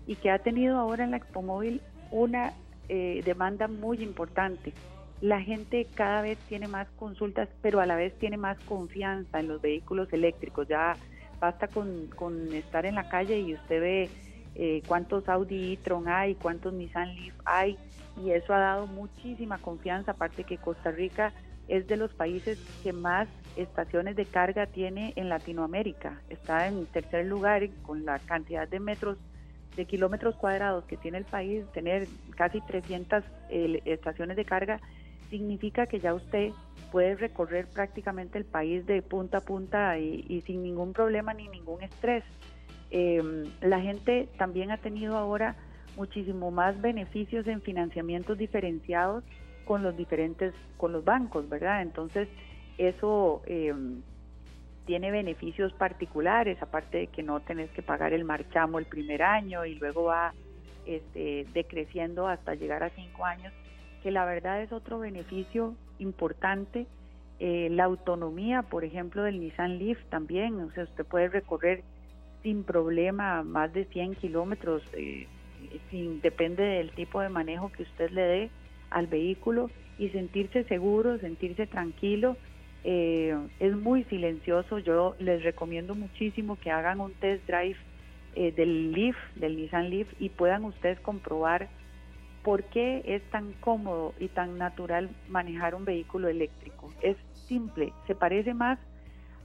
y 0.08 0.16
que 0.16 0.32
ha 0.32 0.40
tenido 0.40 0.76
ahora 0.76 1.04
en 1.04 1.12
la 1.12 1.20
Móvil 1.40 1.80
una 2.10 2.54
eh, 2.88 3.22
demanda 3.24 3.68
muy 3.68 4.02
importante. 4.02 4.72
La 5.20 5.40
gente 5.40 5.86
cada 5.94 6.22
vez 6.22 6.38
tiene 6.48 6.66
más 6.66 6.88
consultas, 6.98 7.48
pero 7.62 7.78
a 7.78 7.86
la 7.86 7.94
vez 7.94 8.18
tiene 8.18 8.36
más 8.36 8.58
confianza 8.60 9.38
en 9.38 9.46
los 9.46 9.62
vehículos 9.62 10.12
eléctricos. 10.12 10.66
Ya 10.66 10.96
basta 11.40 11.68
con, 11.68 12.08
con 12.08 12.52
estar 12.52 12.86
en 12.86 12.94
la 12.94 13.08
calle 13.08 13.38
y 13.40 13.54
usted 13.54 13.80
ve 13.80 14.10
eh, 14.54 14.82
cuántos 14.86 15.28
Audi 15.28 15.74
e-tron 15.74 16.08
hay, 16.08 16.34
cuántos 16.34 16.72
Nissan 16.72 17.14
Leaf 17.14 17.34
hay, 17.44 17.78
y 18.22 18.30
eso 18.30 18.52
ha 18.52 18.58
dado 18.58 18.86
muchísima 18.86 19.58
confianza, 19.58 20.12
aparte 20.12 20.44
que 20.44 20.58
Costa 20.58 20.90
Rica 20.90 21.32
es 21.68 21.86
de 21.86 21.96
los 21.96 22.12
países 22.12 22.58
que 22.82 22.92
más 22.92 23.28
estaciones 23.56 24.16
de 24.16 24.24
carga 24.24 24.66
tiene 24.66 25.12
en 25.16 25.28
Latinoamérica. 25.28 26.20
Está 26.28 26.66
en 26.66 26.86
tercer 26.86 27.26
lugar 27.26 27.68
con 27.82 28.04
la 28.04 28.18
cantidad 28.18 28.66
de 28.66 28.80
metros, 28.80 29.18
de 29.76 29.84
kilómetros 29.84 30.34
cuadrados 30.36 30.84
que 30.84 30.96
tiene 30.96 31.18
el 31.18 31.24
país, 31.24 31.64
tener 31.72 32.08
casi 32.36 32.60
300 32.60 33.22
eh, 33.50 33.82
estaciones 33.84 34.36
de 34.36 34.44
carga 34.44 34.80
significa 35.30 35.86
que 35.86 36.00
ya 36.00 36.14
usted 36.14 36.50
puede 36.90 37.16
recorrer 37.16 37.66
prácticamente 37.66 38.38
el 38.38 38.44
país 38.44 38.86
de 38.86 39.02
punta 39.02 39.38
a 39.38 39.40
punta 39.40 39.98
y, 39.98 40.42
sin 40.46 40.62
ningún 40.62 40.92
problema 40.92 41.34
ni 41.34 41.48
ningún 41.48 41.82
estrés. 41.82 42.24
Em, 42.90 43.44
la 43.60 43.80
gente 43.80 44.28
también 44.38 44.70
ha 44.70 44.78
tenido 44.78 45.16
ahora 45.16 45.56
muchísimo 45.96 46.50
más 46.50 46.80
beneficios 46.80 47.46
en 47.46 47.60
financiamientos 47.60 48.38
diferenciados 48.38 49.24
con 49.64 49.82
los 49.82 49.96
diferentes, 49.96 50.54
con 50.76 50.92
los 50.92 51.04
bancos, 51.04 51.48
¿verdad? 51.48 51.82
Entonces, 51.82 52.28
eso 52.78 53.42
em, 53.46 54.02
tiene 54.86 55.10
beneficios 55.10 55.72
particulares, 55.74 56.62
aparte 56.62 56.98
de 56.98 57.06
que 57.08 57.22
no 57.22 57.40
tenés 57.40 57.70
que 57.72 57.82
pagar 57.82 58.12
el 58.14 58.24
marchamo 58.24 58.78
el 58.78 58.86
primer 58.86 59.22
año 59.22 59.66
y 59.66 59.74
luego 59.74 60.04
va 60.04 60.32
este, 60.86 61.46
decreciendo 61.52 62.26
hasta 62.26 62.54
llegar 62.54 62.82
a 62.82 62.90
cinco 62.90 63.26
años 63.26 63.52
que 64.02 64.10
la 64.10 64.24
verdad 64.24 64.62
es 64.62 64.72
otro 64.72 64.98
beneficio 64.98 65.74
importante. 65.98 66.86
Eh, 67.40 67.68
la 67.70 67.84
autonomía, 67.84 68.62
por 68.62 68.84
ejemplo, 68.84 69.22
del 69.22 69.40
Nissan 69.40 69.78
Leaf 69.78 69.98
también, 70.10 70.60
o 70.60 70.70
sea, 70.72 70.84
usted 70.84 71.04
puede 71.04 71.28
recorrer 71.28 71.82
sin 72.42 72.64
problema 72.64 73.42
más 73.42 73.72
de 73.72 73.84
100 73.84 74.16
kilómetros, 74.16 74.82
eh, 74.94 75.26
sin, 75.90 76.20
depende 76.20 76.62
del 76.62 76.90
tipo 76.92 77.20
de 77.20 77.28
manejo 77.28 77.70
que 77.70 77.84
usted 77.84 78.10
le 78.10 78.22
dé 78.22 78.50
al 78.90 79.06
vehículo 79.06 79.70
y 79.98 80.08
sentirse 80.10 80.64
seguro, 80.64 81.18
sentirse 81.18 81.66
tranquilo. 81.66 82.36
Eh, 82.84 83.36
es 83.60 83.76
muy 83.76 84.04
silencioso, 84.04 84.78
yo 84.78 85.14
les 85.18 85.42
recomiendo 85.42 85.94
muchísimo 85.94 86.56
que 86.56 86.70
hagan 86.70 87.00
un 87.00 87.12
test 87.14 87.46
drive 87.46 87.76
del 88.34 88.92
Leaf, 88.92 89.16
del 89.34 89.56
Nissan 89.56 89.90
Leaf 89.90 90.06
y 90.20 90.28
puedan 90.28 90.64
ustedes 90.64 91.00
comprobar 91.00 91.68
¿por 92.42 92.64
qué 92.64 93.02
es 93.04 93.22
tan 93.30 93.52
cómodo 93.54 94.14
y 94.18 94.28
tan 94.28 94.58
natural 94.58 95.10
manejar 95.28 95.74
un 95.74 95.84
vehículo 95.84 96.28
eléctrico? 96.28 96.92
Es 97.00 97.16
simple, 97.32 97.92
se 98.06 98.14
parece 98.14 98.54
más 98.54 98.78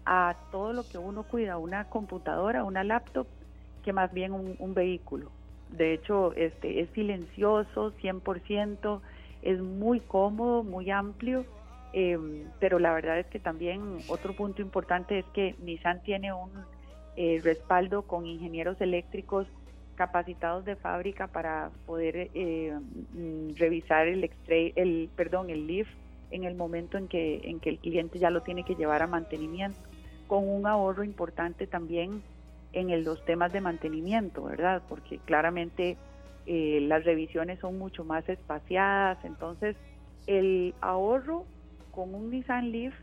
a 0.06 0.36
todo 0.52 0.74
lo 0.74 0.88
que 0.88 0.98
uno 0.98 1.24
cuida, 1.24 1.58
una 1.58 1.86
computadora, 1.86 2.64
una 2.64 2.84
laptop, 2.84 3.28
que 3.84 3.94
más 3.94 4.14
bien 4.14 4.34
un, 4.34 4.74
vehículo. 4.74 5.32
De 5.70 5.94
hecho, 5.94 6.34
este 6.34 6.82
es 6.82 6.90
silencioso, 6.92 7.94
100%, 8.02 9.02
es 9.42 9.60
muy 9.60 10.00
cómodo, 10.00 10.64
muy 10.64 10.90
amplio, 10.90 11.46
em, 11.94 12.46
pero 12.60 12.80
la 12.80 12.94
verdad 12.94 13.20
es 13.20 13.28
que 13.28 13.40
también 13.40 13.98
otro 14.08 14.34
punto 14.34 14.62
importante 14.62 15.20
es 15.20 15.26
que 15.34 15.56
Nissan 15.60 16.02
tiene 16.04 16.34
un 16.34 16.52
eh, 17.16 17.42
respaldo 17.44 18.04
con 18.04 18.26
ingenieros 18.26 18.80
eléctricos 18.82 19.48
capacitados 19.96 20.66
de 20.66 20.76
fábrica 20.76 21.28
para 21.28 21.72
poder 21.86 22.30
eh, 22.34 22.74
mm, 23.14 23.56
revisar 23.56 24.08
el, 24.08 24.30
el 24.48 25.10
perdón 25.16 25.50
el 25.50 25.68
lift 25.68 25.92
en 26.32 26.44
el 26.46 26.56
momento 26.56 26.98
en 26.98 27.08
que 27.08 27.42
en 27.44 27.60
que 27.60 27.70
el 27.70 27.80
cliente 27.80 28.18
ya 28.20 28.30
lo 28.30 28.42
tiene 28.42 28.64
que 28.64 28.76
llevar 28.76 29.04
a 29.04 29.08
mantenimiento 29.08 29.80
con 30.28 30.48
un 30.50 30.66
ahorro 30.66 31.04
importante 31.04 31.68
también 31.68 32.24
en 32.74 33.04
los 33.04 33.24
temas 33.24 33.54
de 33.54 33.62
mantenimiento, 33.62 34.44
¿verdad? 34.44 34.82
Porque 34.90 35.20
claramente 35.20 35.96
eh, 36.48 36.80
las 36.82 37.06
revisiones 37.06 37.60
son 37.60 37.78
mucho 37.78 38.04
más 38.04 38.28
espaciadas, 38.28 39.24
entonces 39.24 39.76
el 40.26 40.74
ahorro 40.82 41.46
con 41.92 42.16
un 42.16 42.32
Nissan 42.32 42.72
Leaf 42.72 42.96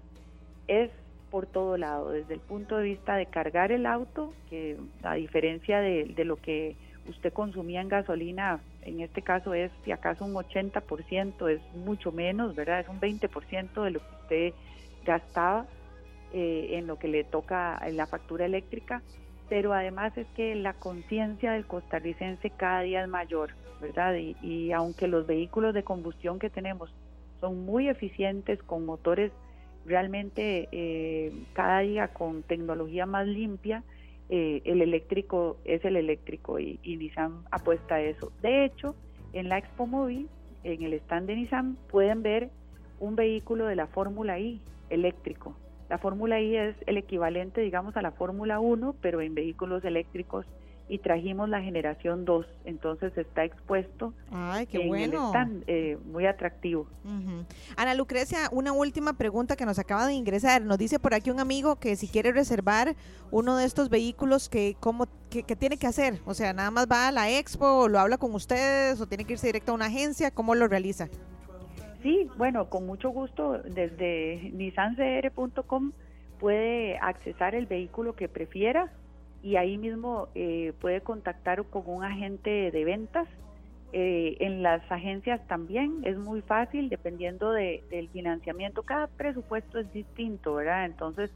es 0.66 0.90
por 1.30 1.46
todo 1.46 1.76
lado, 1.76 2.10
desde 2.10 2.34
el 2.34 2.40
punto 2.40 2.76
de 2.76 2.84
vista 2.84 3.16
de 3.16 3.26
cargar 3.26 3.72
el 3.72 3.86
auto, 3.86 4.32
que 4.48 4.76
a 5.02 5.14
diferencia 5.14 5.80
de, 5.80 6.12
lo 6.24 6.36
que 6.36 6.76
usted 7.08 7.32
consumía 7.32 7.80
en 7.80 7.88
gasolina, 7.88 8.60
en 8.82 9.00
este 9.00 9.22
caso 9.22 9.54
es 9.54 9.70
si 9.84 9.92
acaso 9.92 10.24
un 10.24 10.34
80%, 10.34 11.48
es 11.50 11.60
mucho 11.74 12.12
menos, 12.12 12.54
¿verdad? 12.54 12.80
Es 12.80 12.88
un 12.88 13.00
20% 13.00 13.82
de 13.82 13.90
lo 13.90 14.00
que 14.00 14.14
usted 14.22 14.54
gastaba 15.04 15.66
eh, 16.32 16.70
en 16.72 16.86
lo 16.86 16.98
que 16.98 17.08
le 17.08 17.24
toca 17.24 17.80
en 17.84 17.96
la 17.96 18.06
factura 18.06 18.46
eléctrica, 18.46 19.02
pero 19.48 19.72
además 19.72 20.16
es 20.16 20.28
que 20.36 20.54
la 20.54 20.74
conciencia 20.74 21.52
del 21.52 21.66
costarricense 21.66 22.50
cada 22.50 22.82
día 22.82 23.02
es 23.02 23.08
mayor, 23.08 23.50
¿verdad? 23.80 24.14
Y, 24.14 24.70
aunque 24.72 25.08
los 25.08 25.26
vehículos 25.26 25.74
de 25.74 25.82
combustión 25.82 26.38
que 26.38 26.48
tenemos 26.48 26.92
son 27.40 27.64
muy 27.64 27.88
eficientes 27.88 28.62
con 28.62 28.86
motores 28.86 29.32
realmente 29.90 30.68
eh, 30.72 31.32
cada 31.52 31.80
día 31.80 32.08
con 32.08 32.42
tecnología 32.42 33.04
más 33.04 33.26
limpia, 33.26 33.82
eh, 34.28 34.62
el 34.64 34.80
eléctrico 34.80 35.58
es 35.64 35.84
el 35.84 35.96
eléctrico 35.96 36.60
y, 36.60 36.78
Nissan 36.84 37.42
apuesta 37.50 37.96
a 37.96 38.00
eso. 38.00 38.32
De 38.40 38.64
hecho, 38.64 38.94
en 39.32 39.48
la 39.48 39.58
Expo 39.58 39.86
Móvil, 39.86 40.28
en 40.62 40.82
el 40.82 40.94
stand 40.94 41.26
de 41.26 41.36
Nissan, 41.36 41.76
pueden 41.90 42.22
ver 42.22 42.50
un 43.00 43.16
vehículo 43.16 43.66
de 43.66 43.74
la 43.74 43.88
Fórmula 43.88 44.38
I 44.38 44.60
eléctrico. 44.88 45.56
La 45.88 45.98
Fórmula 45.98 46.40
I 46.40 46.56
es 46.56 46.76
el 46.86 46.96
equivalente, 46.96 47.60
digamos, 47.60 47.96
a 47.96 48.02
la 48.02 48.12
Fórmula 48.12 48.60
1, 48.60 48.94
pero 49.00 49.20
en 49.20 49.34
vehículos 49.34 49.84
eléctricos 49.84 50.46
y 50.90 50.98
trajimos 50.98 51.48
la 51.48 51.62
generación 51.62 52.24
2, 52.24 52.44
entonces 52.64 53.16
está 53.16 53.44
expuesto 53.44 54.12
Ay, 54.32 54.66
qué 54.66 54.88
bueno. 54.88 55.32
Eh, 55.68 55.96
muy 56.04 56.26
atractivo. 56.26 56.88
Ana 57.76 57.94
Lucrecia, 57.94 58.48
una 58.50 58.72
última 58.72 59.12
pregunta 59.12 59.54
que 59.54 59.64
nos 59.64 59.78
acaba 59.78 60.08
de 60.08 60.14
ingresar. 60.14 60.62
Nos 60.62 60.78
dice 60.78 60.98
por 60.98 61.14
aquí 61.14 61.30
un 61.30 61.38
amigo 61.38 61.76
que 61.76 61.94
si 61.94 62.08
quiere 62.08 62.32
reservar 62.32 62.96
uno 63.30 63.56
de 63.56 63.66
estos 63.66 63.88
vehículos, 63.88 64.48
que 64.48 64.76
cómo 64.80 65.06
que, 65.30 65.44
tiene 65.44 65.76
que 65.76 65.86
hacer? 65.86 66.20
O 66.26 66.34
sea, 66.34 66.52
nada 66.52 66.72
más 66.72 66.88
va 66.90 67.06
a 67.06 67.12
la 67.12 67.30
expo, 67.30 67.66
o 67.66 67.88
lo 67.88 68.00
habla 68.00 68.18
con 68.18 68.34
ustedes, 68.34 69.00
o 69.00 69.06
tiene 69.06 69.24
que 69.24 69.34
irse 69.34 69.46
directo 69.46 69.70
a 69.70 69.76
una 69.76 69.86
agencia, 69.86 70.32
¿cómo 70.32 70.56
lo 70.56 70.66
realiza? 70.66 71.08
Sí, 72.02 72.28
bueno, 72.36 72.68
con 72.68 72.84
mucho 72.84 73.10
gusto, 73.10 73.62
desde 73.62 74.50
nissancr.com 74.54 75.92
puede 76.40 76.98
accesar 76.98 77.54
el 77.54 77.66
vehículo 77.66 78.16
que 78.16 78.28
prefiera 78.28 78.90
y 79.42 79.56
ahí 79.56 79.78
mismo 79.78 80.28
eh, 80.34 80.72
puede 80.80 81.00
contactar 81.00 81.64
con 81.64 81.82
un 81.86 82.04
agente 82.04 82.70
de 82.70 82.84
ventas. 82.84 83.28
Eh, 83.92 84.36
en 84.38 84.62
las 84.62 84.82
agencias 84.92 85.44
también 85.48 86.02
es 86.04 86.16
muy 86.16 86.42
fácil, 86.42 86.88
dependiendo 86.88 87.50
de, 87.50 87.82
del 87.90 88.08
financiamiento. 88.10 88.82
Cada 88.82 89.08
presupuesto 89.08 89.80
es 89.80 89.92
distinto, 89.92 90.54
¿verdad? 90.54 90.84
Entonces, 90.84 91.32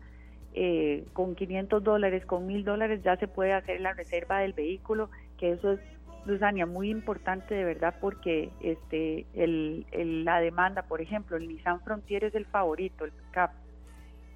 eh, 0.52 1.05
con 1.14 1.35
500 1.35 1.82
dólares, 1.82 2.24
con 2.26 2.47
1000 2.47 2.64
dólares 2.64 3.02
ya 3.02 3.16
se 3.16 3.26
puede 3.26 3.52
hacer 3.52 3.81
la 3.81 3.93
reserva 3.93 4.39
del 4.39 4.52
vehículo, 4.52 5.10
que 5.36 5.51
eso 5.51 5.72
es 5.72 5.81
Luzania, 6.26 6.64
muy 6.64 6.90
importante 6.90 7.55
de 7.55 7.64
verdad 7.64 7.97
porque 8.01 8.51
este 8.60 9.26
el, 9.35 9.85
la 10.24 10.40
demanda, 10.40 10.82
por 10.82 11.01
ejemplo, 11.01 11.36
el 11.36 11.48
Nissan 11.48 11.81
Frontier 11.81 12.24
es 12.24 12.35
el 12.35 12.47
favorito, 12.47 13.05
el 13.05 13.12
CAP. 13.32 13.51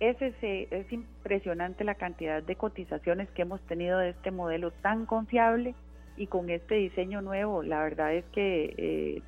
Ese 0.00 0.68
es 0.70 0.92
impresionante 0.92 1.82
la 1.82 1.96
cantidad 1.96 2.42
de 2.42 2.54
cotizaciones 2.54 3.28
que 3.30 3.42
hemos 3.42 3.60
tenido 3.62 3.98
de 3.98 4.10
este 4.10 4.30
modelo 4.30 4.70
tan 4.70 5.06
confiable 5.06 5.74
y 6.16 6.28
con 6.28 6.50
este 6.50 6.76
diseño 6.76 7.20
nuevo. 7.20 7.62
La 7.62 7.82
verdad 7.82 8.14
es 8.14 8.24
que 8.26 8.74
eh, 8.76 9.22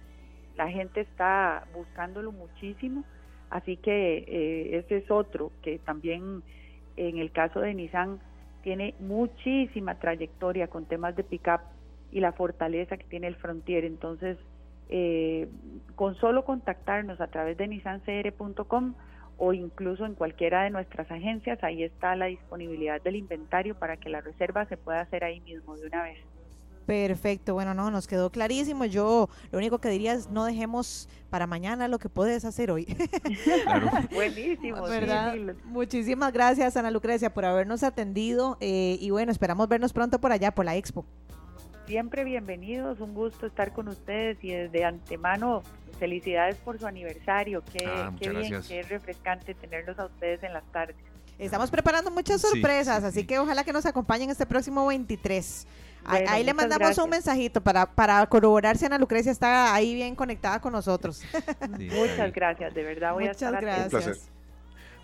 la 0.57 0.69
gente 0.69 1.01
está 1.01 1.67
buscándolo 1.75 2.31
muchísimo, 2.31 3.05
así 3.51 3.77
que 3.79 4.19
eh, 4.19 4.79
ese 4.79 4.99
es 4.99 5.11
otro 5.11 5.51
que 5.63 5.79
también 5.81 6.43
en 6.97 7.19
el 7.19 7.33
caso 7.33 7.61
de 7.61 7.75
Nissan 7.75 8.21
tiene 8.63 8.95
muchísima 9.01 9.97
trayectoria 9.97 10.69
con 10.69 10.85
temas 10.85 11.17
de 11.17 11.25
pickup 11.25 11.63
y 12.13 12.21
la 12.21 12.33
fortaleza 12.33 12.97
que 12.97 13.05
tiene 13.05 13.27
el 13.27 13.37
Frontier. 13.37 13.85
Entonces, 13.85 14.37
eh, 14.89 15.49
con 15.95 16.15
solo 16.17 16.45
contactarnos 16.45 17.21
a 17.21 17.29
través 17.29 17.57
de 17.57 17.69
nissancr.com 17.69 18.95
o 19.41 19.55
incluso 19.55 20.05
en 20.05 20.15
cualquiera 20.15 20.65
de 20.65 20.71
nuestras 20.71 21.11
agencias, 21.11 21.59
ahí 21.65 21.83
está 21.83 22.15
la 22.15 22.27
disponibilidad 22.27 23.01
del 23.01 23.17
inventario 23.17 23.75
para 23.75 23.97
que 23.97 24.11
la 24.11 24.21
reserva 24.21 24.67
se 24.67 24.77
pueda 24.77 25.01
hacer 25.01 25.25
ahí 25.25 25.41
mismo 25.41 25.77
de 25.77 25.87
una 25.87 26.03
vez. 26.03 26.19
Perfecto, 26.85 27.55
bueno, 27.55 27.73
no, 27.73 27.91
nos 27.91 28.07
quedó 28.07 28.31
clarísimo. 28.31 28.85
Yo 28.85 29.31
lo 29.51 29.59
único 29.59 29.79
que 29.79 29.89
diría 29.89 30.13
es 30.13 30.29
no 30.29 30.45
dejemos 30.45 31.09
para 31.31 31.47
mañana 31.47 31.89
lo 31.89 31.99
que 31.99 32.11
puedes 32.11 32.45
hacer 32.45 32.71
hoy. 32.71 32.87
Buenísimo, 34.13 34.83
¿verdad? 34.83 35.35
Muchísimas 35.65 36.33
gracias, 36.33 36.77
Ana 36.77 36.91
Lucrecia, 36.91 37.33
por 37.33 37.47
habernos 37.47 37.83
atendido 37.83 38.59
eh, 38.61 38.99
y 39.01 39.09
bueno, 39.09 39.33
esperamos 39.33 39.69
vernos 39.69 39.95
pronto 39.95 40.21
por 40.21 40.33
allá, 40.33 40.51
por 40.51 40.67
la 40.67 40.77
expo 40.77 41.07
siempre 41.91 42.23
bienvenidos, 42.23 43.01
un 43.01 43.15
gusto 43.15 43.47
estar 43.47 43.73
con 43.73 43.89
ustedes 43.89 44.39
y 44.43 44.53
desde 44.53 44.85
antemano 44.85 45.65
felicidades 45.99 46.55
por 46.55 46.79
su 46.79 46.87
aniversario, 46.87 47.65
qué, 47.73 47.85
ah, 47.85 48.13
bien, 48.17 48.63
qué 48.63 48.83
refrescante 48.85 49.55
tenerlos 49.55 49.99
a 49.99 50.07
ustedes 50.07 50.41
en 50.45 50.53
las 50.53 50.63
tardes. 50.71 50.95
Estamos 51.37 51.69
preparando 51.69 52.13
muchas 52.13 52.43
sorpresas, 52.43 53.03
así 53.03 53.27
que 53.27 53.41
ojalá 53.41 53.65
que 53.65 53.73
nos 53.73 53.87
acompañen 53.87 54.31
este 54.31 54.47
próximo 54.47 54.87
23. 54.87 55.67
ahí, 56.05 56.45
le 56.45 56.55
mandamos 56.55 56.97
un 56.97 57.11
mensajito 57.11 57.61
para, 57.61 57.87
para 57.87 58.25
corroborar 58.27 58.79
si 58.79 58.85
Ana 58.85 58.97
Lucrecia 58.97 59.33
está 59.33 59.75
ahí 59.75 59.93
bien 59.93 60.15
conectada 60.15 60.61
con 60.61 60.73
nosotros. 60.73 61.25
Muchas 61.71 62.33
gracias, 62.33 62.73
de 62.73 62.85
verdad 62.85 63.15
voy 63.15 63.25
Muchas 63.25 63.43
a 63.43 63.47
estar 63.47 63.61
gracias. 63.61 64.31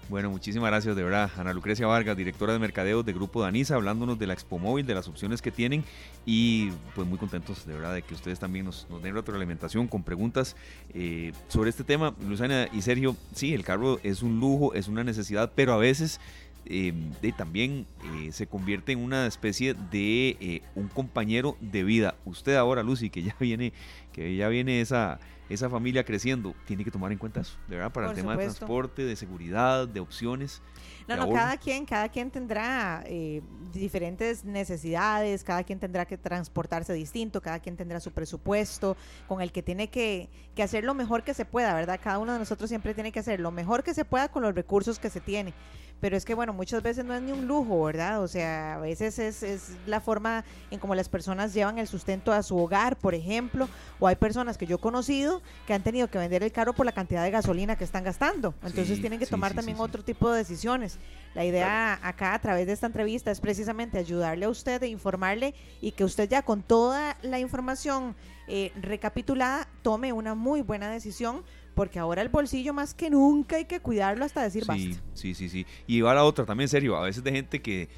Bueno, 0.09 0.31
muchísimas 0.31 0.71
gracias 0.71 0.95
de 0.95 1.03
verdad. 1.03 1.29
Ana 1.37 1.53
Lucrecia 1.53 1.85
Vargas, 1.89 2.17
directora 2.17 2.53
de 2.53 2.61
mercadeo 2.61 3.03
de 3.03 3.13
Grupo 3.13 3.43
Danisa, 3.43 3.75
hablándonos 3.75 4.17
de 4.17 4.29
la 4.29 4.35
Expo 4.35 4.57
Móvil, 4.57 4.87
de 4.87 4.95
las 4.95 5.09
opciones 5.09 5.43
que 5.43 5.51
tienen 5.51 5.83
y 6.25 6.71
pues 6.95 7.09
muy 7.09 7.19
contentos 7.19 7.67
de 7.67 7.75
verdad 7.75 7.93
de 7.93 8.03
que 8.03 8.15
ustedes 8.15 8.39
también 8.39 8.67
nos, 8.67 8.87
nos 8.89 9.03
den 9.03 9.17
retroalimentación 9.17 9.89
con 9.89 10.05
preguntas 10.05 10.55
eh, 10.95 11.33
sobre 11.49 11.71
este 11.71 11.83
tema. 11.83 12.15
Luzana 12.25 12.69
y 12.73 12.83
Sergio, 12.83 13.17
sí, 13.35 13.53
el 13.53 13.65
carro 13.65 13.99
es 14.05 14.23
un 14.23 14.39
lujo, 14.39 14.75
es 14.75 14.87
una 14.87 15.03
necesidad, 15.03 15.51
pero 15.57 15.73
a 15.73 15.77
veces 15.77 16.21
eh, 16.67 16.95
también 17.37 17.85
eh, 18.05 18.31
se 18.31 18.47
convierte 18.47 18.93
en 18.93 19.01
una 19.01 19.27
especie 19.27 19.75
de 19.91 20.63
un 20.77 20.87
compañero 20.87 21.57
de 21.61 21.83
vida. 21.83 22.15
Usted 22.25 22.55
ahora, 22.55 22.85
Lucy, 22.85 23.11
que 23.11 23.25
ya 23.25 23.35
viene, 23.41 23.73
que 24.13 24.37
ya 24.37 24.47
viene 24.47 24.81
esa 24.81 25.19
esa 25.49 25.71
familia 25.71 26.05
creciendo, 26.05 26.55
tiene 26.65 26.85
que 26.85 26.91
tomar 26.91 27.13
en 27.13 27.19
cuenta 27.19 27.41
eso, 27.41 27.57
¿verdad? 27.69 27.93
Para 27.93 28.11
el 28.11 28.17
tema 28.17 28.37
de 28.37 28.45
transporte, 28.45 29.05
de 29.05 29.15
seguridad, 29.17 29.87
de 29.87 30.01
opciones. 30.01 30.63
No, 31.07 31.17
no, 31.17 31.31
cada 31.31 31.57
quien, 31.57 31.87
cada 31.87 32.09
quien 32.09 32.31
tendrá 32.31 33.05
eh, 33.07 33.43
diferentes 33.73 34.45
necesidades, 34.45 35.45
cada 35.45 35.63
quien 35.63 35.79
tendrá 35.79 36.05
que 36.05 36.19
transportarse 36.19 36.93
distinto, 36.93 37.41
cada 37.41 37.61
quien 37.61 37.77
tendrá 37.77 38.01
su 38.01 38.11
presupuesto 38.11 38.97
con 39.29 39.41
el 39.41 39.53
que 39.53 39.63
tiene 39.63 39.89
que, 39.89 40.29
que 40.55 40.63
hacer 40.63 40.85
lo 40.85 40.95
mejor 40.95 41.23
que 41.23 41.35
se 41.35 41.45
pueda, 41.45 41.75
¿verdad? 41.75 42.01
Cada 42.03 42.19
uno 42.19 42.33
de 42.33 42.39
nosotros 42.39 42.69
siempre 42.69 42.95
tiene 42.95 43.13
que 43.13 43.21
hacer 43.21 43.41
lo 43.41 43.53
mejor 43.53 43.85
que 43.85 43.95
se 43.95 44.05
pueda 44.05 44.29
con 44.29 44.43
los 44.43 44.55
recursos 44.55 44.99
que 44.99 45.11
se 45.11 45.21
tiene 45.21 45.55
pero 46.01 46.17
es 46.17 46.25
que 46.25 46.35
bueno, 46.35 46.53
muchas 46.53 46.83
veces 46.83 47.05
no 47.05 47.15
es 47.15 47.23
ni 47.23 47.33
un 47.33 47.47
lujo, 47.47 47.83
¿verdad? 47.85 48.23
O 48.23 48.29
sea, 48.29 48.75
a 48.75 48.79
veces 48.79 49.19
es, 49.19 49.43
es 49.43 49.77
la 49.87 50.01
forma 50.01 50.45
en 50.71 50.79
cómo 50.79 50.95
las 50.95 51.09
personas 51.09 51.55
llevan 51.55 51.79
el 51.79 51.87
sustento 51.87 52.33
a 52.33 52.43
su 52.43 52.57
hogar, 52.57 52.97
por 52.97 53.15
ejemplo, 53.15 53.69
o 53.99 54.07
hay 54.07 54.17
personas 54.17 54.59
que 54.59 54.67
yo 54.67 54.77
he 54.77 54.81
conocido 54.81 55.43
que 55.67 55.75
han 55.75 55.83
tenido 55.83 56.09
que 56.09 56.19
vender 56.19 56.43
el 56.43 56.53
carro 56.53 56.75
por 56.75 56.87
la 56.87 56.93
cantidad 56.93 57.25
de 57.25 57.31
gasolina 57.31 57.77
que 57.77 57.85
están 57.85 58.05
gastando, 58.05 58.55
entonces 58.63 59.01
tienen 59.01 59.19
que 59.19 59.27
tomar 59.27 59.55
también 59.55 59.79
otro 59.81 60.05
tipo 60.05 60.31
de 60.31 60.39
decisiones. 60.39 60.99
La 61.35 61.45
idea 61.45 61.99
acá 62.03 62.35
a 62.35 62.39
través 62.39 62.67
de 62.67 62.73
esta 62.73 62.87
entrevista 62.87 63.31
es 63.31 63.41
precisamente 63.41 63.99
ayudarle 63.99 64.47
a 64.47 64.49
usted 64.49 64.83
e 64.83 64.89
informarle 64.89 65.55
y 65.81 65.93
que 65.93 66.05
usted 66.05 66.29
ya 66.29 66.43
con 66.43 66.63
toda 66.63 67.19
la 67.23 67.39
información 67.39 68.17
eh, 68.49 68.73
recapitulada 68.81 69.69
tome 69.83 70.13
una 70.13 70.35
muy 70.35 70.63
buena 70.63 70.89
decisión 70.89 71.43
porque 71.77 71.99
ahora 71.99 72.23
el 72.23 72.31
bolsillo 72.31 72.73
más 72.73 72.95
que 72.95 73.11
nunca 73.11 73.57
hay 73.57 73.67
que 73.67 73.81
cuidarlo 73.81 74.25
hasta 74.25 74.43
decir 74.43 74.63
sí, 74.63 74.69
basta. 74.69 75.05
Sí, 75.13 75.35
sí, 75.35 75.51
sí. 75.51 75.67
Y 75.87 76.01
va 76.01 76.15
la 76.15 76.25
otra 76.25 76.47
también, 76.47 76.71
serio, 76.71 76.97
a 76.97 77.03
veces 77.03 77.23
de 77.23 77.31
gente 77.31 77.61
que, 77.61 77.91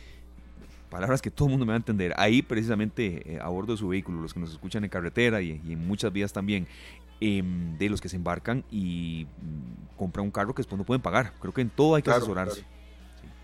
palabras 0.90 1.22
que 1.22 1.30
todo 1.30 1.46
el 1.46 1.52
mundo 1.52 1.64
me 1.64 1.70
va 1.70 1.76
a 1.76 1.78
entender, 1.78 2.12
ahí 2.16 2.42
precisamente 2.42 3.34
eh, 3.34 3.38
a 3.40 3.48
bordo 3.48 3.74
de 3.74 3.78
su 3.78 3.86
vehículo, 3.86 4.20
los 4.20 4.34
que 4.34 4.40
nos 4.40 4.50
escuchan 4.50 4.82
en 4.82 4.90
carretera 4.90 5.40
y, 5.40 5.52
en 5.52 5.86
muchas 5.86 6.12
vías 6.12 6.32
también, 6.32 6.66
em, 7.20 7.78
de 7.78 7.88
los 7.88 8.00
que 8.00 8.08
se 8.08 8.16
embarcan 8.16 8.64
y 8.68 9.28
mm, 9.40 9.96
compran 9.96 10.24
un 10.24 10.32
carro 10.32 10.52
que 10.56 10.62
después 10.62 10.76
no 10.76 10.84
pueden 10.84 11.00
pagar. 11.00 11.34
Creo 11.40 11.54
que 11.54 11.60
en 11.60 11.70
todo 11.70 11.94
hay 11.94 12.02
que 12.02 12.10
asesorarse. 12.10 12.64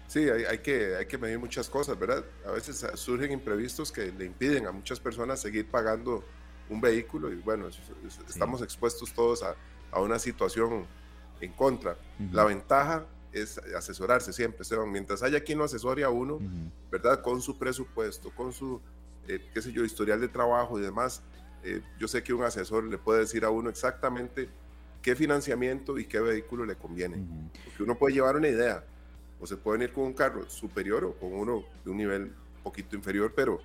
Sí, 0.09 0.29
hay, 0.29 0.59
que, 0.59 0.97
hay 0.97 1.07
que 1.07 1.17
medir 1.17 1.39
muchas 1.39 1.71
cosas, 1.71 1.97
¿verdad? 1.97 2.25
A 2.45 2.51
veces 2.51 2.85
surgen 2.95 3.31
imprevistos 3.31 3.93
que 3.93 4.11
le 4.11 4.25
impiden 4.25 4.67
a 4.67 4.73
muchas 4.73 4.99
personas 4.99 5.41
seguir 5.41 5.69
pagando 5.69 6.25
un 6.69 6.81
vehículo 6.81 7.33
y 7.33 7.37
bueno, 7.37 7.69
estamos 8.29 8.63
expuestos 8.63 9.13
todos 9.13 9.45
a, 9.45 9.55
a, 9.95 10.01
una 10.01 10.19
situación 10.19 10.87
en 11.41 11.53
contra. 11.53 11.97
La 12.33 12.45
ventaja 12.45 13.07
es 13.33 13.59
asesorarse 13.77 14.33
siempre, 14.33 14.63
Esteban. 14.63 14.91
Mientras 14.91 15.23
haya 15.23 15.41
quien 15.41 15.59
lo 15.59 15.65
asesore 15.65 16.05
a 16.05 16.11
uno, 16.11 16.39
¿verdad? 16.91 17.23
Con 17.23 17.41
su 17.41 17.59
presupuesto, 17.59 18.31
con 18.31 18.53
su, 18.53 18.81
eh, 19.29 19.41
qué 19.53 19.63
sé 19.63 19.73
yo, 19.73 19.85
historial 19.85 20.21
de 20.21 20.29
trabajo 20.29 20.79
y 20.79 20.83
demás, 20.83 21.23
eh, 21.65 21.81
yo 21.99 22.07
sé 22.07 22.23
que 22.23 22.33
un 22.33 22.45
asesor 22.45 22.85
le 22.85 22.99
puede 22.99 23.21
decir 23.21 23.45
a 23.45 23.51
uno 23.51 23.71
exactamente 23.71 24.49
qué 25.03 25.17
financiamiento 25.17 25.99
y 25.99 26.07
qué 26.07 26.21
vehículo 26.21 26.65
le 26.65 26.77
conviene. 26.77 27.17
Porque 27.65 27.83
uno 27.83 27.97
puede 27.97 28.15
llevar 28.15 28.37
una 28.37 28.49
idea, 28.49 28.85
o 29.41 29.47
se 29.47 29.57
puede 29.57 29.79
venir 29.79 29.93
con 29.93 30.05
un 30.05 30.13
carro 30.15 30.49
superior 30.49 31.05
o 31.05 31.13
con 31.15 31.35
uno 31.35 31.65
de 31.85 31.91
un 31.91 31.97
nivel 31.97 32.33
poquito 32.63 32.97
inferior, 32.97 33.33
pero, 33.35 33.61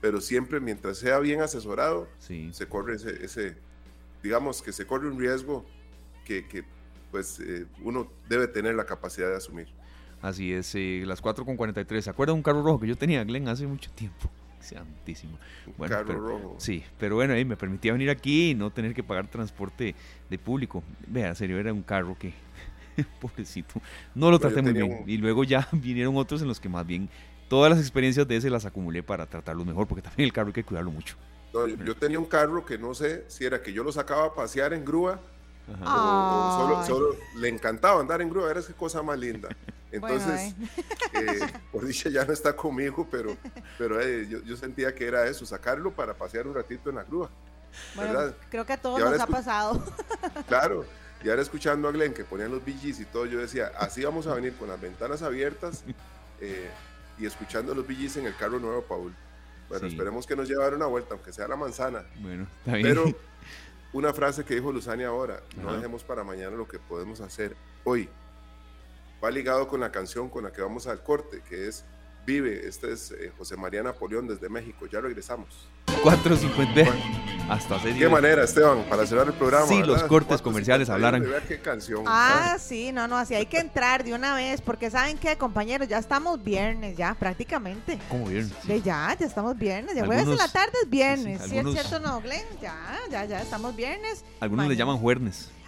pero 0.00 0.20
siempre 0.20 0.60
mientras 0.60 0.98
sea 0.98 1.18
bien 1.18 1.40
asesorado, 1.40 2.08
se 2.18 2.68
corre 2.68 2.96
ese, 2.96 3.24
ese, 3.24 3.56
digamos 4.22 4.62
que 4.62 4.72
se 4.72 4.86
corre 4.86 5.08
un 5.08 5.18
riesgo 5.18 5.64
que, 6.24 6.46
que 6.46 6.64
pues 7.10 7.40
eh, 7.40 7.66
uno 7.82 8.10
debe 8.28 8.48
tener 8.48 8.74
la 8.74 8.84
capacidad 8.84 9.28
de 9.28 9.36
asumir. 9.36 9.68
Así 10.22 10.52
es, 10.52 10.74
eh, 10.74 11.02
las 11.04 11.22
4.43. 11.22 12.00
¿Se 12.00 12.10
acuerda 12.10 12.32
de 12.32 12.36
un 12.36 12.42
carro 12.42 12.62
rojo 12.62 12.80
que 12.80 12.86
yo 12.86 12.96
tenía, 12.96 13.24
Glenn, 13.24 13.48
hace 13.48 13.66
mucho 13.66 13.90
tiempo? 13.90 14.30
Santísimo. 14.60 15.36
Un 15.76 15.88
carro 15.88 16.14
rojo. 16.14 16.54
Sí, 16.58 16.84
pero 16.98 17.16
bueno, 17.16 17.34
ahí 17.34 17.44
me 17.44 17.56
permitía 17.56 17.92
venir 17.92 18.08
aquí 18.08 18.50
y 18.50 18.54
no 18.54 18.70
tener 18.70 18.94
que 18.94 19.02
pagar 19.02 19.26
transporte 19.26 19.96
de 20.30 20.38
público. 20.38 20.84
Vea, 21.08 21.30
en 21.30 21.34
serio, 21.34 21.58
era 21.58 21.72
un 21.72 21.82
carro 21.82 22.16
que 22.16 22.32
pobrecito, 23.20 23.80
no 24.14 24.30
lo 24.30 24.38
traté 24.38 24.62
muy 24.62 24.72
bien. 24.72 25.04
Y 25.06 25.16
luego 25.16 25.44
ya 25.44 25.68
vinieron 25.72 26.16
otros 26.16 26.40
en 26.42 26.48
los 26.48 26.60
que 26.60 26.68
más 26.68 26.86
bien 26.86 27.08
todas 27.48 27.70
las 27.70 27.80
experiencias 27.80 28.26
de 28.26 28.36
ese 28.36 28.48
las 28.48 28.64
acumulé 28.64 29.02
para 29.02 29.26
tratarlo 29.26 29.64
mejor, 29.64 29.86
porque 29.88 30.02
también 30.02 30.26
el 30.26 30.32
carro 30.32 30.48
hay 30.48 30.54
que 30.54 30.64
cuidarlo 30.64 30.90
mucho. 30.92 31.16
Yo, 31.52 31.96
tenía 31.96 32.18
un 32.18 32.24
carro 32.24 32.64
que 32.64 32.78
no 32.78 32.94
sé 32.94 33.24
si 33.28 33.44
era 33.44 33.62
que 33.62 33.72
yo 33.72 33.84
lo 33.84 33.92
sacaba 33.92 34.26
a 34.26 34.34
pasear 34.34 34.72
en 34.72 34.84
grúa 34.84 35.20
o, 35.84 36.84
solo, 36.86 37.16
le 37.36 37.48
encantaba 37.48 38.00
andar 38.00 38.20
en 38.20 38.30
grúa, 38.30 38.50
era 38.50 38.60
esa 38.60 38.72
cosa 38.72 39.02
más 39.02 39.18
linda. 39.18 39.48
Entonces, 39.92 40.54
eh, 41.12 41.38
por 41.70 41.84
dicha 41.86 42.08
ya 42.08 42.24
no 42.24 42.32
está 42.32 42.56
conmigo, 42.56 43.06
pero, 43.10 43.36
pero 43.76 44.00
eh, 44.00 44.26
yo, 44.26 44.56
sentía 44.56 44.94
que 44.94 45.06
era 45.06 45.26
eso, 45.26 45.44
sacarlo 45.44 45.92
para 45.92 46.14
pasear 46.14 46.46
un 46.46 46.54
ratito 46.54 46.88
en 46.88 46.96
la 46.96 47.04
grúa. 47.04 47.28
Bueno, 47.94 48.32
creo 48.50 48.64
que 48.64 48.72
a 48.72 48.76
todos 48.78 48.98
nos 48.98 49.20
ha 49.20 49.26
pasado. 49.26 49.82
Claro, 50.48 50.84
y 51.22 51.28
ahora 51.28 51.42
escuchando 51.42 51.88
a 51.88 51.92
Glenn 51.92 52.14
que 52.14 52.24
ponían 52.24 52.50
los 52.50 52.64
BGs 52.64 53.00
y 53.00 53.04
todo, 53.04 53.26
yo 53.26 53.38
decía, 53.38 53.72
así 53.78 54.02
vamos 54.02 54.26
a 54.26 54.34
venir 54.34 54.54
con 54.54 54.68
las 54.68 54.80
ventanas 54.80 55.22
abiertas 55.22 55.84
eh, 56.40 56.70
y 57.18 57.26
escuchando 57.26 57.74
los 57.74 57.86
BGs 57.86 58.16
en 58.16 58.26
el 58.26 58.36
carro 58.36 58.58
nuevo, 58.58 58.82
Paul. 58.82 59.14
Bueno, 59.72 59.86
esperemos 59.86 60.26
que 60.26 60.36
nos 60.36 60.46
lleve 60.48 60.68
una 60.68 60.84
vuelta, 60.84 61.14
aunque 61.14 61.32
sea 61.32 61.48
la 61.48 61.56
manzana. 61.56 62.04
Bueno, 62.20 62.46
está 62.58 62.74
bien. 62.74 62.88
Pero 62.88 63.04
una 63.94 64.12
frase 64.12 64.44
que 64.44 64.54
dijo 64.54 64.70
Luzania 64.70 65.08
ahora, 65.08 65.40
no 65.56 65.72
dejemos 65.72 66.04
para 66.04 66.22
mañana 66.24 66.54
lo 66.56 66.68
que 66.68 66.78
podemos 66.78 67.22
hacer 67.22 67.56
hoy. 67.84 68.06
Va 69.24 69.30
ligado 69.30 69.66
con 69.68 69.80
la 69.80 69.90
canción 69.90 70.28
con 70.28 70.44
la 70.44 70.52
que 70.52 70.60
vamos 70.60 70.86
al 70.86 71.02
corte, 71.02 71.42
que 71.48 71.68
es 71.68 71.86
Vive. 72.24 72.68
Este 72.68 72.92
es 72.92 73.10
eh, 73.12 73.32
José 73.36 73.56
María 73.56 73.82
Napoleón 73.82 74.28
desde 74.28 74.48
México. 74.48 74.86
Ya 74.86 75.00
regresamos. 75.00 75.68
4.50. 76.02 76.88
Hasta 77.48 77.76
hace 77.76 77.94
Qué 77.94 78.08
manera, 78.08 78.44
Esteban, 78.44 78.84
para 78.88 79.06
cerrar 79.06 79.26
el 79.26 79.32
programa. 79.34 79.66
Sí, 79.66 79.82
los 79.82 80.02
cortes 80.04 80.40
comerciales 80.40 80.88
hablaran. 80.88 81.24
qué 81.46 81.60
canción. 81.60 82.04
Ah, 82.06 82.56
sí, 82.58 82.92
no, 82.92 83.08
no, 83.08 83.16
así 83.16 83.34
hay 83.34 83.46
que 83.46 83.58
entrar 83.58 84.04
de 84.04 84.14
una 84.14 84.34
vez, 84.34 84.60
porque 84.60 84.90
¿saben 84.90 85.18
qué, 85.18 85.36
compañeros? 85.36 85.88
Ya 85.88 85.98
estamos 85.98 86.42
viernes, 86.42 86.96
ya, 86.96 87.14
prácticamente. 87.14 87.98
¿Cómo 88.08 88.26
viernes? 88.26 88.52
ya, 88.66 89.16
ya 89.18 89.26
estamos 89.26 89.56
viernes. 89.58 89.94
Ya 89.94 90.06
jueves 90.06 90.26
en 90.26 90.36
la 90.36 90.48
tarde 90.48 90.72
es 90.82 90.88
viernes. 90.88 91.42
Sí, 91.48 91.58
es 91.58 91.70
cierto, 91.72 91.98
no, 92.00 92.20
Glenn? 92.20 92.44
Ya, 92.60 92.98
ya, 93.10 93.24
ya, 93.24 93.42
estamos 93.42 93.74
viernes. 93.76 94.24
Algunos 94.40 94.68
le 94.68 94.76
llaman 94.76 94.98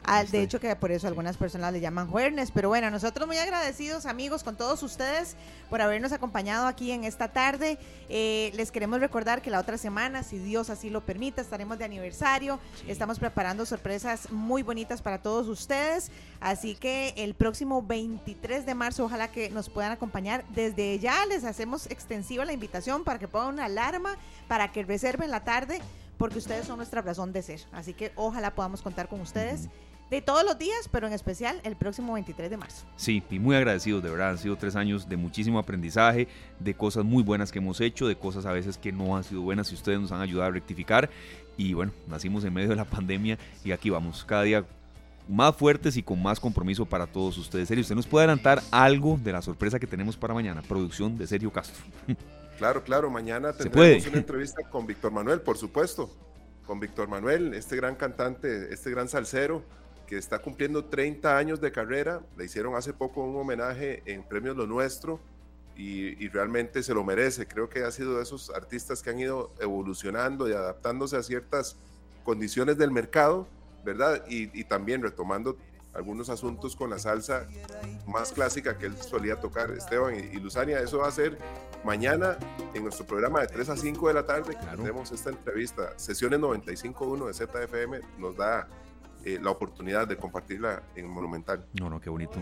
jueves 0.06 0.30
de 0.30 0.42
hecho, 0.42 0.60
que 0.60 0.74
por 0.76 0.90
eso 0.90 1.06
algunas 1.06 1.36
personas 1.36 1.72
le 1.72 1.80
llaman 1.80 2.08
jueves. 2.08 2.50
Pero 2.52 2.68
bueno, 2.68 2.90
nosotros 2.90 3.26
muy 3.26 3.38
agradecidos, 3.38 4.06
amigos, 4.06 4.42
con 4.42 4.56
todos 4.56 4.82
ustedes 4.82 5.36
por 5.70 5.80
habernos 5.80 6.12
acompañado 6.12 6.66
aquí 6.66 6.90
en 6.90 7.04
esta 7.04 7.28
tarde. 7.28 7.78
Eh, 8.08 8.52
les 8.54 8.70
queremos 8.70 9.00
recordar 9.00 9.42
que 9.42 9.50
la 9.50 9.60
otra 9.60 9.78
semana, 9.78 10.22
si 10.22 10.38
Dios 10.38 10.70
así 10.70 10.90
lo 10.90 11.02
permite, 11.02 11.40
estaremos 11.40 11.78
de 11.78 11.84
aniversario. 11.84 12.58
Estamos 12.86 13.18
preparando 13.18 13.66
sorpresas 13.66 14.30
muy 14.30 14.62
bonitas 14.62 15.02
para 15.02 15.18
todos 15.18 15.48
ustedes. 15.48 16.10
Así 16.40 16.74
que 16.74 17.14
el 17.16 17.34
próximo 17.34 17.82
23 17.82 18.66
de 18.66 18.74
marzo, 18.74 19.04
ojalá 19.04 19.28
que 19.28 19.50
nos 19.50 19.68
puedan 19.68 19.92
acompañar. 19.92 20.44
Desde 20.50 20.98
ya 20.98 21.26
les 21.26 21.44
hacemos 21.44 21.86
extensiva 21.90 22.44
la 22.44 22.52
invitación 22.52 23.04
para 23.04 23.18
que 23.18 23.28
pongan 23.28 23.54
una 23.54 23.64
alarma, 23.66 24.16
para 24.48 24.72
que 24.72 24.82
reserven 24.82 25.30
la 25.30 25.44
tarde 25.44 25.80
porque 26.18 26.38
ustedes 26.38 26.66
son 26.66 26.76
nuestra 26.76 27.02
razón 27.02 27.32
de 27.32 27.42
ser. 27.42 27.60
Así 27.72 27.92
que 27.92 28.12
ojalá 28.14 28.54
podamos 28.54 28.82
contar 28.82 29.08
con 29.08 29.20
ustedes 29.20 29.68
de 30.14 30.22
todos 30.22 30.44
los 30.44 30.56
días, 30.56 30.88
pero 30.92 31.08
en 31.08 31.12
especial 31.12 31.60
el 31.64 31.74
próximo 31.74 32.14
23 32.14 32.48
de 32.48 32.56
marzo. 32.56 32.86
Sí, 32.96 33.22
y 33.30 33.38
muy 33.40 33.56
agradecidos, 33.56 34.00
de 34.00 34.10
verdad, 34.10 34.30
han 34.30 34.38
sido 34.38 34.56
tres 34.56 34.76
años 34.76 35.08
de 35.08 35.16
muchísimo 35.16 35.58
aprendizaje, 35.58 36.28
de 36.60 36.74
cosas 36.74 37.04
muy 37.04 37.24
buenas 37.24 37.50
que 37.50 37.58
hemos 37.58 37.80
hecho, 37.80 38.06
de 38.06 38.16
cosas 38.16 38.46
a 38.46 38.52
veces 38.52 38.78
que 38.78 38.92
no 38.92 39.16
han 39.16 39.24
sido 39.24 39.42
buenas 39.42 39.72
y 39.72 39.74
ustedes 39.74 39.98
nos 39.98 40.12
han 40.12 40.20
ayudado 40.20 40.50
a 40.50 40.52
rectificar. 40.52 41.10
Y 41.56 41.74
bueno, 41.74 41.92
nacimos 42.06 42.44
en 42.44 42.54
medio 42.54 42.68
de 42.68 42.76
la 42.76 42.84
pandemia 42.90 43.38
y 43.64 43.72
aquí 43.72 43.90
vamos, 43.90 44.24
cada 44.24 44.42
día 44.44 44.64
más 45.28 45.56
fuertes 45.56 45.96
y 45.96 46.02
con 46.02 46.22
más 46.22 46.38
compromiso 46.38 46.86
para 46.86 47.08
todos 47.08 47.36
ustedes. 47.36 47.66
Sergio, 47.66 47.82
¿usted 47.82 47.96
nos 47.96 48.06
puede 48.06 48.24
adelantar 48.24 48.62
algo 48.70 49.18
de 49.20 49.32
la 49.32 49.42
sorpresa 49.42 49.80
que 49.80 49.86
tenemos 49.88 50.16
para 50.16 50.32
mañana? 50.32 50.62
Producción 50.62 51.18
de 51.18 51.26
Sergio 51.26 51.52
Castro. 51.52 51.84
Claro, 52.56 52.84
claro, 52.84 53.10
mañana 53.10 53.52
tendremos 53.52 54.06
una 54.06 54.18
entrevista 54.18 54.62
con 54.70 54.86
Víctor 54.86 55.10
Manuel, 55.10 55.40
por 55.40 55.58
supuesto. 55.58 56.08
Con 56.64 56.78
Víctor 56.78 57.08
Manuel, 57.08 57.52
este 57.52 57.74
gran 57.74 57.96
cantante, 57.96 58.72
este 58.72 58.92
gran 58.92 59.08
salsero, 59.08 59.64
que 60.06 60.16
está 60.16 60.38
cumpliendo 60.40 60.84
30 60.84 61.36
años 61.36 61.60
de 61.60 61.72
carrera. 61.72 62.20
Le 62.36 62.44
hicieron 62.44 62.74
hace 62.76 62.92
poco 62.92 63.22
un 63.22 63.36
homenaje 63.36 64.02
en 64.06 64.22
Premios 64.22 64.56
Lo 64.56 64.66
Nuestro 64.66 65.20
y, 65.76 66.28
realmente 66.28 66.82
se 66.82 66.94
lo 66.94 67.04
merece. 67.04 67.46
Creo 67.46 67.68
que 67.68 67.84
ha 67.84 67.90
sido 67.90 68.16
de 68.16 68.22
esos 68.22 68.50
artistas 68.50 69.02
que 69.02 69.10
han 69.10 69.18
ido 69.18 69.52
evolucionando 69.60 70.48
y 70.48 70.52
adaptándose 70.52 71.16
a 71.16 71.22
ciertas 71.22 71.76
condiciones 72.24 72.78
del 72.78 72.90
mercado, 72.90 73.46
¿verdad? 73.84 74.24
Y, 74.28 74.64
también 74.64 75.02
retomando 75.02 75.56
algunos 75.92 76.28
asuntos 76.28 76.74
con 76.74 76.90
la 76.90 76.98
salsa 76.98 77.46
más 78.06 78.32
clásica 78.32 78.76
que 78.76 78.86
él 78.86 78.96
solía 78.96 79.36
tocar, 79.36 79.70
Esteban 79.70 80.14
y, 80.14 80.36
Luzania. 80.38 80.80
Eso 80.80 80.98
va 80.98 81.08
a 81.08 81.12
ser 81.12 81.38
mañana 81.84 82.38
en 82.72 82.82
nuestro 82.82 83.06
programa 83.06 83.40
de 83.40 83.48
3 83.48 83.68
a 83.68 83.76
5 83.76 84.08
de 84.08 84.14
la 84.14 84.26
tarde 84.26 84.56
que 84.56 84.76
tenemos 84.76 85.12
esta 85.12 85.30
entrevista. 85.30 85.92
Sesiones 85.96 86.40
95.1 86.40 87.26
de 87.26 87.34
ZFM 87.34 88.00
nos 88.18 88.36
da 88.36 88.68
eh, 89.24 89.38
la 89.42 89.50
oportunidad 89.50 90.06
de 90.06 90.16
compartirla 90.16 90.82
en 90.94 91.08
Monumental. 91.08 91.64
No, 91.74 91.88
no, 91.88 92.00
qué 92.00 92.10
bonito. 92.10 92.38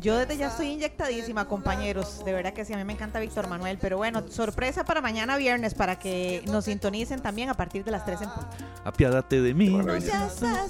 Yo 0.00 0.16
desde 0.16 0.36
ya 0.36 0.48
estoy 0.48 0.68
inyectadísima, 0.68 1.46
compañeros. 1.46 2.24
De 2.24 2.32
verdad 2.32 2.52
que 2.52 2.64
sí, 2.64 2.72
a 2.72 2.76
mí 2.76 2.84
me 2.84 2.92
encanta 2.92 3.18
Víctor 3.18 3.48
Manuel. 3.48 3.78
Pero 3.80 3.96
bueno, 3.96 4.22
sorpresa 4.28 4.84
para 4.84 5.00
mañana 5.00 5.36
viernes, 5.36 5.74
para 5.74 5.98
que 5.98 6.42
nos 6.46 6.66
sintonicen 6.66 7.20
también 7.20 7.48
a 7.48 7.54
partir 7.54 7.84
de 7.84 7.90
las 7.90 8.04
3 8.04 8.22
en 8.22 8.30
punto. 8.30 8.48
Apiádate 8.84 9.40
de 9.40 9.54
mí. 9.54 9.76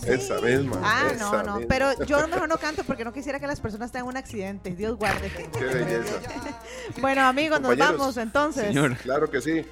Esa 0.07 0.41
misma. 0.41 0.81
Ah, 0.83 1.13
no, 1.19 1.43
no. 1.43 1.67
Pero 1.69 2.05
yo 2.05 2.27
mejor 2.29 2.49
no 2.49 2.57
canto 2.57 2.85
porque 2.85 3.05
no 3.05 3.13
quisiera 3.13 3.39
que 3.39 3.47
las 3.47 3.61
personas 3.61 3.93
tengan 3.93 4.09
un 4.09 4.17
accidente. 4.17 4.71
Dios 4.71 4.97
guarde. 4.97 5.31
Qué 5.59 5.65
belleza. 5.65 6.21
bueno, 7.01 7.23
amigos, 7.23 7.61
nos 7.61 7.77
vamos 7.77 8.17
entonces. 8.17 8.69
Señor. 8.69 8.97
Claro 8.97 9.31
que 9.31 9.41
sí. 9.41 9.65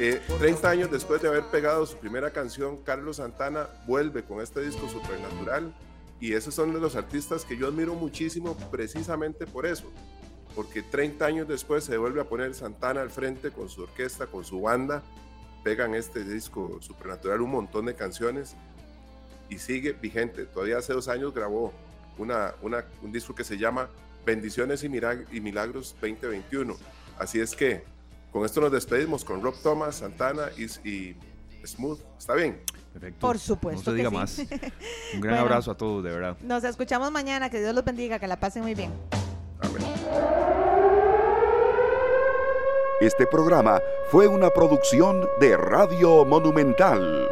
30 0.00 0.66
eh, 0.66 0.70
años 0.70 0.90
después 0.90 1.20
de 1.20 1.28
haber 1.28 1.44
pegado 1.50 1.84
su 1.84 1.98
primera 1.98 2.30
canción, 2.30 2.78
Carlos 2.78 3.16
Santana 3.16 3.68
vuelve 3.86 4.22
con 4.22 4.40
este 4.40 4.62
disco 4.62 4.88
Supernatural 4.88 5.74
Y 6.20 6.32
esos 6.32 6.54
son 6.54 6.72
los 6.80 6.96
artistas 6.96 7.44
que 7.44 7.58
yo 7.58 7.66
admiro 7.66 7.94
muchísimo 7.94 8.56
precisamente 8.70 9.46
por 9.46 9.66
eso. 9.66 9.92
Porque 10.54 10.82
30 10.82 11.24
años 11.26 11.48
después 11.48 11.84
se 11.84 11.98
vuelve 11.98 12.22
a 12.22 12.24
poner 12.24 12.54
Santana 12.54 13.02
al 13.02 13.10
frente 13.10 13.50
con 13.50 13.68
su 13.68 13.82
orquesta, 13.82 14.26
con 14.26 14.42
su 14.42 14.62
banda. 14.62 15.02
Pegan 15.64 15.94
este 15.94 16.24
disco 16.24 16.78
Supernatural 16.80 17.42
un 17.42 17.50
montón 17.50 17.84
de 17.84 17.94
canciones 17.94 18.56
y 19.50 19.58
sigue 19.58 19.92
vigente. 19.92 20.46
Todavía 20.46 20.78
hace 20.78 20.94
dos 20.94 21.08
años 21.08 21.34
grabó 21.34 21.74
una, 22.16 22.54
un 23.02 23.12
disco 23.12 23.34
que 23.34 23.44
se 23.44 23.58
llama 23.58 23.90
Bendiciones 24.24 24.82
y, 24.82 24.88
Milagros 24.88 25.94
2021. 26.00 26.74
Así 27.18 27.38
es 27.38 27.54
que 27.54 27.84
con 28.32 28.44
esto 28.44 28.60
nos 28.60 28.72
despedimos 28.72 29.24
con 29.24 29.42
Rob 29.42 29.54
Thomas, 29.62 29.96
Santana 29.96 30.48
y, 30.56 30.64
y 30.88 31.16
Smooth. 31.64 32.00
¿Está 32.18 32.34
bien? 32.34 32.62
Perfecto. 32.92 33.20
Por 33.20 33.38
supuesto. 33.38 33.90
No 33.90 33.96
se 33.96 33.96
diga 33.96 34.10
más. 34.10 34.38
Un 35.14 35.20
gran 35.20 35.38
abrazo 35.38 35.70
a 35.70 35.76
todos, 35.76 36.02
de 36.02 36.10
verdad. 36.10 36.36
Nos 36.40 36.64
escuchamos 36.64 37.10
mañana. 37.10 37.50
Que 37.50 37.60
Dios 37.60 37.74
los 37.74 37.84
bendiga. 37.84 38.18
Que 38.18 38.26
la 38.26 38.38
pasen 38.38 38.62
muy 38.62 38.74
bien. 38.74 38.92
Amén. 39.60 39.82
Este 43.00 43.26
programa 43.26 43.80
fue 44.10 44.26
una 44.26 44.50
producción 44.50 45.26
de 45.40 45.56
Radio 45.56 46.24
Monumental. 46.24 47.29